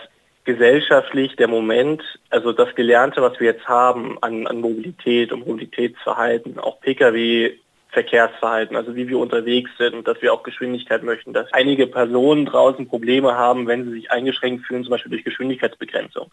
gesellschaftlich 0.46 1.36
der 1.36 1.48
Moment, 1.48 2.02
also 2.30 2.54
das 2.54 2.74
Gelernte, 2.76 3.22
was 3.22 3.40
wir 3.40 3.48
jetzt 3.48 3.68
haben 3.68 4.18
an, 4.22 4.48
an 4.48 4.62
Mobilität 4.62 5.32
und 5.32 5.46
Mobilitätsverhalten, 5.46 6.60
auch 6.60 6.80
Pkw 6.80 7.58
Verkehrsverhalten, 7.96 8.76
also 8.76 8.96
wie 8.96 9.08
wir 9.08 9.18
unterwegs 9.18 9.72
sind, 9.78 10.06
dass 10.06 10.22
wir 10.22 10.34
auch 10.34 10.43
Geschwindigkeit 10.43 11.02
möchten, 11.02 11.32
dass 11.32 11.52
einige 11.54 11.88
Personen 11.88 12.46
draußen 12.46 12.88
Probleme 12.88 13.36
haben, 13.36 13.68
wenn 13.68 13.86
sie 13.86 13.91
sich 13.91 14.12
eingeschränkt 14.12 14.66
fühlen, 14.66 14.84
zum 14.84 14.91
Beispiel 14.91 15.12
durch 15.12 15.24
Geschwindigkeitsbegrenzung. 15.24 16.30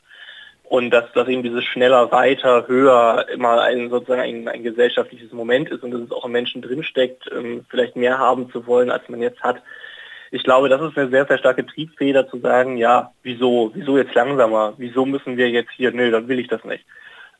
Und 0.64 0.90
dass, 0.90 1.12
dass 1.12 1.28
eben 1.28 1.44
dieses 1.44 1.64
schneller, 1.64 2.10
weiter, 2.10 2.66
höher 2.66 3.26
immer 3.32 3.62
ein 3.62 3.90
sozusagen 3.90 4.22
ein, 4.22 4.48
ein 4.48 4.62
gesellschaftliches 4.64 5.30
Moment 5.32 5.70
ist 5.70 5.84
und 5.84 5.92
dass 5.92 6.00
es 6.00 6.10
auch 6.10 6.24
im 6.24 6.32
Menschen 6.32 6.62
drinsteckt, 6.62 7.30
ähm, 7.32 7.64
vielleicht 7.70 7.94
mehr 7.94 8.18
haben 8.18 8.50
zu 8.50 8.66
wollen, 8.66 8.90
als 8.90 9.08
man 9.08 9.22
jetzt 9.22 9.40
hat. 9.42 9.62
Ich 10.32 10.42
glaube, 10.42 10.68
das 10.68 10.80
ist 10.80 10.98
eine 10.98 11.10
sehr, 11.10 11.26
sehr 11.26 11.38
starke 11.38 11.64
Triebfeder 11.64 12.28
zu 12.28 12.38
sagen, 12.38 12.76
ja, 12.76 13.12
wieso, 13.22 13.70
wieso 13.74 13.98
jetzt 13.98 14.14
langsamer? 14.14 14.74
Wieso 14.78 15.06
müssen 15.06 15.36
wir 15.36 15.48
jetzt 15.50 15.70
hier, 15.76 15.92
nö, 15.92 16.10
dann 16.10 16.26
will 16.26 16.40
ich 16.40 16.48
das 16.48 16.64
nicht. 16.64 16.84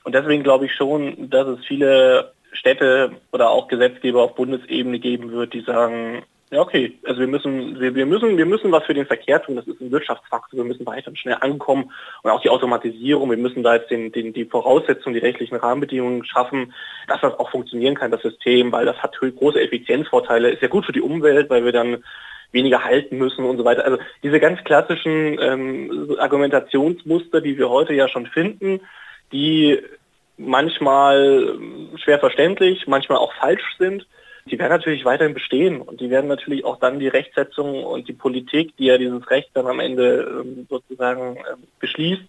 Und 0.05 0.15
deswegen 0.15 0.43
glaube 0.43 0.67
ich 0.67 0.75
schon, 0.75 1.31
dass 1.31 1.49
es 1.49 1.65
viele 1.65 2.33
Städte 2.53 3.13
oder 3.33 3.51
auch 3.51 3.69
Gesetzgeber 3.69 4.23
auf 4.23 4.35
Bundesebene 4.35 4.99
geben 4.99 5.33
wird, 5.33 5.55
die 5.55 5.63
sagen, 5.63 6.23
ja 6.53 6.61
okay, 6.61 6.99
also 7.05 7.21
wir 7.21 7.27
müssen, 7.27 7.81
wir, 7.81 7.95
wir, 7.95 8.05
müssen, 8.05 8.37
wir 8.37 8.45
müssen 8.47 8.71
was 8.71 8.85
für 8.85 8.93
den 8.93 9.07
Verkehr 9.07 9.43
tun, 9.43 9.57
das 9.57 9.67
ist 9.67 9.81
ein 9.81 9.91
Wirtschaftsfaktor, 9.91 10.59
wir 10.59 10.65
müssen 10.65 10.85
weiter 10.85 11.09
und 11.09 11.19
schnell 11.19 11.39
ankommen 11.41 11.91
und 12.23 12.31
auch 12.31 12.43
die 12.43 12.51
Automatisierung, 12.51 13.31
wir 13.31 13.39
müssen 13.39 13.63
da 13.63 13.77
jetzt 13.77 13.91
den, 13.91 14.13
den, 14.13 14.35
die 14.35 14.45
Voraussetzungen, 14.45 15.15
die 15.15 15.21
rechtlichen 15.21 15.57
Rahmenbedingungen 15.57 16.25
schaffen, 16.27 16.75
dass 17.09 17.23
das 17.23 17.39
auch 17.39 17.51
funktionieren 17.51 17.95
kann, 17.95 18.11
das 18.11 18.21
System, 18.21 18.71
weil 18.71 18.85
das 18.85 18.99
hat 18.99 19.17
große 19.19 19.61
Effizienzvorteile, 19.61 20.51
ist 20.51 20.63
ja 20.63 20.69
gut 20.69 20.85
für 20.85 20.93
die 20.93 21.01
Umwelt, 21.01 21.49
weil 21.49 21.65
wir 21.65 21.73
dann 21.73 22.05
weniger 22.53 22.85
halten 22.85 23.17
müssen 23.17 23.47
und 23.47 23.57
so 23.57 23.65
weiter. 23.65 23.87
Also 23.87 23.97
diese 24.23 24.39
ganz 24.39 24.63
klassischen 24.65 25.39
ähm, 25.41 26.17
Argumentationsmuster, 26.19 27.41
die 27.41 27.57
wir 27.57 27.71
heute 27.71 27.95
ja 27.95 28.09
schon 28.09 28.27
finden, 28.27 28.81
die 29.33 29.81
manchmal 30.47 31.55
ähm, 31.55 31.91
schwer 31.97 32.19
verständlich, 32.19 32.87
manchmal 32.87 33.19
auch 33.19 33.33
falsch 33.35 33.77
sind, 33.79 34.07
die 34.47 34.59
werden 34.59 34.73
natürlich 34.73 35.05
weiterhin 35.05 35.35
bestehen 35.35 35.81
und 35.81 36.01
die 36.01 36.11
werden 36.11 36.27
natürlich 36.27 36.65
auch 36.65 36.79
dann 36.79 36.99
die 36.99 37.09
Rechtsetzung 37.09 37.85
und 37.85 38.09
die 38.09 38.13
Politik, 38.13 38.77
die 38.77 38.87
ja 38.87 38.99
dieses 38.99 39.31
Recht 39.31 39.51
dann 39.55 39.67
am 39.67 39.81
Ende 39.81 40.43
ähm, 40.43 40.67
sozusagen 40.69 41.37
ähm, 41.37 41.63
beschließt, 41.79 42.23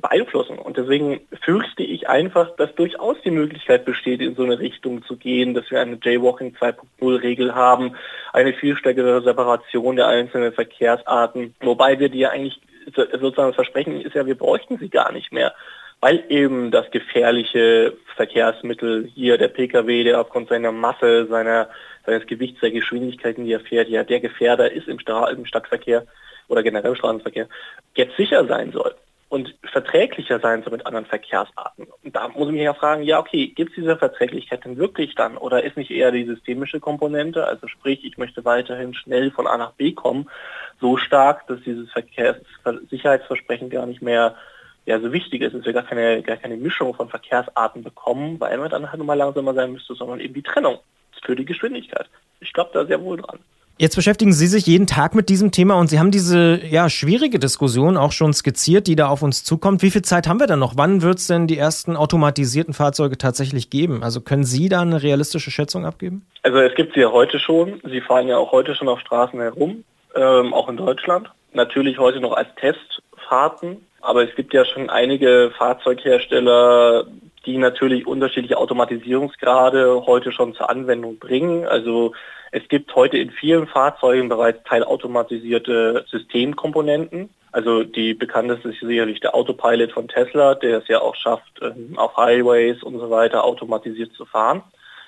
beeinflussen. 0.00 0.58
Und 0.58 0.76
deswegen 0.76 1.20
fürchte 1.42 1.82
ich 1.82 2.08
einfach, 2.08 2.54
dass 2.56 2.74
durchaus 2.74 3.16
die 3.24 3.30
Möglichkeit 3.30 3.84
besteht, 3.84 4.20
in 4.20 4.34
so 4.34 4.42
eine 4.42 4.58
Richtung 4.58 5.04
zu 5.04 5.16
gehen, 5.16 5.54
dass 5.54 5.70
wir 5.70 5.80
eine 5.80 5.98
Jaywalking 6.02 6.54
2.0 6.58 7.22
Regel 7.22 7.54
haben, 7.54 7.94
eine 8.32 8.54
viel 8.54 8.76
stärkere 8.76 9.22
Separation 9.22 9.96
der 9.96 10.08
einzelnen 10.08 10.52
Verkehrsarten, 10.52 11.54
wobei 11.60 11.98
wir 11.98 12.08
die 12.08 12.20
ja 12.20 12.30
eigentlich 12.30 12.60
sozusagen 12.94 13.54
Versprechen 13.54 14.00
ist 14.00 14.14
ja, 14.14 14.26
wir 14.26 14.36
bräuchten 14.36 14.78
sie 14.78 14.88
gar 14.88 15.12
nicht 15.12 15.32
mehr 15.32 15.54
weil 16.02 16.24
eben 16.28 16.72
das 16.72 16.90
gefährliche 16.90 17.96
Verkehrsmittel 18.16 19.08
hier, 19.14 19.38
der 19.38 19.48
Pkw, 19.48 20.02
der 20.02 20.20
aufgrund 20.20 20.48
seiner 20.48 20.72
Masse, 20.72 21.28
seiner, 21.28 21.68
seines 22.04 22.26
Gewichts, 22.26 22.60
der 22.60 22.72
Geschwindigkeiten, 22.72 23.44
die 23.44 23.52
er 23.52 23.60
fährt, 23.60 23.88
ja 23.88 24.02
der 24.02 24.18
Gefährder 24.18 24.70
ist 24.70 24.88
im, 24.88 24.98
Stra 24.98 25.30
im 25.30 25.46
Stadtverkehr 25.46 26.04
oder 26.48 26.64
generell 26.64 26.90
im 26.90 26.96
Straßenverkehr, 26.96 27.48
jetzt 27.94 28.16
sicher 28.16 28.44
sein 28.46 28.72
soll 28.72 28.96
und 29.28 29.54
verträglicher 29.62 30.40
sein 30.40 30.64
soll 30.64 30.72
mit 30.72 30.86
anderen 30.86 31.06
Verkehrsarten. 31.06 31.86
Und 32.02 32.16
da 32.16 32.26
muss 32.28 32.48
ich 32.48 32.54
mich 32.54 32.62
ja 32.62 32.74
fragen, 32.74 33.04
ja 33.04 33.20
okay, 33.20 33.46
gibt 33.46 33.70
es 33.70 33.76
diese 33.76 33.96
Verträglichkeit 33.96 34.64
denn 34.64 34.78
wirklich 34.78 35.14
dann 35.14 35.36
oder 35.36 35.62
ist 35.62 35.76
nicht 35.76 35.92
eher 35.92 36.10
die 36.10 36.24
systemische 36.24 36.80
Komponente, 36.80 37.46
also 37.46 37.68
sprich, 37.68 38.04
ich 38.04 38.18
möchte 38.18 38.44
weiterhin 38.44 38.92
schnell 38.92 39.30
von 39.30 39.46
A 39.46 39.56
nach 39.56 39.74
B 39.74 39.92
kommen, 39.92 40.28
so 40.80 40.96
stark, 40.96 41.46
dass 41.46 41.60
dieses 41.60 41.88
Verkehrssicherheitsversprechen 41.92 43.70
gar 43.70 43.86
nicht 43.86 44.02
mehr 44.02 44.34
ja 44.86 45.00
so 45.00 45.12
wichtig 45.12 45.42
ist, 45.42 45.54
dass 45.54 45.64
wir 45.64 45.72
gar 45.72 45.84
keine, 45.84 46.22
gar 46.22 46.36
keine 46.36 46.56
Mischung 46.56 46.94
von 46.94 47.08
Verkehrsarten 47.08 47.82
bekommen, 47.82 48.40
weil 48.40 48.58
man 48.58 48.70
dann 48.70 48.90
halt 48.90 48.98
nochmal 48.98 49.16
langsamer 49.16 49.54
sein 49.54 49.72
müsste, 49.72 49.94
sondern 49.94 50.20
eben 50.20 50.34
die 50.34 50.42
Trennung 50.42 50.78
für 51.24 51.36
die 51.36 51.44
Geschwindigkeit. 51.44 52.06
Ich 52.40 52.52
glaube 52.52 52.70
da 52.72 52.84
sehr 52.84 53.00
wohl 53.00 53.18
dran. 53.18 53.38
Jetzt 53.78 53.96
beschäftigen 53.96 54.32
Sie 54.32 54.46
sich 54.46 54.66
jeden 54.66 54.86
Tag 54.86 55.14
mit 55.14 55.28
diesem 55.28 55.50
Thema 55.50 55.74
und 55.74 55.88
Sie 55.88 55.98
haben 55.98 56.10
diese 56.10 56.60
ja, 56.64 56.90
schwierige 56.90 57.38
Diskussion 57.38 57.96
auch 57.96 58.12
schon 58.12 58.34
skizziert, 58.34 58.86
die 58.86 58.96
da 58.96 59.08
auf 59.08 59.22
uns 59.22 59.44
zukommt. 59.44 59.82
Wie 59.82 59.90
viel 59.90 60.02
Zeit 60.02 60.28
haben 60.28 60.38
wir 60.38 60.46
denn 60.46 60.58
noch? 60.58 60.74
Wann 60.76 61.02
wird 61.02 61.18
es 61.18 61.26
denn 61.26 61.46
die 61.46 61.56
ersten 61.56 61.96
automatisierten 61.96 62.74
Fahrzeuge 62.74 63.16
tatsächlich 63.16 63.70
geben? 63.70 64.02
Also 64.02 64.20
können 64.20 64.44
Sie 64.44 64.68
da 64.68 64.82
eine 64.82 65.02
realistische 65.02 65.50
Schätzung 65.50 65.86
abgeben? 65.86 66.26
Also 66.42 66.58
es 66.58 66.74
gibt 66.74 66.94
sie 66.94 67.00
ja 67.00 67.10
heute 67.10 67.38
schon. 67.40 67.80
Sie 67.84 68.00
fahren 68.02 68.28
ja 68.28 68.36
auch 68.36 68.52
heute 68.52 68.74
schon 68.74 68.88
auf 68.88 69.00
Straßen 69.00 69.40
herum, 69.40 69.84
ähm, 70.14 70.52
auch 70.52 70.68
in 70.68 70.76
Deutschland. 70.76 71.30
Natürlich 71.54 71.98
heute 71.98 72.20
noch 72.20 72.34
als 72.34 72.48
Testfahrten, 72.56 73.78
aber 74.02 74.28
es 74.28 74.34
gibt 74.34 74.52
ja 74.52 74.64
schon 74.64 74.90
einige 74.90 75.52
Fahrzeughersteller, 75.56 77.06
die 77.46 77.56
natürlich 77.56 78.06
unterschiedliche 78.06 78.58
Automatisierungsgrade 78.58 80.04
heute 80.06 80.32
schon 80.32 80.54
zur 80.54 80.68
Anwendung 80.68 81.18
bringen. 81.18 81.66
Also 81.66 82.12
es 82.50 82.66
gibt 82.68 82.94
heute 82.94 83.16
in 83.18 83.30
vielen 83.30 83.66
Fahrzeugen 83.66 84.28
bereits 84.28 84.62
teilautomatisierte 84.64 86.04
Systemkomponenten. 86.10 87.30
Also 87.52 87.84
die 87.84 88.14
bekannteste 88.14 88.70
ist 88.70 88.80
sicherlich 88.80 89.20
der 89.20 89.34
Autopilot 89.34 89.92
von 89.92 90.08
Tesla, 90.08 90.54
der 90.54 90.78
es 90.78 90.88
ja 90.88 91.00
auch 91.00 91.14
schafft, 91.14 91.60
ähm, 91.60 91.94
auf 91.96 92.16
Highways 92.16 92.82
und 92.82 92.98
so 92.98 93.10
weiter 93.10 93.44
automatisiert 93.44 94.12
zu 94.14 94.24
fahren. 94.24 94.62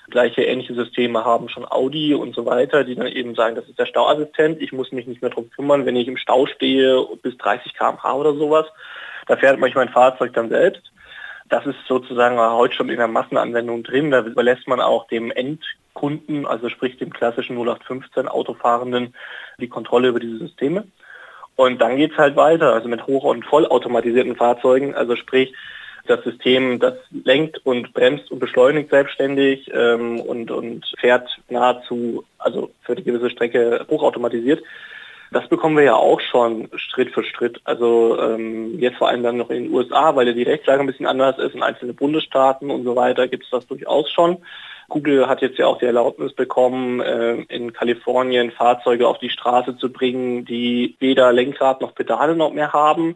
Gleiche 0.09 0.43
ähnliche 0.43 0.75
Systeme 0.75 1.25
haben 1.25 1.49
schon 1.49 1.69
Audi 1.69 2.13
und 2.13 2.35
so 2.35 2.45
weiter, 2.45 2.83
die 2.83 2.95
dann 2.95 3.07
eben 3.07 3.35
sagen, 3.35 3.55
das 3.55 3.67
ist 3.67 3.79
der 3.79 3.85
Stauassistent, 3.85 4.61
ich 4.61 4.71
muss 4.71 4.91
mich 4.91 5.07
nicht 5.07 5.21
mehr 5.21 5.31
darum 5.31 5.49
kümmern, 5.49 5.85
wenn 5.85 5.95
ich 5.95 6.07
im 6.07 6.17
Stau 6.17 6.45
stehe 6.45 7.05
bis 7.21 7.37
30 7.37 7.73
km/h 7.73 8.13
oder 8.13 8.33
sowas. 8.35 8.65
Da 9.27 9.35
fährt 9.37 9.59
manchmal 9.59 9.87
ein 9.87 9.93
Fahrzeug 9.93 10.33
dann 10.33 10.49
selbst. 10.49 10.91
Das 11.49 11.65
ist 11.65 11.77
sozusagen 11.87 12.39
heute 12.39 12.73
schon 12.73 12.89
in 12.89 12.97
der 12.97 13.07
Massenanwendung 13.07 13.83
drin. 13.83 14.11
Da 14.11 14.21
überlässt 14.21 14.67
man 14.67 14.81
auch 14.81 15.07
dem 15.07 15.31
Endkunden, 15.31 16.45
also 16.45 16.69
sprich 16.69 16.97
dem 16.97 17.11
klassischen 17.11 17.55
0815 17.55 18.27
Autofahrenden, 18.27 19.13
die 19.59 19.67
Kontrolle 19.67 20.09
über 20.09 20.19
diese 20.19 20.39
Systeme. 20.39 20.85
Und 21.55 21.79
dann 21.79 21.97
geht 21.97 22.11
es 22.11 22.17
halt 22.17 22.35
weiter, 22.35 22.73
also 22.73 22.89
mit 22.89 23.07
hoch- 23.07 23.23
und 23.23 23.45
vollautomatisierten 23.45 24.35
Fahrzeugen, 24.35 24.93
also 24.93 25.15
sprich 25.15 25.53
das 26.05 26.23
System, 26.23 26.79
das 26.79 26.95
lenkt 27.11 27.65
und 27.65 27.93
bremst 27.93 28.31
und 28.31 28.39
beschleunigt 28.39 28.89
selbstständig 28.89 29.71
ähm, 29.73 30.19
und, 30.19 30.51
und 30.51 30.85
fährt 30.99 31.29
nahezu, 31.49 32.23
also 32.37 32.71
für 32.81 32.95
die 32.95 33.03
gewisse 33.03 33.29
Strecke 33.29 33.85
hochautomatisiert. 33.89 34.63
Das 35.31 35.47
bekommen 35.49 35.75
wir 35.75 35.83
ja 35.83 35.95
auch 35.95 36.21
schon 36.21 36.69
Schritt 36.75 37.13
für 37.13 37.23
Schritt. 37.23 37.59
Also 37.63 38.17
ähm, 38.19 38.79
jetzt 38.79 38.97
vor 38.97 39.09
allem 39.09 39.23
dann 39.23 39.37
noch 39.37 39.49
in 39.49 39.65
den 39.65 39.73
USA, 39.73 40.15
weil 40.15 40.27
ja 40.27 40.33
die 40.33 40.43
Rechtslage 40.43 40.81
ein 40.81 40.87
bisschen 40.87 41.07
anders 41.07 41.37
ist, 41.39 41.55
in 41.55 41.63
einzelnen 41.63 41.95
Bundesstaaten 41.95 42.69
und 42.69 42.83
so 42.83 42.95
weiter 42.95 43.27
gibt 43.27 43.43
es 43.43 43.49
das 43.49 43.67
durchaus 43.67 44.09
schon. 44.11 44.37
Google 44.87 45.27
hat 45.27 45.41
jetzt 45.41 45.57
ja 45.57 45.65
auch 45.65 45.79
die 45.79 45.85
Erlaubnis 45.85 46.33
bekommen, 46.33 47.01
äh, 47.01 47.41
in 47.49 47.73
Kalifornien 47.73 48.51
Fahrzeuge 48.51 49.07
auf 49.07 49.17
die 49.17 49.29
Straße 49.29 49.77
zu 49.77 49.91
bringen, 49.91 50.45
die 50.45 50.95
weder 50.99 51.33
Lenkrad 51.33 51.81
noch 51.81 51.95
Pedale 51.95 52.35
noch 52.35 52.53
mehr 52.53 52.71
haben. 52.71 53.15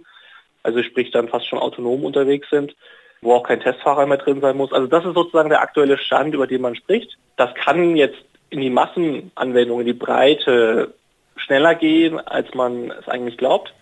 Also 0.63 0.83
sprich 0.83 1.11
dann 1.11 1.29
fast 1.29 1.47
schon 1.47 1.59
autonom 1.59 2.03
unterwegs 2.03 2.49
sind, 2.49 2.75
wo 3.21 3.33
auch 3.33 3.43
kein 3.43 3.61
Testfahrer 3.61 4.05
mehr 4.05 4.17
drin 4.17 4.41
sein 4.41 4.57
muss. 4.57 4.73
Also 4.73 4.87
das 4.87 5.05
ist 5.05 5.13
sozusagen 5.13 5.49
der 5.49 5.61
aktuelle 5.61 5.97
Stand, 5.97 6.33
über 6.33 6.47
den 6.47 6.61
man 6.61 6.75
spricht. 6.75 7.17
Das 7.37 7.53
kann 7.55 7.95
jetzt 7.95 8.19
in 8.49 8.61
die 8.61 8.69
Massenanwendung, 8.69 9.81
in 9.81 9.85
die 9.85 9.93
Breite 9.93 10.93
schneller 11.35 11.75
gehen, 11.75 12.19
als 12.19 12.53
man 12.53 12.91
es 12.91 13.07
eigentlich 13.07 13.37
glaubt. 13.37 13.73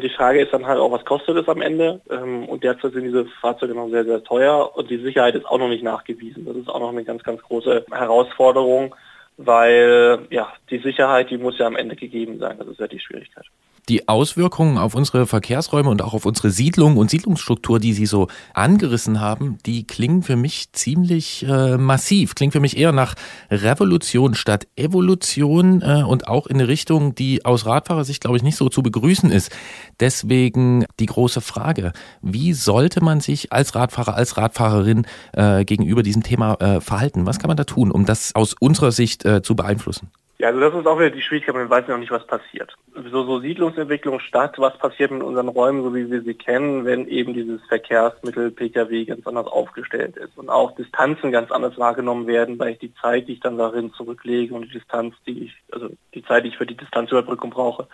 Die 0.00 0.08
Frage 0.08 0.40
ist 0.40 0.52
dann 0.52 0.66
halt 0.66 0.80
auch, 0.80 0.90
was 0.90 1.04
kostet 1.04 1.36
es 1.36 1.48
am 1.48 1.60
Ende? 1.60 2.00
Ähm, 2.10 2.46
und 2.46 2.64
derzeit 2.64 2.92
sind 2.92 3.04
diese 3.04 3.26
Fahrzeuge 3.40 3.74
noch 3.74 3.90
sehr, 3.90 4.04
sehr 4.04 4.24
teuer 4.24 4.76
und 4.76 4.90
die 4.90 4.96
Sicherheit 4.98 5.34
ist 5.34 5.46
auch 5.46 5.58
noch 5.58 5.68
nicht 5.68 5.84
nachgewiesen. 5.84 6.44
Das 6.46 6.56
ist 6.56 6.68
auch 6.68 6.80
noch 6.80 6.88
eine 6.88 7.04
ganz, 7.04 7.22
ganz 7.22 7.42
große 7.42 7.84
Herausforderung, 7.90 8.94
weil 9.36 10.26
ja, 10.30 10.52
die 10.70 10.78
Sicherheit, 10.78 11.30
die 11.30 11.38
muss 11.38 11.58
ja 11.58 11.66
am 11.66 11.76
Ende 11.76 11.94
gegeben 11.94 12.38
sein. 12.38 12.58
Das 12.58 12.68
ist 12.68 12.80
ja 12.80 12.88
die 12.88 13.00
Schwierigkeit 13.00 13.46
die 13.88 14.08
Auswirkungen 14.08 14.78
auf 14.78 14.94
unsere 14.94 15.26
Verkehrsräume 15.26 15.90
und 15.90 16.02
auch 16.02 16.14
auf 16.14 16.24
unsere 16.24 16.50
Siedlung 16.50 16.96
und 16.96 17.10
Siedlungsstruktur, 17.10 17.80
die 17.80 17.92
Sie 17.92 18.06
so 18.06 18.28
angerissen 18.54 19.20
haben, 19.20 19.58
die 19.66 19.86
klingen 19.86 20.22
für 20.22 20.36
mich 20.36 20.72
ziemlich 20.72 21.44
äh, 21.48 21.76
massiv, 21.76 22.34
klingen 22.34 22.52
für 22.52 22.60
mich 22.60 22.76
eher 22.76 22.92
nach 22.92 23.14
Revolution 23.50 24.34
statt 24.34 24.68
Evolution 24.76 25.82
äh, 25.82 26.04
und 26.06 26.28
auch 26.28 26.46
in 26.46 26.56
eine 26.56 26.68
Richtung, 26.68 27.14
die 27.14 27.44
aus 27.44 27.66
Radfahrersicht, 27.66 28.20
glaube 28.20 28.36
ich, 28.36 28.42
nicht 28.42 28.56
so 28.56 28.68
zu 28.68 28.82
begrüßen 28.82 29.30
ist. 29.30 29.50
Deswegen 29.98 30.84
die 31.00 31.06
große 31.06 31.40
Frage, 31.40 31.92
wie 32.20 32.52
sollte 32.52 33.02
man 33.02 33.20
sich 33.20 33.52
als 33.52 33.74
Radfahrer, 33.74 34.14
als 34.14 34.36
Radfahrerin 34.36 35.06
äh, 35.32 35.64
gegenüber 35.64 36.02
diesem 36.02 36.22
Thema 36.22 36.54
äh, 36.60 36.80
verhalten? 36.80 37.26
Was 37.26 37.38
kann 37.38 37.48
man 37.48 37.56
da 37.56 37.64
tun, 37.64 37.90
um 37.90 38.06
das 38.06 38.34
aus 38.34 38.54
unserer 38.58 38.92
Sicht 38.92 39.24
äh, 39.24 39.42
zu 39.42 39.56
beeinflussen? 39.56 40.10
Ja, 40.42 40.48
also 40.48 40.58
das 40.58 40.74
ist 40.74 40.88
auch 40.88 40.98
wieder 40.98 41.10
die 41.10 41.22
Schwierigkeit, 41.22 41.54
man 41.54 41.70
weiß 41.70 41.86
noch 41.86 41.98
nicht, 41.98 42.10
was 42.10 42.26
passiert. 42.26 42.74
So, 43.12 43.22
so 43.22 43.38
Siedlungsentwicklung 43.38 44.18
statt, 44.18 44.56
was 44.58 44.76
passiert 44.76 45.12
mit 45.12 45.22
unseren 45.22 45.46
Räumen, 45.46 45.84
so 45.84 45.94
wie 45.94 46.10
wir 46.10 46.20
sie 46.22 46.34
kennen, 46.34 46.84
wenn 46.84 47.06
eben 47.06 47.32
dieses 47.32 47.64
Verkehrsmittel 47.68 48.50
Pkw 48.50 49.04
ganz 49.04 49.24
anders 49.24 49.46
aufgestellt 49.46 50.16
ist 50.16 50.36
und 50.36 50.48
auch 50.48 50.74
Distanzen 50.74 51.30
ganz 51.30 51.52
anders 51.52 51.78
wahrgenommen 51.78 52.26
werden, 52.26 52.58
weil 52.58 52.72
ich 52.72 52.80
die 52.80 52.92
Zeit, 52.94 53.28
die 53.28 53.34
ich 53.34 53.40
dann 53.40 53.56
darin 53.56 53.92
zurücklege 53.92 54.52
und 54.52 54.62
die 54.62 54.72
Distanz, 54.72 55.14
die 55.28 55.44
ich, 55.44 55.54
also 55.70 55.90
die 56.12 56.24
Zeit, 56.24 56.42
die 56.42 56.48
ich 56.48 56.58
für 56.58 56.66
die 56.66 56.76
Distanzüberbrückung 56.76 57.50
brauche, 57.50 57.86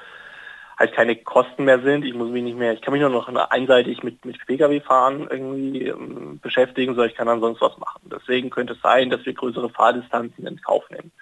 halt 0.78 0.94
keine 0.94 1.16
Kosten 1.16 1.64
mehr 1.64 1.82
sind. 1.82 2.06
Ich 2.06 2.14
muss 2.14 2.30
mich 2.30 2.44
nicht 2.44 2.56
mehr, 2.56 2.72
ich 2.72 2.80
kann 2.80 2.92
mich 2.92 3.02
nur 3.02 3.10
noch 3.10 3.28
einseitig 3.50 4.02
mit, 4.02 4.24
mit 4.24 4.38
Pkw 4.46 4.80
fahren 4.80 5.28
irgendwie 5.30 5.88
ähm, 5.88 6.40
beschäftigen, 6.40 6.94
sondern 6.94 7.10
ich 7.10 7.14
kann 7.14 7.26
dann 7.26 7.40
sonst 7.40 7.60
was 7.60 7.76
machen. 7.76 8.08
Deswegen 8.10 8.48
könnte 8.48 8.72
es 8.72 8.80
sein, 8.80 9.10
dass 9.10 9.26
wir 9.26 9.34
größere 9.34 9.68
Fahrdistanzen 9.68 10.46
in 10.46 10.62
Kauf 10.62 10.88
nehmen. 10.88 11.12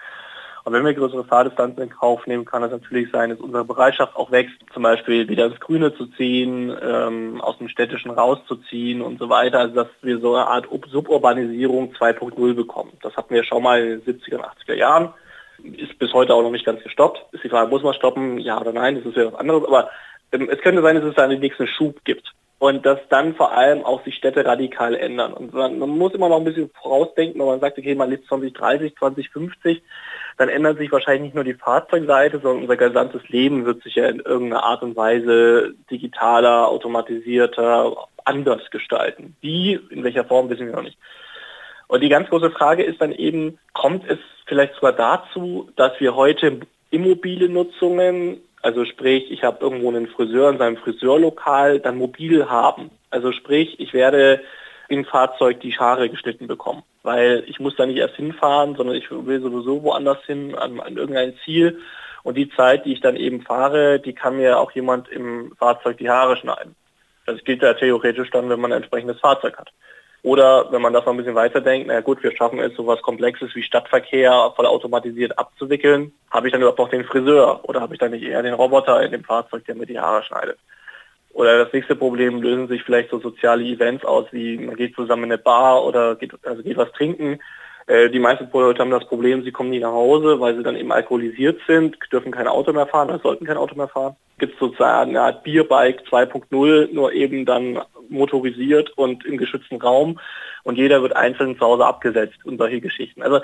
Und 0.67 0.73
wenn 0.73 0.85
wir 0.85 0.95
größere 0.95 1.23
Fahrdistanzen 1.23 1.81
in 1.81 1.91
Kauf 1.91 2.27
nehmen, 2.27 2.45
kann 2.45 2.65
es 2.65 2.73
natürlich 2.73 3.09
sein, 3.13 3.31
dass 3.31 3.39
unsere 3.39 3.65
Bereitschaft 3.65 4.17
auch 4.17 4.33
wächst, 4.33 4.57
zum 4.75 4.83
Beispiel 4.83 5.29
wieder 5.29 5.47
ins 5.47 5.61
Grüne 5.61 5.95
zu 5.95 6.07
ziehen, 6.07 6.77
ähm, 6.83 7.41
aus 7.41 7.57
dem 7.59 7.69
Städtischen 7.69 8.11
rauszuziehen 8.11 9.01
und 9.01 9.21
so 9.21 9.29
weiter. 9.29 9.61
Also 9.61 9.77
dass 9.77 9.87
wir 10.03 10.19
so 10.19 10.35
eine 10.35 10.49
Art 10.49 10.67
Suburbanisierung 10.91 11.95
2.0 11.95 12.55
bekommen. 12.55 12.91
Das 13.01 13.17
hatten 13.17 13.33
wir 13.33 13.45
schon 13.45 13.63
mal 13.63 13.81
in 13.81 14.05
den 14.05 14.19
70er 14.19 14.39
und 14.39 14.45
80er 14.45 14.75
Jahren. 14.75 15.15
Ist 15.63 15.97
bis 16.01 16.13
heute 16.13 16.35
auch 16.35 16.43
noch 16.43 16.51
nicht 16.51 16.67
ganz 16.67 16.83
gestoppt. 16.83 17.33
Ist 17.33 17.45
die 17.45 17.49
Frage, 17.49 17.71
muss 17.71 17.85
man 17.85 17.95
stoppen? 17.95 18.39
Ja 18.39 18.61
oder 18.61 18.73
nein? 18.73 18.97
Das 18.97 19.07
ist 19.07 19.17
ja 19.17 19.27
was 19.27 19.39
anderes. 19.39 19.65
Aber 19.69 19.89
ähm, 20.33 20.49
es 20.51 20.61
könnte 20.63 20.83
sein, 20.83 20.97
dass 20.97 21.05
es 21.05 21.15
da 21.15 21.23
einen 21.23 21.39
nächsten 21.39 21.69
Schub 21.69 22.05
gibt 22.05 22.33
und 22.59 22.85
dass 22.85 22.99
dann 23.09 23.37
vor 23.37 23.53
allem 23.53 23.85
auch 23.85 24.03
sich 24.05 24.17
Städte 24.17 24.45
radikal 24.45 24.97
ändern. 24.97 25.33
Und 25.33 25.55
man, 25.55 25.79
man, 25.79 25.91
muss 25.91 26.15
immer 26.15 26.29
noch 26.29 26.39
ein 26.39 26.45
bisschen 26.45 26.71
vorausdenken, 26.83 27.41
wenn 27.41 27.47
man 27.47 27.61
sagt, 27.61 27.79
okay, 27.79 27.95
man 27.95 28.11
lebt 28.11 28.27
2030, 28.27 28.97
2050, 28.97 29.83
dann 30.37 30.49
ändert 30.49 30.79
sich 30.79 30.93
wahrscheinlich 30.93 31.23
nicht 31.23 31.35
nur 31.35 31.45
die 31.45 31.55
Fahrzeugseite, 31.55 32.41
sondern 32.41 32.63
unser 32.63 32.77
gesamtes 32.77 33.27
Leben 33.29 33.65
wird 33.65 33.83
sich 33.83 33.95
ja 33.95 34.09
in 34.09 34.21
irgendeiner 34.21 34.65
Art 34.65 34.83
und 34.83 34.97
Weise 34.97 35.75
digitaler, 35.91 36.69
automatisierter, 36.69 37.97
anders 38.25 38.71
gestalten. 38.71 39.37
Wie, 39.41 39.81
in 39.91 40.05
welcher 40.05 40.25
Form, 40.25 40.51
wissen 40.51 40.67
wir 40.67 40.77
noch 40.77 40.83
nicht. 40.83 40.99
Und 41.89 42.03
die 42.03 42.09
ganz 42.09 42.29
große 42.29 42.51
Frage 42.51 42.83
ist 42.83 43.01
dann 43.01 43.13
eben, 43.13 43.59
kommt 43.73 44.09
es 44.11 44.19
vielleicht 44.47 44.75
sogar 44.75 44.93
dazu, 44.93 45.71
dass 45.77 45.99
wir 46.01 46.17
heute 46.17 46.61
immobile 46.91 47.49
Nutzungen, 47.49 48.41
also 48.61 48.85
sprich, 48.85 49.31
ich 49.31 49.43
habe 49.45 49.59
irgendwo 49.61 49.89
einen 49.89 50.09
Friseur 50.09 50.51
in 50.51 50.59
seinem 50.59 50.77
Friseurlokal, 50.77 51.81
dann 51.81 51.97
mobil 51.97 52.49
haben. 52.49 52.91
Also 53.11 53.33
sprich, 53.33 53.79
ich 53.79 53.95
werde 53.95 54.41
im 54.89 55.05
Fahrzeug 55.05 55.61
die 55.61 55.77
Haare 55.77 56.09
geschnitten 56.09 56.47
bekommen. 56.47 56.83
Weil 57.03 57.45
ich 57.47 57.61
muss 57.61 57.77
da 57.77 57.87
nicht 57.87 57.99
erst 57.99 58.17
hinfahren, 58.17 58.77
sondern 58.77 58.97
ich 58.97 59.11
will 59.11 59.41
sowieso 59.41 59.83
woanders 59.83 60.19
hin, 60.27 60.55
an, 60.55 60.81
an 60.81 60.97
irgendein 60.97 61.35
Ziel. 61.45 61.81
Und 62.23 62.37
die 62.37 62.51
Zeit, 62.51 62.85
die 62.85 62.93
ich 62.93 63.01
dann 63.01 63.17
eben 63.17 63.43
fahre, 63.43 64.01
die 64.01 64.13
kann 64.13 64.37
mir 64.37 64.59
auch 64.59 64.73
jemand 64.73 65.09
im 65.09 65.55
Fahrzeug 65.59 65.99
die 65.99 66.11
Haare 66.11 66.37
schneiden. 66.37 66.75
Das 67.25 67.43
gilt 67.45 67.63
ja 67.63 67.75
theoretisch 67.75 68.31
dann, 68.31 68.49
wenn 68.49 68.61
man 68.61 68.73
ein 68.73 68.79
entsprechendes 68.79 69.21
Fahrzeug 69.21 69.57
hat. 69.59 69.71
Oder 70.23 70.73
wenn 70.73 70.83
man 70.83 70.93
das 70.93 71.05
noch 71.05 71.13
ein 71.13 71.19
bisschen 71.19 71.37
weiter 71.37 71.61
denkt, 71.61 71.87
na 71.87 72.01
gut, 72.01 72.21
wir 72.25 72.35
schaffen 72.37 72.59
es, 72.59 72.75
sowas 72.75 73.01
Komplexes 73.01 73.55
wie 73.55 73.63
Stadtverkehr 73.63 74.53
voll 74.57 74.67
automatisiert 74.67 75.39
abzuwickeln, 75.39 76.13
habe 76.33 76.49
ich 76.49 76.53
dann 76.53 76.63
überhaupt 76.63 76.81
noch 76.81 76.89
den 76.89 77.05
Friseur 77.05 77.61
oder 77.63 77.81
habe 77.81 77.95
ich 77.95 78.01
dann 78.01 78.11
nicht 78.11 78.25
eher 78.25 78.43
den 78.43 78.55
Roboter 78.55 79.01
in 79.03 79.13
dem 79.13 79.23
Fahrzeug, 79.23 79.65
der 79.67 79.77
mir 79.77 79.87
die 79.87 80.01
Haare 80.01 80.25
schneidet? 80.25 80.59
Oder 81.37 81.65
das 81.65 81.73
nächste 81.75 81.95
Problem 81.95 82.41
lösen 82.41 82.67
sich 82.67 82.83
vielleicht 82.83 83.11
so 83.11 83.21
soziale 83.21 83.63
Events 83.63 84.07
aus, 84.07 84.25
wie 84.31 84.57
man 84.57 84.75
geht 84.75 84.95
zusammen 84.95 85.25
in 85.25 85.33
eine 85.33 85.39
Bar 85.39 85.85
oder 85.85 86.17
geht, 86.17 86.33
also 86.47 86.63
geht 86.63 86.79
was 86.79 86.91
trinken. 86.93 87.41
Äh, 87.87 88.11
die 88.11 88.19
meisten 88.19 88.49
Leute 88.53 88.81
haben 88.81 88.91
das 88.91 89.07
Problem, 89.07 89.43
sie 89.45 89.53
kommen 89.53 89.71
nie 89.71 89.79
nach 89.79 89.93
Hause, 89.93 90.41
weil 90.41 90.57
sie 90.57 90.63
dann 90.63 90.77
eben 90.77 90.93
alkoholisiert 90.93 91.61
sind, 91.67 91.97
dürfen 92.13 92.33
kein 92.33 92.49
Auto 92.49 92.73
mehr 92.73 92.87
fahren 92.87 93.11
oder 93.11 93.21
sollten 93.21 93.47
kein 93.47 93.57
Auto 93.57 93.77
mehr 93.77 93.89
fahren. 93.89 94.17
Gibt 94.39 94.55
es 94.55 94.61
sozusagen 94.61 95.11
eine 95.11 95.23
Art 95.23 95.45
Bierbike 95.45 96.03
2.0, 96.11 96.93
nur 96.93 97.13
eben 97.13 97.47
dann 97.47 97.81
motorisiert 98.09 98.91
und 98.97 99.25
im 99.25 99.37
geschützten 99.37 99.81
Raum 99.81 100.19
und 100.67 100.79
jeder 100.79 101.01
wird 101.01 101.15
einzeln 101.15 101.57
zu 101.57 101.65
Hause 101.65 101.87
abgesetzt 101.87 102.45
und 102.45 102.59
solche 102.59 102.81
Geschichten. 102.81 103.23
Also 103.23 103.41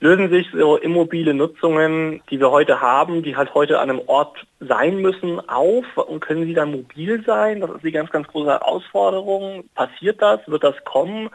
lösen 0.00 0.28
sich 0.28 0.48
so 0.52 0.76
immobile 0.76 1.32
Nutzungen, 1.32 2.20
die 2.30 2.40
wir 2.40 2.50
heute 2.50 2.80
haben, 2.80 3.22
die 3.22 3.36
halt 3.36 3.54
heute 3.54 3.78
an 3.78 3.90
einem 3.90 4.02
Ort 4.06 4.44
sein 4.58 4.96
müssen, 4.96 5.40
auf 5.48 5.84
und 5.96 6.20
können 6.20 6.46
sie 6.46 6.54
dann 6.54 6.72
mobil 6.72 7.22
sein? 7.24 7.60
Das 7.60 7.70
ist 7.70 7.84
die 7.84 7.92
ganz, 7.92 8.10
ganz 8.10 8.26
große 8.26 8.50
Herausforderung. 8.50 9.64
Passiert 9.76 10.20
das? 10.20 10.40
Wird 10.46 10.64
das 10.64 10.74
kommen? 10.84 11.30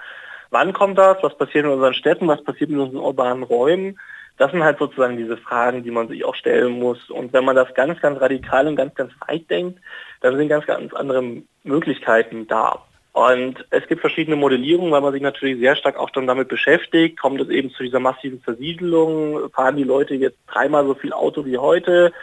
Wann 0.51 0.73
kommt 0.73 0.97
das? 0.97 1.17
Was 1.21 1.37
passiert 1.37 1.65
in 1.65 1.71
unseren 1.71 1.93
Städten? 1.93 2.27
Was 2.27 2.43
passiert 2.43 2.69
in 2.69 2.79
unseren 2.79 3.01
urbanen 3.01 3.43
Räumen? 3.43 3.99
Das 4.37 4.51
sind 4.51 4.63
halt 4.63 4.79
sozusagen 4.79 5.17
diese 5.17 5.37
Fragen, 5.37 5.83
die 5.83 5.91
man 5.91 6.07
sich 6.07 6.23
auch 6.23 6.35
stellen 6.35 6.79
muss. 6.79 7.09
Und 7.09 7.33
wenn 7.33 7.43
man 7.43 7.55
das 7.55 7.73
ganz, 7.73 7.99
ganz 7.99 8.19
radikal 8.21 8.67
und 8.67 8.77
ganz, 8.77 8.95
ganz 8.95 9.11
weit 9.27 9.49
denkt, 9.49 9.79
dann 10.21 10.37
sind 10.37 10.47
ganz, 10.47 10.65
ganz 10.65 10.93
andere 10.93 11.41
Möglichkeiten 11.63 12.47
da. 12.47 12.83
Und 13.11 13.65
es 13.71 13.85
gibt 13.87 14.01
verschiedene 14.01 14.37
Modellierungen, 14.37 14.91
weil 14.91 15.01
man 15.01 15.11
sich 15.11 15.21
natürlich 15.21 15.59
sehr 15.59 15.75
stark 15.75 15.97
auch 15.97 16.09
schon 16.13 16.27
damit 16.27 16.47
beschäftigt. 16.47 17.19
Kommt 17.19 17.41
es 17.41 17.49
eben 17.49 17.69
zu 17.71 17.83
dieser 17.83 17.99
massiven 17.99 18.39
Versiedelung? 18.39 19.49
Fahren 19.51 19.75
die 19.75 19.83
Leute 19.83 20.15
jetzt 20.15 20.37
dreimal 20.47 20.85
so 20.85 20.93
viel 20.93 21.11
Auto 21.11 21.45
wie 21.45 21.57
heute? 21.57 22.13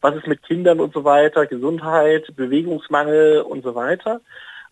Was 0.00 0.14
ist 0.14 0.26
mit 0.26 0.42
Kindern 0.42 0.80
und 0.80 0.92
so 0.92 1.02
weiter? 1.02 1.46
Gesundheit, 1.46 2.36
Bewegungsmangel 2.36 3.40
und 3.40 3.64
so 3.64 3.74
weiter. 3.74 4.20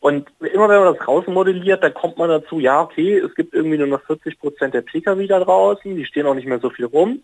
Und 0.02 0.28
immer 0.40 0.68
wenn 0.68 0.82
man 0.82 0.96
das 0.96 1.06
rausmodelliert, 1.06 1.80
dann 1.80 1.94
kommt 1.94 2.18
man 2.18 2.28
dazu, 2.28 2.58
ja, 2.58 2.82
okay, 2.82 3.18
es 3.18 3.32
gibt 3.36 3.54
irgendwie 3.54 3.78
nur 3.78 3.86
noch 3.86 4.02
40 4.02 4.36
Prozent 4.40 4.74
der 4.74 4.80
Pkw 4.80 5.28
da 5.28 5.38
draußen, 5.38 5.94
die 5.94 6.04
stehen 6.04 6.26
auch 6.26 6.34
nicht 6.34 6.48
mehr 6.48 6.58
so 6.58 6.70
viel 6.70 6.86
rum, 6.86 7.22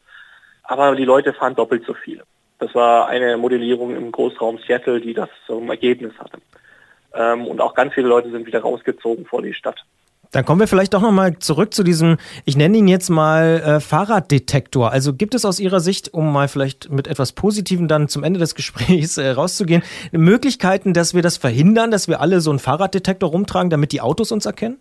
aber 0.63 0.95
die 0.95 1.05
Leute 1.05 1.33
fahren 1.33 1.57
doppelt 1.57 1.83
so 1.85 1.95
viel. 1.95 2.23
Das 2.61 2.73
war 2.77 3.09
eine 3.09 3.37
Modellierung 3.37 3.97
im 3.97 4.13
Großraum 4.13 4.59
Seattle, 4.59 5.01
die 5.01 5.13
das 5.13 5.29
zum 5.45 5.69
Ergebnis 5.71 6.13
hatte. 6.21 6.39
Ähm, 7.15 7.49
und 7.49 7.61
auch 7.61 7.75
ganz 7.75 7.95
viele 7.95 8.07
Leute 8.07 8.31
sind 8.31 8.47
wieder 8.47 8.61
rausgezogen 8.61 9.27
vor 9.27 9.43
die 9.43 9.55
Stadt. 9.55 9.85
Dann 10.33 10.45
kommen 10.45 10.61
wir 10.61 10.69
vielleicht 10.69 10.93
doch 10.93 11.01
nochmal 11.01 11.39
zurück 11.39 11.73
zu 11.73 11.83
diesem, 11.83 12.19
ich 12.45 12.57
nenne 12.57 12.77
ihn 12.77 12.89
jetzt 12.89 13.09
mal 13.09 13.63
äh, 13.65 13.81
Fahrraddetektor. 13.81 14.93
Also 14.93 15.15
gibt 15.15 15.35
es 15.35 15.45
aus 15.45 15.59
Ihrer 15.59 15.81
Sicht, 15.81 16.13
um 16.13 16.33
mal 16.33 16.49
vielleicht 16.49 16.91
mit 16.91 17.09
etwas 17.09 17.33
Positivem 17.33 17.89
dann 17.89 18.09
zum 18.09 18.25
Ende 18.25 18.39
des 18.39 18.55
Gesprächs 18.55 19.17
äh, 19.17 19.31
rauszugehen, 19.31 19.83
Möglichkeiten, 20.13 20.93
dass 20.93 21.15
wir 21.15 21.23
das 21.23 21.39
verhindern, 21.39 21.91
dass 21.91 22.09
wir 22.09 22.21
alle 22.21 22.41
so 22.41 22.51
einen 22.51 22.59
Fahrraddetektor 22.59 23.31
rumtragen, 23.31 23.71
damit 23.71 23.93
die 23.93 24.01
Autos 24.01 24.31
uns 24.31 24.45
erkennen? 24.45 24.79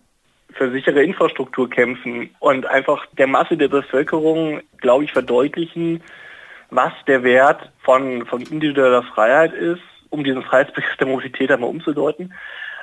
Für 0.52 0.70
sichere 0.70 1.02
Infrastruktur 1.02 1.70
kämpfen 1.70 2.30
und 2.40 2.66
einfach 2.66 3.06
der 3.16 3.26
Masse 3.26 3.56
der 3.56 3.68
Bevölkerung, 3.68 4.60
glaube 4.78 5.04
ich, 5.04 5.12
verdeutlichen, 5.12 6.02
was 6.70 6.92
der 7.06 7.22
Wert 7.22 7.70
von, 7.82 8.26
von 8.26 8.42
individueller 8.42 9.02
Freiheit 9.02 9.52
ist 9.54 9.80
um 10.10 10.24
diesen 10.24 10.42
Freiheitsbegriff 10.42 10.96
der 10.96 11.06
Mobilität 11.06 11.50
einmal 11.50 11.70
umzudeuten 11.70 12.32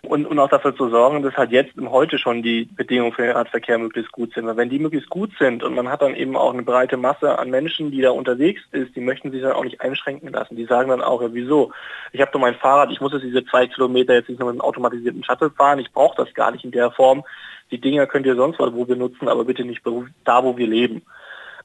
und, 0.06 0.26
und 0.26 0.40
auch 0.40 0.50
dafür 0.50 0.76
zu 0.76 0.90
sorgen, 0.90 1.22
dass 1.24 1.36
halt 1.36 1.52
jetzt 1.52 1.78
im 1.78 1.92
Heute 1.92 2.18
schon 2.18 2.42
die 2.42 2.66
Bedingungen 2.66 3.14
für 3.14 3.24
den 3.24 3.32
Radverkehr 3.32 3.78
möglichst 3.78 4.12
gut 4.12 4.34
sind. 4.34 4.46
Weil 4.46 4.58
wenn 4.58 4.70
die 4.70 4.80
möglichst 4.80 5.10
gut 5.10 5.32
sind 5.40 5.64
und 5.64 5.76
man 5.76 5.90
hat 5.90 6.02
dann 6.02 6.16
eben 6.16 6.36
auch 6.36 6.54
eine 6.54 6.64
breite 6.64 6.98
Masse 6.98 7.38
an 7.38 7.50
Menschen, 7.50 7.92
die 7.92 8.02
da 8.02 8.12
unterwegs 8.12 8.62
ist, 8.72 8.96
die 8.96 9.02
möchten 9.02 9.32
sich 9.32 9.42
dann 9.42 9.54
auch 9.54 9.64
nicht 9.64 9.82
einschränken 9.82 10.32
lassen. 10.32 10.56
Die 10.56 10.66
sagen 10.66 10.90
dann 10.90 11.02
auch, 11.02 11.22
ja, 11.22 11.34
wieso? 11.34 11.72
Ich 12.12 12.22
habe 12.22 12.32
doch 12.32 12.40
mein 12.40 12.56
Fahrrad, 12.56 12.92
ich 12.92 13.02
muss 13.02 13.14
jetzt 13.14 13.24
diese 13.24 13.46
zwei 13.46 13.68
Kilometer 13.68 14.14
jetzt 14.14 14.30
nicht 14.30 14.40
nur 14.40 14.52
mit 14.52 14.62
einem 14.62 14.68
automatisierten 14.68 15.24
Shuttle 15.24 15.50
fahren, 15.50 15.80
ich 15.80 15.92
brauche 15.92 16.18
das 16.18 16.34
gar 16.34 16.52
nicht 16.52 16.64
in 16.64 16.72
der 16.72 16.92
Form. 16.92 17.24
Die 17.72 17.82
Dinger 17.82 18.06
könnt 18.06 18.26
ihr 18.26 18.36
sonst 18.36 18.60
wo 18.60 18.86
benutzen, 18.86 19.28
aber 19.28 19.44
bitte 19.46 19.66
nicht 19.66 19.82
da, 20.24 20.44
wo 20.44 20.56
wir 20.58 20.68
leben 20.68 21.02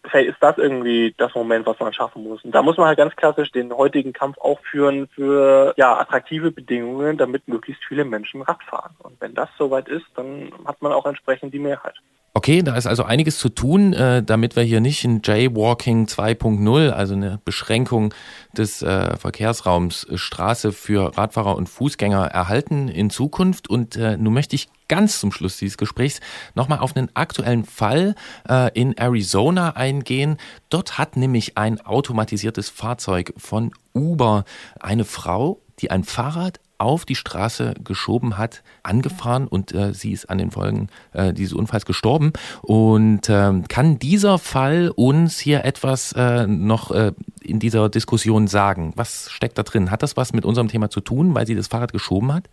vielleicht 0.04 0.30
ist 0.30 0.42
das 0.42 0.58
irgendwie 0.58 1.14
das 1.16 1.34
Moment, 1.34 1.66
was 1.66 1.78
man 1.78 1.92
schaffen 1.92 2.24
muss. 2.24 2.44
Und 2.44 2.54
da 2.54 2.62
muss 2.62 2.76
man 2.76 2.86
halt 2.86 2.98
ganz 2.98 3.14
klassisch 3.16 3.50
den 3.52 3.72
heutigen 3.72 4.12
Kampf 4.12 4.38
auch 4.38 4.60
führen 4.60 5.08
für 5.08 5.74
ja, 5.76 5.98
attraktive 5.98 6.50
Bedingungen, 6.50 7.18
damit 7.18 7.46
möglichst 7.48 7.84
viele 7.84 8.04
Menschen 8.04 8.42
Rad 8.42 8.62
fahren. 8.64 8.96
Und 9.02 9.20
wenn 9.20 9.34
das 9.34 9.48
soweit 9.58 9.88
ist, 9.88 10.06
dann 10.14 10.52
hat 10.64 10.80
man 10.82 10.92
auch 10.92 11.06
entsprechend 11.06 11.52
die 11.54 11.58
Mehrheit. 11.58 11.94
Okay, 12.32 12.62
da 12.62 12.76
ist 12.76 12.86
also 12.86 13.02
einiges 13.02 13.40
zu 13.40 13.48
tun, 13.48 13.92
äh, 13.92 14.22
damit 14.22 14.54
wir 14.54 14.62
hier 14.62 14.80
nicht 14.80 15.02
ein 15.04 15.20
Jaywalking 15.24 16.06
2.0, 16.06 16.90
also 16.90 17.14
eine 17.14 17.40
Beschränkung 17.44 18.14
des 18.56 18.82
äh, 18.82 19.16
Verkehrsraums 19.16 20.04
äh, 20.04 20.16
Straße 20.16 20.70
für 20.70 21.18
Radfahrer 21.18 21.56
und 21.56 21.68
Fußgänger 21.68 22.26
erhalten 22.26 22.86
in 22.86 23.10
Zukunft. 23.10 23.68
Und 23.68 23.96
nun 23.96 24.32
möchte 24.32 24.54
ich 24.54 24.68
ganz 24.86 25.18
zum 25.18 25.32
Schluss 25.32 25.56
dieses 25.56 25.76
Gesprächs 25.76 26.20
nochmal 26.54 26.78
auf 26.78 26.96
einen 26.96 27.08
aktuellen 27.14 27.64
Fall 27.64 28.14
in 28.74 28.96
Arizona 28.96 29.76
eingehen. 29.76 30.36
Dort 30.68 30.98
hat 30.98 31.16
nämlich 31.16 31.56
ein 31.56 31.80
automatisiertes 31.80 32.68
Fahrzeug 32.68 33.32
von 33.36 33.72
Uber 33.94 34.44
eine 34.80 35.04
Frau, 35.04 35.60
die 35.80 35.90
ein 35.90 36.04
Fahrrad 36.04 36.60
auf 36.80 37.04
die 37.04 37.14
Straße 37.14 37.74
geschoben 37.84 38.38
hat, 38.38 38.62
angefahren 38.82 39.46
und 39.46 39.72
äh, 39.74 39.92
sie 39.92 40.12
ist 40.12 40.30
an 40.30 40.38
den 40.38 40.50
Folgen 40.50 40.88
äh, 41.12 41.32
dieses 41.32 41.52
Unfalls 41.52 41.84
gestorben. 41.84 42.32
Und 42.62 43.28
äh, 43.28 43.52
kann 43.68 43.98
dieser 43.98 44.38
Fall 44.38 44.90
uns 44.94 45.38
hier 45.38 45.64
etwas 45.64 46.12
äh, 46.12 46.46
noch 46.46 46.90
äh, 46.90 47.12
in 47.42 47.58
dieser 47.58 47.88
Diskussion 47.88 48.46
sagen? 48.46 48.92
Was 48.96 49.30
steckt 49.30 49.58
da 49.58 49.62
drin? 49.62 49.90
Hat 49.90 50.02
das 50.02 50.16
was 50.16 50.32
mit 50.32 50.44
unserem 50.44 50.68
Thema 50.68 50.90
zu 50.90 51.00
tun, 51.00 51.34
weil 51.34 51.46
sie 51.46 51.54
das 51.54 51.68
Fahrrad 51.68 51.92
geschoben 51.92 52.32
hat? 52.32 52.44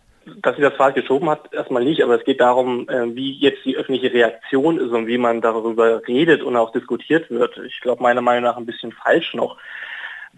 dass 0.42 0.56
sie 0.56 0.62
das 0.62 0.74
Fahrrad 0.74 0.94
geschoben 0.94 1.30
hat, 1.30 1.52
erstmal 1.52 1.84
nicht, 1.84 2.02
aber 2.02 2.18
es 2.18 2.24
geht 2.24 2.40
darum, 2.40 2.88
äh, 2.88 3.14
wie 3.14 3.32
jetzt 3.32 3.64
die 3.64 3.76
öffentliche 3.76 4.12
Reaktion 4.12 4.78
ist 4.78 4.90
und 4.90 5.06
wie 5.06 5.18
man 5.18 5.40
darüber 5.40 6.06
redet 6.06 6.42
und 6.42 6.56
auch 6.56 6.72
diskutiert 6.72 7.30
wird. 7.30 7.58
Ich 7.66 7.80
glaube 7.80 8.02
meiner 8.02 8.20
Meinung 8.20 8.44
nach 8.44 8.56
ein 8.56 8.66
bisschen 8.66 8.92
falsch 8.92 9.34
noch. 9.34 9.56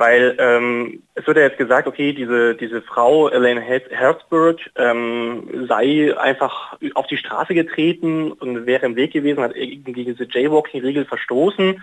Weil 0.00 0.34
ähm, 0.38 1.02
es 1.14 1.26
wird 1.26 1.36
ja 1.36 1.42
jetzt 1.42 1.58
gesagt, 1.58 1.86
okay, 1.86 2.14
diese, 2.14 2.54
diese 2.54 2.80
Frau, 2.80 3.28
Elaine 3.28 3.60
Herzberg, 3.60 4.58
ähm, 4.76 5.66
sei 5.68 6.18
einfach 6.18 6.78
auf 6.94 7.06
die 7.06 7.18
Straße 7.18 7.52
getreten 7.52 8.32
und 8.32 8.64
wäre 8.64 8.86
im 8.86 8.96
Weg 8.96 9.12
gewesen, 9.12 9.42
hat 9.42 9.52
gegen 9.52 9.92
diese 9.92 10.24
Jaywalking-Regel 10.24 11.04
verstoßen 11.04 11.82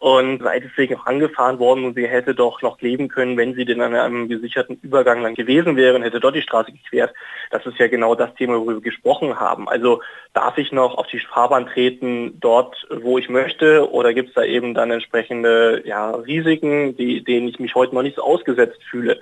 und 0.00 0.42
sei 0.42 0.60
deswegen 0.60 0.96
auch 0.96 1.04
angefahren 1.04 1.58
worden 1.58 1.84
und 1.84 1.94
sie 1.94 2.08
hätte 2.08 2.34
doch 2.34 2.62
noch 2.62 2.80
leben 2.80 3.08
können, 3.08 3.36
wenn 3.36 3.54
sie 3.54 3.66
denn 3.66 3.82
an 3.82 3.94
einem 3.94 4.28
gesicherten 4.30 4.78
Übergang 4.80 5.20
lang 5.20 5.34
gewesen 5.34 5.76
wäre 5.76 5.94
und 5.94 6.02
hätte 6.02 6.20
dort 6.20 6.34
die 6.34 6.40
Straße 6.40 6.72
gequert. 6.72 7.12
Das 7.50 7.66
ist 7.66 7.78
ja 7.78 7.86
genau 7.86 8.14
das 8.14 8.34
Thema, 8.34 8.54
worüber 8.54 8.76
wir 8.76 8.80
gesprochen 8.80 9.38
haben. 9.38 9.68
Also 9.68 10.00
darf 10.32 10.56
ich 10.56 10.72
noch 10.72 10.96
auf 10.96 11.06
die 11.08 11.20
Fahrbahn 11.20 11.66
treten, 11.66 12.40
dort, 12.40 12.86
wo 12.90 13.18
ich 13.18 13.28
möchte, 13.28 13.92
oder 13.92 14.14
gibt 14.14 14.30
es 14.30 14.34
da 14.34 14.42
eben 14.42 14.72
dann 14.72 14.90
entsprechende 14.90 15.82
ja, 15.84 16.12
Risiken, 16.12 16.96
die, 16.96 17.22
denen 17.22 17.48
ich 17.48 17.60
mich 17.60 17.74
heute 17.74 17.94
noch 17.94 18.02
nicht 18.02 18.16
so 18.16 18.22
ausgesetzt 18.22 18.82
fühle? 18.90 19.20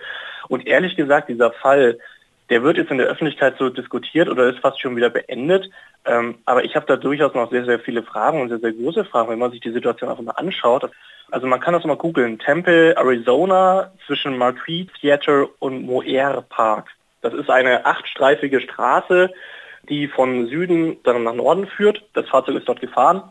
Und 0.48 0.64
ehrlich 0.68 0.94
gesagt, 0.94 1.28
dieser 1.28 1.50
Fall, 1.50 1.98
der 2.50 2.62
wird 2.62 2.76
jetzt 2.78 2.90
in 2.90 2.98
der 2.98 3.08
Öffentlichkeit 3.08 3.56
so 3.58 3.68
diskutiert 3.68 4.28
oder 4.28 4.48
ist 4.48 4.60
fast 4.60 4.80
schon 4.80 4.96
wieder 4.96 5.10
beendet. 5.10 5.70
Ähm, 6.04 6.38
aber 6.46 6.64
ich 6.64 6.74
habe 6.76 6.86
da 6.86 6.96
durchaus 6.96 7.34
noch 7.34 7.50
sehr, 7.50 7.64
sehr 7.64 7.78
viele 7.78 8.02
Fragen 8.02 8.40
und 8.40 8.48
sehr, 8.48 8.58
sehr 8.58 8.72
große 8.72 9.04
Fragen, 9.04 9.30
wenn 9.30 9.38
man 9.38 9.50
sich 9.50 9.60
die 9.60 9.72
Situation 9.72 10.10
einfach 10.10 10.22
mal 10.22 10.32
anschaut. 10.32 10.90
Also 11.30 11.46
man 11.46 11.60
kann 11.60 11.74
das 11.74 11.84
mal 11.84 11.96
googeln. 11.96 12.38
Temple, 12.38 12.96
Arizona 12.96 13.92
zwischen 14.06 14.38
Marquis 14.38 14.86
Theater 15.00 15.46
und 15.58 15.82
Moer 15.82 16.42
Park. 16.48 16.88
Das 17.20 17.34
ist 17.34 17.50
eine 17.50 17.84
achtstreifige 17.84 18.60
Straße, 18.60 19.30
die 19.88 20.08
von 20.08 20.46
Süden 20.46 20.96
dann 21.04 21.24
nach 21.24 21.34
Norden 21.34 21.66
führt. 21.66 22.02
Das 22.14 22.28
Fahrzeug 22.28 22.56
ist 22.56 22.68
dort 22.68 22.80
gefahren. 22.80 23.22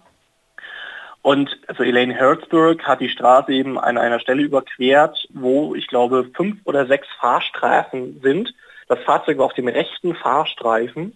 Und 1.22 1.58
also 1.68 1.84
Elaine 1.84 2.14
Herzberg 2.14 2.84
hat 2.84 3.02
die 3.02 3.10
Straße 3.10 3.52
eben 3.52 3.80
an 3.80 3.98
einer 3.98 4.20
Stelle 4.20 4.44
überquert, 4.44 5.28
wo 5.34 5.76
ich 5.76 5.88
glaube 5.88 6.30
fünf 6.36 6.60
oder 6.66 6.86
sechs 6.86 7.08
Fahrstreifen 7.20 8.22
sind. 8.22 8.54
Das 8.88 9.00
Fahrzeug 9.00 9.38
war 9.38 9.46
auf 9.46 9.54
dem 9.54 9.68
rechten 9.68 10.16
Fahrstreifen 10.16 11.14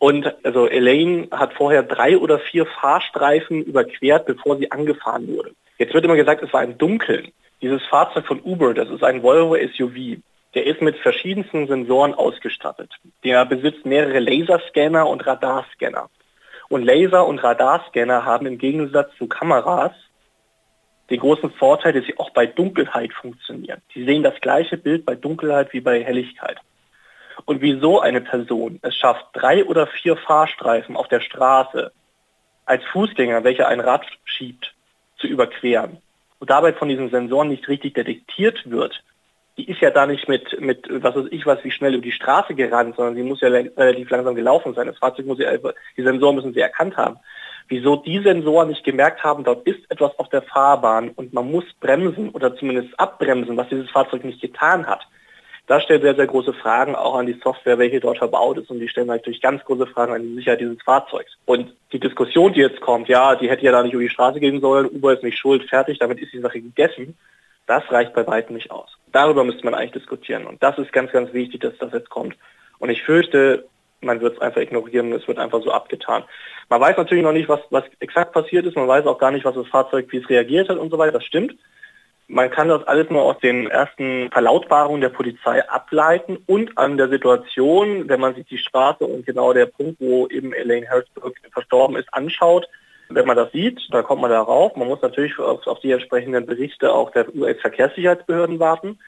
und 0.00 0.34
also 0.46 0.66
Elaine 0.66 1.28
hat 1.30 1.52
vorher 1.52 1.82
drei 1.82 2.16
oder 2.16 2.38
vier 2.38 2.64
Fahrstreifen 2.64 3.62
überquert, 3.62 4.24
bevor 4.24 4.56
sie 4.56 4.72
angefahren 4.72 5.28
wurde. 5.28 5.52
Jetzt 5.76 5.92
wird 5.92 6.06
immer 6.06 6.16
gesagt, 6.16 6.42
es 6.42 6.52
war 6.54 6.64
im 6.64 6.78
Dunkeln. 6.78 7.32
Dieses 7.60 7.84
Fahrzeug 7.84 8.26
von 8.26 8.40
Uber, 8.40 8.72
das 8.72 8.88
ist 8.88 9.04
ein 9.04 9.22
Volvo 9.22 9.56
SUV. 9.56 10.22
Der 10.54 10.66
ist 10.66 10.80
mit 10.80 10.96
verschiedensten 10.96 11.66
Sensoren 11.66 12.14
ausgestattet. 12.14 12.90
Der 13.24 13.44
besitzt 13.44 13.84
mehrere 13.84 14.20
Laserscanner 14.20 15.06
und 15.06 15.26
Radarscanner. 15.26 16.08
Und 16.70 16.84
Laser- 16.84 17.26
und 17.26 17.38
Radarscanner 17.40 18.24
haben 18.24 18.46
im 18.46 18.56
Gegensatz 18.56 19.14
zu 19.18 19.26
Kameras 19.26 19.92
den 21.10 21.20
großen 21.20 21.50
Vorteil, 21.50 21.92
dass 21.92 22.06
sie 22.06 22.18
auch 22.18 22.30
bei 22.30 22.46
Dunkelheit 22.46 23.12
funktionieren. 23.12 23.82
Sie 23.92 24.04
sehen 24.06 24.22
das 24.22 24.40
gleiche 24.40 24.78
Bild 24.78 25.04
bei 25.04 25.14
Dunkelheit 25.14 25.74
wie 25.74 25.80
bei 25.80 26.02
Helligkeit 26.02 26.56
und 27.44 27.60
wieso 27.60 28.00
eine 28.00 28.20
Person 28.20 28.78
es 28.82 28.94
schafft, 28.96 29.26
drei 29.32 29.64
oder 29.64 29.86
vier 29.86 30.16
Fahrstreifen 30.16 30.96
auf 30.96 31.08
der 31.08 31.20
Straße 31.20 31.92
als 32.64 32.84
Fußgänger, 32.92 33.44
welcher 33.44 33.68
ein 33.68 33.80
Rad 33.80 34.06
schiebt, 34.24 34.74
zu 35.18 35.26
überqueren 35.26 35.98
und 36.38 36.50
dabei 36.50 36.72
von 36.72 36.88
diesen 36.88 37.10
Sensoren 37.10 37.48
nicht 37.48 37.68
richtig 37.68 37.94
detektiert 37.94 38.68
wird, 38.68 39.02
die 39.56 39.68
ist 39.68 39.80
ja 39.80 39.90
da 39.90 40.06
nicht 40.06 40.26
mit, 40.28 40.58
mit 40.60 40.86
was 40.90 41.14
weiß 41.14 41.26
ich 41.30 41.44
was, 41.44 41.62
wie 41.64 41.70
schnell 41.70 41.94
über 41.94 42.02
die 42.02 42.12
Straße 42.12 42.54
gerannt, 42.54 42.96
sondern 42.96 43.14
sie 43.14 43.22
muss 43.22 43.42
ja 43.42 43.48
relativ 43.48 44.08
langsam 44.08 44.34
gelaufen 44.34 44.74
sein. 44.74 44.86
Das 44.86 44.98
Fahrzeug 44.98 45.26
muss 45.26 45.38
ja, 45.38 45.50
die 45.56 46.02
Sensoren 46.02 46.36
müssen 46.36 46.54
sie 46.54 46.60
erkannt 46.60 46.96
haben. 46.96 47.18
Wieso 47.68 47.96
die 47.96 48.20
Sensoren 48.22 48.68
nicht 48.68 48.84
gemerkt 48.84 49.22
haben, 49.22 49.44
dort 49.44 49.66
ist 49.66 49.80
etwas 49.90 50.18
auf 50.18 50.28
der 50.30 50.42
Fahrbahn 50.42 51.10
und 51.10 51.34
man 51.34 51.50
muss 51.50 51.64
bremsen 51.78 52.30
oder 52.30 52.56
zumindest 52.56 52.98
abbremsen, 52.98 53.56
was 53.56 53.68
dieses 53.68 53.90
Fahrzeug 53.90 54.24
nicht 54.24 54.40
getan 54.40 54.86
hat 54.86 55.06
das 55.70 55.84
stellt 55.84 56.02
sehr, 56.02 56.16
sehr 56.16 56.26
große 56.26 56.52
Fragen 56.52 56.96
auch 56.96 57.14
an 57.14 57.26
die 57.26 57.40
Software, 57.44 57.78
welche 57.78 58.00
dort 58.00 58.18
verbaut 58.18 58.58
ist. 58.58 58.70
Und 58.70 58.80
die 58.80 58.88
stellen 58.88 59.06
natürlich 59.06 59.40
ganz 59.40 59.64
große 59.64 59.86
Fragen 59.86 60.12
an 60.12 60.22
die 60.22 60.34
Sicherheit 60.34 60.60
dieses 60.60 60.82
Fahrzeugs. 60.82 61.30
Und 61.44 61.72
die 61.92 62.00
Diskussion, 62.00 62.52
die 62.52 62.58
jetzt 62.58 62.80
kommt, 62.80 63.08
ja, 63.08 63.36
die 63.36 63.48
hätte 63.48 63.64
ja 63.64 63.70
da 63.70 63.80
nicht 63.80 63.92
über 63.92 64.02
die 64.02 64.08
Straße 64.08 64.40
gehen 64.40 64.60
sollen, 64.60 64.86
Uber 64.86 65.12
ist 65.12 65.22
nicht 65.22 65.38
schuld, 65.38 65.68
fertig, 65.70 66.00
damit 66.00 66.18
ist 66.18 66.32
die 66.32 66.40
Sache 66.40 66.60
gegessen. 66.60 67.16
Das 67.68 67.84
reicht 67.92 68.14
bei 68.14 68.26
weitem 68.26 68.56
nicht 68.56 68.72
aus. 68.72 68.90
Darüber 69.12 69.44
müsste 69.44 69.64
man 69.64 69.74
eigentlich 69.74 69.92
diskutieren. 69.92 70.44
Und 70.48 70.60
das 70.60 70.76
ist 70.76 70.92
ganz, 70.92 71.12
ganz 71.12 71.32
wichtig, 71.32 71.60
dass 71.60 71.78
das 71.78 71.92
jetzt 71.92 72.10
kommt. 72.10 72.34
Und 72.80 72.90
ich 72.90 73.04
fürchte, 73.04 73.64
man 74.00 74.20
wird 74.20 74.34
es 74.34 74.40
einfach 74.40 74.60
ignorieren, 74.60 75.12
es 75.12 75.28
wird 75.28 75.38
einfach 75.38 75.62
so 75.62 75.70
abgetan. 75.70 76.24
Man 76.68 76.80
weiß 76.80 76.96
natürlich 76.96 77.22
noch 77.22 77.32
nicht, 77.32 77.48
was, 77.48 77.60
was 77.70 77.84
exakt 78.00 78.32
passiert 78.32 78.66
ist, 78.66 78.74
man 78.74 78.88
weiß 78.88 79.06
auch 79.06 79.18
gar 79.18 79.30
nicht, 79.30 79.44
was 79.44 79.54
das 79.54 79.68
Fahrzeug, 79.68 80.08
wie 80.10 80.16
es 80.16 80.28
reagiert 80.28 80.68
hat 80.68 80.78
und 80.78 80.90
so 80.90 80.98
weiter, 80.98 81.12
das 81.12 81.24
stimmt. 81.24 81.54
Man 82.32 82.48
kann 82.48 82.68
das 82.68 82.86
alles 82.86 83.10
nur 83.10 83.22
aus 83.22 83.40
den 83.40 83.66
ersten 83.66 84.30
Verlautbarungen 84.30 85.00
der 85.00 85.08
Polizei 85.08 85.68
ableiten 85.68 86.38
und 86.46 86.78
an 86.78 86.96
der 86.96 87.08
Situation, 87.08 88.08
wenn 88.08 88.20
man 88.20 88.36
sich 88.36 88.46
die 88.46 88.58
Straße 88.58 89.04
und 89.04 89.26
genau 89.26 89.52
der 89.52 89.66
Punkt, 89.66 90.00
wo 90.00 90.28
eben 90.28 90.52
Elaine 90.52 90.88
Harrisburg 90.88 91.34
verstorben 91.50 91.96
ist, 91.96 92.06
anschaut. 92.14 92.68
Wenn 93.08 93.26
man 93.26 93.36
das 93.36 93.50
sieht, 93.50 93.80
dann 93.90 94.04
kommt 94.04 94.22
man 94.22 94.30
darauf. 94.30 94.76
Man 94.76 94.86
muss 94.86 95.02
natürlich 95.02 95.36
auf, 95.40 95.66
auf 95.66 95.80
die 95.80 95.90
entsprechenden 95.90 96.46
Berichte 96.46 96.92
auch 96.92 97.10
der 97.10 97.34
US-Verkehrssicherheitsbehörden 97.34 98.60
warten. 98.60 99.00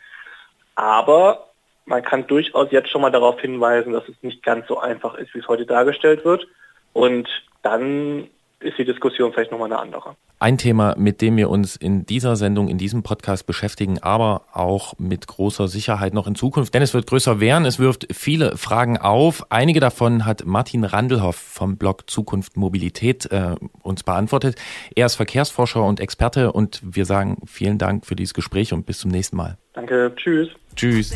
Aber 0.75 1.47
man 1.85 2.03
kann 2.03 2.27
durchaus 2.27 2.73
jetzt 2.73 2.91
schon 2.91 3.03
mal 3.03 3.13
darauf 3.13 3.41
hinweisen, 3.41 3.93
dass 3.93 4.09
es 4.09 4.21
nicht 4.23 4.43
ganz 4.43 4.67
so 4.67 4.81
einfach 4.81 5.15
ist, 5.15 5.33
wie 5.33 5.39
es 5.39 5.47
heute 5.47 5.65
dargestellt 5.65 6.25
wird. 6.25 6.49
Und 6.93 7.29
dann 7.63 8.27
ist 8.63 8.79
die 8.79 8.85
Diskussion 8.85 9.33
vielleicht 9.33 9.51
nochmal 9.51 9.73
eine 9.73 9.81
andere. 9.81 10.17
Ein 10.39 10.59
Thema, 10.59 10.95
mit 10.99 11.21
dem 11.21 11.37
wir 11.37 11.51
uns 11.51 11.77
in 11.77 12.05
dieser 12.05 12.37
Sendung, 12.37 12.69
in 12.69 12.79
diesem 12.79 13.03
Podcast 13.03 13.47
beschäftigen, 13.47 13.99
aber 14.01 14.43
auch 14.53 14.99
mit 14.99 15.27
großer 15.27 15.69
Sicherheit 15.69 16.15
noch 16.15 16.27
in 16.27 16.35
Zukunft, 16.35 16.75
denn 16.75 16.83
es 16.83 16.95
wird 16.95 17.07
größer 17.07 17.41
werden. 17.41 17.65
Es 17.65 17.79
wirft 17.79 18.09
viele 18.13 18.57
Fragen 18.57 18.97
auf. 18.97 19.47
Einige 19.51 19.81
davon 19.81 20.27
hat 20.27 20.45
Martin 20.45 20.85
Randelhoff 20.85 21.37
vom 21.37 21.77
Blog 21.77 22.11
Zukunft 22.11 22.57
Mobilität 22.57 23.31
äh, 23.31 23.55
uns 23.83 24.03
beantwortet. 24.03 24.57
Er 24.97 25.07
ist 25.07 25.15
Verkehrsforscher 25.15 25.85
und 25.85 26.01
Experte 26.01 26.53
und 26.53 26.81
wir 26.83 27.05
sagen 27.05 27.39
vielen 27.47 27.79
Dank 27.79 28.07
für 28.07 28.17
dieses 28.17 28.35
Gespräch 28.35 28.73
und 28.73 28.87
bis 28.87 28.99
zum 28.99 29.11
nächsten 29.11 29.37
Mal. 29.37 29.59
Danke, 29.75 30.13
tschüss. 30.17 30.49
Tschüss. 30.75 31.15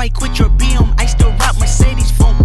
I 0.00 0.08
quit 0.08 0.40
your 0.40 0.48
BM, 0.48 0.94
I 0.98 1.04
still 1.04 1.28
rock 1.28 1.58
Mercedes 1.60 2.10
funk. 2.12 2.39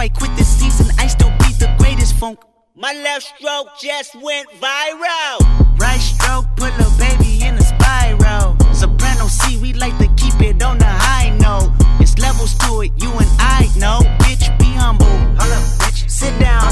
If 0.00 0.04
I 0.04 0.08
quit 0.08 0.34
this 0.38 0.48
season, 0.48 0.86
I 0.98 1.08
still 1.08 1.28
be 1.40 1.52
the 1.60 1.68
greatest 1.76 2.14
funk. 2.16 2.38
My 2.74 2.94
left 3.04 3.36
stroke 3.36 3.68
just 3.78 4.14
went 4.14 4.48
viral. 4.52 5.36
Right 5.78 6.00
stroke 6.00 6.46
put 6.56 6.72
a 6.72 6.88
baby 6.96 7.44
in 7.44 7.56
a 7.56 7.60
spiral. 7.60 8.56
Soprano 8.72 9.26
C, 9.26 9.58
we 9.58 9.74
like 9.74 9.98
to 9.98 10.08
keep 10.16 10.40
it 10.40 10.62
on 10.62 10.78
the 10.78 10.86
high 10.86 11.36
note. 11.36 11.70
It's 12.00 12.16
levels 12.18 12.54
to 12.60 12.80
it, 12.80 12.92
you 12.96 13.10
and 13.12 13.28
I 13.40 13.68
know. 13.76 14.00
Bitch, 14.24 14.48
be 14.58 14.72
humble. 14.72 15.04
Hold 15.04 15.52
up, 15.52 15.64
bitch. 15.80 16.08
Sit 16.08 16.32
down. 16.40 16.62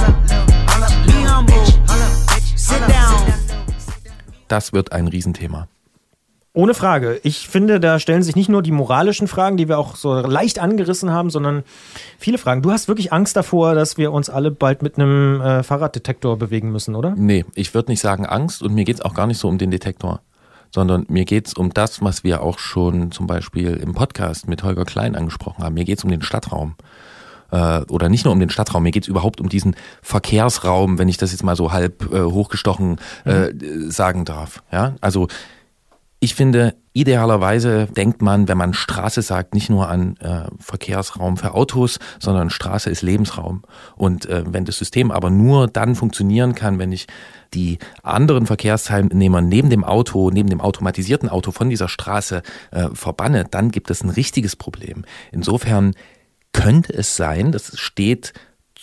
Hold 0.71 0.85
up, 0.85 1.07
be 1.07 1.21
humble. 1.21 1.53
Hold 1.53 2.01
up, 2.01 2.13
bitch. 2.33 2.57
Sit 2.57 2.81
down. 2.89 3.31
Das 4.49 4.73
wird 4.73 4.93
ein 4.93 5.07
Riesenthema. 5.07 5.69
Ohne 6.59 6.75
Frage. 6.75 7.21
Ich 7.23 7.47
finde, 7.47 7.79
da 7.79 8.01
stellen 8.01 8.25
sich 8.25 8.35
nicht 8.35 8.49
nur 8.49 8.63
die 8.63 8.73
moralischen 8.73 9.29
Fragen, 9.29 9.57
die 9.57 9.69
wir 9.69 9.79
auch 9.79 9.95
so 9.95 10.13
leicht 10.13 10.59
angerissen 10.59 11.13
haben, 11.13 11.31
sondern 11.31 11.63
viele 12.19 12.37
Fragen. 12.37 12.63
Du 12.63 12.73
hast 12.73 12.89
wirklich 12.89 13.13
Angst 13.13 13.37
davor, 13.37 13.77
dass 13.77 13.97
wir 13.97 14.11
uns 14.11 14.29
alle 14.29 14.51
bald 14.51 14.83
mit 14.83 14.99
einem 14.99 15.41
äh, 15.41 15.63
Fahrraddetektor 15.63 16.37
bewegen 16.37 16.73
müssen, 16.73 16.97
oder? 16.97 17.15
Nee, 17.17 17.45
ich 17.55 17.75
würde 17.75 17.93
nicht 17.93 18.01
sagen 18.01 18.27
Angst 18.27 18.61
und 18.61 18.75
mir 18.75 18.83
geht 18.83 18.97
es 18.97 19.03
auch 19.03 19.15
gar 19.15 19.29
nicht 19.29 19.39
so 19.39 19.47
um 19.47 19.57
den 19.57 19.71
Detektor, 19.71 20.21
sondern 20.75 21.07
mir 21.09 21.25
geht 21.25 21.47
es 21.47 21.55
um 21.55 21.73
das, 21.73 22.03
was 22.03 22.25
wir 22.25 22.43
auch 22.43 22.59
schon 22.59 23.13
zum 23.13 23.29
Beispiel 23.29 23.75
im 23.77 23.95
Podcast 23.95 24.49
mit 24.49 24.65
Holger 24.65 24.85
Klein 24.85 25.15
angesprochen 25.15 25.63
haben. 25.63 25.75
Mir 25.75 25.85
geht 25.85 25.99
es 25.99 26.05
um 26.05 26.11
den 26.11 26.23
Stadtraum 26.23 26.75
Äh, 27.51 27.83
oder 27.89 28.09
nicht 28.09 28.25
nur 28.25 28.33
um 28.33 28.41
den 28.41 28.51
Stadtraum, 28.51 28.83
mir 28.83 28.91
geht 28.91 29.05
es 29.05 29.09
überhaupt 29.09 29.41
um 29.41 29.49
diesen 29.49 29.75
Verkehrsraum, 30.03 30.99
wenn 30.99 31.09
ich 31.09 31.17
das 31.19 31.31
jetzt 31.31 31.45
mal 31.45 31.57
so 31.57 31.73
halb 31.73 32.13
äh, 32.13 32.25
hochgestochen 32.25 32.99
äh, 33.25 33.53
sagen 33.89 34.25
darf. 34.25 34.63
Ja, 34.71 34.97
also 35.01 35.29
ich 36.21 36.35
finde, 36.35 36.75
idealerweise 36.93 37.87
denkt 37.87 38.23
man, 38.23 38.49
wenn 38.49 38.59
man 38.59 38.75
Straße 38.75 39.23
sagt, 39.23 39.55
nicht 39.55 39.71
nur 39.71 39.89
an 39.89 40.17
äh, 40.17 40.49
Verkehrsraum 40.59 41.37
für 41.37 41.55
Autos, 41.55 42.01
sondern 42.19 42.51
Straße 42.51 42.91
ist 42.91 43.03
Lebensraum. 43.03 43.63
Und 43.95 44.27
äh, 44.27 44.43
wenn 44.47 44.65
das 44.65 44.79
System 44.79 45.13
aber 45.13 45.31
nur 45.31 45.69
dann 45.69 45.95
funktionieren 45.95 46.57
kann, 46.57 46.81
wenn 46.81 46.91
ich 46.91 47.07
die 47.55 47.79
anderen 48.03 48.47
Verkehrsteilnehmer 48.47 49.41
neben 49.41 49.71
dem 49.71 49.85
Auto, 49.85 50.31
neben 50.31 50.51
dem 50.51 50.61
automatisierten 50.61 51.29
Auto 51.29 51.53
von 51.53 51.71
dieser 51.71 51.89
Straße 51.89 52.43
äh, 52.73 52.89
verbanne, 52.93 53.45
dann 53.49 53.71
gibt 53.71 53.91
es 53.91 54.03
ein 54.03 54.11
richtiges 54.11 54.57
Problem. 54.57 55.05
Insofern 55.31 55.95
könnte 56.53 56.93
es 56.95 57.15
sein, 57.15 57.53
das 57.53 57.79
steht 57.79 58.33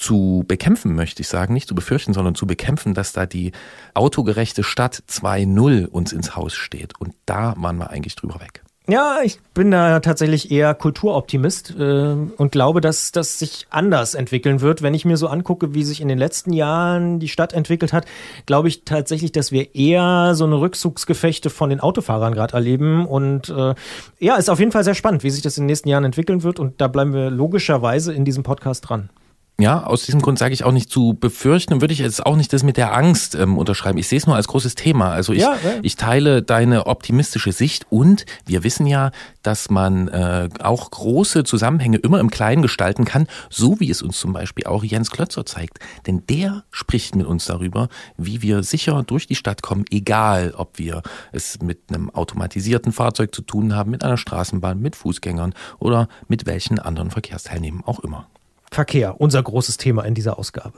zu 0.05 0.45
bekämpfen, 0.47 0.93
möchte 0.93 1.23
ich 1.23 1.27
sagen, 1.27 1.55
nicht 1.55 1.67
zu 1.67 1.73
befürchten, 1.73 2.13
sondern 2.13 2.35
zu 2.35 2.45
bekämpfen, 2.45 2.93
dass 2.93 3.11
da 3.11 3.25
die 3.25 3.53
autogerechte 3.95 4.63
Stadt 4.63 5.01
2.0 5.09 5.87
uns 5.87 6.13
ins 6.13 6.35
Haus 6.35 6.53
steht. 6.53 6.93
Und 6.99 7.15
da 7.25 7.55
waren 7.57 7.77
wir 7.77 7.89
eigentlich 7.89 8.15
drüber 8.15 8.39
weg. 8.39 8.61
Ja, 8.87 9.17
ich 9.23 9.39
bin 9.55 9.71
da 9.71 9.99
tatsächlich 9.99 10.51
eher 10.51 10.75
Kulturoptimist 10.75 11.73
äh, 11.75 12.13
und 12.37 12.51
glaube, 12.51 12.81
dass 12.81 13.11
das 13.11 13.39
sich 13.39 13.65
anders 13.71 14.13
entwickeln 14.13 14.61
wird. 14.61 14.83
Wenn 14.83 14.93
ich 14.93 15.05
mir 15.05 15.17
so 15.17 15.27
angucke, 15.27 15.73
wie 15.73 15.83
sich 15.83 16.01
in 16.01 16.07
den 16.07 16.19
letzten 16.19 16.53
Jahren 16.53 17.19
die 17.19 17.27
Stadt 17.27 17.53
entwickelt 17.53 17.93
hat, 17.93 18.05
glaube 18.45 18.67
ich 18.67 18.85
tatsächlich, 18.85 19.31
dass 19.31 19.51
wir 19.51 19.73
eher 19.73 20.35
so 20.35 20.45
eine 20.45 20.59
Rückzugsgefechte 20.59 21.49
von 21.49 21.71
den 21.71 21.79
Autofahrern 21.79 22.35
gerade 22.35 22.53
erleben. 22.53 23.07
Und 23.07 23.49
äh, 23.49 23.73
ja, 24.19 24.35
ist 24.35 24.51
auf 24.51 24.59
jeden 24.59 24.71
Fall 24.71 24.83
sehr 24.83 24.93
spannend, 24.93 25.23
wie 25.23 25.31
sich 25.31 25.41
das 25.41 25.57
in 25.57 25.63
den 25.63 25.67
nächsten 25.67 25.89
Jahren 25.89 26.05
entwickeln 26.05 26.43
wird. 26.43 26.59
Und 26.59 26.79
da 26.79 26.87
bleiben 26.87 27.11
wir 27.11 27.31
logischerweise 27.31 28.13
in 28.13 28.23
diesem 28.23 28.43
Podcast 28.43 28.87
dran. 28.87 29.09
Ja, 29.57 29.85
aus 29.85 30.03
diesem 30.03 30.21
Grund 30.21 30.37
sage 30.37 30.53
ich 30.53 30.65
auch 30.65 30.73
nicht 30.73 30.89
zu 30.89 31.13
befürchten 31.13 31.75
und 31.75 31.81
würde 31.81 31.93
ich 31.93 31.99
jetzt 31.99 32.25
auch 32.25 32.35
nicht 32.35 32.51
das 32.51 32.63
mit 32.63 32.75
der 32.75 32.93
Angst 32.93 33.35
ähm, 33.35 33.57
unterschreiben. 33.57 33.97
Ich 33.97 34.09
sehe 34.09 34.17
es 34.17 34.27
nur 34.27 34.35
als 34.35 34.49
großes 34.49 34.75
Thema. 34.75 35.11
Also 35.11 35.31
ich, 35.31 35.39
Ja, 35.39 35.53
ja. 35.53 35.79
ich 35.81 35.95
teile 35.95 36.43
deine 36.43 36.87
optimistische 36.87 37.53
Sicht 37.53 37.85
und 37.89 38.25
wir 38.45 38.65
wissen 38.65 38.85
ja, 38.85 39.11
dass 39.43 39.69
man 39.69 40.09
äh, 40.09 40.49
auch 40.59 40.91
große 40.91 41.45
Zusammenhänge 41.45 41.97
immer 41.97 42.19
im 42.19 42.29
Kleinen 42.29 42.63
gestalten 42.63 43.05
kann, 43.05 43.27
so 43.49 43.79
wie 43.79 43.89
es 43.89 44.01
uns 44.01 44.19
zum 44.19 44.33
Beispiel 44.33 44.65
auch 44.65 44.83
Jens 44.83 45.09
Klötzer 45.09 45.45
zeigt. 45.45 45.79
Denn 46.05 46.23
der 46.27 46.65
spricht 46.69 47.15
mit 47.15 47.25
uns 47.25 47.45
darüber, 47.45 47.87
wie 48.17 48.41
wir 48.41 48.61
sicher 48.61 49.03
durch 49.03 49.25
die 49.25 49.35
Stadt 49.35 49.61
kommen, 49.61 49.85
egal 49.89 50.53
ob 50.57 50.79
wir 50.79 51.01
es 51.31 51.61
mit 51.61 51.79
einem 51.87 52.09
automatisierten 52.09 52.91
Fahrzeug 52.91 53.33
zu 53.33 53.41
tun 53.41 53.73
haben, 53.73 53.91
mit 53.91 54.03
einer 54.03 54.17
Straßenbahn, 54.17 54.81
mit 54.81 54.97
Fußgängern 54.97 55.53
oder 55.79 56.09
mit 56.27 56.45
welchen 56.45 56.77
anderen 56.77 57.09
Verkehrsteilnehmern 57.09 57.85
auch 57.85 57.99
immer. 57.99 58.27
Verkehr, 58.75 59.21
unser 59.21 59.41
großes 59.41 59.77
Thema 59.77 60.03
in 60.03 60.15
dieser 60.15 60.37
Ausgabe. 60.37 60.77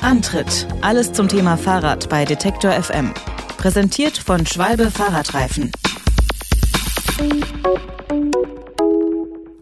Antritt. 0.00 0.66
Alles 0.80 1.12
zum 1.12 1.28
Thema 1.28 1.58
Fahrrad 1.58 2.08
bei 2.08 2.24
Detektor 2.24 2.72
FM. 2.72 3.12
Präsentiert 3.58 4.16
von 4.16 4.46
Schwalbe 4.46 4.90
Fahrradreifen. 4.90 5.70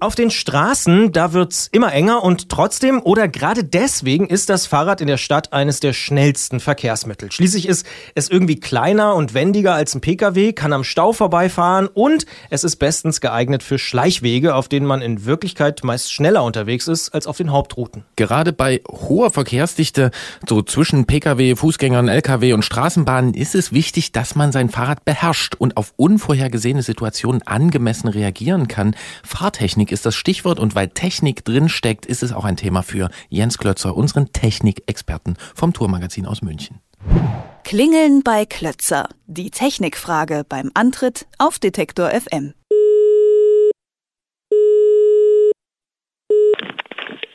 Auf 0.02 0.14
den 0.14 0.30
Straßen, 0.30 1.12
da 1.12 1.34
wird's 1.34 1.68
immer 1.72 1.92
enger 1.92 2.22
und 2.22 2.48
trotzdem 2.48 3.02
oder 3.02 3.28
gerade 3.28 3.64
deswegen 3.64 4.28
ist 4.28 4.48
das 4.48 4.66
Fahrrad 4.66 5.02
in 5.02 5.06
der 5.06 5.18
Stadt 5.18 5.52
eines 5.52 5.80
der 5.80 5.92
schnellsten 5.92 6.58
Verkehrsmittel. 6.58 7.30
Schließlich 7.30 7.68
ist 7.68 7.84
es 8.14 8.30
irgendwie 8.30 8.58
kleiner 8.58 9.14
und 9.14 9.34
wendiger 9.34 9.74
als 9.74 9.94
ein 9.94 10.00
Pkw, 10.00 10.54
kann 10.54 10.72
am 10.72 10.84
Stau 10.84 11.12
vorbeifahren 11.12 11.86
und 11.86 12.24
es 12.48 12.64
ist 12.64 12.76
bestens 12.76 13.20
geeignet 13.20 13.62
für 13.62 13.78
Schleichwege, 13.78 14.54
auf 14.54 14.68
denen 14.68 14.86
man 14.86 15.02
in 15.02 15.26
Wirklichkeit 15.26 15.84
meist 15.84 16.10
schneller 16.10 16.44
unterwegs 16.44 16.88
ist 16.88 17.10
als 17.10 17.26
auf 17.26 17.36
den 17.36 17.52
Hauptrouten. 17.52 18.04
Gerade 18.16 18.54
bei 18.54 18.80
hoher 18.88 19.30
Verkehrsdichte, 19.30 20.12
so 20.48 20.62
zwischen 20.62 21.04
Pkw, 21.04 21.56
Fußgängern, 21.56 22.08
Lkw 22.08 22.54
und 22.54 22.64
Straßenbahnen, 22.64 23.34
ist 23.34 23.54
es 23.54 23.70
wichtig, 23.70 24.12
dass 24.12 24.34
man 24.34 24.50
sein 24.50 24.70
Fahrrad 24.70 25.04
beherrscht 25.04 25.56
und 25.56 25.76
auf 25.76 25.92
unvorhergesehene 25.98 26.82
Situationen 26.82 27.42
angemessen 27.46 28.08
reagieren 28.08 28.66
kann. 28.66 28.96
Fahrtechnik 29.22 29.89
ist 29.92 30.06
das 30.06 30.14
Stichwort 30.14 30.58
und 30.58 30.74
weil 30.74 30.88
Technik 30.88 31.44
drinsteckt, 31.44 32.06
ist 32.06 32.22
es 32.22 32.32
auch 32.32 32.44
ein 32.44 32.56
Thema 32.56 32.82
für 32.82 33.10
Jens 33.28 33.58
Klötzer, 33.58 33.96
unseren 33.96 34.32
Technikexperten 34.32 35.36
vom 35.54 35.72
Tourmagazin 35.72 36.26
aus 36.26 36.42
München. 36.42 36.80
Klingeln 37.64 38.22
bei 38.22 38.46
Klötzer. 38.46 39.08
Die 39.26 39.50
Technikfrage 39.50 40.44
beim 40.48 40.70
Antritt 40.74 41.26
auf 41.38 41.58
Detektor 41.58 42.10
FM. 42.10 42.54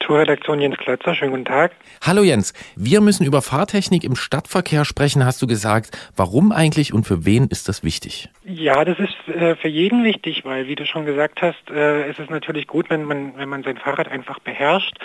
Tourredaktion 0.06 0.62
Jens 0.62 0.78
Klötzer, 0.78 1.16
schönen 1.16 1.32
guten 1.32 1.46
Tag. 1.46 1.72
Hallo 2.00 2.22
Jens, 2.22 2.54
wir 2.76 3.02
müssen 3.02 3.26
über 3.26 3.42
Fahrtechnik 3.42 4.04
im 4.04 4.16
Stadtverkehr 4.16 4.86
sprechen, 4.86 5.26
hast 5.26 5.42
du 5.42 5.48
gesagt. 5.48 5.98
Warum 6.16 6.52
eigentlich 6.52 6.94
und 6.94 7.08
für 7.08 7.26
wen 7.26 7.48
ist 7.48 7.68
das 7.68 7.84
wichtig? 7.84 8.30
Ja, 8.44 8.86
das 8.86 9.00
ist 9.00 9.36
äh, 9.36 9.56
für 9.56 9.68
jeden 9.68 10.04
wichtig, 10.04 10.46
weil 10.46 10.68
wie 10.68 10.76
du 10.76 10.86
schon 10.86 11.08
gesagt 11.08 11.42
hast, 11.42 11.72
äh, 11.72 12.08
ist 12.08 12.20
es 12.20 12.30
natürlich 12.30 12.68
gut, 12.68 12.92
wenn 12.92 13.04
man, 13.04 13.36
wenn 13.36 13.50
man 13.50 13.64
sein 13.64 13.78
Fahrrad 13.78 14.08
einfach 14.08 14.38
beherrscht 14.38 14.96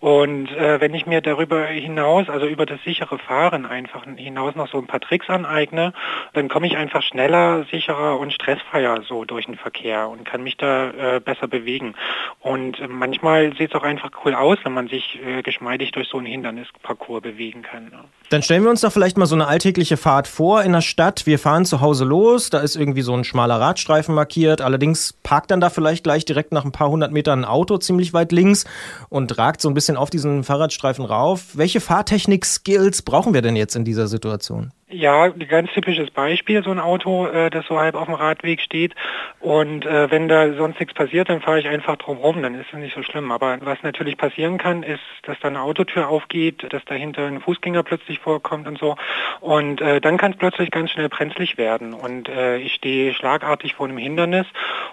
Und 0.00 0.50
äh, 0.52 0.80
wenn 0.80 0.94
ich 0.94 1.06
mir 1.06 1.20
darüber 1.20 1.66
hinaus, 1.66 2.30
also 2.30 2.46
über 2.46 2.64
das 2.64 2.82
sichere 2.84 3.18
Fahren 3.18 3.66
einfach 3.66 4.04
hinaus 4.16 4.54
noch 4.54 4.68
so 4.68 4.78
ein 4.78 4.86
paar 4.86 5.00
Tricks 5.00 5.28
aneigne, 5.28 5.92
dann 6.32 6.48
komme 6.48 6.66
ich 6.66 6.78
einfach 6.78 7.02
schneller, 7.02 7.64
sicherer 7.70 8.18
und 8.18 8.32
stressfreier 8.32 9.02
so 9.02 9.26
durch 9.26 9.44
den 9.44 9.56
Verkehr 9.56 10.08
und 10.08 10.24
kann 10.24 10.42
mich 10.42 10.56
da 10.56 10.90
äh, 11.16 11.20
besser 11.20 11.48
bewegen. 11.48 11.94
Und 12.40 12.80
äh, 12.80 12.88
manchmal 12.88 13.54
sieht 13.56 13.74
es 13.74 13.74
auch 13.74 13.84
einfach 13.84 14.10
cool 14.24 14.34
aus, 14.34 14.58
wenn 14.64 14.72
man 14.72 14.88
sich 14.88 15.20
äh, 15.22 15.42
geschmeidig 15.42 15.92
durch 15.92 16.08
so 16.08 16.16
einen 16.16 16.26
Hindernisparcours 16.26 17.22
bewegen 17.22 17.60
kann. 17.60 17.90
Ja. 17.92 18.04
Dann 18.30 18.44
stellen 18.44 18.62
wir 18.62 18.70
uns 18.70 18.82
doch 18.82 18.92
vielleicht 18.92 19.18
mal 19.18 19.26
so 19.26 19.34
eine 19.34 19.48
alltägliche 19.48 19.96
Fahrt 19.96 20.28
vor 20.28 20.62
in 20.62 20.70
der 20.70 20.82
Stadt. 20.82 21.26
Wir 21.26 21.36
fahren 21.36 21.64
zu 21.64 21.80
Hause 21.80 22.04
los, 22.04 22.48
da 22.48 22.60
ist 22.60 22.76
irgendwie 22.76 23.02
so 23.02 23.12
ein 23.12 23.24
schmaler 23.24 23.60
Radstreifen 23.60 24.14
markiert. 24.14 24.60
Allerdings 24.60 25.14
parkt 25.24 25.50
dann 25.50 25.60
da 25.60 25.68
vielleicht 25.68 26.04
gleich 26.04 26.24
direkt 26.24 26.52
nach 26.52 26.64
ein 26.64 26.70
paar 26.70 26.90
hundert 26.90 27.10
Metern 27.10 27.40
ein 27.40 27.44
Auto 27.44 27.76
ziemlich 27.78 28.12
weit 28.12 28.30
links 28.30 28.66
und 29.08 29.36
ragt 29.36 29.60
so 29.60 29.68
ein 29.68 29.74
bisschen 29.74 29.96
auf 29.96 30.10
diesen 30.10 30.44
Fahrradstreifen 30.44 31.04
rauf. 31.04 31.46
Welche 31.54 31.80
Fahrtechnik-Skills 31.80 33.02
brauchen 33.02 33.34
wir 33.34 33.42
denn 33.42 33.56
jetzt 33.56 33.74
in 33.74 33.84
dieser 33.84 34.06
Situation? 34.06 34.70
Ja, 34.92 35.22
ein 35.22 35.46
ganz 35.46 35.70
typisches 35.70 36.10
Beispiel, 36.10 36.64
so 36.64 36.72
ein 36.72 36.80
Auto, 36.80 37.26
äh, 37.26 37.48
das 37.48 37.64
so 37.66 37.78
halb 37.78 37.94
auf 37.94 38.06
dem 38.06 38.14
Radweg 38.14 38.60
steht. 38.60 38.96
Und 39.38 39.86
äh, 39.86 40.10
wenn 40.10 40.26
da 40.26 40.52
sonst 40.54 40.80
nichts 40.80 40.94
passiert, 40.94 41.28
dann 41.28 41.40
fahre 41.40 41.60
ich 41.60 41.68
einfach 41.68 41.94
drum 41.94 42.18
rum, 42.18 42.42
dann 42.42 42.56
ist 42.56 42.66
es 42.72 42.78
nicht 42.78 42.96
so 42.96 43.04
schlimm. 43.04 43.30
Aber 43.30 43.58
was 43.60 43.80
natürlich 43.84 44.16
passieren 44.16 44.58
kann, 44.58 44.82
ist, 44.82 45.00
dass 45.22 45.38
da 45.38 45.46
eine 45.46 45.62
Autotür 45.62 46.08
aufgeht, 46.08 46.66
dass 46.72 46.84
dahinter 46.86 47.24
ein 47.26 47.40
Fußgänger 47.40 47.84
plötzlich 47.84 48.18
vorkommt 48.18 48.66
und 48.66 48.78
so. 48.78 48.96
Und 49.40 49.80
äh, 49.80 50.00
dann 50.00 50.16
kann 50.16 50.32
es 50.32 50.38
plötzlich 50.38 50.72
ganz 50.72 50.90
schnell 50.90 51.08
brenzlig 51.08 51.56
werden. 51.56 51.94
Und 51.94 52.28
ich 52.28 52.74
stehe 52.74 53.14
schlagartig 53.14 53.74
vor 53.74 53.86
einem 53.86 53.98
Hindernis 53.98 54.46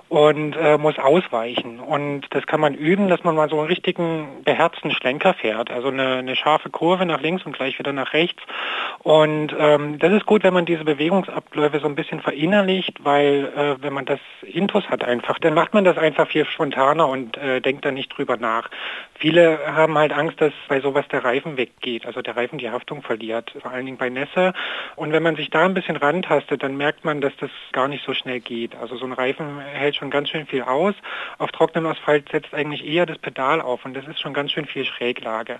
und 0.10 0.56
muss 0.80 0.98
ausweichen. 0.98 1.80
Und 1.80 2.26
das 2.32 2.46
kann 2.46 2.60
man 2.60 2.74
üben, 2.74 3.10
dass 3.10 3.24
man 3.24 3.36
mal 3.36 3.50
so 3.50 3.60
einen 3.60 3.68
richtigen 3.68 4.44
beherzten 4.44 4.92
Schlenker 4.92 5.34
fährt. 5.34 5.72
Also 5.72 5.90
eine, 5.90 6.18
eine 6.18 6.36
scharfe 6.36 6.70
Kurve 6.70 7.06
nach 7.06 7.22
links 7.22 7.46
und 7.46 7.54
gleich 7.54 7.78
wieder 7.80 7.94
nach 7.94 8.14
rechts. 8.14 8.42
Und 9.00 9.56
ähm, 9.58 9.87
ähm, 9.88 10.00
das 10.00 10.14
ist 10.14 10.26
gut, 10.26 10.44
wenn 10.44 10.54
man 10.54 10.66
diese 10.66 10.84
Bewegungsabläufe 10.84 11.80
so 11.80 11.88
ein 11.88 11.96
bisschen 11.96 12.22
verinnerlicht, 12.22 13.04
weil 13.04 13.52
äh, 13.56 13.82
wenn 13.82 13.94
man 13.94 14.06
das 14.06 14.20
Intus 14.42 14.88
hat 14.90 15.04
einfach, 15.04 15.40
dann 15.40 15.54
macht 15.54 15.74
man 15.74 15.84
das 15.84 15.98
einfach 15.98 16.28
viel 16.28 16.46
spontaner 16.46 17.08
und 17.08 17.38
äh, 17.38 17.62
denkt 17.62 17.86
dann 17.86 17.96
nicht 17.96 18.10
drüber 18.10 18.38
nach. 18.38 18.70
Viele 19.16 19.60
haben 19.76 19.98
halt 19.98 20.14
Angst, 20.14 20.40
dass 20.42 20.54
bei 20.68 20.80
sowas 20.80 21.08
der 21.12 21.24
Reifen 21.24 21.58
weggeht, 21.58 22.06
also 22.06 22.22
der 22.22 22.36
Reifen 22.36 22.60
die 22.60 22.70
Haftung 22.70 23.02
verliert, 23.02 23.54
vor 23.62 23.72
allen 23.72 23.86
Dingen 23.86 23.98
bei 23.98 24.10
Nässe. 24.10 24.54
Und 24.96 25.12
wenn 25.12 25.24
man 25.24 25.36
sich 25.36 25.50
da 25.50 25.66
ein 25.66 25.74
bisschen 25.74 25.98
rantastet, 25.98 26.64
dann 26.64 26.78
merkt 26.78 27.04
man, 27.04 27.22
dass 27.22 27.36
das 27.38 27.50
gar 27.72 27.88
nicht 27.88 28.06
so 28.06 28.14
schnell 28.14 28.40
geht. 28.40 28.76
Also 28.76 28.96
so 28.98 29.06
ein 29.06 29.14
Reifen 29.14 29.60
hält 29.60 29.96
schon 29.96 30.12
ganz 30.12 30.30
schön 30.30 30.46
viel 30.46 30.64
aus. 30.64 30.94
Auf 31.38 31.52
trockenem 31.52 31.88
Asphalt 31.92 32.30
setzt 32.30 32.54
eigentlich 32.54 32.86
eher 32.86 33.06
das 33.06 33.18
Pedal 33.18 33.62
auf 33.62 33.86
und 33.86 33.96
das 33.96 34.08
ist 34.08 34.20
schon 34.20 34.34
ganz 34.34 34.52
schön 34.52 34.66
viel 34.66 34.86
Schräglage. 34.86 35.60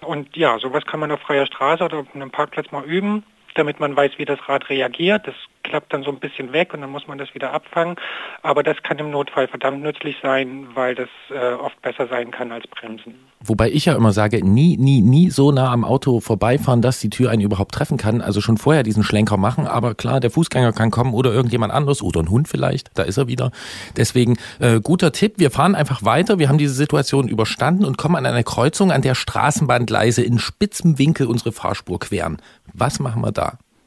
Und 0.00 0.36
ja, 0.36 0.58
sowas 0.58 0.86
kann 0.86 1.00
man 1.00 1.12
auf 1.12 1.20
freier 1.20 1.46
Straße 1.46 1.84
oder 1.84 1.98
auf 1.98 2.06
einem 2.14 2.30
Parkplatz 2.30 2.70
mal 2.70 2.84
üben 2.84 3.24
damit 3.54 3.80
man 3.80 3.96
weiß, 3.96 4.12
wie 4.18 4.24
das 4.24 4.38
Rad 4.48 4.68
reagiert. 4.68 5.26
Das 5.26 5.34
klappt 5.64 5.92
dann 5.92 6.02
so 6.02 6.10
ein 6.10 6.18
bisschen 6.18 6.52
weg 6.52 6.74
und 6.74 6.82
dann 6.82 6.90
muss 6.90 7.08
man 7.08 7.18
das 7.18 7.34
wieder 7.34 7.52
abfangen. 7.52 7.96
Aber 8.42 8.62
das 8.62 8.82
kann 8.82 8.98
im 8.98 9.10
Notfall 9.10 9.48
verdammt 9.48 9.82
nützlich 9.82 10.16
sein, 10.22 10.68
weil 10.74 10.94
das 10.94 11.08
äh, 11.30 11.54
oft 11.54 11.80
besser 11.82 12.06
sein 12.06 12.30
kann 12.30 12.52
als 12.52 12.66
Bremsen. 12.66 13.14
Wobei 13.40 13.70
ich 13.70 13.86
ja 13.86 13.94
immer 13.94 14.12
sage, 14.12 14.44
nie, 14.44 14.76
nie, 14.76 15.00
nie 15.00 15.30
so 15.30 15.52
nah 15.52 15.72
am 15.72 15.84
Auto 15.84 16.20
vorbeifahren, 16.20 16.80
dass 16.80 17.00
die 17.00 17.10
Tür 17.10 17.30
einen 17.30 17.42
überhaupt 17.42 17.74
treffen 17.74 17.96
kann. 17.96 18.20
Also 18.20 18.40
schon 18.40 18.56
vorher 18.56 18.82
diesen 18.82 19.02
Schlenker 19.02 19.36
machen. 19.36 19.66
Aber 19.66 19.94
klar, 19.94 20.20
der 20.20 20.30
Fußgänger 20.30 20.72
kann 20.72 20.90
kommen 20.90 21.12
oder 21.12 21.32
irgendjemand 21.32 21.72
anderes 21.72 22.02
oder 22.02 22.20
ein 22.20 22.30
Hund 22.30 22.48
vielleicht. 22.48 22.90
Da 22.94 23.02
ist 23.02 23.16
er 23.16 23.26
wieder. 23.26 23.50
Deswegen 23.96 24.36
äh, 24.60 24.80
guter 24.80 25.12
Tipp. 25.12 25.34
Wir 25.36 25.50
fahren 25.50 25.74
einfach 25.74 26.04
weiter. 26.04 26.38
Wir 26.38 26.48
haben 26.48 26.58
diese 26.58 26.74
Situation 26.74 27.28
überstanden 27.28 27.84
und 27.84 27.98
kommen 27.98 28.16
an 28.16 28.26
eine 28.26 28.44
Kreuzung, 28.44 28.92
an 28.92 29.02
der 29.02 29.14
Straßenbahngleise 29.14 30.22
in 30.22 30.38
spitzem 30.38 30.98
Winkel 30.98 31.26
unsere 31.26 31.52
Fahrspur 31.52 31.98
queren. 31.98 32.38
Was 32.72 32.98
machen 32.98 33.22
wir 33.22 33.32
da? 33.32 33.43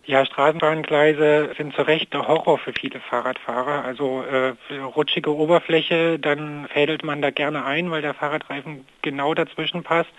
Ja, 0.07 0.25
Straßenbahngleise 0.25 1.49
sind 1.57 1.75
zu 1.75 1.81
Recht 1.81 2.13
der 2.13 2.29
Horror 2.29 2.57
für 2.59 2.71
viele 2.71 3.01
Fahrradfahrer. 3.01 3.83
Also 3.83 4.23
äh, 4.23 4.53
rutschige 4.77 5.35
Oberfläche, 5.35 6.17
dann 6.17 6.65
fädelt 6.69 7.03
man 7.03 7.21
da 7.21 7.29
gerne 7.29 7.65
ein, 7.65 7.91
weil 7.91 8.01
der 8.01 8.13
Fahrradreifen 8.13 8.85
genau 9.01 9.33
dazwischen 9.33 9.83
passt. 9.83 10.09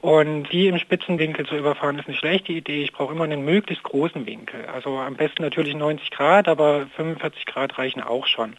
Und 0.00 0.44
die 0.50 0.68
im 0.68 0.78
Spitzenwinkel 0.78 1.46
zu 1.46 1.56
überfahren, 1.56 1.98
ist 1.98 2.08
eine 2.08 2.16
schlechte 2.16 2.52
Idee. 2.52 2.82
Ich 2.82 2.92
brauche 2.92 3.12
immer 3.12 3.24
einen 3.24 3.44
möglichst 3.44 3.84
großen 3.84 4.24
Winkel. 4.24 4.64
Also 4.72 4.96
am 4.96 5.14
besten 5.14 5.42
natürlich 5.42 5.74
90 5.74 6.10
Grad, 6.10 6.48
aber 6.48 6.86
45 6.96 7.44
Grad 7.44 7.76
reichen 7.76 8.02
auch 8.02 8.26
schon. 8.26 8.54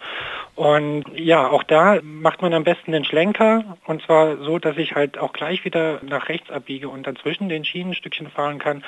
Und 0.56 1.06
ja, 1.16 1.50
auch 1.50 1.64
da 1.64 2.00
macht 2.04 2.44
man 2.44 2.54
am 2.54 2.64
besten 2.64 2.92
den 2.92 3.06
Schlenker 3.06 3.78
und 3.88 4.04
zwar 4.04 4.38
so, 4.38 4.60
dass 4.60 4.78
ich 4.78 4.94
halt 4.94 5.18
auch 5.18 5.34
gleich 5.34 5.66
wieder 5.66 6.00
nach 6.04 6.30
rechts 6.30 6.52
abbiege 6.52 6.90
und 6.90 7.08
dann 7.08 7.16
zwischen 7.16 7.50
den 7.50 7.66
Schienen 7.66 7.92
ein 7.92 7.96
Stückchen 7.96 8.30
fahren 8.30 8.60
kann. 8.60 8.84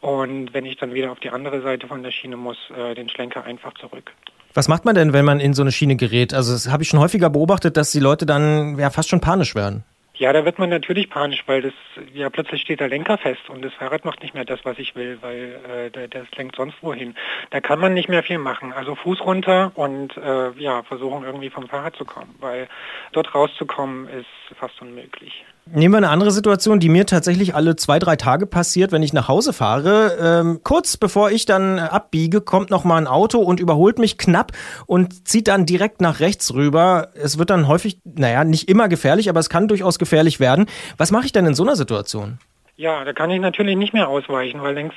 Und 0.00 0.54
wenn 0.54 0.64
ich 0.64 0.78
dann 0.78 0.94
wieder 0.94 1.12
auf 1.12 1.20
die 1.20 1.28
andere 1.28 1.60
Seite 1.60 1.88
von 1.88 2.02
der 2.02 2.10
Schiene 2.10 2.38
muss, 2.38 2.56
äh, 2.74 2.94
den 2.94 3.10
Schlenker 3.10 3.44
einfach 3.44 3.74
zurück. 3.74 4.12
Was 4.54 4.66
macht 4.66 4.86
man 4.86 4.94
denn, 4.94 5.12
wenn 5.12 5.26
man 5.26 5.40
in 5.40 5.52
so 5.52 5.62
eine 5.62 5.72
Schiene 5.72 5.96
gerät? 5.96 6.32
Also 6.32 6.52
das 6.52 6.70
habe 6.70 6.82
ich 6.82 6.88
schon 6.88 7.00
häufiger 7.00 7.28
beobachtet, 7.28 7.76
dass 7.76 7.92
die 7.92 8.00
Leute 8.00 8.24
dann 8.24 8.78
ja 8.78 8.88
fast 8.88 9.10
schon 9.10 9.20
panisch 9.20 9.54
werden. 9.54 9.84
Ja, 10.18 10.32
da 10.32 10.44
wird 10.44 10.58
man 10.58 10.68
natürlich 10.68 11.08
panisch, 11.10 11.44
weil 11.46 11.62
das 11.62 11.72
ja 12.12 12.28
plötzlich 12.28 12.62
steht 12.62 12.80
der 12.80 12.88
Lenker 12.88 13.18
fest 13.18 13.48
und 13.48 13.64
das 13.64 13.72
Fahrrad 13.74 14.04
macht 14.04 14.20
nicht 14.20 14.34
mehr 14.34 14.44
das, 14.44 14.64
was 14.64 14.76
ich 14.80 14.96
will, 14.96 15.18
weil 15.20 15.90
äh, 15.94 16.08
das 16.08 16.26
lenkt 16.36 16.56
sonst 16.56 16.82
wohin. 16.82 17.14
Da 17.50 17.60
kann 17.60 17.78
man 17.78 17.94
nicht 17.94 18.08
mehr 18.08 18.24
viel 18.24 18.38
machen. 18.38 18.72
Also 18.72 18.96
Fuß 18.96 19.20
runter 19.20 19.70
und 19.76 20.16
äh, 20.16 20.50
ja, 20.58 20.82
versuchen 20.82 21.22
irgendwie 21.22 21.50
vom 21.50 21.68
Fahrrad 21.68 21.94
zu 21.94 22.04
kommen, 22.04 22.34
weil 22.40 22.68
dort 23.12 23.32
rauszukommen 23.32 24.08
ist 24.08 24.58
fast 24.58 24.82
unmöglich. 24.82 25.44
Nehmen 25.74 25.92
wir 25.92 25.98
eine 25.98 26.08
andere 26.08 26.30
Situation, 26.30 26.80
die 26.80 26.88
mir 26.88 27.04
tatsächlich 27.04 27.54
alle 27.54 27.76
zwei, 27.76 27.98
drei 27.98 28.16
Tage 28.16 28.46
passiert, 28.46 28.90
wenn 28.90 29.02
ich 29.02 29.12
nach 29.12 29.28
Hause 29.28 29.52
fahre. 29.52 30.16
Ähm, 30.20 30.60
kurz 30.62 30.96
bevor 30.96 31.30
ich 31.30 31.44
dann 31.44 31.78
abbiege, 31.78 32.40
kommt 32.40 32.70
noch 32.70 32.84
mal 32.84 32.96
ein 32.96 33.06
Auto 33.06 33.38
und 33.38 33.60
überholt 33.60 33.98
mich 33.98 34.16
knapp 34.16 34.52
und 34.86 35.28
zieht 35.28 35.48
dann 35.48 35.66
direkt 35.66 36.00
nach 36.00 36.20
rechts 36.20 36.54
rüber. 36.54 37.08
Es 37.14 37.38
wird 37.38 37.50
dann 37.50 37.68
häufig, 37.68 37.98
naja, 38.04 38.44
nicht 38.44 38.68
immer 38.68 38.88
gefährlich, 38.88 39.28
aber 39.28 39.40
es 39.40 39.50
kann 39.50 39.68
durchaus 39.68 39.98
gefährlich 39.98 40.40
werden. 40.40 40.66
Was 40.96 41.10
mache 41.10 41.26
ich 41.26 41.32
denn 41.32 41.44
in 41.44 41.54
so 41.54 41.64
einer 41.64 41.76
Situation? 41.76 42.38
Ja, 42.76 43.04
da 43.04 43.12
kann 43.12 43.30
ich 43.30 43.40
natürlich 43.40 43.76
nicht 43.76 43.92
mehr 43.92 44.08
ausweichen, 44.08 44.62
weil 44.62 44.74
längst 44.74 44.96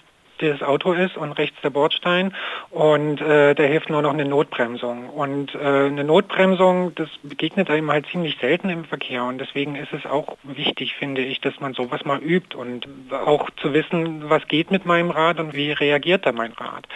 das 0.50 0.64
Auto 0.64 0.94
ist 0.94 1.18
und 1.18 1.34
rechts 1.34 1.60
der 1.62 1.70
Bordstein 1.70 2.34
und 2.70 3.22
äh, 3.22 3.54
da 3.54 3.64
hilft 3.64 3.90
nur 3.90 4.02
noch 4.02 4.14
eine 4.14 4.26
Notbremsung. 4.26 5.10
Und 5.10 5.54
äh, 5.56 5.60
eine 5.60 6.04
Notbremsung, 6.04 6.94
das 6.96 7.10
begegnet 7.24 7.70
einem 7.70 7.92
halt 7.92 8.08
ziemlich 8.08 8.38
selten 8.40 8.70
im 8.70 8.86
Verkehr 8.86 9.24
und 9.24 9.40
deswegen 9.40 9.76
ist 9.76 9.94
es 9.94 10.06
auch 10.06 10.38
wichtig, 10.44 10.96
finde 10.96 11.22
ich, 11.22 11.42
dass 11.42 11.60
man 11.60 11.74
sowas 11.74 12.06
mal 12.06 12.20
übt 12.20 12.56
und 12.58 12.88
auch 13.12 13.50
zu 13.62 13.74
wissen, 13.74 14.30
was 14.30 14.48
geht 14.48 14.72
mit 14.72 14.86
meinem 14.86 15.12
Rad 15.12 15.40
und 15.40 15.54
wie 15.54 15.72
reagiert 15.72 16.26
da 16.26 16.32
mein 16.32 16.54
Rad. 16.54 16.88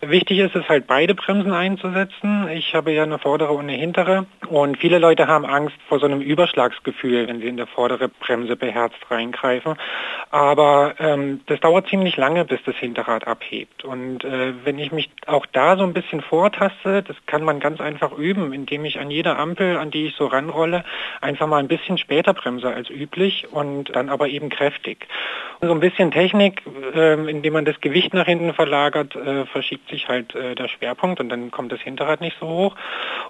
Wichtig 0.00 0.38
ist 0.38 0.54
es 0.54 0.68
halt 0.68 0.86
beide 0.86 1.14
Bremsen 1.14 1.52
einzusetzen. 1.52 2.48
Ich 2.48 2.74
habe 2.74 2.92
ja 2.92 3.04
eine 3.04 3.18
vordere 3.18 3.52
und 3.52 3.68
eine 3.68 3.72
hintere 3.72 4.26
und 4.48 4.78
viele 4.78 4.98
Leute 4.98 5.26
haben 5.26 5.46
Angst 5.46 5.76
vor 5.88 5.98
so 5.98 6.06
einem 6.06 6.20
Überschlagsgefühl, 6.20 7.28
wenn 7.28 7.40
sie 7.40 7.48
in 7.48 7.56
der 7.56 7.66
vordere 7.66 8.08
Bremse 8.08 8.56
beherzt 8.56 8.98
reingreifen. 9.10 9.74
Aber 10.30 10.94
ähm, 10.98 11.40
das 11.46 11.60
dauert 11.60 11.88
ziemlich 11.88 12.16
lange, 12.16 12.44
bis 12.44 12.60
das 12.64 12.76
Hinterrad 12.94 13.26
abhebt. 13.26 13.84
Und 13.84 14.24
äh, 14.24 14.52
wenn 14.64 14.78
ich 14.78 14.92
mich 14.92 15.10
auch 15.26 15.46
da 15.46 15.76
so 15.76 15.82
ein 15.82 15.92
bisschen 15.92 16.20
vortaste, 16.20 17.02
das 17.02 17.16
kann 17.26 17.42
man 17.42 17.58
ganz 17.58 17.80
einfach 17.80 18.12
üben, 18.16 18.52
indem 18.52 18.84
ich 18.84 19.00
an 19.00 19.10
jeder 19.10 19.36
Ampel, 19.38 19.76
an 19.76 19.90
die 19.90 20.06
ich 20.06 20.14
so 20.14 20.26
ranrolle, 20.26 20.84
einfach 21.20 21.48
mal 21.48 21.58
ein 21.58 21.66
bisschen 21.66 21.98
später 21.98 22.32
bremse 22.34 22.72
als 22.72 22.90
üblich 22.90 23.48
und 23.50 23.94
dann 23.96 24.08
aber 24.08 24.28
eben 24.28 24.48
kräftig. 24.48 25.08
Und 25.60 25.68
so 25.68 25.74
ein 25.74 25.80
bisschen 25.80 26.12
Technik, 26.12 26.62
äh, 26.94 27.14
indem 27.28 27.54
man 27.54 27.64
das 27.64 27.80
Gewicht 27.80 28.14
nach 28.14 28.26
hinten 28.26 28.54
verlagert, 28.54 29.16
äh, 29.16 29.44
verschiebt 29.46 29.90
sich 29.90 30.08
halt 30.08 30.34
äh, 30.34 30.54
der 30.54 30.68
Schwerpunkt 30.68 31.20
und 31.20 31.28
dann 31.28 31.50
kommt 31.50 31.72
das 31.72 31.80
Hinterrad 31.80 32.20
nicht 32.20 32.36
so 32.38 32.46
hoch. 32.46 32.76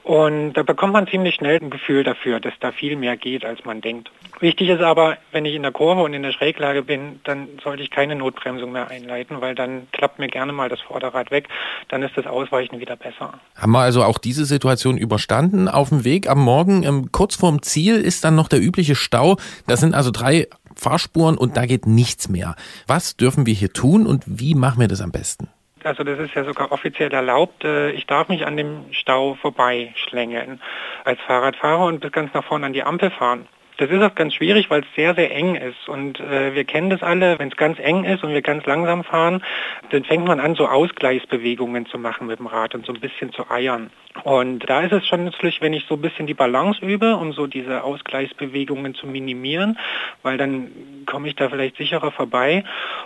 Und 0.03 0.53
da 0.53 0.63
bekommt 0.63 0.93
man 0.93 1.07
ziemlich 1.07 1.37
schnell 1.37 1.59
ein 1.63 1.71
Gefühl 1.71 2.05
dafür, 2.05 2.41
dass 2.41 2.53
da 2.61 2.71
viel 2.73 2.97
mehr 2.97 3.17
geht, 3.17 3.45
als 3.45 3.65
man 3.65 3.81
denkt. 3.81 4.11
Wichtig 4.41 4.69
ist 4.69 4.83
aber, 4.83 5.17
wenn 5.33 5.47
ich 5.47 5.55
in 5.55 5.63
der 5.63 5.73
Kurve 5.73 6.03
und 6.03 6.13
in 6.13 6.23
der 6.23 6.33
Schräglage 6.33 6.83
bin, 6.83 7.21
dann 7.25 7.49
sollte 7.63 7.83
ich 7.83 7.91
keine 7.91 8.15
Notbremsung 8.15 8.73
mehr 8.73 8.89
einleiten, 8.89 9.41
weil 9.41 9.54
dann 9.55 9.89
klappt 9.93 10.19
mir 10.19 10.29
gerne 10.29 10.53
mal 10.53 10.69
das 10.69 10.81
Vorderrad 10.81 11.31
weg. 11.31 11.49
Dann 11.89 12.03
ist 12.03 12.17
das 12.17 12.27
Ausweichen 12.27 12.81
wieder 12.81 12.97
besser. 12.97 13.35
Haben 13.55 13.73
wir 13.73 13.81
also 13.81 14.03
auch 14.03 14.19
diese 14.19 14.45
Situation 14.45 14.97
überstanden? 14.97 15.69
Auf 15.69 15.89
dem 15.89 16.05
Weg 16.05 16.29
am 16.29 16.41
Morgen, 16.41 16.83
ähm, 16.83 17.11
kurz 17.13 17.37
vorm 17.37 17.63
Ziel, 17.63 17.97
ist 17.97 18.25
dann 18.25 18.35
noch 18.35 18.49
der 18.49 18.61
übliche 18.61 18.95
Stau. 18.95 19.37
Das 19.67 19.81
sind 19.81 19.95
also 19.95 20.11
drei 20.11 20.49
Fahrspuren 20.77 21.37
und 21.39 21.57
da 21.57 21.67
geht 21.67 21.87
nichts 21.87 22.29
mehr. 22.29 22.57
Was 22.87 23.17
dürfen 23.17 23.47
wir 23.47 23.55
hier 23.55 23.73
tun 23.73 24.07
und 24.07 24.25
wie 24.27 24.55
machen 24.55 24.81
wir 24.81 24.89
das 24.89 25.01
am 25.01 25.13
besten? 25.13 25.49
Also 25.85 26.03
das 26.03 26.19
ist 26.19 26.35
ja 26.35 26.45
sogar 26.45 26.73
offiziell 26.73 27.13
erlaubt. 27.13 27.63
Äh, 27.65 27.91
ich 27.91 28.07
darf 28.07 28.29
mich 28.29 28.47
an 28.47 28.57
dem 28.57 28.87
Stau 28.91 29.35
vorbeischlängeln 29.35 30.61
als 31.05 31.21
Fahrradfahrer 31.27 31.85
und 31.85 32.01
bis 32.01 32.11
ganz 32.11 32.33
nach 32.33 32.45
vorne 32.45 32.67
an 32.67 32.73
die 32.73 32.83
Ampel 32.83 33.11
fahren. 33.11 33.47
Das 33.77 33.91
ist 33.91 34.03
auch 34.03 34.15
ganz 34.15 34.35
schwierig, 34.35 34.71
weil 34.71 34.83
es 34.83 34.87
sehr, 34.95 35.15
sehr 35.15 35.35
eng 35.35 35.57
ist. 35.57 35.89
Und 35.89 36.21
äh, 36.21 36.55
wir 36.55 36.65
kennen 36.65 36.91
das 36.91 37.03
alle, 37.03 37.39
wenn 37.39 37.49
es 37.49 37.57
ganz 37.57 37.79
eng 37.81 38.05
ist 38.05 38.23
und 38.23 38.33
wir 38.33 38.43
ganz 38.43 38.65
langsam 38.67 39.03
fahren, 39.03 39.43
dann 39.91 40.05
fängt 40.05 40.27
man 40.27 40.39
an, 40.39 40.55
so 40.55 40.69
Ausgleichsbewegungen 40.69 41.87
zu 41.87 41.99
machen 41.99 42.29
mit 42.29 42.39
dem 42.39 42.47
Rad 42.47 42.75
und 42.75 42.87
so 42.87 42.93
ein 42.93 43.01
bisschen 43.01 43.33
zu 43.33 43.51
eiern. 43.51 43.91
Und 44.23 44.61
da 44.71 44.83
ist 44.83 44.93
es 44.93 45.07
schon 45.09 45.25
nützlich, 45.25 45.61
wenn 45.61 45.73
ich 45.73 45.87
so 45.89 45.97
ein 45.97 46.01
bisschen 46.01 46.29
die 46.29 46.35
Balance 46.35 46.85
übe, 46.85 47.17
um 47.17 47.33
so 47.33 47.49
diese 47.49 47.83
Ausgleichsbewegungen 47.83 48.95
zu 48.95 49.09
minimieren, 49.09 49.77
weil 50.23 50.39
dann 50.39 50.71
komme 51.05 51.27
ich 51.27 51.35
da 51.35 51.49
vielleicht 51.49 51.77
sicherer 51.77 52.13
vorbei. 52.13 52.63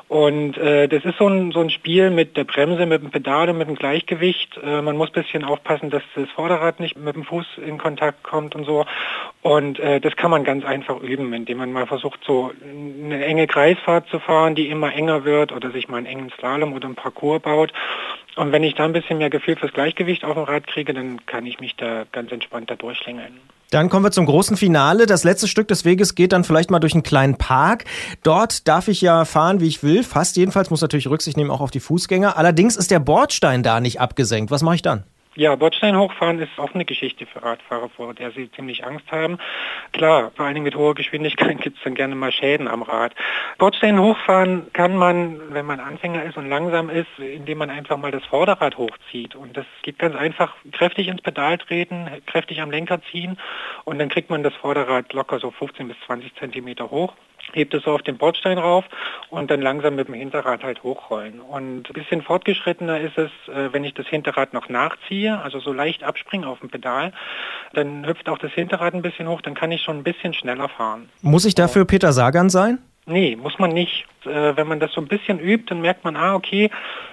Und 0.09 0.59
äh, 0.59 0.87
das 0.87 1.05
ist 1.07 1.17
so 1.17 1.27
ein, 1.27 1.51
so 1.53 1.61
ein 1.61 1.71
Spiel 1.71 2.11
mit 2.11 2.37
der 2.37 2.45
Bremse, 2.45 2.85
mit 2.85 3.03
dem 3.03 3.11
Pedal 3.11 3.49
und 3.49 3.57
mit 3.57 3.69
dem 3.69 3.77
Gleichgewicht. 3.77 4.61
Äh, 4.63 4.83
man 4.83 4.99
muss 4.99 5.09
ein 5.09 5.23
bisschen 5.23 5.45
aufpassen, 5.45 5.89
dass 5.89 6.03
das 6.15 6.29
Vorderrad 6.31 6.79
nicht 6.79 6.99
mit 6.99 7.17
dem 7.17 7.25
Fuß 7.25 7.47
in 7.65 7.79
Kontakt 7.79 8.23
kommt 8.23 8.55
und 8.55 8.65
so. 8.65 8.85
Und 9.41 9.79
äh, 9.81 10.01
das 10.01 10.15
kann 10.15 10.31
man 10.31 10.45
ganz 10.45 10.58
einfach 10.65 11.01
üben, 11.01 11.33
indem 11.33 11.59
man 11.59 11.73
mal 11.73 11.87
versucht, 11.87 12.21
so 12.27 12.53
eine 12.63 13.25
enge 13.25 13.47
Kreisfahrt 13.47 14.09
zu 14.09 14.19
fahren, 14.19 14.55
die 14.55 14.69
immer 14.69 14.93
enger 14.93 15.25
wird 15.25 15.53
oder 15.53 15.71
sich 15.71 15.89
mal 15.89 15.99
einen 15.99 16.07
engen 16.07 16.31
Slalom 16.39 16.73
oder 16.73 16.87
einen 16.87 16.95
Parcours 16.95 17.43
baut. 17.43 17.73
Und 18.37 18.53
wenn 18.53 18.63
ich 18.63 18.75
da 18.75 18.85
ein 18.85 18.93
bisschen 18.93 19.19
mehr 19.19 19.31
Gefühl 19.31 19.57
fürs 19.57 19.73
Gleichgewicht 19.73 20.25
auf 20.25 20.35
dem 20.35 20.45
Rad 20.45 20.67
kriege, 20.67 20.95
dann 20.95 21.25
kann 21.27 21.45
ich 21.45 21.61
mich 21.61 21.77
da 21.77 22.05
ganz 22.13 22.31
entspannt 22.31 22.71
da 22.71 22.77
durchschlängeln. 22.77 23.41
Dann 23.71 23.91
kommen 23.91 24.05
wir 24.05 24.13
zum 24.13 24.25
großen 24.25 24.57
Finale. 24.57 25.05
Das 25.05 25.25
letzte 25.25 25.47
Stück 25.47 25.69
des 25.69 25.85
Weges 25.85 26.15
geht 26.15 26.33
dann 26.33 26.45
vielleicht 26.45 26.71
mal 26.71 26.79
durch 26.79 26.95
einen 26.95 27.03
kleinen 27.03 27.37
Park. 27.37 27.85
Dort 28.23 28.67
darf 28.67 28.89
ich 28.89 29.03
ja 29.03 29.27
fahren, 29.27 29.61
wie 29.61 29.67
ich 29.67 29.83
will. 29.83 30.03
Fast 30.05 30.37
jedenfalls 30.37 30.71
muss 30.71 30.81
natürlich 30.81 31.09
Rücksicht 31.09 31.37
nehmen 31.37 31.51
auch 31.51 31.61
auf 31.61 31.71
die 31.71 31.81
Fußgänger. 31.81 32.39
Allerdings 32.39 32.77
ist 32.77 32.91
der 32.91 33.01
Bordstein 33.01 33.63
da 33.63 33.81
nicht 33.81 34.01
abgesenkt. 34.01 34.51
Was 34.51 34.63
mache 34.63 34.77
ich 34.77 34.83
dann? 34.83 35.05
Ja, 35.39 35.55
Bordstein 35.55 35.97
hochfahren 35.97 36.41
ist 36.41 36.59
auch 36.59 36.75
eine 36.75 36.85
Geschichte 36.85 37.25
für 37.25 37.41
Radfahrer, 37.41 37.91
vor 37.91 38.13
der 38.13 38.33
sie 38.33 38.51
ziemlich 38.51 38.85
Angst 38.85 39.09
haben. 39.13 39.39
Klar, 39.93 40.33
vor 40.35 40.45
allen 40.45 40.55
Dingen 40.55 40.65
mit 40.65 40.75
hoher 40.75 40.97
Geschwindigkeit 40.97 41.59
gibt 41.63 41.79
es 41.79 41.85
dann 41.85 41.95
gerne 41.95 42.17
mal 42.17 42.33
Schäden 42.33 42.67
am 42.67 42.83
Rad. 42.83 43.15
Bordstein 43.57 44.01
hochfahren 44.01 44.67
kann 44.73 44.97
man, 44.97 45.55
wenn 45.55 45.65
man 45.65 45.79
Anfänger 45.79 46.25
ist 46.25 46.37
und 46.37 46.49
langsam 46.49 46.91
ist, 46.91 47.21
indem 47.21 47.59
man 47.59 47.71
einfach 47.71 47.99
mal 47.99 48.11
das 48.11 48.25
Vorderrad 48.25 48.79
hochzieht. 48.79 49.37
Und 49.37 49.57
das 49.57 49.67
geht 49.83 50.01
ganz 50.01 50.17
einfach 50.17 50.57
kräftig 50.73 51.07
ins 51.07 51.23
Pedal 51.23 51.57
treten, 51.57 52.09
kräftig 52.27 52.61
am 52.61 52.73
Lenker 52.73 53.01
ziehen 53.13 53.39
und 53.85 54.01
dann 54.01 54.09
kriegt 54.09 54.31
man 54.31 54.43
das 54.43 54.55
Vorderrad 54.55 55.13
locker 55.13 55.39
so 55.39 55.53
15 55.53 55.87
bis 55.87 55.97
20 56.07 56.35
Zentimeter 56.35 56.91
hoch 56.91 57.15
hebt 57.53 57.75
es 57.75 57.83
so 57.85 57.93
auf 57.93 58.03
den 58.03 58.19
Bordstein 58.19 58.59
rauf 58.59 58.85
und 59.31 59.51
dann 59.51 59.61
langsam 59.61 59.95
mit 59.95 60.09
dem 60.09 60.15
Hinterrad 60.15 60.63
halt 60.63 60.83
hochrollen. 60.83 61.41
Und 61.41 61.89
ein 61.89 61.93
bisschen 61.93 62.23
fortgeschrittener 62.23 63.01
ist 63.01 63.19
es, 63.19 63.31
äh, 63.49 63.73
wenn 63.73 63.85
ich 63.85 63.95
das 63.95 64.07
Hinterrad 64.07 64.53
noch 64.53 64.69
nachziehe, 64.69 65.41
also 65.41 65.61
so 65.61 65.73
leicht 65.73 66.03
abspringe 66.03 66.47
auf 66.47 66.61
dem 66.61 66.71
Pedal, 66.71 67.13
dann 67.73 68.07
hüpft 68.07 68.29
auch 68.29 68.39
das 68.39 68.53
Hinterrad 68.53 68.95
ein 68.95 69.03
bisschen 69.03 69.29
hoch, 69.29 69.41
dann 69.41 69.55
kann 69.55 69.73
ich 69.73 69.83
schon 69.83 69.99
ein 69.99 70.05
bisschen 70.05 70.35
schneller 70.35 70.69
fahren. 70.69 71.09
Muss 71.23 71.45
ich 71.45 71.55
dafür 71.55 71.85
Peter 71.85 72.13
Sagan 72.13 72.51
sein? 72.51 72.79
Nee, 73.09 73.37
muss 73.37 73.59
man 73.59 73.73
nicht. 73.73 74.05
Äh, 74.27 74.55
wenn 74.57 74.69
man 74.69 74.81
das 74.81 74.93
so 74.93 75.01
ein 75.01 75.09
bisschen 75.09 75.41
übt, 75.41 75.71
dann 75.71 75.81
merkt 75.81 76.05
man, 76.05 76.15
ah, 76.15 76.35
okay, 76.35 76.71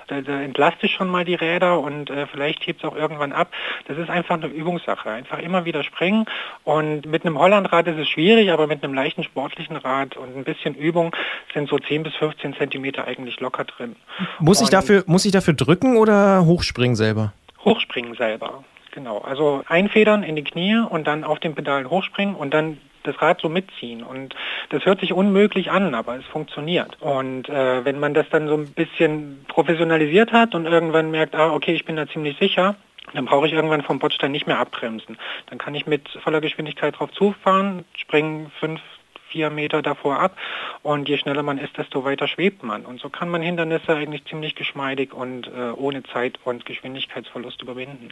da, 0.08 0.20
da 0.22 0.42
entlastet 0.42 0.92
schon 0.92 1.08
mal 1.08 1.24
die 1.24 1.36
Räder 1.36 1.80
und 1.80 2.10
äh, 2.10 2.28
vielleicht 2.28 2.68
hebt 2.68 2.84
es 2.84 2.90
auch 2.90 2.96
irgendwann 2.96 3.32
ab. 3.32 3.52
Das 3.88 3.98
ist 3.98 4.10
einfach 4.10 4.36
eine 4.36 4.48
Übungssache. 4.48 5.10
Einfach 5.10 5.40
immer 5.40 5.64
wieder 5.64 5.84
springen. 5.84 6.26
Und 6.66 7.06
mit 7.06 7.26
einem 7.26 7.40
Hollandrad 7.40 7.88
ist 7.88 7.98
es 7.98 8.10
schwierig, 8.10 8.52
aber 8.52 8.68
mit 8.68 8.84
einem 8.84 8.94
leichten 8.94 9.24
sportlichen 9.24 9.78
Rad 9.78 10.18
und 10.18 10.36
ein 10.36 10.44
bisschen 10.44 10.76
Übung 10.76 11.16
sind 11.54 11.70
so 11.70 11.80
10 11.80 12.04
bis 12.04 12.14
15 12.16 12.56
Zentimeter 12.56 13.08
eigentlich 13.08 13.40
locker 13.40 13.64
drin. 13.64 13.96
Muss 14.40 14.62
ich, 14.62 14.70
dafür, 14.70 15.06
muss 15.08 15.24
ich 15.24 15.32
dafür 15.32 15.54
drücken 15.54 15.96
oder 15.96 16.46
hochspringen 16.46 16.98
selber? 16.98 17.32
Hochspringen 17.64 18.16
selber. 18.16 18.66
Genau, 18.92 19.20
also 19.20 19.64
einfedern 19.68 20.24
in 20.24 20.36
die 20.36 20.44
Knie 20.44 20.78
und 20.78 21.08
dann 21.08 21.24
auf 21.24 21.40
den 21.40 21.56
Pedalen 21.56 21.90
hochspringen 21.90 22.36
und 22.36 22.54
dann 22.54 22.80
das 23.08 23.22
Rad 23.22 23.42
so 23.42 23.50
mitziehen. 23.50 24.04
Und 24.04 24.36
das 24.70 24.86
hört 24.86 25.00
sich 25.00 25.14
unmöglich 25.14 25.72
an, 25.72 25.96
aber 25.96 26.18
es 26.18 26.26
funktioniert. 26.26 27.02
Und 27.02 27.50
äh, 27.50 27.86
wenn 27.86 28.00
man 28.00 28.14
das 28.14 28.30
dann 28.30 28.48
so 28.48 28.56
ein 28.56 28.72
bisschen 28.72 29.46
professionalisiert 29.48 30.32
hat 30.32 30.56
und 30.56 30.66
irgendwann 30.66 31.12
merkt, 31.12 31.36
ah, 31.36 31.54
okay, 31.54 31.74
ich 31.74 31.86
bin 31.86 31.96
da 31.96 32.08
ziemlich 32.08 32.38
sicher, 32.38 32.76
dann 33.14 33.26
brauche 33.26 33.48
ich 33.48 33.54
irgendwann 33.54 33.84
vom 33.84 34.00
Bordstein 34.00 34.32
nicht 34.32 34.48
mehr 34.48 34.60
abbremsen. 34.60 35.18
Dann 35.48 35.58
kann 35.58 35.76
ich 35.76 35.86
mit 35.86 36.10
voller 36.24 36.42
Geschwindigkeit 36.42 37.00
drauf 37.00 37.12
zufahren, 37.12 37.86
springen 37.96 38.52
fünf, 38.60 38.82
vier 39.30 39.50
Meter 39.50 39.82
davor 39.82 40.20
ab 40.20 40.38
und 40.82 41.10
je 41.10 41.18
schneller 41.18 41.44
man 41.44 41.58
ist, 41.58 41.78
desto 41.78 42.04
weiter 42.06 42.28
schwebt 42.28 42.64
man. 42.64 42.86
Und 42.86 43.00
so 43.00 43.10
kann 43.10 43.30
man 43.30 43.42
Hindernisse 43.42 43.96
eigentlich 43.96 44.26
ziemlich 44.26 44.56
geschmeidig 44.56 45.14
und 45.14 45.48
äh, 45.48 45.72
ohne 45.76 46.04
Zeit- 46.04 46.40
und 46.46 46.66
Geschwindigkeitsverlust 46.66 47.62
überwinden. 47.62 48.10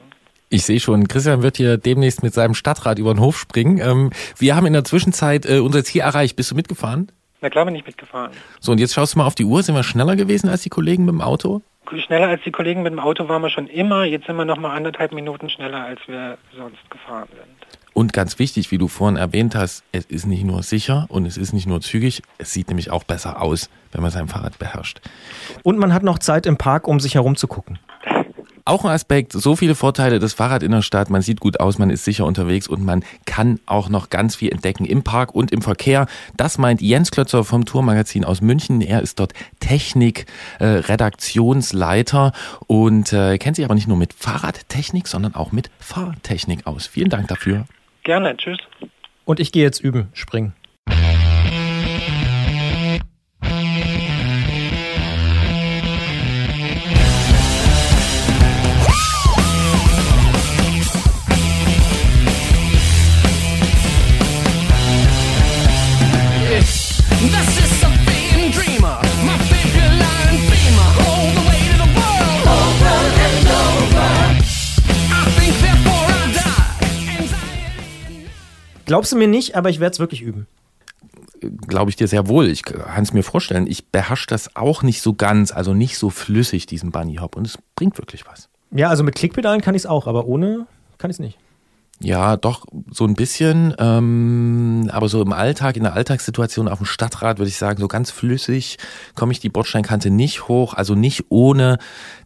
Ich 0.53 0.65
sehe 0.65 0.79
schon, 0.79 1.07
Christian 1.07 1.41
wird 1.41 1.57
hier 1.57 1.77
demnächst 1.77 2.21
mit 2.21 2.35
seinem 2.35 2.53
Stadtrad 2.53 2.99
über 2.99 3.11
den 3.11 3.19
Hof 3.19 3.39
springen. 3.39 3.79
Ähm, 3.79 4.11
wir 4.37 4.55
haben 4.55 4.67
in 4.67 4.73
der 4.73 4.83
Zwischenzeit 4.83 5.47
äh, 5.47 5.57
unser 5.57 5.83
Ziel 5.83 6.01
erreicht. 6.01 6.35
Bist 6.35 6.51
du 6.51 6.55
mitgefahren? 6.55 7.11
Na 7.41 7.49
klar 7.49 7.65
bin 7.65 7.73
ich 7.73 7.83
mitgefahren. 7.83 8.33
So, 8.59 8.71
und 8.71 8.77
jetzt 8.77 8.93
schaust 8.93 9.15
du 9.15 9.17
mal 9.17 9.25
auf 9.25 9.33
die 9.33 9.45
Uhr. 9.45 9.63
Sind 9.63 9.73
wir 9.73 9.81
schneller 9.81 10.15
gewesen 10.15 10.49
als 10.49 10.61
die 10.61 10.69
Kollegen 10.69 11.05
mit 11.05 11.13
dem 11.13 11.21
Auto? 11.21 11.63
Schneller 12.05 12.27
als 12.27 12.43
die 12.43 12.51
Kollegen 12.51 12.83
mit 12.83 12.93
dem 12.93 12.99
Auto 12.99 13.27
waren 13.27 13.41
wir 13.41 13.49
schon 13.49 13.65
immer. 13.65 14.03
Jetzt 14.03 14.27
sind 14.27 14.35
wir 14.35 14.45
noch 14.45 14.59
mal 14.59 14.75
anderthalb 14.75 15.11
Minuten 15.11 15.49
schneller, 15.49 15.85
als 15.85 15.99
wir 16.05 16.37
sonst 16.55 16.87
gefahren 16.91 17.29
sind. 17.31 17.73
Und 17.93 18.13
ganz 18.13 18.37
wichtig, 18.37 18.69
wie 18.69 18.77
du 18.77 18.87
vorhin 18.87 19.17
erwähnt 19.17 19.55
hast, 19.55 19.83
es 19.91 20.05
ist 20.05 20.27
nicht 20.27 20.43
nur 20.43 20.61
sicher 20.61 21.07
und 21.09 21.25
es 21.25 21.37
ist 21.37 21.53
nicht 21.53 21.65
nur 21.65 21.81
zügig, 21.81 22.21
es 22.37 22.53
sieht 22.53 22.67
nämlich 22.67 22.91
auch 22.91 23.03
besser 23.03 23.41
aus, 23.41 23.71
wenn 23.91 24.03
man 24.03 24.11
sein 24.11 24.27
Fahrrad 24.27 24.59
beherrscht. 24.59 25.01
Und 25.63 25.79
man 25.79 25.93
hat 25.93 26.03
noch 26.03 26.19
Zeit 26.19 26.45
im 26.45 26.57
Park, 26.57 26.87
um 26.87 26.99
sich 26.99 27.15
herumzugucken. 27.15 27.79
Auch 28.65 28.85
ein 28.85 28.91
Aspekt, 28.91 29.33
so 29.33 29.57
viele 29.57 29.75
Vorteile, 29.75 30.19
das 30.19 30.31
Fahrrad 30.33 30.63
in 30.63 30.71
der 30.71 30.81
Stadt, 30.81 31.09
man 31.09 31.21
sieht 31.21 31.41
gut 31.41 31.59
aus, 31.59 31.79
man 31.79 31.89
ist 31.89 32.05
sicher 32.05 32.25
unterwegs 32.25 32.69
und 32.69 32.85
man 32.85 33.03
kann 33.25 33.59
auch 33.65 33.89
noch 33.89 34.09
ganz 34.09 34.37
viel 34.37 34.53
entdecken 34.53 34.85
im 34.85 35.03
Park 35.03 35.35
und 35.35 35.51
im 35.51 35.61
Verkehr. 35.61 36.07
Das 36.37 36.57
meint 36.57 36.81
Jens 36.81 37.11
Klötzer 37.11 37.43
vom 37.43 37.65
Tourmagazin 37.65 38.23
aus 38.23 38.39
München. 38.39 38.79
Er 38.79 39.01
ist 39.01 39.19
dort 39.19 39.33
Technik-Redaktionsleiter 39.59 42.31
äh, 42.33 42.63
und 42.67 43.11
äh, 43.11 43.37
kennt 43.37 43.57
sich 43.57 43.65
aber 43.65 43.75
nicht 43.75 43.89
nur 43.89 43.97
mit 43.97 44.13
Fahrradtechnik, 44.13 45.09
sondern 45.09 45.35
auch 45.35 45.51
mit 45.51 45.69
Fahrtechnik 45.79 46.65
aus. 46.65 46.87
Vielen 46.87 47.09
Dank 47.09 47.27
dafür. 47.27 47.65
Gerne, 48.03 48.37
tschüss. 48.37 48.59
Und 49.25 49.41
ich 49.41 49.51
gehe 49.51 49.63
jetzt 49.63 49.81
üben, 49.81 50.07
springen. 50.13 50.53
Glaubst 78.85 79.11
du 79.11 79.17
mir 79.17 79.27
nicht, 79.27 79.55
aber 79.55 79.69
ich 79.69 79.79
werde 79.79 79.93
es 79.93 79.99
wirklich 79.99 80.21
üben. 80.21 80.47
Glaube 81.67 81.89
ich 81.89 81.95
dir 81.95 82.07
sehr 82.07 82.27
wohl. 82.27 82.47
Ich 82.47 82.63
kann 82.63 83.03
es 83.03 83.13
mir 83.13 83.23
vorstellen. 83.23 83.67
Ich 83.67 83.87
beherrsche 83.87 84.27
das 84.27 84.55
auch 84.55 84.83
nicht 84.83 85.01
so 85.01 85.13
ganz, 85.13 85.51
also 85.51 85.73
nicht 85.73 85.97
so 85.97 86.09
flüssig, 86.09 86.65
diesen 86.65 86.91
Bunny 86.91 87.15
Hop. 87.15 87.35
Und 87.35 87.47
es 87.47 87.57
bringt 87.75 87.97
wirklich 87.97 88.25
was. 88.25 88.49
Ja, 88.71 88.89
also 88.89 89.03
mit 89.03 89.15
Klickpedalen 89.15 89.61
kann 89.61 89.75
ich 89.75 89.83
es 89.83 89.85
auch, 89.85 90.07
aber 90.07 90.25
ohne 90.25 90.67
kann 90.97 91.11
ich 91.11 91.15
es 91.15 91.19
nicht. 91.19 91.37
Ja, 92.03 92.35
doch, 92.35 92.65
so 92.91 93.05
ein 93.05 93.13
bisschen. 93.13 93.73
Ähm, 93.79 94.89
aber 94.91 95.07
so 95.07 95.21
im 95.21 95.31
Alltag, 95.31 95.77
in 95.77 95.83
der 95.83 95.93
Alltagssituation 95.93 96.67
auf 96.67 96.79
dem 96.79 96.85
Stadtrad 96.85 97.39
würde 97.39 97.47
ich 97.47 97.55
sagen, 97.55 97.79
so 97.79 97.87
ganz 97.87 98.11
flüssig 98.11 98.77
komme 99.15 99.31
ich 99.31 99.39
die 99.39 99.49
Bordsteinkante 99.49 100.09
nicht 100.09 100.49
hoch. 100.49 100.73
Also 100.73 100.95
nicht 100.95 101.25
ohne, 101.29 101.77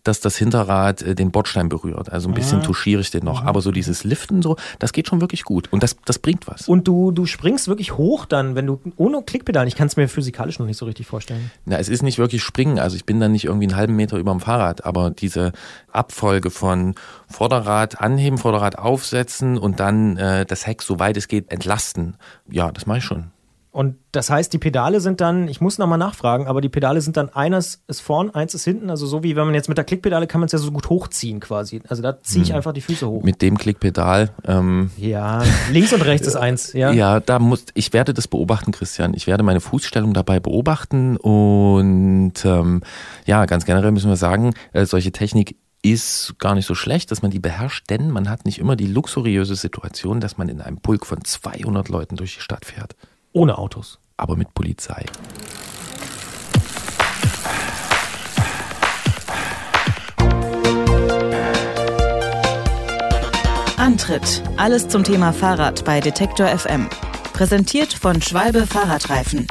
dass 0.03 0.19
das 0.19 0.35
Hinterrad 0.37 1.01
äh, 1.01 1.15
den 1.15 1.31
Bordstein 1.31 1.69
berührt. 1.69 2.11
Also 2.11 2.27
ein 2.27 2.33
bisschen 2.33 2.59
ah. 2.59 2.63
touchiere 2.63 3.01
ich 3.01 3.11
den 3.11 3.23
noch. 3.23 3.43
Mhm. 3.43 3.47
Aber 3.47 3.61
so 3.61 3.71
dieses 3.71 4.03
Liften 4.03 4.41
so, 4.41 4.55
das 4.79 4.93
geht 4.93 5.07
schon 5.07 5.21
wirklich 5.21 5.43
gut. 5.43 5.71
Und 5.71 5.83
das, 5.83 5.97
das 6.05 6.17
bringt 6.17 6.47
was. 6.47 6.67
Und 6.67 6.87
du, 6.87 7.11
du 7.11 7.25
springst 7.25 7.67
wirklich 7.67 7.97
hoch 7.97 8.25
dann, 8.25 8.55
wenn 8.55 8.65
du 8.65 8.81
ohne 8.95 9.21
Klickpedalen. 9.21 9.67
Ich 9.67 9.75
kann 9.75 9.87
es 9.87 9.97
mir 9.97 10.07
physikalisch 10.07 10.57
noch 10.59 10.65
nicht 10.65 10.77
so 10.77 10.85
richtig 10.85 11.05
vorstellen. 11.05 11.51
Na, 11.65 11.77
es 11.77 11.89
ist 11.89 12.01
nicht 12.01 12.17
wirklich 12.17 12.41
springen. 12.41 12.79
Also 12.79 12.95
ich 12.95 13.05
bin 13.05 13.19
dann 13.19 13.31
nicht 13.31 13.45
irgendwie 13.45 13.67
einen 13.67 13.75
halben 13.75 13.95
Meter 13.95 14.17
über 14.17 14.31
dem 14.31 14.39
Fahrrad. 14.39 14.85
Aber 14.85 15.11
diese 15.11 15.51
Abfolge 15.91 16.49
von 16.49 16.95
Vorderrad 17.27 18.01
anheben, 18.01 18.37
Vorderrad 18.37 18.79
aufsetzen 18.79 19.57
und 19.57 19.66
dann 19.75 20.17
äh, 20.17 20.45
das 20.45 20.65
Heck, 20.65 20.81
so 20.81 20.99
weit 20.99 21.17
es 21.17 21.27
geht, 21.27 21.51
entlasten. 21.51 22.17
Ja, 22.49 22.71
das 22.71 22.85
mache 22.85 22.99
ich 22.99 23.03
schon. 23.03 23.31
Und 23.77 23.97
das 24.11 24.31
heißt, 24.31 24.51
die 24.53 24.57
Pedale 24.57 24.99
sind 25.01 25.21
dann, 25.21 25.47
ich 25.47 25.61
muss 25.61 25.77
nochmal 25.77 25.99
nachfragen, 25.99 26.47
aber 26.47 26.61
die 26.61 26.69
Pedale 26.69 26.99
sind 26.99 27.15
dann, 27.15 27.29
eines 27.29 27.83
ist 27.87 28.01
vorn, 28.01 28.31
eins 28.31 28.55
ist 28.55 28.63
hinten. 28.63 28.89
Also 28.89 29.05
so 29.05 29.21
wie 29.21 29.35
wenn 29.35 29.45
man 29.45 29.53
jetzt 29.53 29.69
mit 29.69 29.77
der 29.77 29.85
Klickpedale 29.85 30.25
kann 30.25 30.41
man 30.41 30.47
es 30.47 30.51
ja 30.51 30.57
so 30.57 30.71
gut 30.71 30.89
hochziehen 30.89 31.39
quasi. 31.39 31.83
Also 31.87 32.01
da 32.01 32.19
ziehe 32.23 32.41
ich 32.41 32.49
hm. 32.49 32.55
einfach 32.55 32.73
die 32.73 32.81
Füße 32.81 33.07
hoch. 33.07 33.21
Mit 33.21 33.43
dem 33.43 33.55
Klickpedal. 33.55 34.31
Ähm, 34.45 34.89
ja, 34.97 35.43
links 35.71 35.93
und 35.93 36.01
rechts 36.01 36.25
ist 36.25 36.35
eins, 36.35 36.73
ja. 36.73 36.91
Ja, 36.91 37.19
da 37.19 37.37
muss, 37.37 37.65
ich 37.75 37.93
werde 37.93 38.15
das 38.15 38.27
beobachten, 38.27 38.71
Christian. 38.71 39.13
Ich 39.13 39.27
werde 39.27 39.43
meine 39.43 39.59
Fußstellung 39.59 40.15
dabei 40.15 40.39
beobachten 40.39 41.15
und 41.17 42.33
ähm, 42.45 42.81
ja, 43.27 43.45
ganz 43.45 43.65
generell 43.65 43.91
müssen 43.91 44.09
wir 44.09 44.17
sagen, 44.17 44.55
äh, 44.73 44.87
solche 44.87 45.11
Technik 45.11 45.55
ist 45.91 46.35
gar 46.39 46.55
nicht 46.55 46.65
so 46.65 46.75
schlecht, 46.75 47.11
dass 47.11 47.21
man 47.21 47.31
die 47.31 47.39
beherrscht, 47.39 47.89
denn 47.89 48.09
man 48.09 48.29
hat 48.29 48.45
nicht 48.45 48.59
immer 48.59 48.75
die 48.75 48.87
luxuriöse 48.87 49.55
Situation, 49.55 50.19
dass 50.19 50.37
man 50.37 50.49
in 50.49 50.61
einem 50.61 50.77
Pulk 50.77 51.05
von 51.05 51.23
200 51.23 51.89
Leuten 51.89 52.15
durch 52.15 52.35
die 52.35 52.41
Stadt 52.41 52.65
fährt. 52.65 52.95
Ohne 53.31 53.57
Autos. 53.57 53.99
Aber 54.17 54.35
mit 54.35 54.53
Polizei. 54.53 55.05
Antritt. 63.77 64.43
Alles 64.57 64.87
zum 64.89 65.03
Thema 65.03 65.31
Fahrrad 65.31 65.85
bei 65.85 65.99
Detektor 65.99 66.47
FM. 66.47 66.89
Präsentiert 67.33 67.93
von 67.93 68.21
Schwalbe 68.21 68.65
Fahrradreifen. 68.65 69.47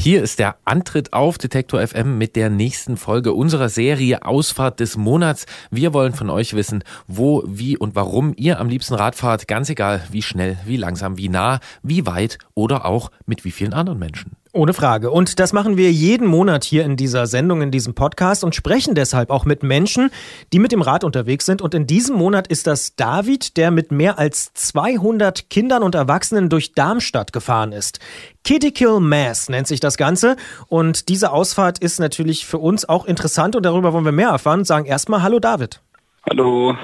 Hier 0.00 0.22
ist 0.22 0.38
der 0.38 0.54
Antritt 0.64 1.12
auf 1.12 1.38
Detektor 1.38 1.84
FM 1.84 2.18
mit 2.18 2.36
der 2.36 2.50
nächsten 2.50 2.96
Folge 2.96 3.32
unserer 3.32 3.68
Serie 3.68 4.24
Ausfahrt 4.24 4.78
des 4.78 4.96
Monats. 4.96 5.44
Wir 5.72 5.92
wollen 5.92 6.14
von 6.14 6.30
euch 6.30 6.54
wissen, 6.54 6.84
wo, 7.08 7.42
wie 7.48 7.76
und 7.76 7.96
warum 7.96 8.32
ihr 8.36 8.60
am 8.60 8.68
liebsten 8.68 8.94
Rad 8.94 9.16
fahrt. 9.16 9.48
Ganz 9.48 9.68
egal, 9.70 10.00
wie 10.12 10.22
schnell, 10.22 10.56
wie 10.64 10.76
langsam, 10.76 11.18
wie 11.18 11.28
nah, 11.28 11.58
wie 11.82 12.06
weit 12.06 12.38
oder 12.54 12.84
auch 12.84 13.10
mit 13.26 13.44
wie 13.44 13.50
vielen 13.50 13.74
anderen 13.74 13.98
Menschen. 13.98 14.36
Ohne 14.58 14.74
Frage. 14.74 15.12
Und 15.12 15.38
das 15.38 15.52
machen 15.52 15.76
wir 15.76 15.92
jeden 15.92 16.26
Monat 16.26 16.64
hier 16.64 16.84
in 16.84 16.96
dieser 16.96 17.28
Sendung, 17.28 17.62
in 17.62 17.70
diesem 17.70 17.94
Podcast 17.94 18.42
und 18.42 18.56
sprechen 18.56 18.96
deshalb 18.96 19.30
auch 19.30 19.44
mit 19.44 19.62
Menschen, 19.62 20.10
die 20.52 20.58
mit 20.58 20.72
dem 20.72 20.82
Rad 20.82 21.04
unterwegs 21.04 21.46
sind. 21.46 21.62
Und 21.62 21.74
in 21.74 21.86
diesem 21.86 22.16
Monat 22.16 22.48
ist 22.48 22.66
das 22.66 22.96
David, 22.96 23.56
der 23.56 23.70
mit 23.70 23.92
mehr 23.92 24.18
als 24.18 24.52
200 24.54 25.48
Kindern 25.48 25.84
und 25.84 25.94
Erwachsenen 25.94 26.48
durch 26.48 26.72
Darmstadt 26.72 27.32
gefahren 27.32 27.70
ist. 27.70 28.00
Kidikill 28.42 28.98
Mass 28.98 29.48
nennt 29.48 29.68
sich 29.68 29.78
das 29.78 29.96
Ganze. 29.96 30.34
Und 30.66 31.08
diese 31.08 31.30
Ausfahrt 31.30 31.78
ist 31.78 32.00
natürlich 32.00 32.44
für 32.44 32.58
uns 32.58 32.84
auch 32.84 33.04
interessant 33.04 33.54
und 33.54 33.62
darüber 33.62 33.92
wollen 33.92 34.06
wir 34.06 34.10
mehr 34.10 34.30
erfahren 34.30 34.64
sagen 34.64 34.86
erstmal 34.86 35.22
Hallo 35.22 35.38
David. 35.38 35.80
Hallo. 36.28 36.74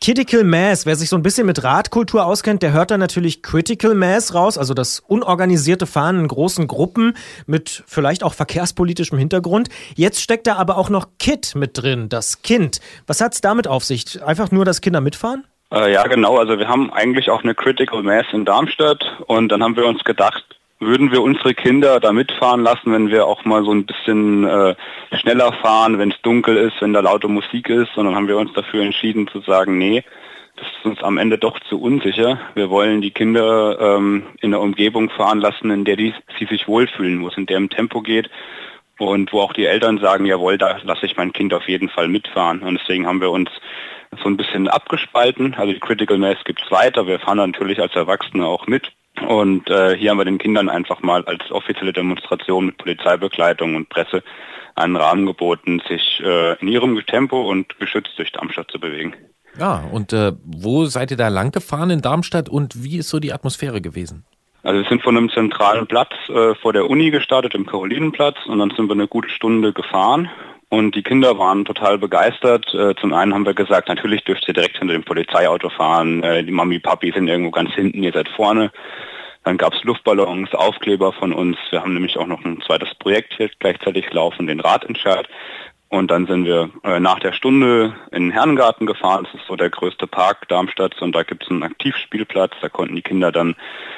Critical 0.00 0.44
Mass, 0.44 0.86
wer 0.86 0.94
sich 0.94 1.08
so 1.08 1.16
ein 1.16 1.22
bisschen 1.22 1.44
mit 1.46 1.64
Radkultur 1.64 2.24
auskennt, 2.24 2.62
der 2.62 2.72
hört 2.72 2.92
da 2.92 2.98
natürlich 2.98 3.42
Critical 3.42 3.94
Mass 3.94 4.32
raus, 4.32 4.56
also 4.56 4.72
das 4.72 5.00
unorganisierte 5.00 5.86
Fahren 5.86 6.20
in 6.20 6.28
großen 6.28 6.68
Gruppen 6.68 7.14
mit 7.46 7.82
vielleicht 7.86 8.22
auch 8.22 8.32
verkehrspolitischem 8.32 9.18
Hintergrund. 9.18 9.68
Jetzt 9.96 10.20
steckt 10.20 10.46
da 10.46 10.54
aber 10.54 10.78
auch 10.78 10.88
noch 10.88 11.08
Kid 11.18 11.56
mit 11.56 11.76
drin, 11.76 12.08
das 12.08 12.42
Kind. 12.42 12.80
Was 13.08 13.20
hat's 13.20 13.40
damit 13.40 13.66
auf 13.66 13.84
sich? 13.84 14.22
Einfach 14.22 14.52
nur, 14.52 14.64
dass 14.64 14.80
Kinder 14.80 15.00
mitfahren? 15.00 15.44
Äh, 15.72 15.92
ja, 15.92 16.06
genau. 16.06 16.38
Also 16.38 16.58
wir 16.58 16.68
haben 16.68 16.92
eigentlich 16.92 17.28
auch 17.28 17.42
eine 17.42 17.54
Critical 17.56 18.02
Mass 18.02 18.26
in 18.32 18.44
Darmstadt 18.44 19.04
und 19.26 19.48
dann 19.48 19.62
haben 19.62 19.76
wir 19.76 19.86
uns 19.86 20.04
gedacht, 20.04 20.44
würden 20.80 21.10
wir 21.10 21.22
unsere 21.22 21.54
Kinder 21.54 22.00
da 22.00 22.12
mitfahren 22.12 22.62
lassen, 22.62 22.92
wenn 22.92 23.10
wir 23.10 23.26
auch 23.26 23.44
mal 23.44 23.64
so 23.64 23.72
ein 23.72 23.86
bisschen 23.86 24.44
äh, 24.44 24.74
schneller 25.20 25.52
fahren, 25.54 25.98
wenn 25.98 26.10
es 26.10 26.20
dunkel 26.22 26.56
ist, 26.56 26.80
wenn 26.80 26.92
da 26.92 27.00
laute 27.00 27.28
Musik 27.28 27.68
ist. 27.68 27.96
Und 27.96 28.06
dann 28.06 28.14
haben 28.14 28.28
wir 28.28 28.38
uns 28.38 28.52
dafür 28.52 28.82
entschieden 28.82 29.28
zu 29.28 29.40
sagen, 29.40 29.78
nee, 29.78 30.04
das 30.56 30.66
ist 30.66 30.84
uns 30.84 31.02
am 31.02 31.18
Ende 31.18 31.38
doch 31.38 31.58
zu 31.60 31.80
unsicher. 31.80 32.40
Wir 32.54 32.70
wollen 32.70 33.00
die 33.00 33.10
Kinder 33.10 33.78
ähm, 33.80 34.24
in 34.40 34.54
einer 34.54 34.62
Umgebung 34.62 35.10
fahren 35.10 35.40
lassen, 35.40 35.70
in 35.70 35.84
der 35.84 35.96
die, 35.96 36.14
sie 36.38 36.46
sich 36.46 36.68
wohlfühlen, 36.68 37.22
wo 37.22 37.28
es 37.28 37.36
in 37.36 37.46
dem 37.46 37.70
Tempo 37.70 38.00
geht 38.00 38.28
und 38.98 39.32
wo 39.32 39.40
auch 39.40 39.52
die 39.52 39.66
Eltern 39.66 39.98
sagen, 39.98 40.26
jawohl, 40.26 40.58
da 40.58 40.78
lasse 40.82 41.06
ich 41.06 41.16
mein 41.16 41.32
Kind 41.32 41.54
auf 41.54 41.68
jeden 41.68 41.88
Fall 41.88 42.08
mitfahren. 42.08 42.60
Und 42.60 42.80
deswegen 42.80 43.06
haben 43.06 43.20
wir 43.20 43.30
uns 43.30 43.50
so 44.22 44.28
ein 44.28 44.36
bisschen 44.36 44.68
abgespalten. 44.68 45.54
Also 45.54 45.72
die 45.72 45.80
Critical 45.80 46.18
Mass 46.18 46.38
gibt 46.44 46.62
es 46.62 46.70
weiter. 46.70 47.06
Wir 47.06 47.20
fahren 47.20 47.38
natürlich 47.38 47.80
als 47.80 47.94
Erwachsene 47.94 48.46
auch 48.46 48.66
mit. 48.66 48.90
Und 49.28 49.68
äh, 49.68 49.94
hier 49.94 50.10
haben 50.10 50.16
wir 50.16 50.24
den 50.24 50.38
Kindern 50.38 50.70
einfach 50.70 51.02
mal 51.02 51.22
als 51.26 51.50
offizielle 51.50 51.92
Demonstration 51.92 52.64
mit 52.64 52.78
Polizeibegleitung 52.78 53.74
und 53.74 53.90
Presse 53.90 54.22
einen 54.74 54.96
Rahmen 54.96 55.26
geboten, 55.26 55.82
sich 55.86 56.22
äh, 56.24 56.58
in 56.62 56.68
ihrem 56.68 56.98
Tempo 57.04 57.42
und 57.42 57.78
geschützt 57.78 58.12
durch 58.16 58.32
Darmstadt 58.32 58.70
zu 58.70 58.80
bewegen. 58.80 59.12
Ja, 59.58 59.84
und 59.92 60.14
äh, 60.14 60.32
wo 60.46 60.86
seid 60.86 61.10
ihr 61.10 61.18
da 61.18 61.28
lang 61.28 61.52
gefahren 61.52 61.90
in 61.90 62.00
Darmstadt 62.00 62.48
und 62.48 62.82
wie 62.82 62.96
ist 62.96 63.10
so 63.10 63.20
die 63.20 63.34
Atmosphäre 63.34 63.82
gewesen? 63.82 64.24
Also 64.62 64.80
wir 64.80 64.88
sind 64.88 65.02
von 65.02 65.14
einem 65.14 65.28
zentralen 65.28 65.86
Platz 65.86 66.14
äh, 66.30 66.54
vor 66.54 66.72
der 66.72 66.88
Uni 66.88 67.10
gestartet, 67.10 67.54
im 67.54 67.66
Karolinenplatz, 67.66 68.38
und 68.46 68.60
dann 68.60 68.70
sind 68.70 68.88
wir 68.88 68.94
eine 68.94 69.08
gute 69.08 69.28
Stunde 69.28 69.74
gefahren. 69.74 70.30
Und 70.70 70.94
die 70.94 71.02
Kinder 71.02 71.38
waren 71.38 71.64
total 71.64 71.96
begeistert. 71.96 72.72
Äh, 72.74 72.94
zum 72.96 73.14
einen 73.14 73.32
haben 73.32 73.46
wir 73.46 73.54
gesagt, 73.54 73.88
natürlich 73.88 74.24
dürft 74.24 74.46
ihr 74.48 74.54
direkt 74.54 74.78
hinter 74.78 74.92
dem 74.92 75.04
Polizeiauto 75.04 75.70
fahren. 75.70 76.22
Äh, 76.22 76.44
die 76.44 76.52
Mami, 76.52 76.78
Papi 76.78 77.10
sind 77.10 77.28
irgendwo 77.28 77.50
ganz 77.50 77.72
hinten, 77.72 78.02
ihr 78.02 78.12
seid 78.12 78.28
vorne. 78.28 78.70
Dann 79.44 79.56
gab 79.56 79.72
es 79.72 79.82
Luftballons, 79.84 80.54
Aufkleber 80.54 81.14
von 81.14 81.32
uns. 81.32 81.56
Wir 81.70 81.80
haben 81.80 81.94
nämlich 81.94 82.18
auch 82.18 82.26
noch 82.26 82.44
ein 82.44 82.60
zweites 82.66 82.94
Projekt 82.96 83.32
hier 83.38 83.50
gleichzeitig 83.58 84.12
laufen, 84.12 84.46
den 84.46 84.60
Radentscheid. 84.60 85.26
Und 85.90 86.10
dann 86.10 86.26
sind 86.26 86.44
wir 86.44 86.68
äh, 86.84 87.00
nach 87.00 87.18
der 87.18 87.32
Stunde 87.32 87.94
in 88.10 88.24
den 88.24 88.30
Herrengarten 88.30 88.86
gefahren. 88.86 89.24
Das 89.24 89.40
ist 89.40 89.46
so 89.46 89.56
der 89.56 89.70
größte 89.70 90.06
Park 90.06 90.46
Darmstadts 90.48 91.00
und 91.00 91.14
da 91.14 91.22
gibt 91.22 91.44
es 91.44 91.50
einen 91.50 91.62
Aktivspielplatz. 91.62 92.52
Da 92.60 92.68
konnten 92.68 92.94
die 92.94 93.02
Kinder 93.02 93.32
dann 93.32 93.56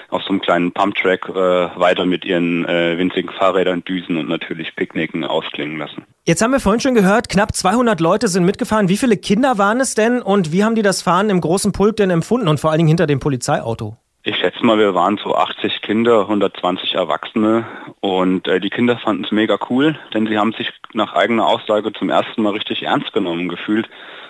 auf 0.09 0.23
so 0.23 0.29
einem 0.29 0.41
kleinen 0.41 0.73
Pumptrack 0.73 1.29
äh, 1.29 1.33
weiter 1.35 2.07
mit 2.07 2.25
ihren 2.25 2.65
äh, 2.65 2.97
winzigen 2.97 3.31
Fahrrädern 3.31 3.83
düsen 3.85 4.17
und 4.19 4.29
natürlich 4.29 4.77
Picknicken 4.77 5.25
ausklingen 5.25 5.79
lassen. 5.79 6.05
Jetzt 6.25 6.43
haben 6.43 6.53
wir 6.53 6.61
vorhin 6.61 6.81
schon 6.81 6.95
gehört, 6.95 7.29
knapp 7.29 7.57
200 7.57 7.99
Leute 7.99 8.29
sind 8.29 8.45
mitgefahren. 8.45 8.89
Wie 8.89 8.97
viele 8.97 9.17
Kinder 9.17 9.59
waren 9.59 9.81
es 9.81 9.97
denn 9.97 10.23
und 10.23 10.53
wie 10.53 10.63
haben 10.63 10.77
die 10.77 10.83
das 10.83 11.03
Fahren 11.03 11.29
im 11.29 11.41
großen 11.41 11.73
Pulk 11.73 11.97
denn 11.97 12.11
empfunden 12.11 12.47
und 12.47 12.61
vor 12.61 12.71
allen 12.71 12.79
Dingen 12.79 12.89
hinter 12.89 13.09
dem 13.09 13.19
Polizeiauto? 13.19 13.97
Ich 14.23 14.37
schätze 14.37 14.67
mal, 14.67 14.77
wir 14.77 14.95
waren 14.95 15.17
so 15.17 15.35
80 15.35 15.81
Kinder, 15.81 16.21
120 16.21 16.93
Erwachsene 16.93 17.65
und 18.01 18.47
äh, 18.49 18.61
die 18.61 18.69
Kinder 18.69 18.99
fanden 18.99 19.25
es 19.25 19.31
mega 19.31 19.59
cool, 19.71 19.99
denn 20.13 20.27
sie 20.27 20.37
haben 20.37 20.53
sich 20.53 20.71
nach 20.93 21.15
eigener 21.15 21.47
Aussage 21.47 21.91
zum 21.95 22.11
ersten 22.11 22.43
Mal 22.43 22.53
richtig 22.53 22.83
ernst 22.83 23.15
genommen 23.15 23.49
gefühlt. 23.49 23.89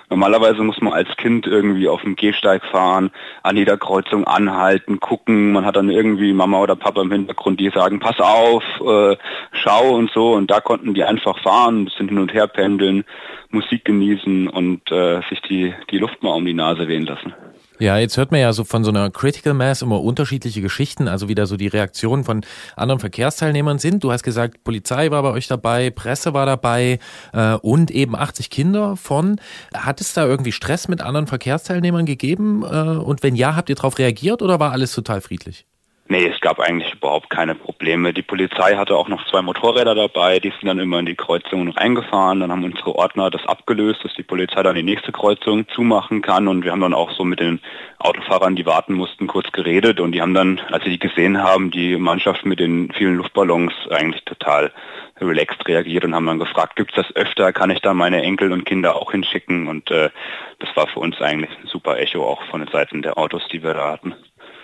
Normalerweise 0.08 0.62
muss 0.62 0.80
man 0.80 0.92
als 0.92 1.08
Kind 1.16 1.44
irgendwie 1.48 1.88
auf 1.88 2.02
dem 2.02 2.14
Gehsteig 2.14 2.64
fahren, 2.66 3.10
an 3.42 3.56
jeder 3.56 3.78
Kreuzung 3.78 4.28
anhalten, 4.28 5.00
gucken. 5.00 5.50
Man 5.50 5.66
hat 5.66 5.74
dann 5.74 5.90
irgendwie 5.90 6.32
Mama 6.32 6.60
oder 6.60 6.76
Papa 6.76 7.02
im 7.02 7.10
Hintergrund, 7.10 7.58
die 7.58 7.70
sagen, 7.70 7.98
pass 7.98 8.20
auf, 8.20 8.62
äh, 8.80 9.16
schau 9.50 9.90
und 9.96 10.12
so. 10.12 10.34
Und 10.34 10.52
da 10.52 10.60
konnten 10.60 10.94
die 10.94 11.02
einfach 11.02 11.36
fahren, 11.40 11.80
ein 11.80 11.84
bisschen 11.86 12.08
hin 12.08 12.18
und 12.18 12.32
her 12.32 12.46
pendeln, 12.46 13.04
Musik 13.50 13.84
genießen 13.86 14.46
und 14.46 14.88
äh, 14.92 15.20
sich 15.28 15.40
die, 15.42 15.74
die 15.90 15.98
Luft 15.98 16.22
mal 16.22 16.34
um 16.34 16.44
die 16.44 16.54
Nase 16.54 16.86
wehen 16.86 17.06
lassen. 17.06 17.34
Ja, 17.80 17.96
jetzt 17.96 18.18
hört 18.18 18.30
man 18.30 18.40
ja 18.40 18.52
so 18.52 18.64
von 18.64 18.84
so 18.84 18.90
einer 18.90 19.10
Critical 19.10 19.54
Mass 19.54 19.80
immer 19.80 20.02
unterschiedliche 20.02 20.60
Geschichten, 20.60 21.08
also 21.08 21.28
wieder 21.28 21.46
so 21.46 21.56
die 21.56 21.66
Reaktionen 21.66 22.24
von 22.24 22.44
anderen 22.76 23.00
Verkehrsteilnehmern 23.00 23.78
sind. 23.78 24.04
Du 24.04 24.12
hast 24.12 24.22
gesagt, 24.22 24.62
Polizei 24.64 25.10
war 25.10 25.22
bei 25.22 25.30
euch 25.30 25.48
dabei, 25.48 25.88
Presse 25.88 26.34
war 26.34 26.44
dabei 26.44 26.98
äh, 27.32 27.54
und 27.54 27.90
eben 27.90 28.14
80 28.14 28.50
Kinder 28.50 28.96
von. 28.96 29.40
Hat 29.72 30.02
es 30.02 30.12
da 30.12 30.26
irgendwie 30.26 30.52
Stress 30.52 30.88
mit 30.88 31.00
anderen 31.00 31.26
Verkehrsteilnehmern 31.26 32.04
gegeben? 32.04 32.64
Äh, 32.64 32.98
und 32.98 33.22
wenn 33.22 33.34
ja, 33.34 33.56
habt 33.56 33.70
ihr 33.70 33.76
darauf 33.76 33.98
reagiert 33.98 34.42
oder 34.42 34.60
war 34.60 34.72
alles 34.72 34.92
total 34.92 35.22
friedlich? 35.22 35.64
Nee, 36.12 36.26
es 36.26 36.40
gab 36.40 36.58
eigentlich 36.58 36.92
überhaupt 36.92 37.30
keine 37.30 37.54
Probleme. 37.54 38.12
Die 38.12 38.22
Polizei 38.22 38.74
hatte 38.74 38.96
auch 38.96 39.06
noch 39.06 39.24
zwei 39.30 39.42
Motorräder 39.42 39.94
dabei, 39.94 40.40
die 40.40 40.50
sind 40.50 40.66
dann 40.66 40.80
immer 40.80 40.98
in 40.98 41.06
die 41.06 41.14
Kreuzungen 41.14 41.68
reingefahren. 41.68 42.40
Dann 42.40 42.50
haben 42.50 42.64
unsere 42.64 42.96
Ordner 42.96 43.30
das 43.30 43.46
abgelöst, 43.46 44.00
dass 44.02 44.14
die 44.14 44.24
Polizei 44.24 44.60
dann 44.64 44.74
die 44.74 44.82
nächste 44.82 45.12
Kreuzung 45.12 45.68
zumachen 45.68 46.20
kann. 46.20 46.48
Und 46.48 46.64
wir 46.64 46.72
haben 46.72 46.80
dann 46.80 46.94
auch 46.94 47.12
so 47.12 47.22
mit 47.22 47.38
den 47.38 47.60
Autofahrern, 48.00 48.56
die 48.56 48.66
warten 48.66 48.94
mussten, 48.94 49.28
kurz 49.28 49.52
geredet. 49.52 50.00
Und 50.00 50.10
die 50.10 50.20
haben 50.20 50.34
dann, 50.34 50.60
als 50.72 50.82
sie 50.82 50.90
die 50.90 50.98
gesehen 50.98 51.44
haben, 51.44 51.70
die 51.70 51.96
Mannschaft 51.96 52.44
mit 52.44 52.58
den 52.58 52.90
vielen 52.90 53.14
Luftballons 53.14 53.72
eigentlich 53.92 54.24
total 54.24 54.72
relaxed 55.20 55.64
reagiert 55.68 56.04
und 56.04 56.16
haben 56.16 56.26
dann 56.26 56.40
gefragt, 56.40 56.74
gibt's 56.74 56.96
das 56.96 57.14
öfter, 57.14 57.52
kann 57.52 57.70
ich 57.70 57.82
da 57.82 57.94
meine 57.94 58.20
Enkel 58.22 58.50
und 58.50 58.64
Kinder 58.64 58.96
auch 58.96 59.12
hinschicken? 59.12 59.68
Und 59.68 59.92
äh, 59.92 60.10
das 60.58 60.74
war 60.74 60.88
für 60.88 60.98
uns 60.98 61.20
eigentlich 61.20 61.56
ein 61.56 61.68
super 61.68 62.00
Echo 62.00 62.24
auch 62.24 62.42
von 62.50 62.58
den 62.58 62.72
Seiten 62.72 63.00
der 63.00 63.16
Autos, 63.16 63.46
die 63.52 63.62
wir 63.62 63.74
da 63.74 63.92
hatten. 63.92 64.16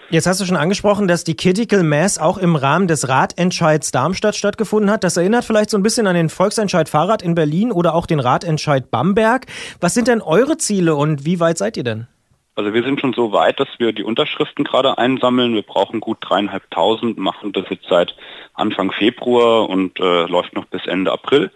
Jetzt 0.08 0.28
hast 0.28 0.40
du 0.40 0.44
schon 0.44 0.56
angesprochen, 0.56 1.08
dass 1.08 1.24
die 1.24 1.34
Critical 1.34 1.82
Mass 1.82 2.18
auch 2.18 2.38
im 2.38 2.54
Rahmen 2.54 2.86
des 2.86 3.08
Radentscheids 3.08 3.90
Darmstadt 3.90 4.36
stattgefunden 4.36 4.88
hat. 4.88 5.02
Das 5.02 5.16
erinnert 5.16 5.44
vielleicht 5.44 5.68
so 5.68 5.76
ein 5.76 5.82
bisschen 5.82 6.06
an 6.06 6.14
den 6.14 6.28
Volksentscheid 6.28 6.88
Fahrrad 6.88 7.22
in 7.22 7.34
Berlin 7.34 7.72
oder 7.72 7.92
auch 7.92 8.06
den 8.06 8.20
Radentscheid 8.20 8.88
Bamberg. 8.88 9.46
Was 9.80 9.94
sind 9.94 10.06
denn 10.06 10.22
eure 10.22 10.58
Ziele 10.58 10.94
und 10.94 11.24
wie 11.24 11.40
weit 11.40 11.58
seid 11.58 11.76
ihr 11.76 11.82
denn? 11.82 12.06
Also 12.54 12.72
wir 12.72 12.84
sind 12.84 13.00
schon 13.00 13.14
so 13.14 13.32
weit, 13.32 13.58
dass 13.58 13.68
wir 13.78 13.92
die 13.92 14.04
Unterschriften 14.04 14.64
gerade 14.64 14.96
einsammeln. 14.96 15.54
Wir 15.54 15.62
brauchen 15.62 15.98
gut 15.98 16.18
dreieinhalbtausend, 16.20 17.18
machen 17.18 17.52
das 17.52 17.64
jetzt 17.68 17.86
seit 17.90 18.14
Anfang 18.54 18.92
Februar 18.92 19.68
und 19.68 19.98
äh, 19.98 20.26
läuft 20.26 20.54
noch 20.54 20.66
bis 20.66 20.86
Ende 20.86 21.10
April. 21.10 21.50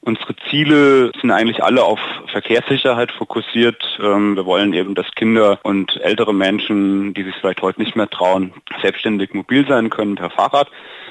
Unsere 0.00 0.34
Ziele 0.48 1.10
sind 1.20 1.30
eigentlich 1.30 1.62
alle 1.62 1.82
auf 1.82 1.98
Verkehrssicherheit 2.30 3.10
fokussiert. 3.12 3.82
Ähm, 4.00 4.36
wir 4.36 4.46
wollen 4.46 4.72
eben, 4.72 4.94
dass 4.94 5.06
Kinder 5.14 5.58
und 5.64 5.96
ältere 6.00 6.32
Menschen, 6.32 7.14
die 7.14 7.24
sich 7.24 7.34
vielleicht 7.40 7.62
heute 7.62 7.82
nicht 7.82 7.96
mehr 7.96 8.08
trauen, 8.08 8.52
selbstständig 8.80 9.34
mobil 9.34 9.66
sein 9.66 9.90
können 9.90 10.14
per 10.14 10.30
Fahrrad. 10.30 10.68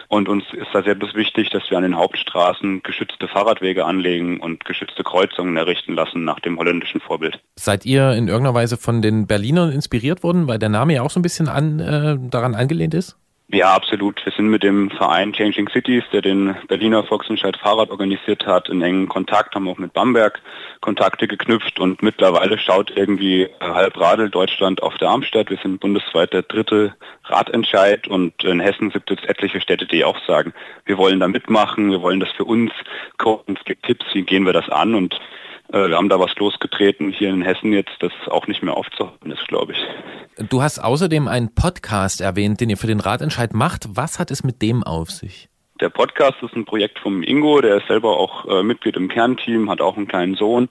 Und 0.09 0.29
uns 0.29 0.45
ist 0.53 0.69
da 0.73 0.83
sehr 0.83 0.97
wichtig, 1.15 1.49
dass 1.49 1.69
wir 1.69 1.77
an 1.77 1.83
den 1.83 1.97
Hauptstraßen 1.97 2.81
geschützte 2.81 3.27
Fahrradwege 3.27 3.85
anlegen 3.85 4.39
und 4.39 4.63
geschützte 4.63 5.03
Kreuzungen 5.03 5.57
errichten 5.57 5.93
lassen 5.93 6.23
nach 6.23 6.39
dem 6.39 6.57
holländischen 6.57 7.01
Vorbild. 7.01 7.39
Seid 7.55 7.85
ihr 7.85 8.13
in 8.13 8.29
irgendeiner 8.29 8.55
Weise 8.55 8.77
von 8.77 9.01
den 9.01 9.27
Berlinern 9.27 9.71
inspiriert 9.71 10.23
worden, 10.23 10.47
weil 10.47 10.59
der 10.59 10.69
Name 10.69 10.93
ja 10.93 11.01
auch 11.01 11.09
so 11.09 11.19
ein 11.19 11.23
bisschen 11.23 11.49
an, 11.49 11.79
äh, 11.79 12.17
daran 12.29 12.55
angelehnt 12.55 12.93
ist? 12.93 13.17
Ja, 13.49 13.73
absolut. 13.73 14.25
Wir 14.25 14.33
sind 14.33 14.49
mit 14.49 14.61
dem 14.61 14.89
Verein 14.91 15.31
Changing 15.31 15.69
Cities, 15.69 16.03
der 16.11 16.21
den 16.21 16.57
Berliner 16.67 17.05
Volksentscheid 17.05 17.55
Fahrrad 17.55 17.91
organisiert 17.91 18.45
hat, 18.45 18.67
in 18.67 18.81
engen 18.81 19.07
Kontakt, 19.07 19.55
haben 19.55 19.69
auch 19.69 19.77
mit 19.77 19.93
Bamberg 19.93 20.41
Kontakte 20.81 21.29
geknüpft 21.29 21.79
und 21.79 22.03
mittlerweile 22.03 22.57
schaut 22.57 22.91
irgendwie 22.93 23.47
halb 23.61 23.97
Radel 23.97 24.29
Deutschland 24.29 24.83
auf 24.83 24.97
der 24.97 25.07
Armstadt. 25.07 25.49
Wir 25.49 25.59
sind 25.63 25.79
bundesweit 25.79 26.33
der 26.33 26.41
dritte 26.41 26.93
Radentscheid 27.23 28.05
und 28.09 28.43
in 28.43 28.59
Hessen 28.59 28.89
gibt 28.89 29.11
es 29.11 29.23
etliche 29.23 29.61
Städte, 29.61 29.85
die 29.85 30.03
auch 30.03 30.19
sagen, 30.27 30.53
wir 30.83 30.97
wollen 30.97 31.21
da 31.21 31.29
mitmachen, 31.29 31.89
wir 31.89 32.01
wollen 32.01 32.19
das 32.19 32.31
für 32.31 32.43
uns 32.43 32.73
es 33.47 33.63
gibt 33.63 33.85
Tipps, 33.85 34.05
wie 34.13 34.23
gehen 34.23 34.45
wir 34.45 34.53
das 34.53 34.67
an 34.69 34.93
und 34.93 35.13
äh, 35.13 35.46
wir 35.69 35.97
haben 35.97 36.09
da 36.09 36.19
was 36.19 36.35
losgetreten 36.35 37.11
hier 37.11 37.29
in 37.29 37.41
Hessen 37.41 37.73
jetzt, 37.73 37.91
das 37.99 38.11
auch 38.27 38.47
nicht 38.47 38.63
mehr 38.63 38.75
aufzuhalten 38.75 39.31
ist, 39.31 39.47
glaube 39.47 39.73
ich. 39.73 40.49
Du 40.49 40.61
hast 40.61 40.79
außerdem 40.79 41.27
einen 41.27 41.53
Podcast 41.53 42.21
erwähnt, 42.21 42.61
den 42.61 42.69
ihr 42.69 42.77
für 42.77 42.87
den 42.87 42.99
Ratentscheid 42.99 43.53
macht. 43.53 43.87
Was 43.89 44.19
hat 44.19 44.31
es 44.31 44.43
mit 44.43 44.61
dem 44.61 44.83
auf 44.83 45.09
sich? 45.09 45.49
Der 45.81 45.89
Podcast 45.89 46.37
ist 46.41 46.55
ein 46.55 46.65
Projekt 46.65 46.99
vom 46.99 47.21
Ingo, 47.21 47.61
der 47.61 47.77
ist 47.77 47.87
selber 47.87 48.17
auch 48.17 48.45
äh, 48.47 48.63
Mitglied 48.63 48.95
im 48.95 49.09
Kernteam, 49.09 49.69
hat 49.69 49.81
auch 49.81 49.97
einen 49.97 50.07
kleinen 50.07 50.35
Sohn 50.35 50.69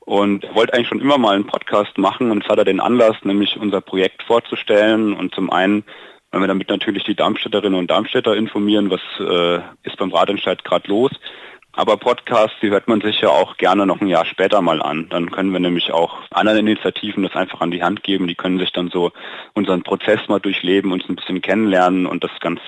und 0.00 0.44
wollte 0.54 0.72
eigentlich 0.72 0.88
schon 0.88 1.00
immer 1.00 1.18
mal 1.18 1.36
einen 1.36 1.46
Podcast 1.46 1.96
machen 1.98 2.30
und 2.30 2.40
jetzt 2.40 2.50
hat 2.50 2.58
er 2.58 2.64
den 2.64 2.80
Anlass, 2.80 3.16
nämlich 3.22 3.56
unser 3.56 3.80
Projekt 3.80 4.22
vorzustellen 4.24 5.12
und 5.12 5.34
zum 5.34 5.50
einen 5.50 5.84
weil 6.30 6.40
wir 6.40 6.48
damit 6.48 6.68
natürlich 6.68 7.04
die 7.04 7.14
Darmstädterinnen 7.14 7.78
und 7.78 7.90
Darmstädter 7.90 8.36
informieren, 8.36 8.90
was 8.90 9.00
äh, 9.18 9.62
ist 9.82 9.96
beim 9.96 10.12
Ratentscheid 10.12 10.62
gerade 10.64 10.88
los. 10.88 11.10
Aber 11.78 11.96
Podcasts, 11.96 12.56
die 12.60 12.70
hört 12.70 12.88
man 12.88 13.00
sich 13.00 13.20
ja 13.20 13.28
auch 13.28 13.56
gerne 13.56 13.86
noch 13.86 14.00
ein 14.00 14.08
Jahr 14.08 14.24
später 14.24 14.60
mal 14.60 14.82
an. 14.82 15.06
Dann 15.10 15.30
können 15.30 15.52
wir 15.52 15.60
nämlich 15.60 15.92
auch 15.92 16.16
anderen 16.32 16.58
Initiativen 16.58 17.22
das 17.22 17.36
einfach 17.36 17.60
an 17.60 17.70
die 17.70 17.84
Hand 17.84 18.02
geben. 18.02 18.26
Die 18.26 18.34
können 18.34 18.58
sich 18.58 18.72
dann 18.72 18.90
so 18.90 19.12
unseren 19.54 19.84
Prozess 19.84 20.18
mal 20.26 20.40
durchleben, 20.40 20.90
uns 20.90 21.04
ein 21.08 21.14
bisschen 21.14 21.40
kennenlernen 21.40 22.06
und 22.06 22.24
das 22.24 22.32
ganz 22.40 22.58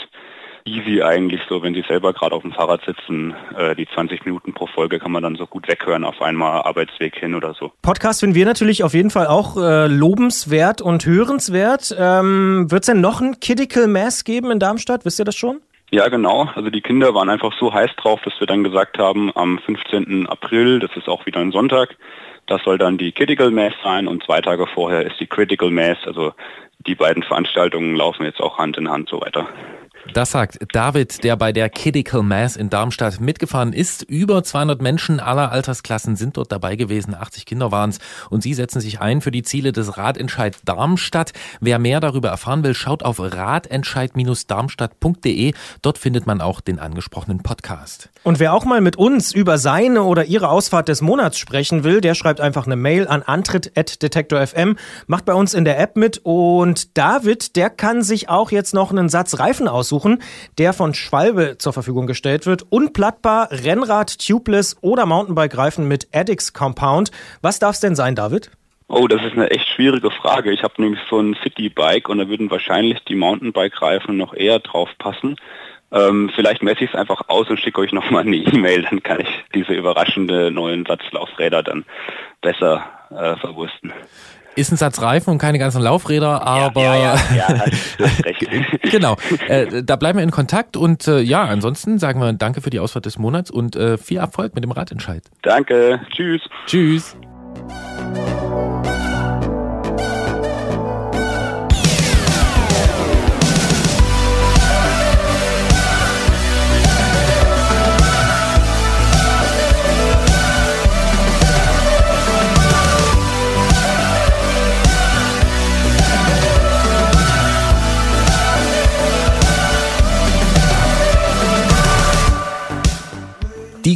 easy 0.64 1.02
eigentlich 1.02 1.40
so, 1.48 1.60
wenn 1.60 1.74
sie 1.74 1.82
selber 1.88 2.12
gerade 2.12 2.36
auf 2.36 2.42
dem 2.42 2.52
Fahrrad 2.52 2.82
sitzen, 2.86 3.34
äh, 3.58 3.74
die 3.74 3.88
20 3.92 4.26
Minuten 4.26 4.54
pro 4.54 4.68
Folge 4.68 5.00
kann 5.00 5.10
man 5.10 5.24
dann 5.24 5.34
so 5.34 5.48
gut 5.48 5.66
weghören 5.66 6.04
auf 6.04 6.22
einmal 6.22 6.62
Arbeitsweg 6.62 7.16
hin 7.16 7.34
oder 7.34 7.52
so. 7.54 7.72
Podcast 7.82 8.20
finden 8.20 8.36
wir 8.36 8.46
natürlich 8.46 8.84
auf 8.84 8.94
jeden 8.94 9.10
Fall 9.10 9.26
auch 9.26 9.56
äh, 9.56 9.88
lobenswert 9.88 10.82
und 10.82 11.04
hörenswert. 11.04 11.96
Ähm, 11.98 12.70
Wird 12.70 12.84
es 12.84 12.86
denn 12.86 13.00
noch 13.00 13.20
ein 13.20 13.40
Critical 13.40 13.88
Mass 13.88 14.22
geben 14.22 14.52
in 14.52 14.60
Darmstadt? 14.60 15.04
Wisst 15.04 15.18
ihr 15.18 15.24
das 15.24 15.34
schon? 15.34 15.62
Ja, 15.92 16.08
genau. 16.08 16.48
Also 16.54 16.70
die 16.70 16.82
Kinder 16.82 17.14
waren 17.14 17.28
einfach 17.28 17.52
so 17.58 17.74
heiß 17.74 17.90
drauf, 17.96 18.20
dass 18.22 18.38
wir 18.38 18.46
dann 18.46 18.62
gesagt 18.62 18.98
haben, 18.98 19.32
am 19.34 19.58
15. 19.58 20.28
April, 20.28 20.78
das 20.78 20.96
ist 20.96 21.08
auch 21.08 21.26
wieder 21.26 21.40
ein 21.40 21.50
Sonntag, 21.50 21.96
das 22.46 22.62
soll 22.62 22.78
dann 22.78 22.96
die 22.96 23.10
Critical 23.10 23.50
Mass 23.50 23.74
sein 23.82 24.06
und 24.06 24.22
zwei 24.22 24.40
Tage 24.40 24.66
vorher 24.68 25.04
ist 25.04 25.18
die 25.18 25.26
Critical 25.26 25.70
Mass. 25.70 25.98
Also 26.04 26.32
die 26.86 26.94
beiden 26.94 27.24
Veranstaltungen 27.24 27.96
laufen 27.96 28.24
jetzt 28.24 28.40
auch 28.40 28.58
Hand 28.58 28.76
in 28.78 28.88
Hand 28.88 29.08
so 29.08 29.20
weiter. 29.20 29.48
Das 30.14 30.30
sagt 30.32 30.58
David, 30.72 31.22
der 31.24 31.36
bei 31.36 31.52
der 31.52 31.68
Critical 31.68 32.22
Mass 32.22 32.56
in 32.56 32.70
Darmstadt 32.70 33.20
mitgefahren 33.20 33.74
ist. 33.74 34.02
Über 34.02 34.42
200 34.42 34.82
Menschen 34.82 35.20
aller 35.20 35.52
Altersklassen 35.52 36.16
sind 36.16 36.36
dort 36.36 36.50
dabei 36.50 36.74
gewesen. 36.74 37.14
80 37.14 37.46
Kinder 37.46 37.70
waren 37.70 37.90
es. 37.90 38.00
Und 38.28 38.42
sie 38.42 38.54
setzen 38.54 38.80
sich 38.80 39.00
ein 39.00 39.20
für 39.20 39.30
die 39.30 39.42
Ziele 39.42 39.70
des 39.72 39.98
Radentscheid 39.98 40.56
Darmstadt. 40.64 41.32
Wer 41.60 41.78
mehr 41.78 42.00
darüber 42.00 42.30
erfahren 42.30 42.64
will, 42.64 42.74
schaut 42.74 43.04
auf 43.04 43.20
radentscheid-darmstadt.de. 43.20 45.52
Dort 45.82 45.98
findet 45.98 46.26
man 46.26 46.40
auch 46.40 46.60
den 46.60 46.78
angesprochenen 46.78 47.42
Podcast. 47.42 48.08
Und 48.24 48.38
wer 48.40 48.54
auch 48.54 48.64
mal 48.64 48.80
mit 48.80 48.96
uns 48.96 49.32
über 49.32 49.58
seine 49.58 50.02
oder 50.02 50.24
ihre 50.24 50.48
Ausfahrt 50.48 50.88
des 50.88 51.02
Monats 51.02 51.38
sprechen 51.38 51.84
will, 51.84 52.00
der 52.00 52.14
schreibt 52.14 52.40
einfach 52.40 52.64
eine 52.66 52.76
Mail 52.76 53.06
an 53.06 53.22
antritt.detektor.fm, 53.22 54.76
macht 55.06 55.26
bei 55.26 55.34
uns 55.34 55.54
in 55.54 55.64
der 55.64 55.78
App 55.78 55.96
mit 55.96 56.20
und 56.24 56.98
David, 56.98 57.54
der 57.56 57.70
kann 57.70 58.02
sich 58.02 58.28
auch 58.28 58.50
jetzt 58.50 58.74
noch 58.74 58.90
einen 58.90 59.08
Satz 59.08 59.38
Reifen 59.38 59.68
aussuchen 59.68 59.89
aussuchen, 59.90 60.22
der 60.58 60.72
von 60.72 60.94
Schwalbe 60.94 61.56
zur 61.58 61.72
Verfügung 61.72 62.06
gestellt 62.06 62.46
wird. 62.46 62.64
Unplattbar, 62.70 63.48
Rennrad, 63.50 64.24
Tubeless 64.24 64.76
oder 64.82 65.04
Mountainbike-Reifen 65.06 65.88
mit 65.88 66.08
Addix 66.14 66.52
Compound. 66.52 67.10
Was 67.42 67.58
darf 67.58 67.74
es 67.74 67.80
denn 67.80 67.96
sein, 67.96 68.14
David? 68.14 68.50
Oh, 68.88 69.06
das 69.06 69.22
ist 69.22 69.32
eine 69.32 69.50
echt 69.50 69.68
schwierige 69.68 70.10
Frage. 70.10 70.52
Ich 70.52 70.62
habe 70.62 70.74
nämlich 70.78 71.00
so 71.08 71.20
ein 71.20 71.36
City-Bike 71.42 72.08
und 72.08 72.18
da 72.18 72.28
würden 72.28 72.50
wahrscheinlich 72.50 72.98
die 73.08 73.14
Mountainbike-Reifen 73.14 74.16
noch 74.16 74.34
eher 74.34 74.60
drauf 74.60 74.88
passen. 74.98 75.36
Ähm, 75.92 76.30
vielleicht 76.34 76.62
messe 76.62 76.84
ich 76.84 76.90
es 76.90 76.96
einfach 76.96 77.22
aus 77.28 77.50
und 77.50 77.58
schicke 77.58 77.80
euch 77.80 77.92
nochmal 77.92 78.22
eine 78.22 78.36
E-Mail, 78.36 78.82
dann 78.82 79.02
kann 79.02 79.20
ich 79.20 79.44
diese 79.54 79.72
überraschende 79.72 80.52
neuen 80.52 80.86
Satzlaufräder 80.86 81.64
dann 81.64 81.84
besser 82.40 82.84
äh, 83.10 83.36
verwursten. 83.36 83.92
Ist 84.56 84.72
ein 84.72 84.76
Satz 84.76 85.00
Reifen 85.00 85.30
und 85.30 85.38
keine 85.38 85.58
ganzen 85.58 85.80
Laufräder, 85.80 86.46
aber 86.46 86.82
ja, 86.82 87.16
ja, 87.36 87.64
genau. 88.90 89.16
Äh, 89.46 89.82
da 89.84 89.96
bleiben 89.96 90.18
wir 90.18 90.24
in 90.24 90.32
Kontakt 90.32 90.76
und 90.76 91.06
äh, 91.06 91.20
ja, 91.20 91.44
ansonsten 91.44 91.98
sagen 91.98 92.20
wir 92.20 92.32
Danke 92.32 92.60
für 92.60 92.70
die 92.70 92.80
Ausfahrt 92.80 93.06
des 93.06 93.18
Monats 93.18 93.50
und 93.50 93.76
äh, 93.76 93.96
viel 93.96 94.18
Erfolg 94.18 94.54
mit 94.54 94.64
dem 94.64 94.72
Radentscheid. 94.72 95.22
Danke. 95.42 96.00
Tschüss. 96.10 96.42
Tschüss. 96.66 97.16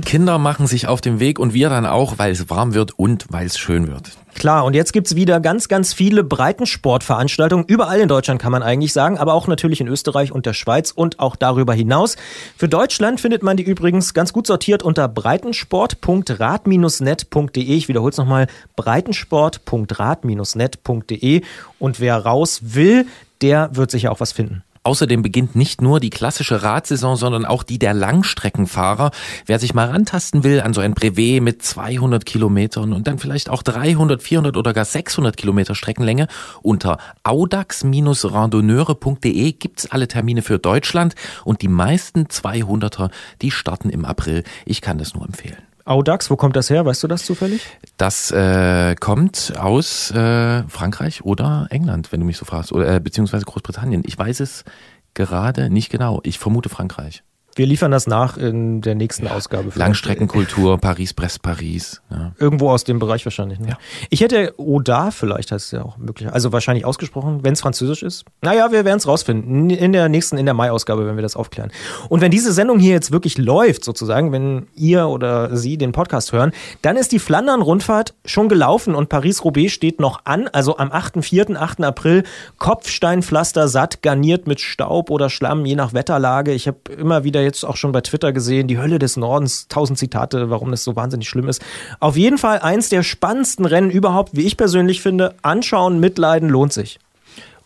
Kinder 0.05 0.39
machen 0.39 0.67
sich 0.67 0.87
auf 0.87 1.01
den 1.01 1.21
Weg 1.21 1.39
und 1.39 1.55
wir 1.55 1.69
dann 1.69 1.87
auch, 1.87 2.19
weil 2.19 2.33
es 2.33 2.51
warm 2.51 2.75
wird 2.75 2.99
und 2.99 3.27
weil 3.31 3.47
es 3.47 3.59
schön 3.59 3.89
wird. 3.89 4.11
Klar, 4.35 4.65
und 4.65 4.75
jetzt 4.75 4.93
gibt's 4.93 5.15
wieder 5.15 5.39
ganz, 5.41 5.69
ganz 5.69 5.93
viele 5.93 6.25
Breitensportveranstaltungen. 6.25 7.65
Überall 7.67 8.01
in 8.01 8.09
Deutschland 8.09 8.43
kann 8.43 8.53
man 8.53 8.63
eigentlich 8.63 8.93
sagen, 8.93 9.19
aber 9.19 9.35
auch 9.35 9.47
natürlich 9.47 9.81
in 9.81 9.89
Österreich 9.89 10.33
und 10.33 10.47
der 10.47 10.55
Schweiz 10.55 10.91
und 10.91 11.21
auch 11.21 11.37
darüber 11.37 11.73
hinaus. 11.73 12.17
Für 12.57 12.69
Deutschland 12.69 13.21
findet 13.21 13.43
man 13.43 13.57
die 13.57 13.63
übrigens 13.63 14.13
ganz 14.13 14.33
gut 14.33 14.47
sortiert 14.47 14.83
unter 14.83 15.09
breitensport.rad-net.de. 15.09 17.63
Ich 17.63 17.89
wiederhole 17.89 18.11
es 18.11 18.17
nochmal, 18.17 18.49
breitensport.rad-net.de. 18.77 21.43
Und 21.79 22.01
wer 22.01 22.19
raus 22.19 22.61
will, 22.63 23.07
der 23.41 23.77
wird 23.77 23.91
sicher 23.91 24.11
auch 24.11 24.21
was 24.21 24.33
finden. 24.33 24.65
Außerdem 24.87 25.23
beginnt 25.23 25.57
nicht 25.57 25.81
nur 25.81 25.99
die 25.99 26.11
klassische 26.11 26.63
Radsaison, 26.63 27.17
sondern 27.17 27.47
auch 27.47 27.63
die 27.63 27.79
der 27.79 27.95
Langstreckenfahrer. 27.95 29.13
Wer 29.47 29.59
sich 29.59 29.73
mal 29.73 29.89
rantasten 29.89 30.45
will 30.45 30.61
an 30.61 30.75
so 30.75 30.83
ein 30.83 30.93
Brevet 30.93 31.43
mit 31.43 31.63
200 31.63 32.27
Kilometern 32.27 32.93
und 32.93 33.07
dann 33.07 33.19
vielleicht 33.19 33.49
auch 33.49 33.63
300, 33.63 34.23
400 34.23 34.59
oder 34.59 34.75
gar 34.75 34.85
600 34.85 35.39
Kilometer 35.39 35.75
Streckenlänge, 35.75 36.29
unter 36.61 36.99
audax-randoneure.de 37.23 39.53
gibt's 39.53 39.91
alle 39.91 40.07
Termine 40.07 40.43
für 40.43 40.59
Deutschland 40.59 41.15
und 41.47 41.63
die 41.63 41.69
meisten 41.69 42.25
200er, 42.25 43.09
die 43.41 43.51
starten 43.51 43.89
im 43.89 44.05
April. 44.05 44.45
Ich 44.67 44.83
kann 44.83 44.99
das 44.99 45.15
nur 45.15 45.25
empfehlen. 45.25 45.74
Audax, 45.85 46.31
wo 46.31 46.37
kommt 46.37 46.57
das 46.57 46.71
her? 46.71 46.87
Weißt 46.87 47.03
du 47.03 47.09
das 47.09 47.27
zufällig? 47.27 47.63
Das 47.99 48.31
äh, 48.31 48.95
kommt 48.95 49.53
aus 49.59 50.11
äh, 50.13 50.63
Frankreich 50.69 51.25
oder 51.25 51.67
England, 51.71 52.11
wenn 52.11 52.21
du 52.21 52.27
mich 52.27 52.39
so 52.39 52.45
fragst, 52.45 52.73
oder 52.73 52.97
äh, 52.97 53.01
beziehungsweise 53.01 53.45
Großbritannien. 53.45 54.03
Ich 54.07 54.19
weiß 54.19 54.41
es 54.41 54.65
gerade 55.13 55.69
nicht 55.71 55.91
genau. 55.91 56.21
Ich 56.23 56.39
vermute 56.39 56.69
Frankreich. 56.71 57.23
Wir 57.57 57.67
liefern 57.67 57.91
das 57.91 58.07
nach 58.07 58.37
in 58.37 58.81
der 58.81 58.95
nächsten 58.95 59.29
Ausgabe. 59.29 59.71
Langstreckenkultur, 59.75 60.79
Paris, 60.79 61.15
Brest, 61.15 61.43
Paris. 61.43 62.03
Ja. 62.11 62.33
Irgendwo 62.39 62.71
aus 62.71 62.85
dem 62.85 62.99
Bereich 62.99 63.25
wahrscheinlich. 63.25 63.61
Ne? 63.61 63.69
Ja. 63.71 63.79
Ich 64.11 64.21
hätte 64.21 64.55
Oda, 64.57 65.11
vielleicht 65.11 65.53
heißt 65.53 65.67
es 65.67 65.71
ja 65.71 65.83
auch 65.83 65.97
möglich, 65.97 66.29
also 66.33 66.53
wahrscheinlich 66.53 66.85
ausgesprochen, 66.85 67.45
wenn 67.45 67.53
es 67.53 67.61
französisch 67.61 68.03
ist. 68.03 68.25
Naja, 68.43 68.73
wir 68.73 68.85
werden 68.85 68.99
es 68.99 69.07
rausfinden. 69.07 69.71
In 69.71 69.93
der 69.93 70.09
nächsten, 70.09 70.37
in 70.37 70.47
der 70.47 70.55
Mai-Ausgabe, 70.55 71.07
wenn 71.07 71.17
wir 71.17 71.23
das 71.23 71.37
aufklären. 71.37 71.71
Und 72.09 72.21
wenn 72.21 72.31
diese 72.31 72.53
Sendung 72.53 72.79
hier 72.79 72.93
jetzt 72.93 73.13
wirklich 73.13 73.39
läuft, 73.39 73.85
sozusagen, 73.85 74.33
wenn 74.33 74.67
ihr 74.75 75.07
oder 75.07 75.57
Sie 75.57 75.79
den 75.79 75.93
Podcast 75.93 76.33
hören, 76.33 76.53
dann 76.83 76.97
ist 76.97 77.13
die 77.13 77.19
Flandern-Rundfahrt 77.19 78.15
schon 78.25 78.49
gelaufen 78.49 78.95
und 78.95 79.09
Paris-Roubaix 79.09 79.73
steht 79.73 80.01
noch 80.01 80.25
an. 80.25 80.49
Also 80.49 80.79
am 80.79 80.91
8.4., 80.91 81.57
8. 81.57 81.85
April, 81.85 82.25
Kopfsteinpflaster 82.59 83.69
satt, 83.69 84.03
garniert 84.03 84.47
mit 84.47 84.61
Staub 84.61 85.11
oder 85.11 85.31
Schlamm, 85.31 85.65
je 85.65 85.77
nach 85.77 85.93
Wetterlage. 85.93 86.53
Ich 86.53 86.67
habe 86.67 86.79
immer 86.99 87.23
wieder 87.23 87.44
jetzt 87.45 87.65
auch 87.65 87.77
schon 87.77 87.93
bei 87.93 88.01
Twitter 88.01 88.33
gesehen, 88.33 88.67
die 88.67 88.79
Hölle 88.79 88.99
des 88.99 89.17
Nordens, 89.17 89.69
tausend 89.69 89.99
Zitate, 89.99 90.51
warum 90.51 90.71
das 90.71 90.85
so 90.85 90.97
wahnsinnig 90.97 91.29
schlimm 91.29 91.49
ist. 91.49 91.63
Auf 92.01 92.17
jeden 92.17 92.39
Fall 92.39 92.59
eins 92.59 92.89
der 92.89 93.03
spannendsten 93.03 93.65
Rennen 93.65 93.91
überhaupt, 93.91 94.37
wie 94.37 94.47
ich 94.47 94.57
persönlich 94.57 95.03
finde. 95.03 95.35
Anschauen, 95.43 96.01
mitleiden 96.01 96.49
lohnt 96.49 96.73
sich. 96.73 96.99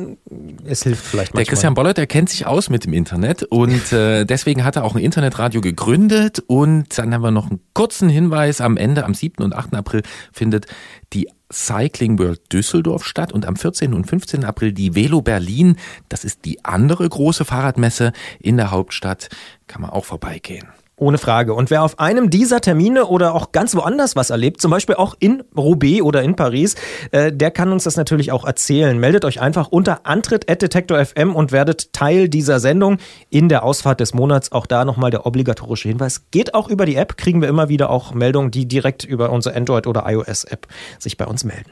es 0.65 0.83
hilft 0.83 1.05
vielleicht 1.05 1.33
manchmal. 1.33 1.43
Der 1.43 1.49
Christian 1.49 1.73
Bollert, 1.75 1.97
der 1.97 2.07
kennt 2.07 2.29
sich 2.29 2.45
aus 2.45 2.69
mit 2.69 2.85
dem 2.85 2.93
Internet 2.93 3.43
und 3.43 3.93
äh, 3.93 4.25
deswegen 4.25 4.63
hat 4.63 4.75
er 4.75 4.83
auch 4.83 4.95
ein 4.95 5.03
Internetradio 5.03 5.61
gegründet. 5.61 6.43
Und 6.47 6.97
dann 6.97 7.13
haben 7.13 7.23
wir 7.23 7.31
noch 7.31 7.49
einen 7.49 7.61
kurzen 7.73 8.09
Hinweis 8.09 8.59
am 8.59 8.77
Ende, 8.77 9.05
am 9.05 9.13
7. 9.13 9.43
und 9.43 9.55
8. 9.55 9.75
April 9.75 10.01
findet 10.31 10.65
die 11.13 11.29
Cycling 11.51 12.19
World 12.19 12.41
Düsseldorf 12.51 13.05
statt 13.05 13.31
und 13.31 13.45
am 13.45 13.55
14. 13.55 13.93
und 13.93 14.05
15. 14.05 14.45
April 14.45 14.73
die 14.73 14.95
Velo 14.95 15.21
Berlin. 15.21 15.77
Das 16.09 16.23
ist 16.23 16.45
die 16.45 16.63
andere 16.65 17.07
große 17.07 17.45
Fahrradmesse 17.45 18.13
in 18.39 18.57
der 18.57 18.71
Hauptstadt. 18.71 19.29
Kann 19.67 19.81
man 19.81 19.91
auch 19.91 20.05
vorbeigehen. 20.05 20.67
Ohne 21.01 21.17
Frage. 21.17 21.55
Und 21.55 21.71
wer 21.71 21.81
auf 21.81 21.97
einem 21.97 22.29
dieser 22.29 22.61
Termine 22.61 23.07
oder 23.07 23.33
auch 23.33 23.51
ganz 23.51 23.75
woanders 23.75 24.15
was 24.15 24.29
erlebt, 24.29 24.61
zum 24.61 24.69
Beispiel 24.69 24.93
auch 24.93 25.15
in 25.17 25.41
Roubaix 25.57 26.03
oder 26.03 26.21
in 26.21 26.35
Paris, 26.35 26.75
äh, 27.09 27.31
der 27.33 27.49
kann 27.49 27.71
uns 27.71 27.85
das 27.85 27.97
natürlich 27.97 28.31
auch 28.31 28.45
erzählen. 28.45 28.99
Meldet 28.99 29.25
euch 29.25 29.41
einfach 29.41 29.69
unter 29.69 30.05
antritt.detektor.fm 30.05 31.33
und 31.33 31.51
werdet 31.51 31.91
Teil 31.91 32.29
dieser 32.29 32.59
Sendung 32.59 32.99
in 33.31 33.49
der 33.49 33.63
Ausfahrt 33.63 33.99
des 33.99 34.13
Monats. 34.13 34.51
Auch 34.51 34.67
da 34.67 34.85
nochmal 34.85 35.09
der 35.09 35.25
obligatorische 35.25 35.87
Hinweis. 35.87 36.29
Geht 36.29 36.53
auch 36.53 36.69
über 36.69 36.85
die 36.85 36.97
App, 36.97 37.17
kriegen 37.17 37.41
wir 37.41 37.49
immer 37.49 37.67
wieder 37.67 37.89
auch 37.89 38.13
Meldungen, 38.13 38.51
die 38.51 38.67
direkt 38.67 39.03
über 39.03 39.31
unsere 39.31 39.55
Android- 39.55 39.87
oder 39.87 40.03
iOS-App 40.07 40.67
sich 40.99 41.17
bei 41.17 41.25
uns 41.25 41.43
melden. 41.43 41.71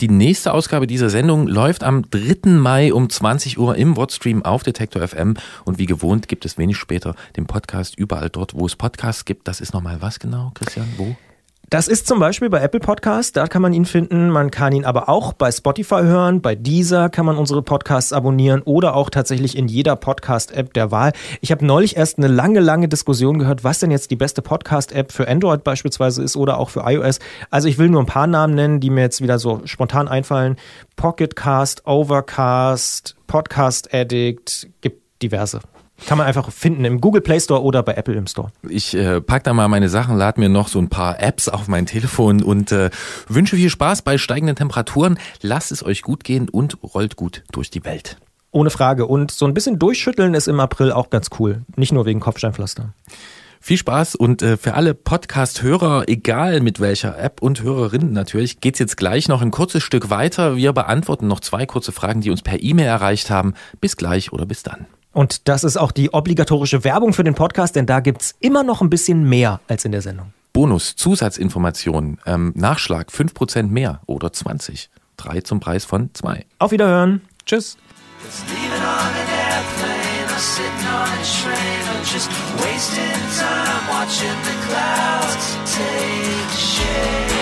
Die 0.00 0.08
nächste 0.08 0.52
Ausgabe 0.52 0.86
dieser 0.86 1.10
Sendung 1.10 1.46
läuft 1.46 1.84
am 1.84 2.10
3. 2.10 2.50
Mai 2.50 2.92
um 2.92 3.08
20 3.08 3.58
Uhr 3.58 3.76
im 3.76 3.96
Wordstream 3.96 4.44
auf 4.44 4.62
Detektor 4.62 5.06
FM 5.06 5.34
und 5.64 5.78
wie 5.78 5.86
gewohnt 5.86 6.28
gibt 6.28 6.44
es 6.44 6.58
wenig 6.58 6.76
später 6.76 7.14
den 7.36 7.46
Podcast 7.46 7.96
überall 7.96 8.30
dort, 8.30 8.54
wo 8.54 8.63
es 8.66 8.76
Podcasts 8.76 9.24
gibt. 9.24 9.48
Das 9.48 9.60
ist 9.60 9.74
nochmal 9.74 10.00
was 10.00 10.18
genau, 10.18 10.52
Christian? 10.54 10.86
Wo? 10.96 11.16
Das 11.70 11.88
ist 11.88 12.06
zum 12.06 12.20
Beispiel 12.20 12.50
bei 12.50 12.60
Apple 12.60 12.78
Podcast, 12.78 13.36
da 13.36 13.46
kann 13.46 13.62
man 13.62 13.72
ihn 13.72 13.86
finden. 13.86 14.28
Man 14.28 14.50
kann 14.50 14.72
ihn 14.74 14.84
aber 14.84 15.08
auch 15.08 15.32
bei 15.32 15.50
Spotify 15.50 16.02
hören, 16.02 16.42
bei 16.42 16.54
Deezer 16.54 17.08
kann 17.08 17.24
man 17.24 17.36
unsere 17.36 17.62
Podcasts 17.62 18.12
abonnieren 18.12 18.62
oder 18.62 18.94
auch 18.94 19.08
tatsächlich 19.08 19.56
in 19.56 19.66
jeder 19.66 19.96
Podcast-App 19.96 20.74
der 20.74 20.90
Wahl. 20.90 21.12
Ich 21.40 21.50
habe 21.50 21.64
neulich 21.64 21.96
erst 21.96 22.18
eine 22.18 22.28
lange, 22.28 22.60
lange 22.60 22.86
Diskussion 22.86 23.38
gehört, 23.38 23.64
was 23.64 23.80
denn 23.80 23.90
jetzt 23.90 24.10
die 24.10 24.16
beste 24.16 24.42
Podcast-App 24.42 25.10
für 25.10 25.26
Android 25.26 25.64
beispielsweise 25.64 26.22
ist 26.22 26.36
oder 26.36 26.58
auch 26.58 26.68
für 26.68 26.84
iOS. 26.84 27.18
Also 27.50 27.66
ich 27.66 27.78
will 27.78 27.88
nur 27.88 28.02
ein 28.02 28.06
paar 28.06 28.26
Namen 28.26 28.54
nennen, 28.54 28.80
die 28.80 28.90
mir 28.90 29.00
jetzt 29.00 29.22
wieder 29.22 29.38
so 29.38 29.62
spontan 29.64 30.06
einfallen. 30.06 30.56
Pocketcast, 30.96 31.86
Overcast, 31.86 33.16
Podcast 33.26 33.92
Addict, 33.92 34.68
gibt 34.82 35.22
diverse. 35.22 35.60
Kann 36.06 36.18
man 36.18 36.26
einfach 36.26 36.50
finden 36.50 36.84
im 36.84 37.00
Google 37.00 37.22
Play 37.22 37.40
Store 37.40 37.62
oder 37.62 37.82
bei 37.82 37.94
Apple 37.94 38.14
im 38.14 38.26
Store. 38.26 38.50
Ich 38.68 38.94
äh, 38.94 39.20
pack 39.20 39.44
da 39.44 39.54
mal 39.54 39.68
meine 39.68 39.88
Sachen, 39.88 40.16
lade 40.16 40.40
mir 40.40 40.48
noch 40.48 40.68
so 40.68 40.78
ein 40.78 40.88
paar 40.88 41.20
Apps 41.22 41.48
auf 41.48 41.68
mein 41.68 41.86
Telefon 41.86 42.42
und 42.42 42.72
äh, 42.72 42.90
wünsche 43.28 43.56
viel 43.56 43.70
Spaß 43.70 44.02
bei 44.02 44.18
steigenden 44.18 44.56
Temperaturen. 44.56 45.18
Lasst 45.40 45.72
es 45.72 45.84
euch 45.84 46.02
gut 46.02 46.24
gehen 46.24 46.48
und 46.48 46.78
rollt 46.82 47.16
gut 47.16 47.44
durch 47.52 47.70
die 47.70 47.84
Welt. 47.84 48.16
Ohne 48.50 48.70
Frage. 48.70 49.06
Und 49.06 49.30
so 49.30 49.46
ein 49.46 49.54
bisschen 49.54 49.78
durchschütteln 49.78 50.34
ist 50.34 50.46
im 50.46 50.60
April 50.60 50.92
auch 50.92 51.10
ganz 51.10 51.30
cool. 51.38 51.62
Nicht 51.76 51.92
nur 51.92 52.06
wegen 52.06 52.20
Kopfsteinpflaster. 52.20 52.92
Viel 53.60 53.78
Spaß 53.78 54.14
und 54.16 54.42
äh, 54.42 54.58
für 54.58 54.74
alle 54.74 54.92
Podcast-Hörer, 54.92 56.04
egal 56.06 56.60
mit 56.60 56.80
welcher 56.80 57.18
App 57.18 57.40
und 57.40 57.62
Hörerinnen 57.62 58.12
natürlich, 58.12 58.60
geht's 58.60 58.78
jetzt 58.78 58.98
gleich 58.98 59.26
noch 59.26 59.40
ein 59.40 59.50
kurzes 59.50 59.82
Stück 59.82 60.10
weiter. 60.10 60.56
Wir 60.56 60.74
beantworten 60.74 61.28
noch 61.28 61.40
zwei 61.40 61.64
kurze 61.64 61.90
Fragen, 61.90 62.20
die 62.20 62.30
uns 62.30 62.42
per 62.42 62.62
E-Mail 62.62 62.86
erreicht 62.86 63.30
haben. 63.30 63.54
Bis 63.80 63.96
gleich 63.96 64.32
oder 64.32 64.44
bis 64.44 64.62
dann. 64.62 64.86
Und 65.14 65.48
das 65.48 65.64
ist 65.64 65.76
auch 65.76 65.92
die 65.92 66.12
obligatorische 66.12 66.84
Werbung 66.84 67.12
für 67.12 67.24
den 67.24 67.34
Podcast, 67.34 67.76
denn 67.76 67.86
da 67.86 68.00
gibt's 68.00 68.34
immer 68.40 68.62
noch 68.62 68.82
ein 68.82 68.90
bisschen 68.90 69.28
mehr 69.28 69.60
als 69.68 69.84
in 69.84 69.92
der 69.92 70.02
Sendung. 70.02 70.32
Bonus, 70.52 70.96
Zusatzinformationen, 70.96 72.18
ähm, 72.26 72.52
Nachschlag 72.54 73.10
5% 73.10 73.68
mehr 73.68 74.00
oder 74.06 74.32
20. 74.32 74.90
Drei 75.16 75.40
zum 75.40 75.60
Preis 75.60 75.84
von 75.84 76.10
zwei. 76.12 76.44
Auf 76.58 76.72
Wiederhören. 76.72 77.22
Tschüss. 77.46 77.76
God, 84.68 87.33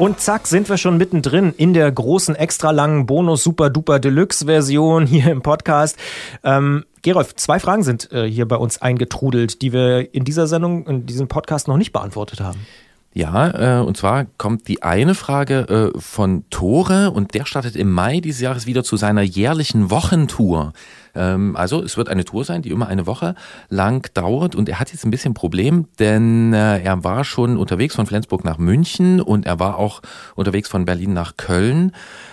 Und 0.00 0.18
zack, 0.18 0.46
sind 0.46 0.70
wir 0.70 0.78
schon 0.78 0.96
mittendrin 0.96 1.52
in 1.54 1.74
der 1.74 1.92
großen, 1.92 2.34
extra 2.34 2.70
langen 2.70 3.04
Bonus 3.04 3.44
Super 3.44 3.68
Duper 3.68 3.98
Deluxe 3.98 4.46
Version 4.46 5.06
hier 5.06 5.30
im 5.30 5.42
Podcast. 5.42 5.98
Ähm, 6.42 6.86
Gerolf, 7.02 7.36
zwei 7.36 7.58
Fragen 7.58 7.82
sind 7.82 8.10
äh, 8.10 8.24
hier 8.24 8.48
bei 8.48 8.56
uns 8.56 8.80
eingetrudelt, 8.80 9.60
die 9.60 9.74
wir 9.74 10.14
in 10.14 10.24
dieser 10.24 10.46
Sendung, 10.46 10.86
in 10.86 11.04
diesem 11.04 11.28
Podcast 11.28 11.68
noch 11.68 11.76
nicht 11.76 11.92
beantwortet 11.92 12.40
haben. 12.40 12.60
Ja, 13.12 13.80
äh, 13.80 13.84
und 13.84 13.98
zwar 13.98 14.24
kommt 14.38 14.68
die 14.68 14.82
eine 14.82 15.14
Frage 15.14 15.92
äh, 15.94 15.98
von 16.00 16.44
Tore 16.48 17.10
und 17.10 17.34
der 17.34 17.44
startet 17.44 17.76
im 17.76 17.90
Mai 17.90 18.20
dieses 18.20 18.40
Jahres 18.40 18.64
wieder 18.64 18.82
zu 18.84 18.96
seiner 18.96 19.22
jährlichen 19.22 19.90
Wochentour. 19.90 20.72
Ähm, 21.14 21.56
also 21.56 21.82
es 21.82 21.96
wird 21.96 22.08
eine 22.08 22.24
Tour 22.24 22.44
sein, 22.44 22.62
die 22.62 22.70
immer 22.70 22.88
eine 22.88 23.06
Woche 23.06 23.34
lang 23.68 24.08
dauert 24.14 24.54
und 24.54 24.68
er 24.68 24.80
hat 24.80 24.92
jetzt 24.92 25.04
ein 25.04 25.10
bisschen 25.10 25.34
Problem, 25.34 25.86
denn 25.98 26.52
äh, 26.52 26.80
er 26.80 27.04
war 27.04 27.24
schon 27.24 27.56
unterwegs 27.56 27.94
von 27.94 28.06
Flensburg 28.06 28.44
nach 28.44 28.58
München 28.58 29.20
und 29.20 29.46
er 29.46 29.58
war 29.58 29.78
auch 29.78 30.02
unterwegs 30.34 30.68
von 30.68 30.84
Berlin 30.84 31.12
nach 31.12 31.36
Köln. 31.36 31.92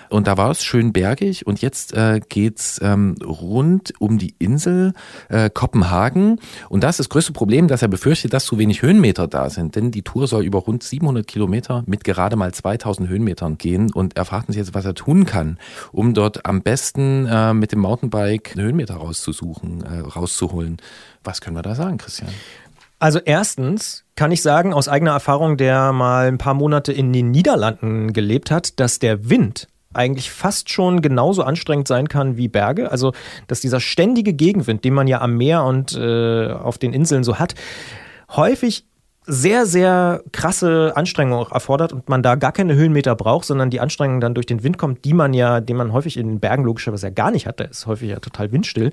Und 0.10 0.28
da 0.28 0.38
war 0.38 0.52
es 0.52 0.64
schön 0.64 0.94
bergig 0.94 1.46
und 1.46 1.62
jetzt 1.62 1.94
äh, 1.94 2.20
geht's 2.28 2.80
ähm, 2.84 3.16
rund 3.24 3.94
um 4.00 4.18
die 4.18 4.36
Insel 4.40 4.94
äh, 5.30 5.50
Kopenhagen. 5.50 6.40
Und 6.70 6.84
da 6.84 6.90
ist 6.90 7.00
das 7.00 7.10
größte 7.10 7.34
Problem, 7.34 7.68
dass 7.68 7.82
er 7.82 7.88
befürchtet, 7.88 8.34
dass 8.34 8.46
zu 8.46 8.58
wenig 8.58 8.82
Höhenmeter 8.82 9.28
da 9.28 9.50
sind. 9.50 9.76
Denn 9.76 9.92
die 9.92 10.04
Tour 10.04 10.28
soll 10.28 10.44
über 10.44 10.60
rund 10.60 10.84
700 10.84 11.26
Kilometer 11.28 11.84
mit 11.86 12.04
gerade 12.04 12.36
mal 12.36 12.54
2000 12.54 13.10
Höhenmetern 13.10 13.58
gehen. 13.58 13.92
Und 13.94 14.18
er 14.18 14.26
fragt 14.26 14.48
uns 14.48 14.58
jetzt, 14.58 14.74
was 14.74 14.86
er 14.86 14.96
tun 14.96 15.26
kann, 15.26 15.58
um 15.92 16.14
dort 16.14 16.46
am 16.46 16.62
besten 16.62 17.26
äh, 17.26 17.54
mit 17.54 17.72
dem 17.72 17.80
Mountainbike 17.80 18.56
Höhenmeter 18.56 18.96
rauszusuchen, 18.96 19.84
äh, 19.84 20.00
rauszuholen. 20.00 20.78
Was 21.24 21.42
können 21.42 21.56
wir 21.56 21.64
da 21.64 21.76
sagen, 21.76 21.98
Christian? 21.98 22.30
Also 23.00 23.20
erstens 23.24 24.06
kann 24.16 24.32
ich 24.32 24.42
sagen, 24.42 24.74
aus 24.74 24.88
eigener 24.88 25.12
Erfahrung, 25.12 25.58
der 25.58 25.92
mal 25.94 26.28
ein 26.28 26.40
paar 26.40 26.56
Monate 26.56 26.92
in 26.92 27.14
den 27.14 27.30
Niederlanden 27.30 28.12
gelebt 28.12 28.50
hat, 28.50 28.80
dass 28.80 28.98
der 28.98 29.30
Wind 29.30 29.68
eigentlich 29.98 30.32
fast 30.32 30.70
schon 30.70 31.02
genauso 31.02 31.44
anstrengend 31.44 31.88
sein 31.88 32.08
kann 32.08 32.38
wie 32.38 32.48
Berge. 32.48 32.92
Also, 32.92 33.14
dass 33.48 33.62
dieser 33.62 33.80
ständige 33.80 34.34
Gegenwind, 34.34 34.84
den 34.84 34.94
man 34.94 35.08
ja 35.08 35.22
am 35.22 35.36
Meer 35.36 35.64
und 35.64 35.96
äh, 35.96 36.52
auf 36.52 36.78
den 36.78 36.94
Inseln 36.94 37.24
so 37.24 37.40
hat, 37.40 37.56
häufig 38.30 38.86
sehr, 39.30 39.66
sehr 39.66 40.24
krasse 40.32 40.94
Anstrengungen 40.96 41.46
erfordert 41.52 41.92
und 41.92 42.08
man 42.08 42.24
da 42.24 42.36
gar 42.36 42.54
keine 42.54 42.76
Höhenmeter 42.76 43.14
braucht, 43.14 43.46
sondern 43.46 43.70
die 43.70 43.82
Anstrengung 43.82 44.22
dann 44.22 44.34
durch 44.34 44.46
den 44.46 44.64
Wind 44.64 44.78
kommt, 44.78 45.04
die 45.04 45.14
man 45.14 45.34
ja, 45.34 45.60
den 45.60 45.76
man 45.76 45.92
häufig 45.92 46.16
in 46.16 46.30
den 46.30 46.40
Bergen 46.40 46.64
logischerweise 46.64 47.08
ja 47.08 47.14
gar 47.14 47.30
nicht 47.30 47.46
hat. 47.46 47.60
Da 47.60 47.66
ist 47.66 47.86
häufig 47.86 48.10
ja 48.10 48.20
total 48.20 48.54
windstill. 48.54 48.92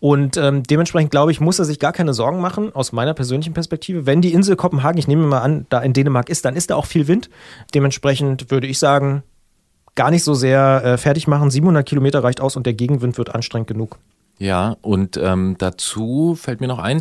Und 0.00 0.36
ähm, 0.36 0.64
dementsprechend, 0.64 1.12
glaube 1.12 1.30
ich, 1.30 1.40
muss 1.40 1.60
er 1.60 1.64
sich 1.64 1.78
gar 1.78 1.92
keine 1.92 2.14
Sorgen 2.14 2.40
machen, 2.40 2.74
aus 2.74 2.90
meiner 2.90 3.14
persönlichen 3.14 3.54
Perspektive. 3.54 4.06
Wenn 4.06 4.20
die 4.20 4.32
Insel 4.32 4.56
Kopenhagen, 4.56 4.98
ich 4.98 5.06
nehme 5.06 5.24
mal 5.24 5.40
an, 5.40 5.66
da 5.68 5.80
in 5.80 5.92
Dänemark 5.92 6.28
ist, 6.28 6.44
dann 6.44 6.56
ist 6.56 6.70
da 6.70 6.74
auch 6.74 6.86
viel 6.86 7.06
Wind. 7.06 7.30
Dementsprechend 7.72 8.50
würde 8.50 8.66
ich 8.66 8.80
sagen, 8.80 9.22
gar 9.96 10.10
nicht 10.10 10.22
so 10.22 10.34
sehr 10.34 10.82
äh, 10.84 10.98
fertig 10.98 11.26
machen. 11.26 11.50
700 11.50 11.86
Kilometer 11.86 12.22
reicht 12.22 12.40
aus 12.40 12.54
und 12.56 12.64
der 12.66 12.74
Gegenwind 12.74 13.18
wird 13.18 13.34
anstrengend 13.34 13.66
genug. 13.66 13.98
Ja, 14.38 14.76
und 14.82 15.16
ähm, 15.16 15.56
dazu 15.58 16.36
fällt 16.40 16.60
mir 16.60 16.68
noch 16.68 16.78
ein, 16.78 17.00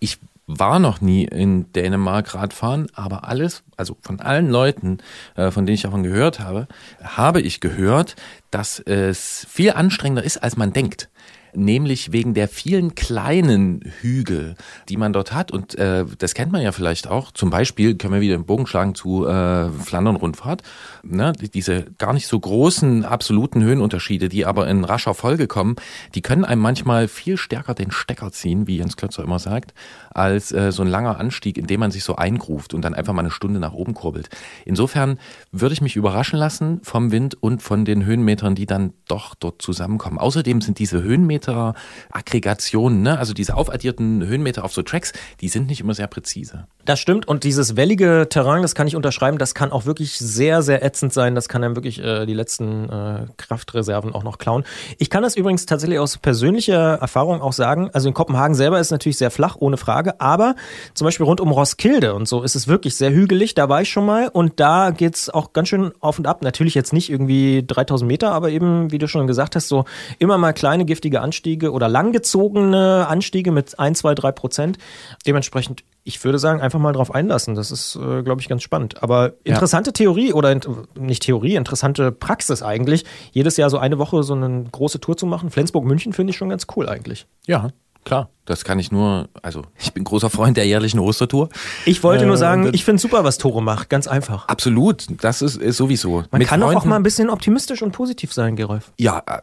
ich 0.00 0.18
war 0.46 0.78
noch 0.78 1.00
nie 1.00 1.24
in 1.24 1.72
Dänemark 1.72 2.34
Radfahren, 2.34 2.88
aber 2.94 3.28
alles, 3.28 3.64
also 3.76 3.96
von 4.00 4.20
allen 4.20 4.48
Leuten, 4.48 4.98
äh, 5.34 5.50
von 5.50 5.66
denen 5.66 5.74
ich 5.74 5.82
davon 5.82 6.02
gehört 6.02 6.38
habe, 6.40 6.68
habe 7.02 7.40
ich 7.40 7.60
gehört, 7.60 8.14
dass 8.50 8.78
es 8.78 9.46
viel 9.48 9.72
anstrengender 9.72 10.22
ist, 10.22 10.38
als 10.38 10.56
man 10.56 10.72
denkt. 10.72 11.08
Nämlich 11.56 12.12
wegen 12.12 12.34
der 12.34 12.48
vielen 12.48 12.94
kleinen 12.94 13.80
Hügel, 14.00 14.54
die 14.88 14.96
man 14.96 15.12
dort 15.12 15.32
hat. 15.32 15.50
Und 15.50 15.76
äh, 15.78 16.04
das 16.18 16.34
kennt 16.34 16.52
man 16.52 16.62
ja 16.62 16.72
vielleicht 16.72 17.08
auch. 17.08 17.32
Zum 17.32 17.50
Beispiel 17.50 17.96
können 17.96 18.14
wir 18.14 18.20
wieder 18.20 18.36
den 18.36 18.46
Bogen 18.46 18.66
schlagen 18.66 18.94
zu 18.94 19.26
äh, 19.26 19.70
Flandern-Rundfahrt. 19.70 20.62
Ne? 21.02 21.32
Diese 21.54 21.86
gar 21.98 22.12
nicht 22.12 22.26
so 22.26 22.38
großen 22.38 23.04
absoluten 23.04 23.62
Höhenunterschiede, 23.62 24.28
die 24.28 24.46
aber 24.46 24.68
in 24.68 24.84
rascher 24.84 25.14
Folge 25.14 25.46
kommen, 25.46 25.76
die 26.14 26.22
können 26.22 26.44
einem 26.44 26.62
manchmal 26.62 27.08
viel 27.08 27.36
stärker 27.36 27.74
den 27.74 27.90
Stecker 27.90 28.32
ziehen, 28.32 28.66
wie 28.66 28.78
Jens 28.78 28.96
Klötzer 28.96 29.22
immer 29.22 29.38
sagt, 29.38 29.74
als 30.10 30.52
äh, 30.52 30.72
so 30.72 30.82
ein 30.82 30.88
langer 30.88 31.18
Anstieg, 31.18 31.58
in 31.58 31.66
dem 31.66 31.80
man 31.80 31.90
sich 31.90 32.04
so 32.04 32.16
eingruft 32.16 32.74
und 32.74 32.82
dann 32.82 32.94
einfach 32.94 33.12
mal 33.12 33.20
eine 33.20 33.30
Stunde 33.30 33.60
nach 33.60 33.72
oben 33.72 33.94
kurbelt. 33.94 34.28
Insofern 34.64 35.18
würde 35.52 35.72
ich 35.72 35.80
mich 35.80 35.96
überraschen 35.96 36.38
lassen 36.38 36.80
vom 36.82 37.10
Wind 37.12 37.40
und 37.40 37.62
von 37.62 37.84
den 37.84 38.04
Höhenmetern, 38.04 38.54
die 38.54 38.66
dann 38.66 38.92
doch 39.08 39.34
dort 39.34 39.62
zusammenkommen. 39.62 40.18
Außerdem 40.18 40.60
sind 40.60 40.78
diese 40.78 41.02
Höhenmeter-Aggregationen, 41.46 43.02
ne, 43.02 43.18
also 43.18 43.32
diese 43.32 43.56
aufaddierten 43.56 44.26
Höhenmeter 44.26 44.64
auf 44.64 44.72
so 44.72 44.82
Tracks, 44.82 45.12
die 45.40 45.48
sind 45.48 45.68
nicht 45.68 45.80
immer 45.80 45.94
sehr 45.94 46.06
präzise. 46.06 46.66
Das 46.84 47.00
stimmt 47.00 47.26
und 47.26 47.44
dieses 47.44 47.76
wellige 47.76 48.28
Terrain, 48.30 48.62
das 48.62 48.74
kann 48.74 48.86
ich 48.86 48.96
unterschreiben, 48.96 49.38
das 49.38 49.54
kann 49.54 49.72
auch 49.72 49.86
wirklich 49.86 50.18
sehr, 50.18 50.62
sehr 50.62 50.84
ätzend 50.84 51.12
sein. 51.12 51.34
Das 51.34 51.48
kann 51.48 51.64
einem 51.64 51.74
wirklich 51.74 52.02
äh, 52.02 52.26
die 52.26 52.34
letzten 52.34 52.88
äh, 52.88 53.26
Kraftreserven 53.36 54.14
auch 54.14 54.22
noch 54.22 54.38
klauen. 54.38 54.64
Ich 54.98 55.10
kann 55.10 55.22
das 55.22 55.36
übrigens 55.36 55.66
tatsächlich 55.66 55.98
aus 55.98 56.18
persönlicher 56.18 56.94
Erfahrung 56.94 57.40
auch 57.40 57.52
sagen. 57.52 57.90
Also 57.92 58.08
in 58.08 58.14
Kopenhagen 58.14 58.54
selber 58.54 58.78
ist 58.78 58.88
es 58.88 58.90
natürlich 58.92 59.18
sehr 59.18 59.30
flach, 59.30 59.56
ohne 59.58 59.76
Frage, 59.76 60.20
aber 60.20 60.54
zum 60.94 61.06
Beispiel 61.06 61.26
rund 61.26 61.40
um 61.40 61.50
Roskilde 61.50 62.14
und 62.14 62.28
so 62.28 62.42
ist 62.42 62.54
es 62.54 62.68
wirklich 62.68 62.94
sehr 62.96 63.10
hügelig. 63.10 63.54
Da 63.54 63.68
war 63.68 63.82
ich 63.82 63.90
schon 63.90 64.06
mal 64.06 64.28
und 64.28 64.60
da 64.60 64.90
geht's 64.90 65.28
auch 65.28 65.52
ganz 65.52 65.68
schön 65.68 65.92
auf 66.00 66.18
und 66.18 66.26
ab. 66.26 66.42
Natürlich 66.42 66.74
jetzt 66.74 66.92
nicht 66.92 67.10
irgendwie 67.10 67.64
3000 67.66 68.06
Meter, 68.06 68.32
aber 68.32 68.50
eben, 68.50 68.92
wie 68.92 68.98
du 68.98 69.08
schon 69.08 69.26
gesagt 69.26 69.56
hast, 69.56 69.68
so 69.68 69.84
immer 70.18 70.38
mal 70.38 70.52
kleine 70.52 70.84
giftige 70.84 71.20
Anstiege 71.20 71.35
oder 71.72 71.88
langgezogene 71.88 73.06
Anstiege 73.08 73.52
mit 73.52 73.78
1, 73.78 73.98
2, 73.98 74.14
3 74.14 74.32
Prozent. 74.32 74.78
Dementsprechend 75.26 75.84
ich 76.06 76.22
würde 76.22 76.38
sagen, 76.38 76.60
einfach 76.60 76.78
mal 76.78 76.92
drauf 76.92 77.12
einlassen. 77.12 77.56
Das 77.56 77.72
ist, 77.72 77.96
äh, 77.96 78.22
glaube 78.22 78.40
ich, 78.40 78.48
ganz 78.48 78.62
spannend. 78.62 79.02
Aber 79.02 79.32
interessante 79.42 79.88
ja. 79.88 79.92
Theorie 79.92 80.32
oder 80.32 80.52
int 80.52 80.68
nicht 80.96 81.24
Theorie, 81.24 81.56
interessante 81.56 82.12
Praxis 82.12 82.62
eigentlich. 82.62 83.04
Jedes 83.32 83.56
Jahr 83.56 83.70
so 83.70 83.78
eine 83.78 83.98
Woche 83.98 84.22
so 84.22 84.34
eine 84.34 84.66
große 84.70 85.00
Tour 85.00 85.16
zu 85.16 85.26
machen. 85.26 85.50
Flensburg-München 85.50 86.12
finde 86.12 86.30
ich 86.30 86.36
schon 86.36 86.48
ganz 86.48 86.68
cool 86.76 86.88
eigentlich. 86.88 87.26
Ja, 87.48 87.70
klar. 88.06 88.30
Das 88.46 88.64
kann 88.64 88.78
ich 88.78 88.92
nur, 88.92 89.28
also 89.42 89.62
ich 89.76 89.92
bin 89.92 90.04
großer 90.04 90.30
Freund 90.30 90.56
der 90.56 90.66
jährlichen 90.66 91.00
Ostertour. 91.00 91.48
Ich 91.84 92.02
wollte 92.04 92.24
äh, 92.24 92.26
nur 92.28 92.36
sagen, 92.36 92.70
ich 92.72 92.84
finde 92.84 93.02
super, 93.02 93.24
was 93.24 93.38
Tore 93.38 93.60
macht, 93.60 93.90
ganz 93.90 94.06
einfach. 94.06 94.46
Absolut, 94.48 95.04
das 95.20 95.42
ist, 95.42 95.56
ist 95.56 95.76
sowieso. 95.76 96.22
Man 96.30 96.38
Mit 96.38 96.48
kann 96.48 96.60
Freunden, 96.60 96.78
auch 96.78 96.84
mal 96.84 96.96
ein 96.96 97.02
bisschen 97.02 97.28
optimistisch 97.28 97.82
und 97.82 97.90
positiv 97.90 98.32
sein, 98.32 98.54
Gerolf. 98.54 98.92
Ja, 98.98 99.22
äh, 99.26 99.40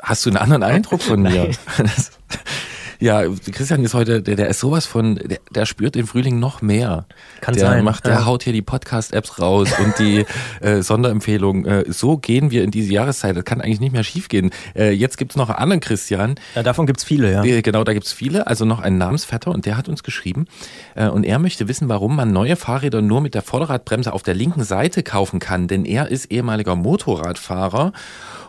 hast 0.00 0.24
du 0.24 0.30
einen 0.30 0.36
anderen 0.36 0.62
Eindruck 0.62 1.02
von 1.02 1.20
mir? 1.20 1.50
Ja, 3.04 3.22
Christian 3.52 3.84
ist 3.84 3.92
heute, 3.92 4.22
der, 4.22 4.34
der 4.34 4.48
ist 4.48 4.60
sowas 4.60 4.86
von, 4.86 5.16
der, 5.16 5.38
der 5.54 5.66
spürt 5.66 5.94
den 5.94 6.06
Frühling 6.06 6.38
noch 6.38 6.62
mehr. 6.62 7.04
Kann 7.42 7.54
der 7.54 7.66
sein. 7.66 7.84
Macht, 7.84 8.06
der 8.06 8.14
ja. 8.14 8.24
haut 8.24 8.44
hier 8.44 8.54
die 8.54 8.62
Podcast-Apps 8.62 9.38
raus 9.38 9.68
und 9.78 9.98
die 9.98 10.24
äh, 10.66 10.80
Sonderempfehlungen. 10.80 11.66
Äh, 11.66 11.84
so 11.92 12.16
gehen 12.16 12.50
wir 12.50 12.64
in 12.64 12.70
diese 12.70 12.94
Jahreszeit. 12.94 13.36
Das 13.36 13.44
kann 13.44 13.60
eigentlich 13.60 13.80
nicht 13.80 13.92
mehr 13.92 14.04
schiefgehen. 14.04 14.52
Äh, 14.74 14.92
jetzt 14.92 15.18
gibt's 15.18 15.36
noch 15.36 15.50
einen 15.50 15.58
anderen 15.58 15.80
Christian. 15.80 16.36
Ja, 16.54 16.62
davon 16.62 16.86
gibt's 16.86 17.04
viele, 17.04 17.30
ja. 17.30 17.44
Äh, 17.44 17.60
genau, 17.60 17.84
da 17.84 17.92
gibt's 17.92 18.14
viele. 18.14 18.46
Also 18.46 18.64
noch 18.64 18.80
einen 18.80 18.96
Namensvetter 18.96 19.50
und 19.50 19.66
der 19.66 19.76
hat 19.76 19.86
uns 19.86 20.02
geschrieben. 20.02 20.46
Äh, 20.94 21.08
und 21.08 21.24
er 21.24 21.38
möchte 21.38 21.68
wissen, 21.68 21.90
warum 21.90 22.16
man 22.16 22.32
neue 22.32 22.56
Fahrräder 22.56 23.02
nur 23.02 23.20
mit 23.20 23.34
der 23.34 23.42
Vorderradbremse 23.42 24.14
auf 24.14 24.22
der 24.22 24.32
linken 24.32 24.64
Seite 24.64 25.02
kaufen 25.02 25.40
kann. 25.40 25.68
Denn 25.68 25.84
er 25.84 26.08
ist 26.08 26.32
ehemaliger 26.32 26.74
Motorradfahrer 26.74 27.92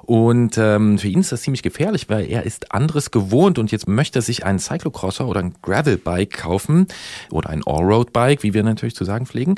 und 0.06 0.57
ähm, 0.60 0.99
für 0.99 1.07
ihn 1.07 1.22
ist 1.22 1.32
das 1.32 1.41
ziemlich 1.41 1.64
gefährlich, 1.64 2.10
weil 2.10 2.30
er 2.30 2.44
ist 2.44 2.72
anderes 2.72 3.10
gewohnt 3.10 3.57
und 3.57 3.72
jetzt 3.72 3.88
möchte 3.88 4.19
er 4.19 4.22
sich 4.22 4.45
einen 4.45 4.60
Cyclocrosser 4.60 5.27
oder 5.27 5.40
ein 5.40 5.56
Gravelbike 5.64 6.38
kaufen 6.38 6.88
oder 7.32 7.49
ein 7.49 7.64
Allroad-Bike, 7.65 8.44
wie 8.44 8.53
wir 8.53 8.61
natürlich 8.64 8.95
zu 8.95 9.03
sagen 9.03 9.26
pflegen. 9.26 9.56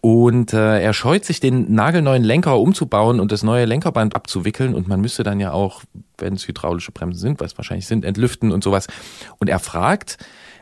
Und 0.00 0.54
äh, 0.54 0.80
er 0.80 0.94
scheut 0.94 1.26
sich, 1.26 1.40
den 1.40 1.74
nagelneuen 1.74 2.24
Lenker 2.24 2.58
umzubauen 2.58 3.20
und 3.20 3.30
das 3.30 3.42
neue 3.42 3.66
Lenkerband 3.66 4.16
abzuwickeln. 4.16 4.74
Und 4.74 4.88
man 4.88 5.02
müsste 5.02 5.22
dann 5.22 5.38
ja 5.38 5.52
auch, 5.52 5.82
wenn 6.16 6.34
es 6.34 6.48
hydraulische 6.48 6.92
Bremsen 6.92 7.20
sind, 7.20 7.40
was 7.40 7.58
wahrscheinlich 7.58 7.86
sind, 7.86 8.06
entlüften 8.06 8.52
und 8.52 8.64
sowas. 8.64 8.86
Und 9.38 9.50
er 9.50 9.58
fragt, 9.58 10.16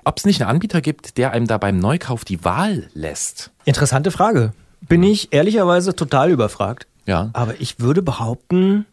ob 0.05 0.19
es 0.19 0.25
nicht 0.25 0.41
einen 0.43 0.51
Anbieter 0.51 0.81
gibt, 0.81 1.17
der 1.17 1.31
einem 1.31 1.47
da 1.47 1.59
beim 1.59 1.79
Neukauf 1.79 2.25
die 2.25 2.45
Wahl 2.45 2.89
lässt. 2.93 3.53
Interessante 3.65 4.11
Frage. 4.11 4.53
Bin 4.81 5.05
ich 5.05 5.33
ehrlicherweise 5.33 5.95
total 5.95 6.31
überfragt. 6.31 6.89
Ja. 7.07 7.31
Aber 7.35 7.61
ich 7.61 7.79
würde 7.81 8.03
behaupten, 8.03 8.85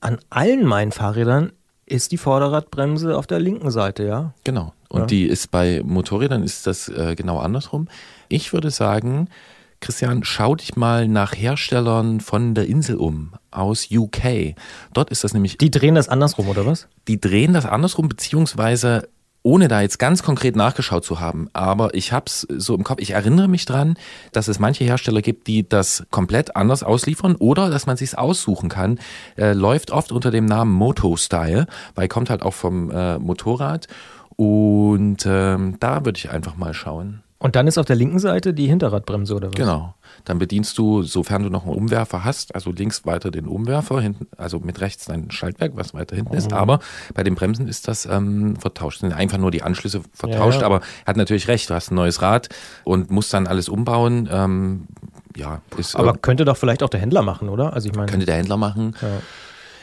an 0.00 0.18
allen 0.30 0.64
meinen 0.64 0.92
Fahrrädern 0.92 1.52
ist 1.86 2.12
die 2.12 2.16
Vorderradbremse 2.18 3.16
auf 3.16 3.26
der 3.26 3.40
linken 3.40 3.70
Seite, 3.70 4.04
ja? 4.04 4.34
Genau. 4.44 4.72
Und 4.88 5.00
ja. 5.00 5.06
die 5.06 5.24
ist 5.24 5.50
bei 5.50 5.82
Motorrädern 5.84 6.42
ist 6.42 6.66
das 6.66 6.88
äh, 6.88 7.14
genau 7.16 7.38
andersrum. 7.38 7.88
Ich 8.28 8.52
würde 8.52 8.70
sagen, 8.70 9.28
Christian, 9.80 10.24
schau 10.24 10.54
dich 10.54 10.76
mal 10.76 11.08
nach 11.08 11.34
Herstellern 11.34 12.20
von 12.20 12.54
der 12.54 12.66
Insel 12.66 12.96
um 12.96 13.32
aus 13.50 13.88
UK. 13.90 14.54
Dort 14.92 15.10
ist 15.10 15.24
das 15.24 15.32
nämlich. 15.32 15.58
Die 15.58 15.70
drehen 15.70 15.94
das 15.94 16.08
andersrum, 16.08 16.48
oder 16.48 16.66
was? 16.66 16.86
Die 17.08 17.20
drehen 17.20 17.54
das 17.54 17.66
andersrum, 17.66 18.08
beziehungsweise 18.08 19.08
ohne 19.42 19.68
da 19.68 19.80
jetzt 19.80 19.98
ganz 19.98 20.22
konkret 20.22 20.56
nachgeschaut 20.56 21.04
zu 21.04 21.20
haben, 21.20 21.48
aber 21.52 21.94
ich 21.94 22.12
habe 22.12 22.26
es 22.26 22.46
so 22.50 22.74
im 22.74 22.84
Kopf, 22.84 23.00
ich 23.00 23.12
erinnere 23.12 23.48
mich 23.48 23.64
dran, 23.64 23.96
dass 24.32 24.48
es 24.48 24.58
manche 24.58 24.84
Hersteller 24.84 25.22
gibt, 25.22 25.46
die 25.46 25.68
das 25.68 26.04
komplett 26.10 26.56
anders 26.56 26.82
ausliefern 26.82 27.36
oder 27.36 27.70
dass 27.70 27.86
man 27.86 27.96
sich 27.96 28.16
aussuchen 28.18 28.68
kann. 28.68 28.98
Äh, 29.36 29.52
läuft 29.52 29.90
oft 29.90 30.12
unter 30.12 30.30
dem 30.30 30.44
Namen 30.46 30.72
Moto 30.72 31.16
Style, 31.16 31.66
weil 31.94 32.08
kommt 32.08 32.30
halt 32.30 32.42
auch 32.42 32.54
vom 32.54 32.90
äh, 32.90 33.18
Motorrad 33.18 33.86
und 34.36 35.24
ähm, 35.26 35.76
da 35.80 36.04
würde 36.04 36.18
ich 36.18 36.30
einfach 36.30 36.56
mal 36.56 36.74
schauen. 36.74 37.22
Und 37.38 37.56
dann 37.56 37.66
ist 37.66 37.78
auf 37.78 37.86
der 37.86 37.96
linken 37.96 38.18
Seite 38.18 38.52
die 38.52 38.66
Hinterradbremse 38.66 39.34
oder 39.34 39.48
was? 39.48 39.54
Genau. 39.54 39.94
Dann 40.24 40.38
bedienst 40.38 40.76
du, 40.78 41.02
sofern 41.02 41.42
du 41.42 41.50
noch 41.50 41.64
einen 41.64 41.74
Umwerfer 41.74 42.24
hast, 42.24 42.54
also 42.54 42.72
links 42.72 43.04
weiter 43.06 43.30
den 43.30 43.46
Umwerfer, 43.46 44.00
hinten, 44.00 44.26
also 44.36 44.58
mit 44.60 44.80
rechts 44.80 45.06
dein 45.06 45.30
Schaltwerk, 45.30 45.72
was 45.74 45.94
weiter 45.94 46.16
hinten 46.16 46.32
mhm. 46.32 46.38
ist. 46.38 46.52
Aber 46.52 46.80
bei 47.14 47.22
den 47.22 47.34
Bremsen 47.34 47.68
ist 47.68 47.88
das 47.88 48.06
ähm, 48.06 48.56
vertauscht. 48.56 49.00
Sind 49.00 49.12
einfach 49.12 49.38
nur 49.38 49.50
die 49.50 49.62
Anschlüsse 49.62 50.02
vertauscht, 50.12 50.56
ja, 50.56 50.62
ja. 50.62 50.66
aber 50.66 50.80
hat 51.06 51.16
natürlich 51.16 51.48
recht. 51.48 51.70
Du 51.70 51.74
hast 51.74 51.90
ein 51.90 51.94
neues 51.94 52.22
Rad 52.22 52.48
und 52.84 53.10
musst 53.10 53.32
dann 53.32 53.46
alles 53.46 53.68
umbauen. 53.68 54.28
Ähm, 54.30 54.86
ja, 55.36 55.62
ist, 55.76 55.96
aber 55.96 56.14
äh, 56.14 56.18
könnte 56.20 56.44
doch 56.44 56.56
vielleicht 56.56 56.82
auch 56.82 56.88
der 56.88 57.00
Händler 57.00 57.22
machen, 57.22 57.48
oder? 57.48 57.72
Also 57.72 57.88
ich 57.88 57.94
meine. 57.94 58.10
Könnte 58.10 58.26
der 58.26 58.36
Händler 58.36 58.56
machen. 58.56 58.94
Ja 59.00 59.08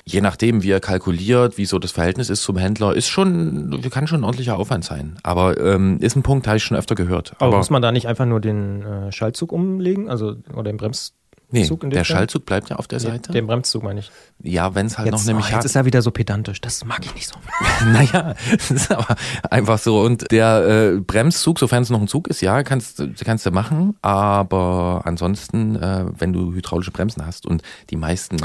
je 0.07 0.21
nachdem, 0.21 0.63
wie 0.63 0.71
er 0.71 0.79
kalkuliert, 0.79 1.57
wie 1.57 1.65
so 1.65 1.79
das 1.79 1.91
Verhältnis 1.91 2.29
ist 2.29 2.41
zum 2.41 2.57
Händler, 2.57 2.95
ist 2.95 3.09
schon, 3.09 3.81
kann 3.91 4.07
schon 4.07 4.21
ein 4.21 4.23
ordentlicher 4.23 4.57
Aufwand 4.57 4.85
sein. 4.85 5.17
Aber 5.23 5.59
ähm, 5.59 5.97
ist 5.99 6.15
ein 6.15 6.23
Punkt, 6.23 6.47
habe 6.47 6.57
ich 6.57 6.63
schon 6.63 6.77
öfter 6.77 6.95
gehört. 6.95 7.33
Aber, 7.37 7.47
Aber 7.47 7.57
muss 7.57 7.69
man 7.69 7.81
da 7.81 7.91
nicht 7.91 8.07
einfach 8.07 8.25
nur 8.25 8.39
den 8.39 8.83
äh, 8.83 9.11
Schaltzug 9.11 9.51
umlegen, 9.51 10.09
also 10.09 10.35
oder 10.53 10.63
den 10.63 10.77
Brems 10.77 11.13
Nee, 11.49 11.69
der 11.81 12.03
Schaltzug 12.03 12.45
bleibt 12.45 12.69
ja 12.69 12.75
auf 12.75 12.89
der 12.89 12.99
Seite. 12.99 13.31
Den 13.31 13.47
Bremszug 13.47 13.81
meine 13.81 14.01
ich. 14.01 14.11
Ja, 14.43 14.75
wenn 14.75 14.87
es 14.87 14.97
halt 14.97 15.05
jetzt, 15.05 15.19
noch 15.19 15.25
nämlich. 15.25 15.45
Oh, 15.49 15.55
jetzt 15.55 15.63
ist 15.63 15.77
er 15.77 15.85
wieder 15.85 16.01
so 16.01 16.11
pedantisch. 16.11 16.59
Das 16.59 16.83
mag 16.83 17.05
ich 17.05 17.15
nicht 17.15 17.29
so. 17.29 17.35
naja, 17.85 18.35
das 18.51 18.69
ist 18.69 18.91
aber 18.91 19.15
einfach 19.49 19.79
so. 19.79 20.01
Und 20.01 20.29
der 20.29 20.95
äh, 20.95 20.99
Bremszug, 20.99 21.57
sofern 21.57 21.83
es 21.83 21.89
noch 21.89 22.01
ein 22.01 22.09
Zug 22.09 22.27
ist, 22.27 22.41
ja, 22.41 22.63
kannst, 22.63 23.01
kannst 23.23 23.45
du 23.45 23.51
machen. 23.51 23.95
Aber 24.01 25.03
ansonsten, 25.05 25.77
äh, 25.77 26.05
wenn 26.17 26.33
du 26.33 26.53
hydraulische 26.53 26.91
Bremsen 26.91 27.25
hast 27.25 27.45
und 27.45 27.61
die 27.91 27.95
meisten 27.95 28.35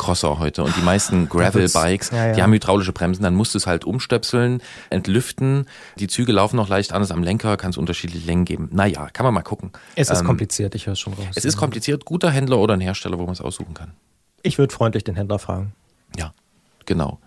Crosser 0.00 0.38
heute 0.38 0.64
und 0.64 0.74
die 0.76 0.80
meisten 0.80 1.28
Gravel-Bikes, 1.28 2.10
ja, 2.10 2.28
ja. 2.28 2.32
die 2.32 2.42
haben 2.42 2.52
hydraulische 2.52 2.92
Bremsen, 2.92 3.22
dann 3.22 3.34
musst 3.34 3.54
du 3.54 3.58
es 3.58 3.66
halt 3.66 3.84
umstöpseln, 3.84 4.62
entlüften. 4.88 5.66
Die 5.96 6.08
Züge 6.08 6.32
laufen 6.32 6.56
noch 6.56 6.70
leicht 6.70 6.92
anders 6.92 7.10
am 7.10 7.22
Lenker, 7.22 7.58
kann 7.58 7.70
es 7.70 7.76
unterschiedliche 7.76 8.26
Längen 8.26 8.46
geben. 8.46 8.70
Naja, 8.72 9.08
kann 9.12 9.24
man 9.24 9.34
mal 9.34 9.42
gucken. 9.42 9.72
Es 9.94 10.08
ist 10.08 10.20
ähm, 10.20 10.26
kompliziert, 10.26 10.74
ich 10.74 10.86
höre 10.86 10.94
es 10.94 11.00
schon 11.00 11.12
raus. 11.12 11.26
Es 11.34 11.44
ist 11.44 11.58
kompliziert. 11.58 12.06
Guter 12.06 12.30
Händler 12.30 12.58
oder 12.58 12.74
ein 12.74 12.80
Hersteller, 12.80 13.18
wo 13.18 13.24
man 13.24 13.34
es 13.34 13.42
aussuchen 13.42 13.74
kann. 13.74 13.92
Ich 14.42 14.56
würde 14.56 14.74
freundlich 14.74 15.04
den 15.04 15.16
Händler 15.16 15.38
fragen. 15.38 15.74
Ja, 16.16 16.32
genau. 16.86 17.18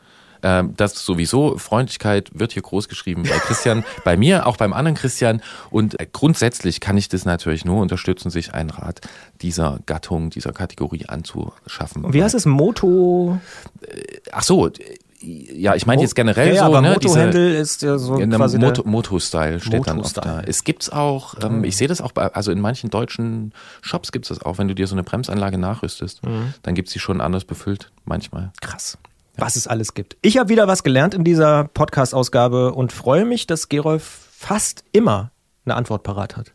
Ähm, 0.44 0.74
das 0.76 1.04
sowieso, 1.04 1.58
Freundlichkeit 1.58 2.30
wird 2.34 2.52
hier 2.52 2.62
groß 2.62 2.90
geschrieben 2.90 3.24
bei 3.24 3.38
Christian, 3.40 3.84
bei 4.04 4.18
mir, 4.18 4.46
auch 4.46 4.58
beim 4.58 4.74
anderen 4.74 4.96
Christian. 4.96 5.42
Und 5.72 6.00
äh, 6.00 6.08
grundsätzlich 6.12 6.82
kann 6.82 6.98
ich 6.98 7.08
das 7.08 7.26
natürlich 7.26 7.66
nur 7.66 7.82
unterstützen, 7.82 8.30
sich 8.30 8.54
ein 8.54 8.70
Rad 8.70 9.02
dieser 9.42 9.80
Gattung, 9.86 10.30
dieser 10.30 10.52
Kategorie 10.52 11.06
anzuschaffen. 11.08 12.14
Wie 12.14 12.22
heißt 12.22 12.36
es? 12.36 12.46
Moto? 12.46 13.40
Äh, 13.82 14.20
ach 14.32 14.44
so, 14.44 14.70
ja, 15.26 15.76
ich 15.76 15.86
meine 15.86 16.02
jetzt 16.02 16.16
generell 16.16 16.50
ja, 16.50 16.54
ja, 16.56 16.60
so, 16.62 16.66
aber 16.66 16.82
ne, 16.82 16.90
Moto-Händel 16.90 17.56
ist 17.56 17.82
ja 17.82 17.98
so 17.98 18.18
quasi 18.18 18.58
Moto, 18.58 18.84
Moto-Style 18.86 19.62
steht 19.62 19.74
Moto 19.74 19.86
dann 19.86 20.00
oft 20.02 20.18
da. 20.18 20.42
Es 20.42 20.66
gibt's 20.66 20.90
auch, 20.90 21.36
ähm, 21.42 21.60
mhm. 21.60 21.64
ich 21.64 21.78
sehe 21.78 21.88
das 21.88 22.02
auch 22.02 22.12
bei, 22.12 22.28
also 22.34 22.52
in 22.52 22.60
manchen 22.60 22.90
deutschen 22.90 23.54
Shops 23.82 24.12
gibt's 24.12 24.28
das 24.28 24.42
auch, 24.42 24.58
wenn 24.58 24.68
du 24.68 24.76
dir 24.76 24.88
so 24.88 24.96
eine 24.96 25.04
Bremsanlage 25.04 25.58
nachrüstest, 25.58 26.26
mhm. 26.26 26.54
dann 26.64 26.76
gibt's 26.76 26.92
die 26.92 27.00
schon 27.00 27.22
anders 27.22 27.46
befüllt, 27.46 27.92
manchmal. 28.06 28.52
Krass. 28.60 28.98
Was 29.38 29.56
es 29.56 29.68
alles 29.68 29.94
gibt. 29.94 30.16
Ich 30.22 30.38
habe 30.38 30.50
wieder 30.50 30.68
was 30.68 30.84
gelernt 30.84 31.14
in 31.14 31.24
dieser 31.24 31.64
Podcast-Ausgabe 31.66 32.74
und 32.74 32.92
freue 32.92 33.26
mich, 33.26 33.48
dass 33.48 33.68
Gerolf 33.70 34.04
fast 34.32 34.84
immer 34.92 35.32
eine 35.66 35.76
Antwort 35.76 36.04
parat 36.04 36.38
hat. 36.38 36.52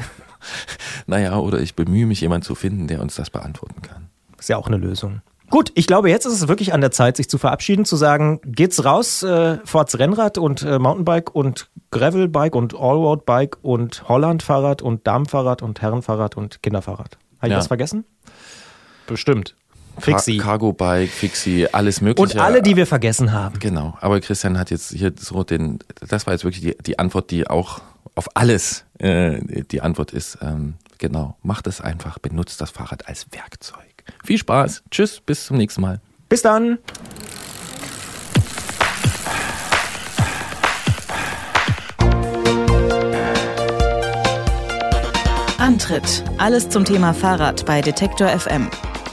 naja, 1.06 1.36
oder 1.38 1.60
ich 1.60 1.74
bemühe 1.74 2.06
mich, 2.06 2.20
jemanden 2.20 2.44
zu 2.44 2.54
finden, 2.54 2.86
der 2.86 3.00
uns 3.00 3.16
das 3.16 3.30
beantworten 3.30 3.82
kann. 3.82 4.08
Ist 4.38 4.48
ja 4.48 4.56
auch 4.56 4.66
eine 4.68 4.76
Lösung. 4.76 5.22
Gut, 5.50 5.70
ich 5.74 5.86
glaube, 5.86 6.08
jetzt 6.08 6.24
ist 6.24 6.32
es 6.32 6.48
wirklich 6.48 6.72
an 6.72 6.80
der 6.80 6.92
Zeit, 6.92 7.16
sich 7.16 7.28
zu 7.28 7.36
verabschieden, 7.36 7.84
zu 7.84 7.96
sagen, 7.96 8.40
geht's 8.44 8.84
raus, 8.84 9.22
äh, 9.22 9.58
fahrt's 9.64 9.98
Rennrad 9.98 10.38
und 10.38 10.62
äh, 10.62 10.78
Mountainbike 10.78 11.34
und 11.34 11.68
Gravelbike 11.90 12.54
und 12.54 12.74
Allroad-Bike 12.74 13.58
und 13.60 14.08
Holland-Fahrrad 14.08 14.80
und 14.80 15.06
Damenfahrrad 15.06 15.60
und 15.62 15.82
Herrenfahrrad 15.82 16.36
und 16.38 16.62
Kinderfahrrad. 16.62 17.18
Habe 17.38 17.48
ich 17.48 17.50
Ja. 17.52 17.58
was 17.58 17.66
vergessen? 17.66 18.04
Bestimmt. 19.06 19.54
Fixie. 19.98 20.38
Car 20.38 20.52
Cargo 20.52 20.72
Bike, 20.72 21.10
Fixie, 21.10 21.68
alles 21.72 22.00
mögliche. 22.00 22.36
Und 22.36 22.42
alle, 22.42 22.62
die 22.62 22.76
wir 22.76 22.86
vergessen 22.86 23.32
haben. 23.32 23.58
Genau, 23.58 23.96
aber 24.00 24.20
Christian 24.20 24.58
hat 24.58 24.70
jetzt 24.70 24.92
hier 24.92 25.12
so 25.18 25.44
den, 25.44 25.78
das 26.08 26.26
war 26.26 26.34
jetzt 26.34 26.44
wirklich 26.44 26.62
die, 26.62 26.76
die 26.82 26.98
Antwort, 26.98 27.30
die 27.30 27.46
auch 27.46 27.80
auf 28.14 28.28
alles 28.34 28.84
äh, 28.98 29.40
die 29.70 29.80
Antwort 29.80 30.12
ist. 30.12 30.38
Ähm, 30.42 30.74
genau, 30.98 31.36
macht 31.42 31.66
es 31.66 31.80
einfach, 31.80 32.18
benutzt 32.18 32.60
das 32.60 32.70
Fahrrad 32.70 33.08
als 33.08 33.26
Werkzeug. 33.32 33.78
Viel 34.24 34.38
Spaß, 34.38 34.82
tschüss, 34.90 35.20
bis 35.20 35.46
zum 35.46 35.56
nächsten 35.56 35.80
Mal. 35.80 36.00
Bis 36.28 36.42
dann. 36.42 36.78
Antritt. 45.58 46.24
Alles 46.38 46.68
zum 46.68 46.84
Thema 46.84 47.14
Fahrrad 47.14 47.64
bei 47.66 47.80
Detektor 47.80 48.28
FM. 48.28 48.68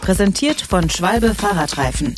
Präsentiert 0.09 0.61
von 0.61 0.89
Schwalbe 0.89 1.35
Fahrradreifen. 1.35 2.15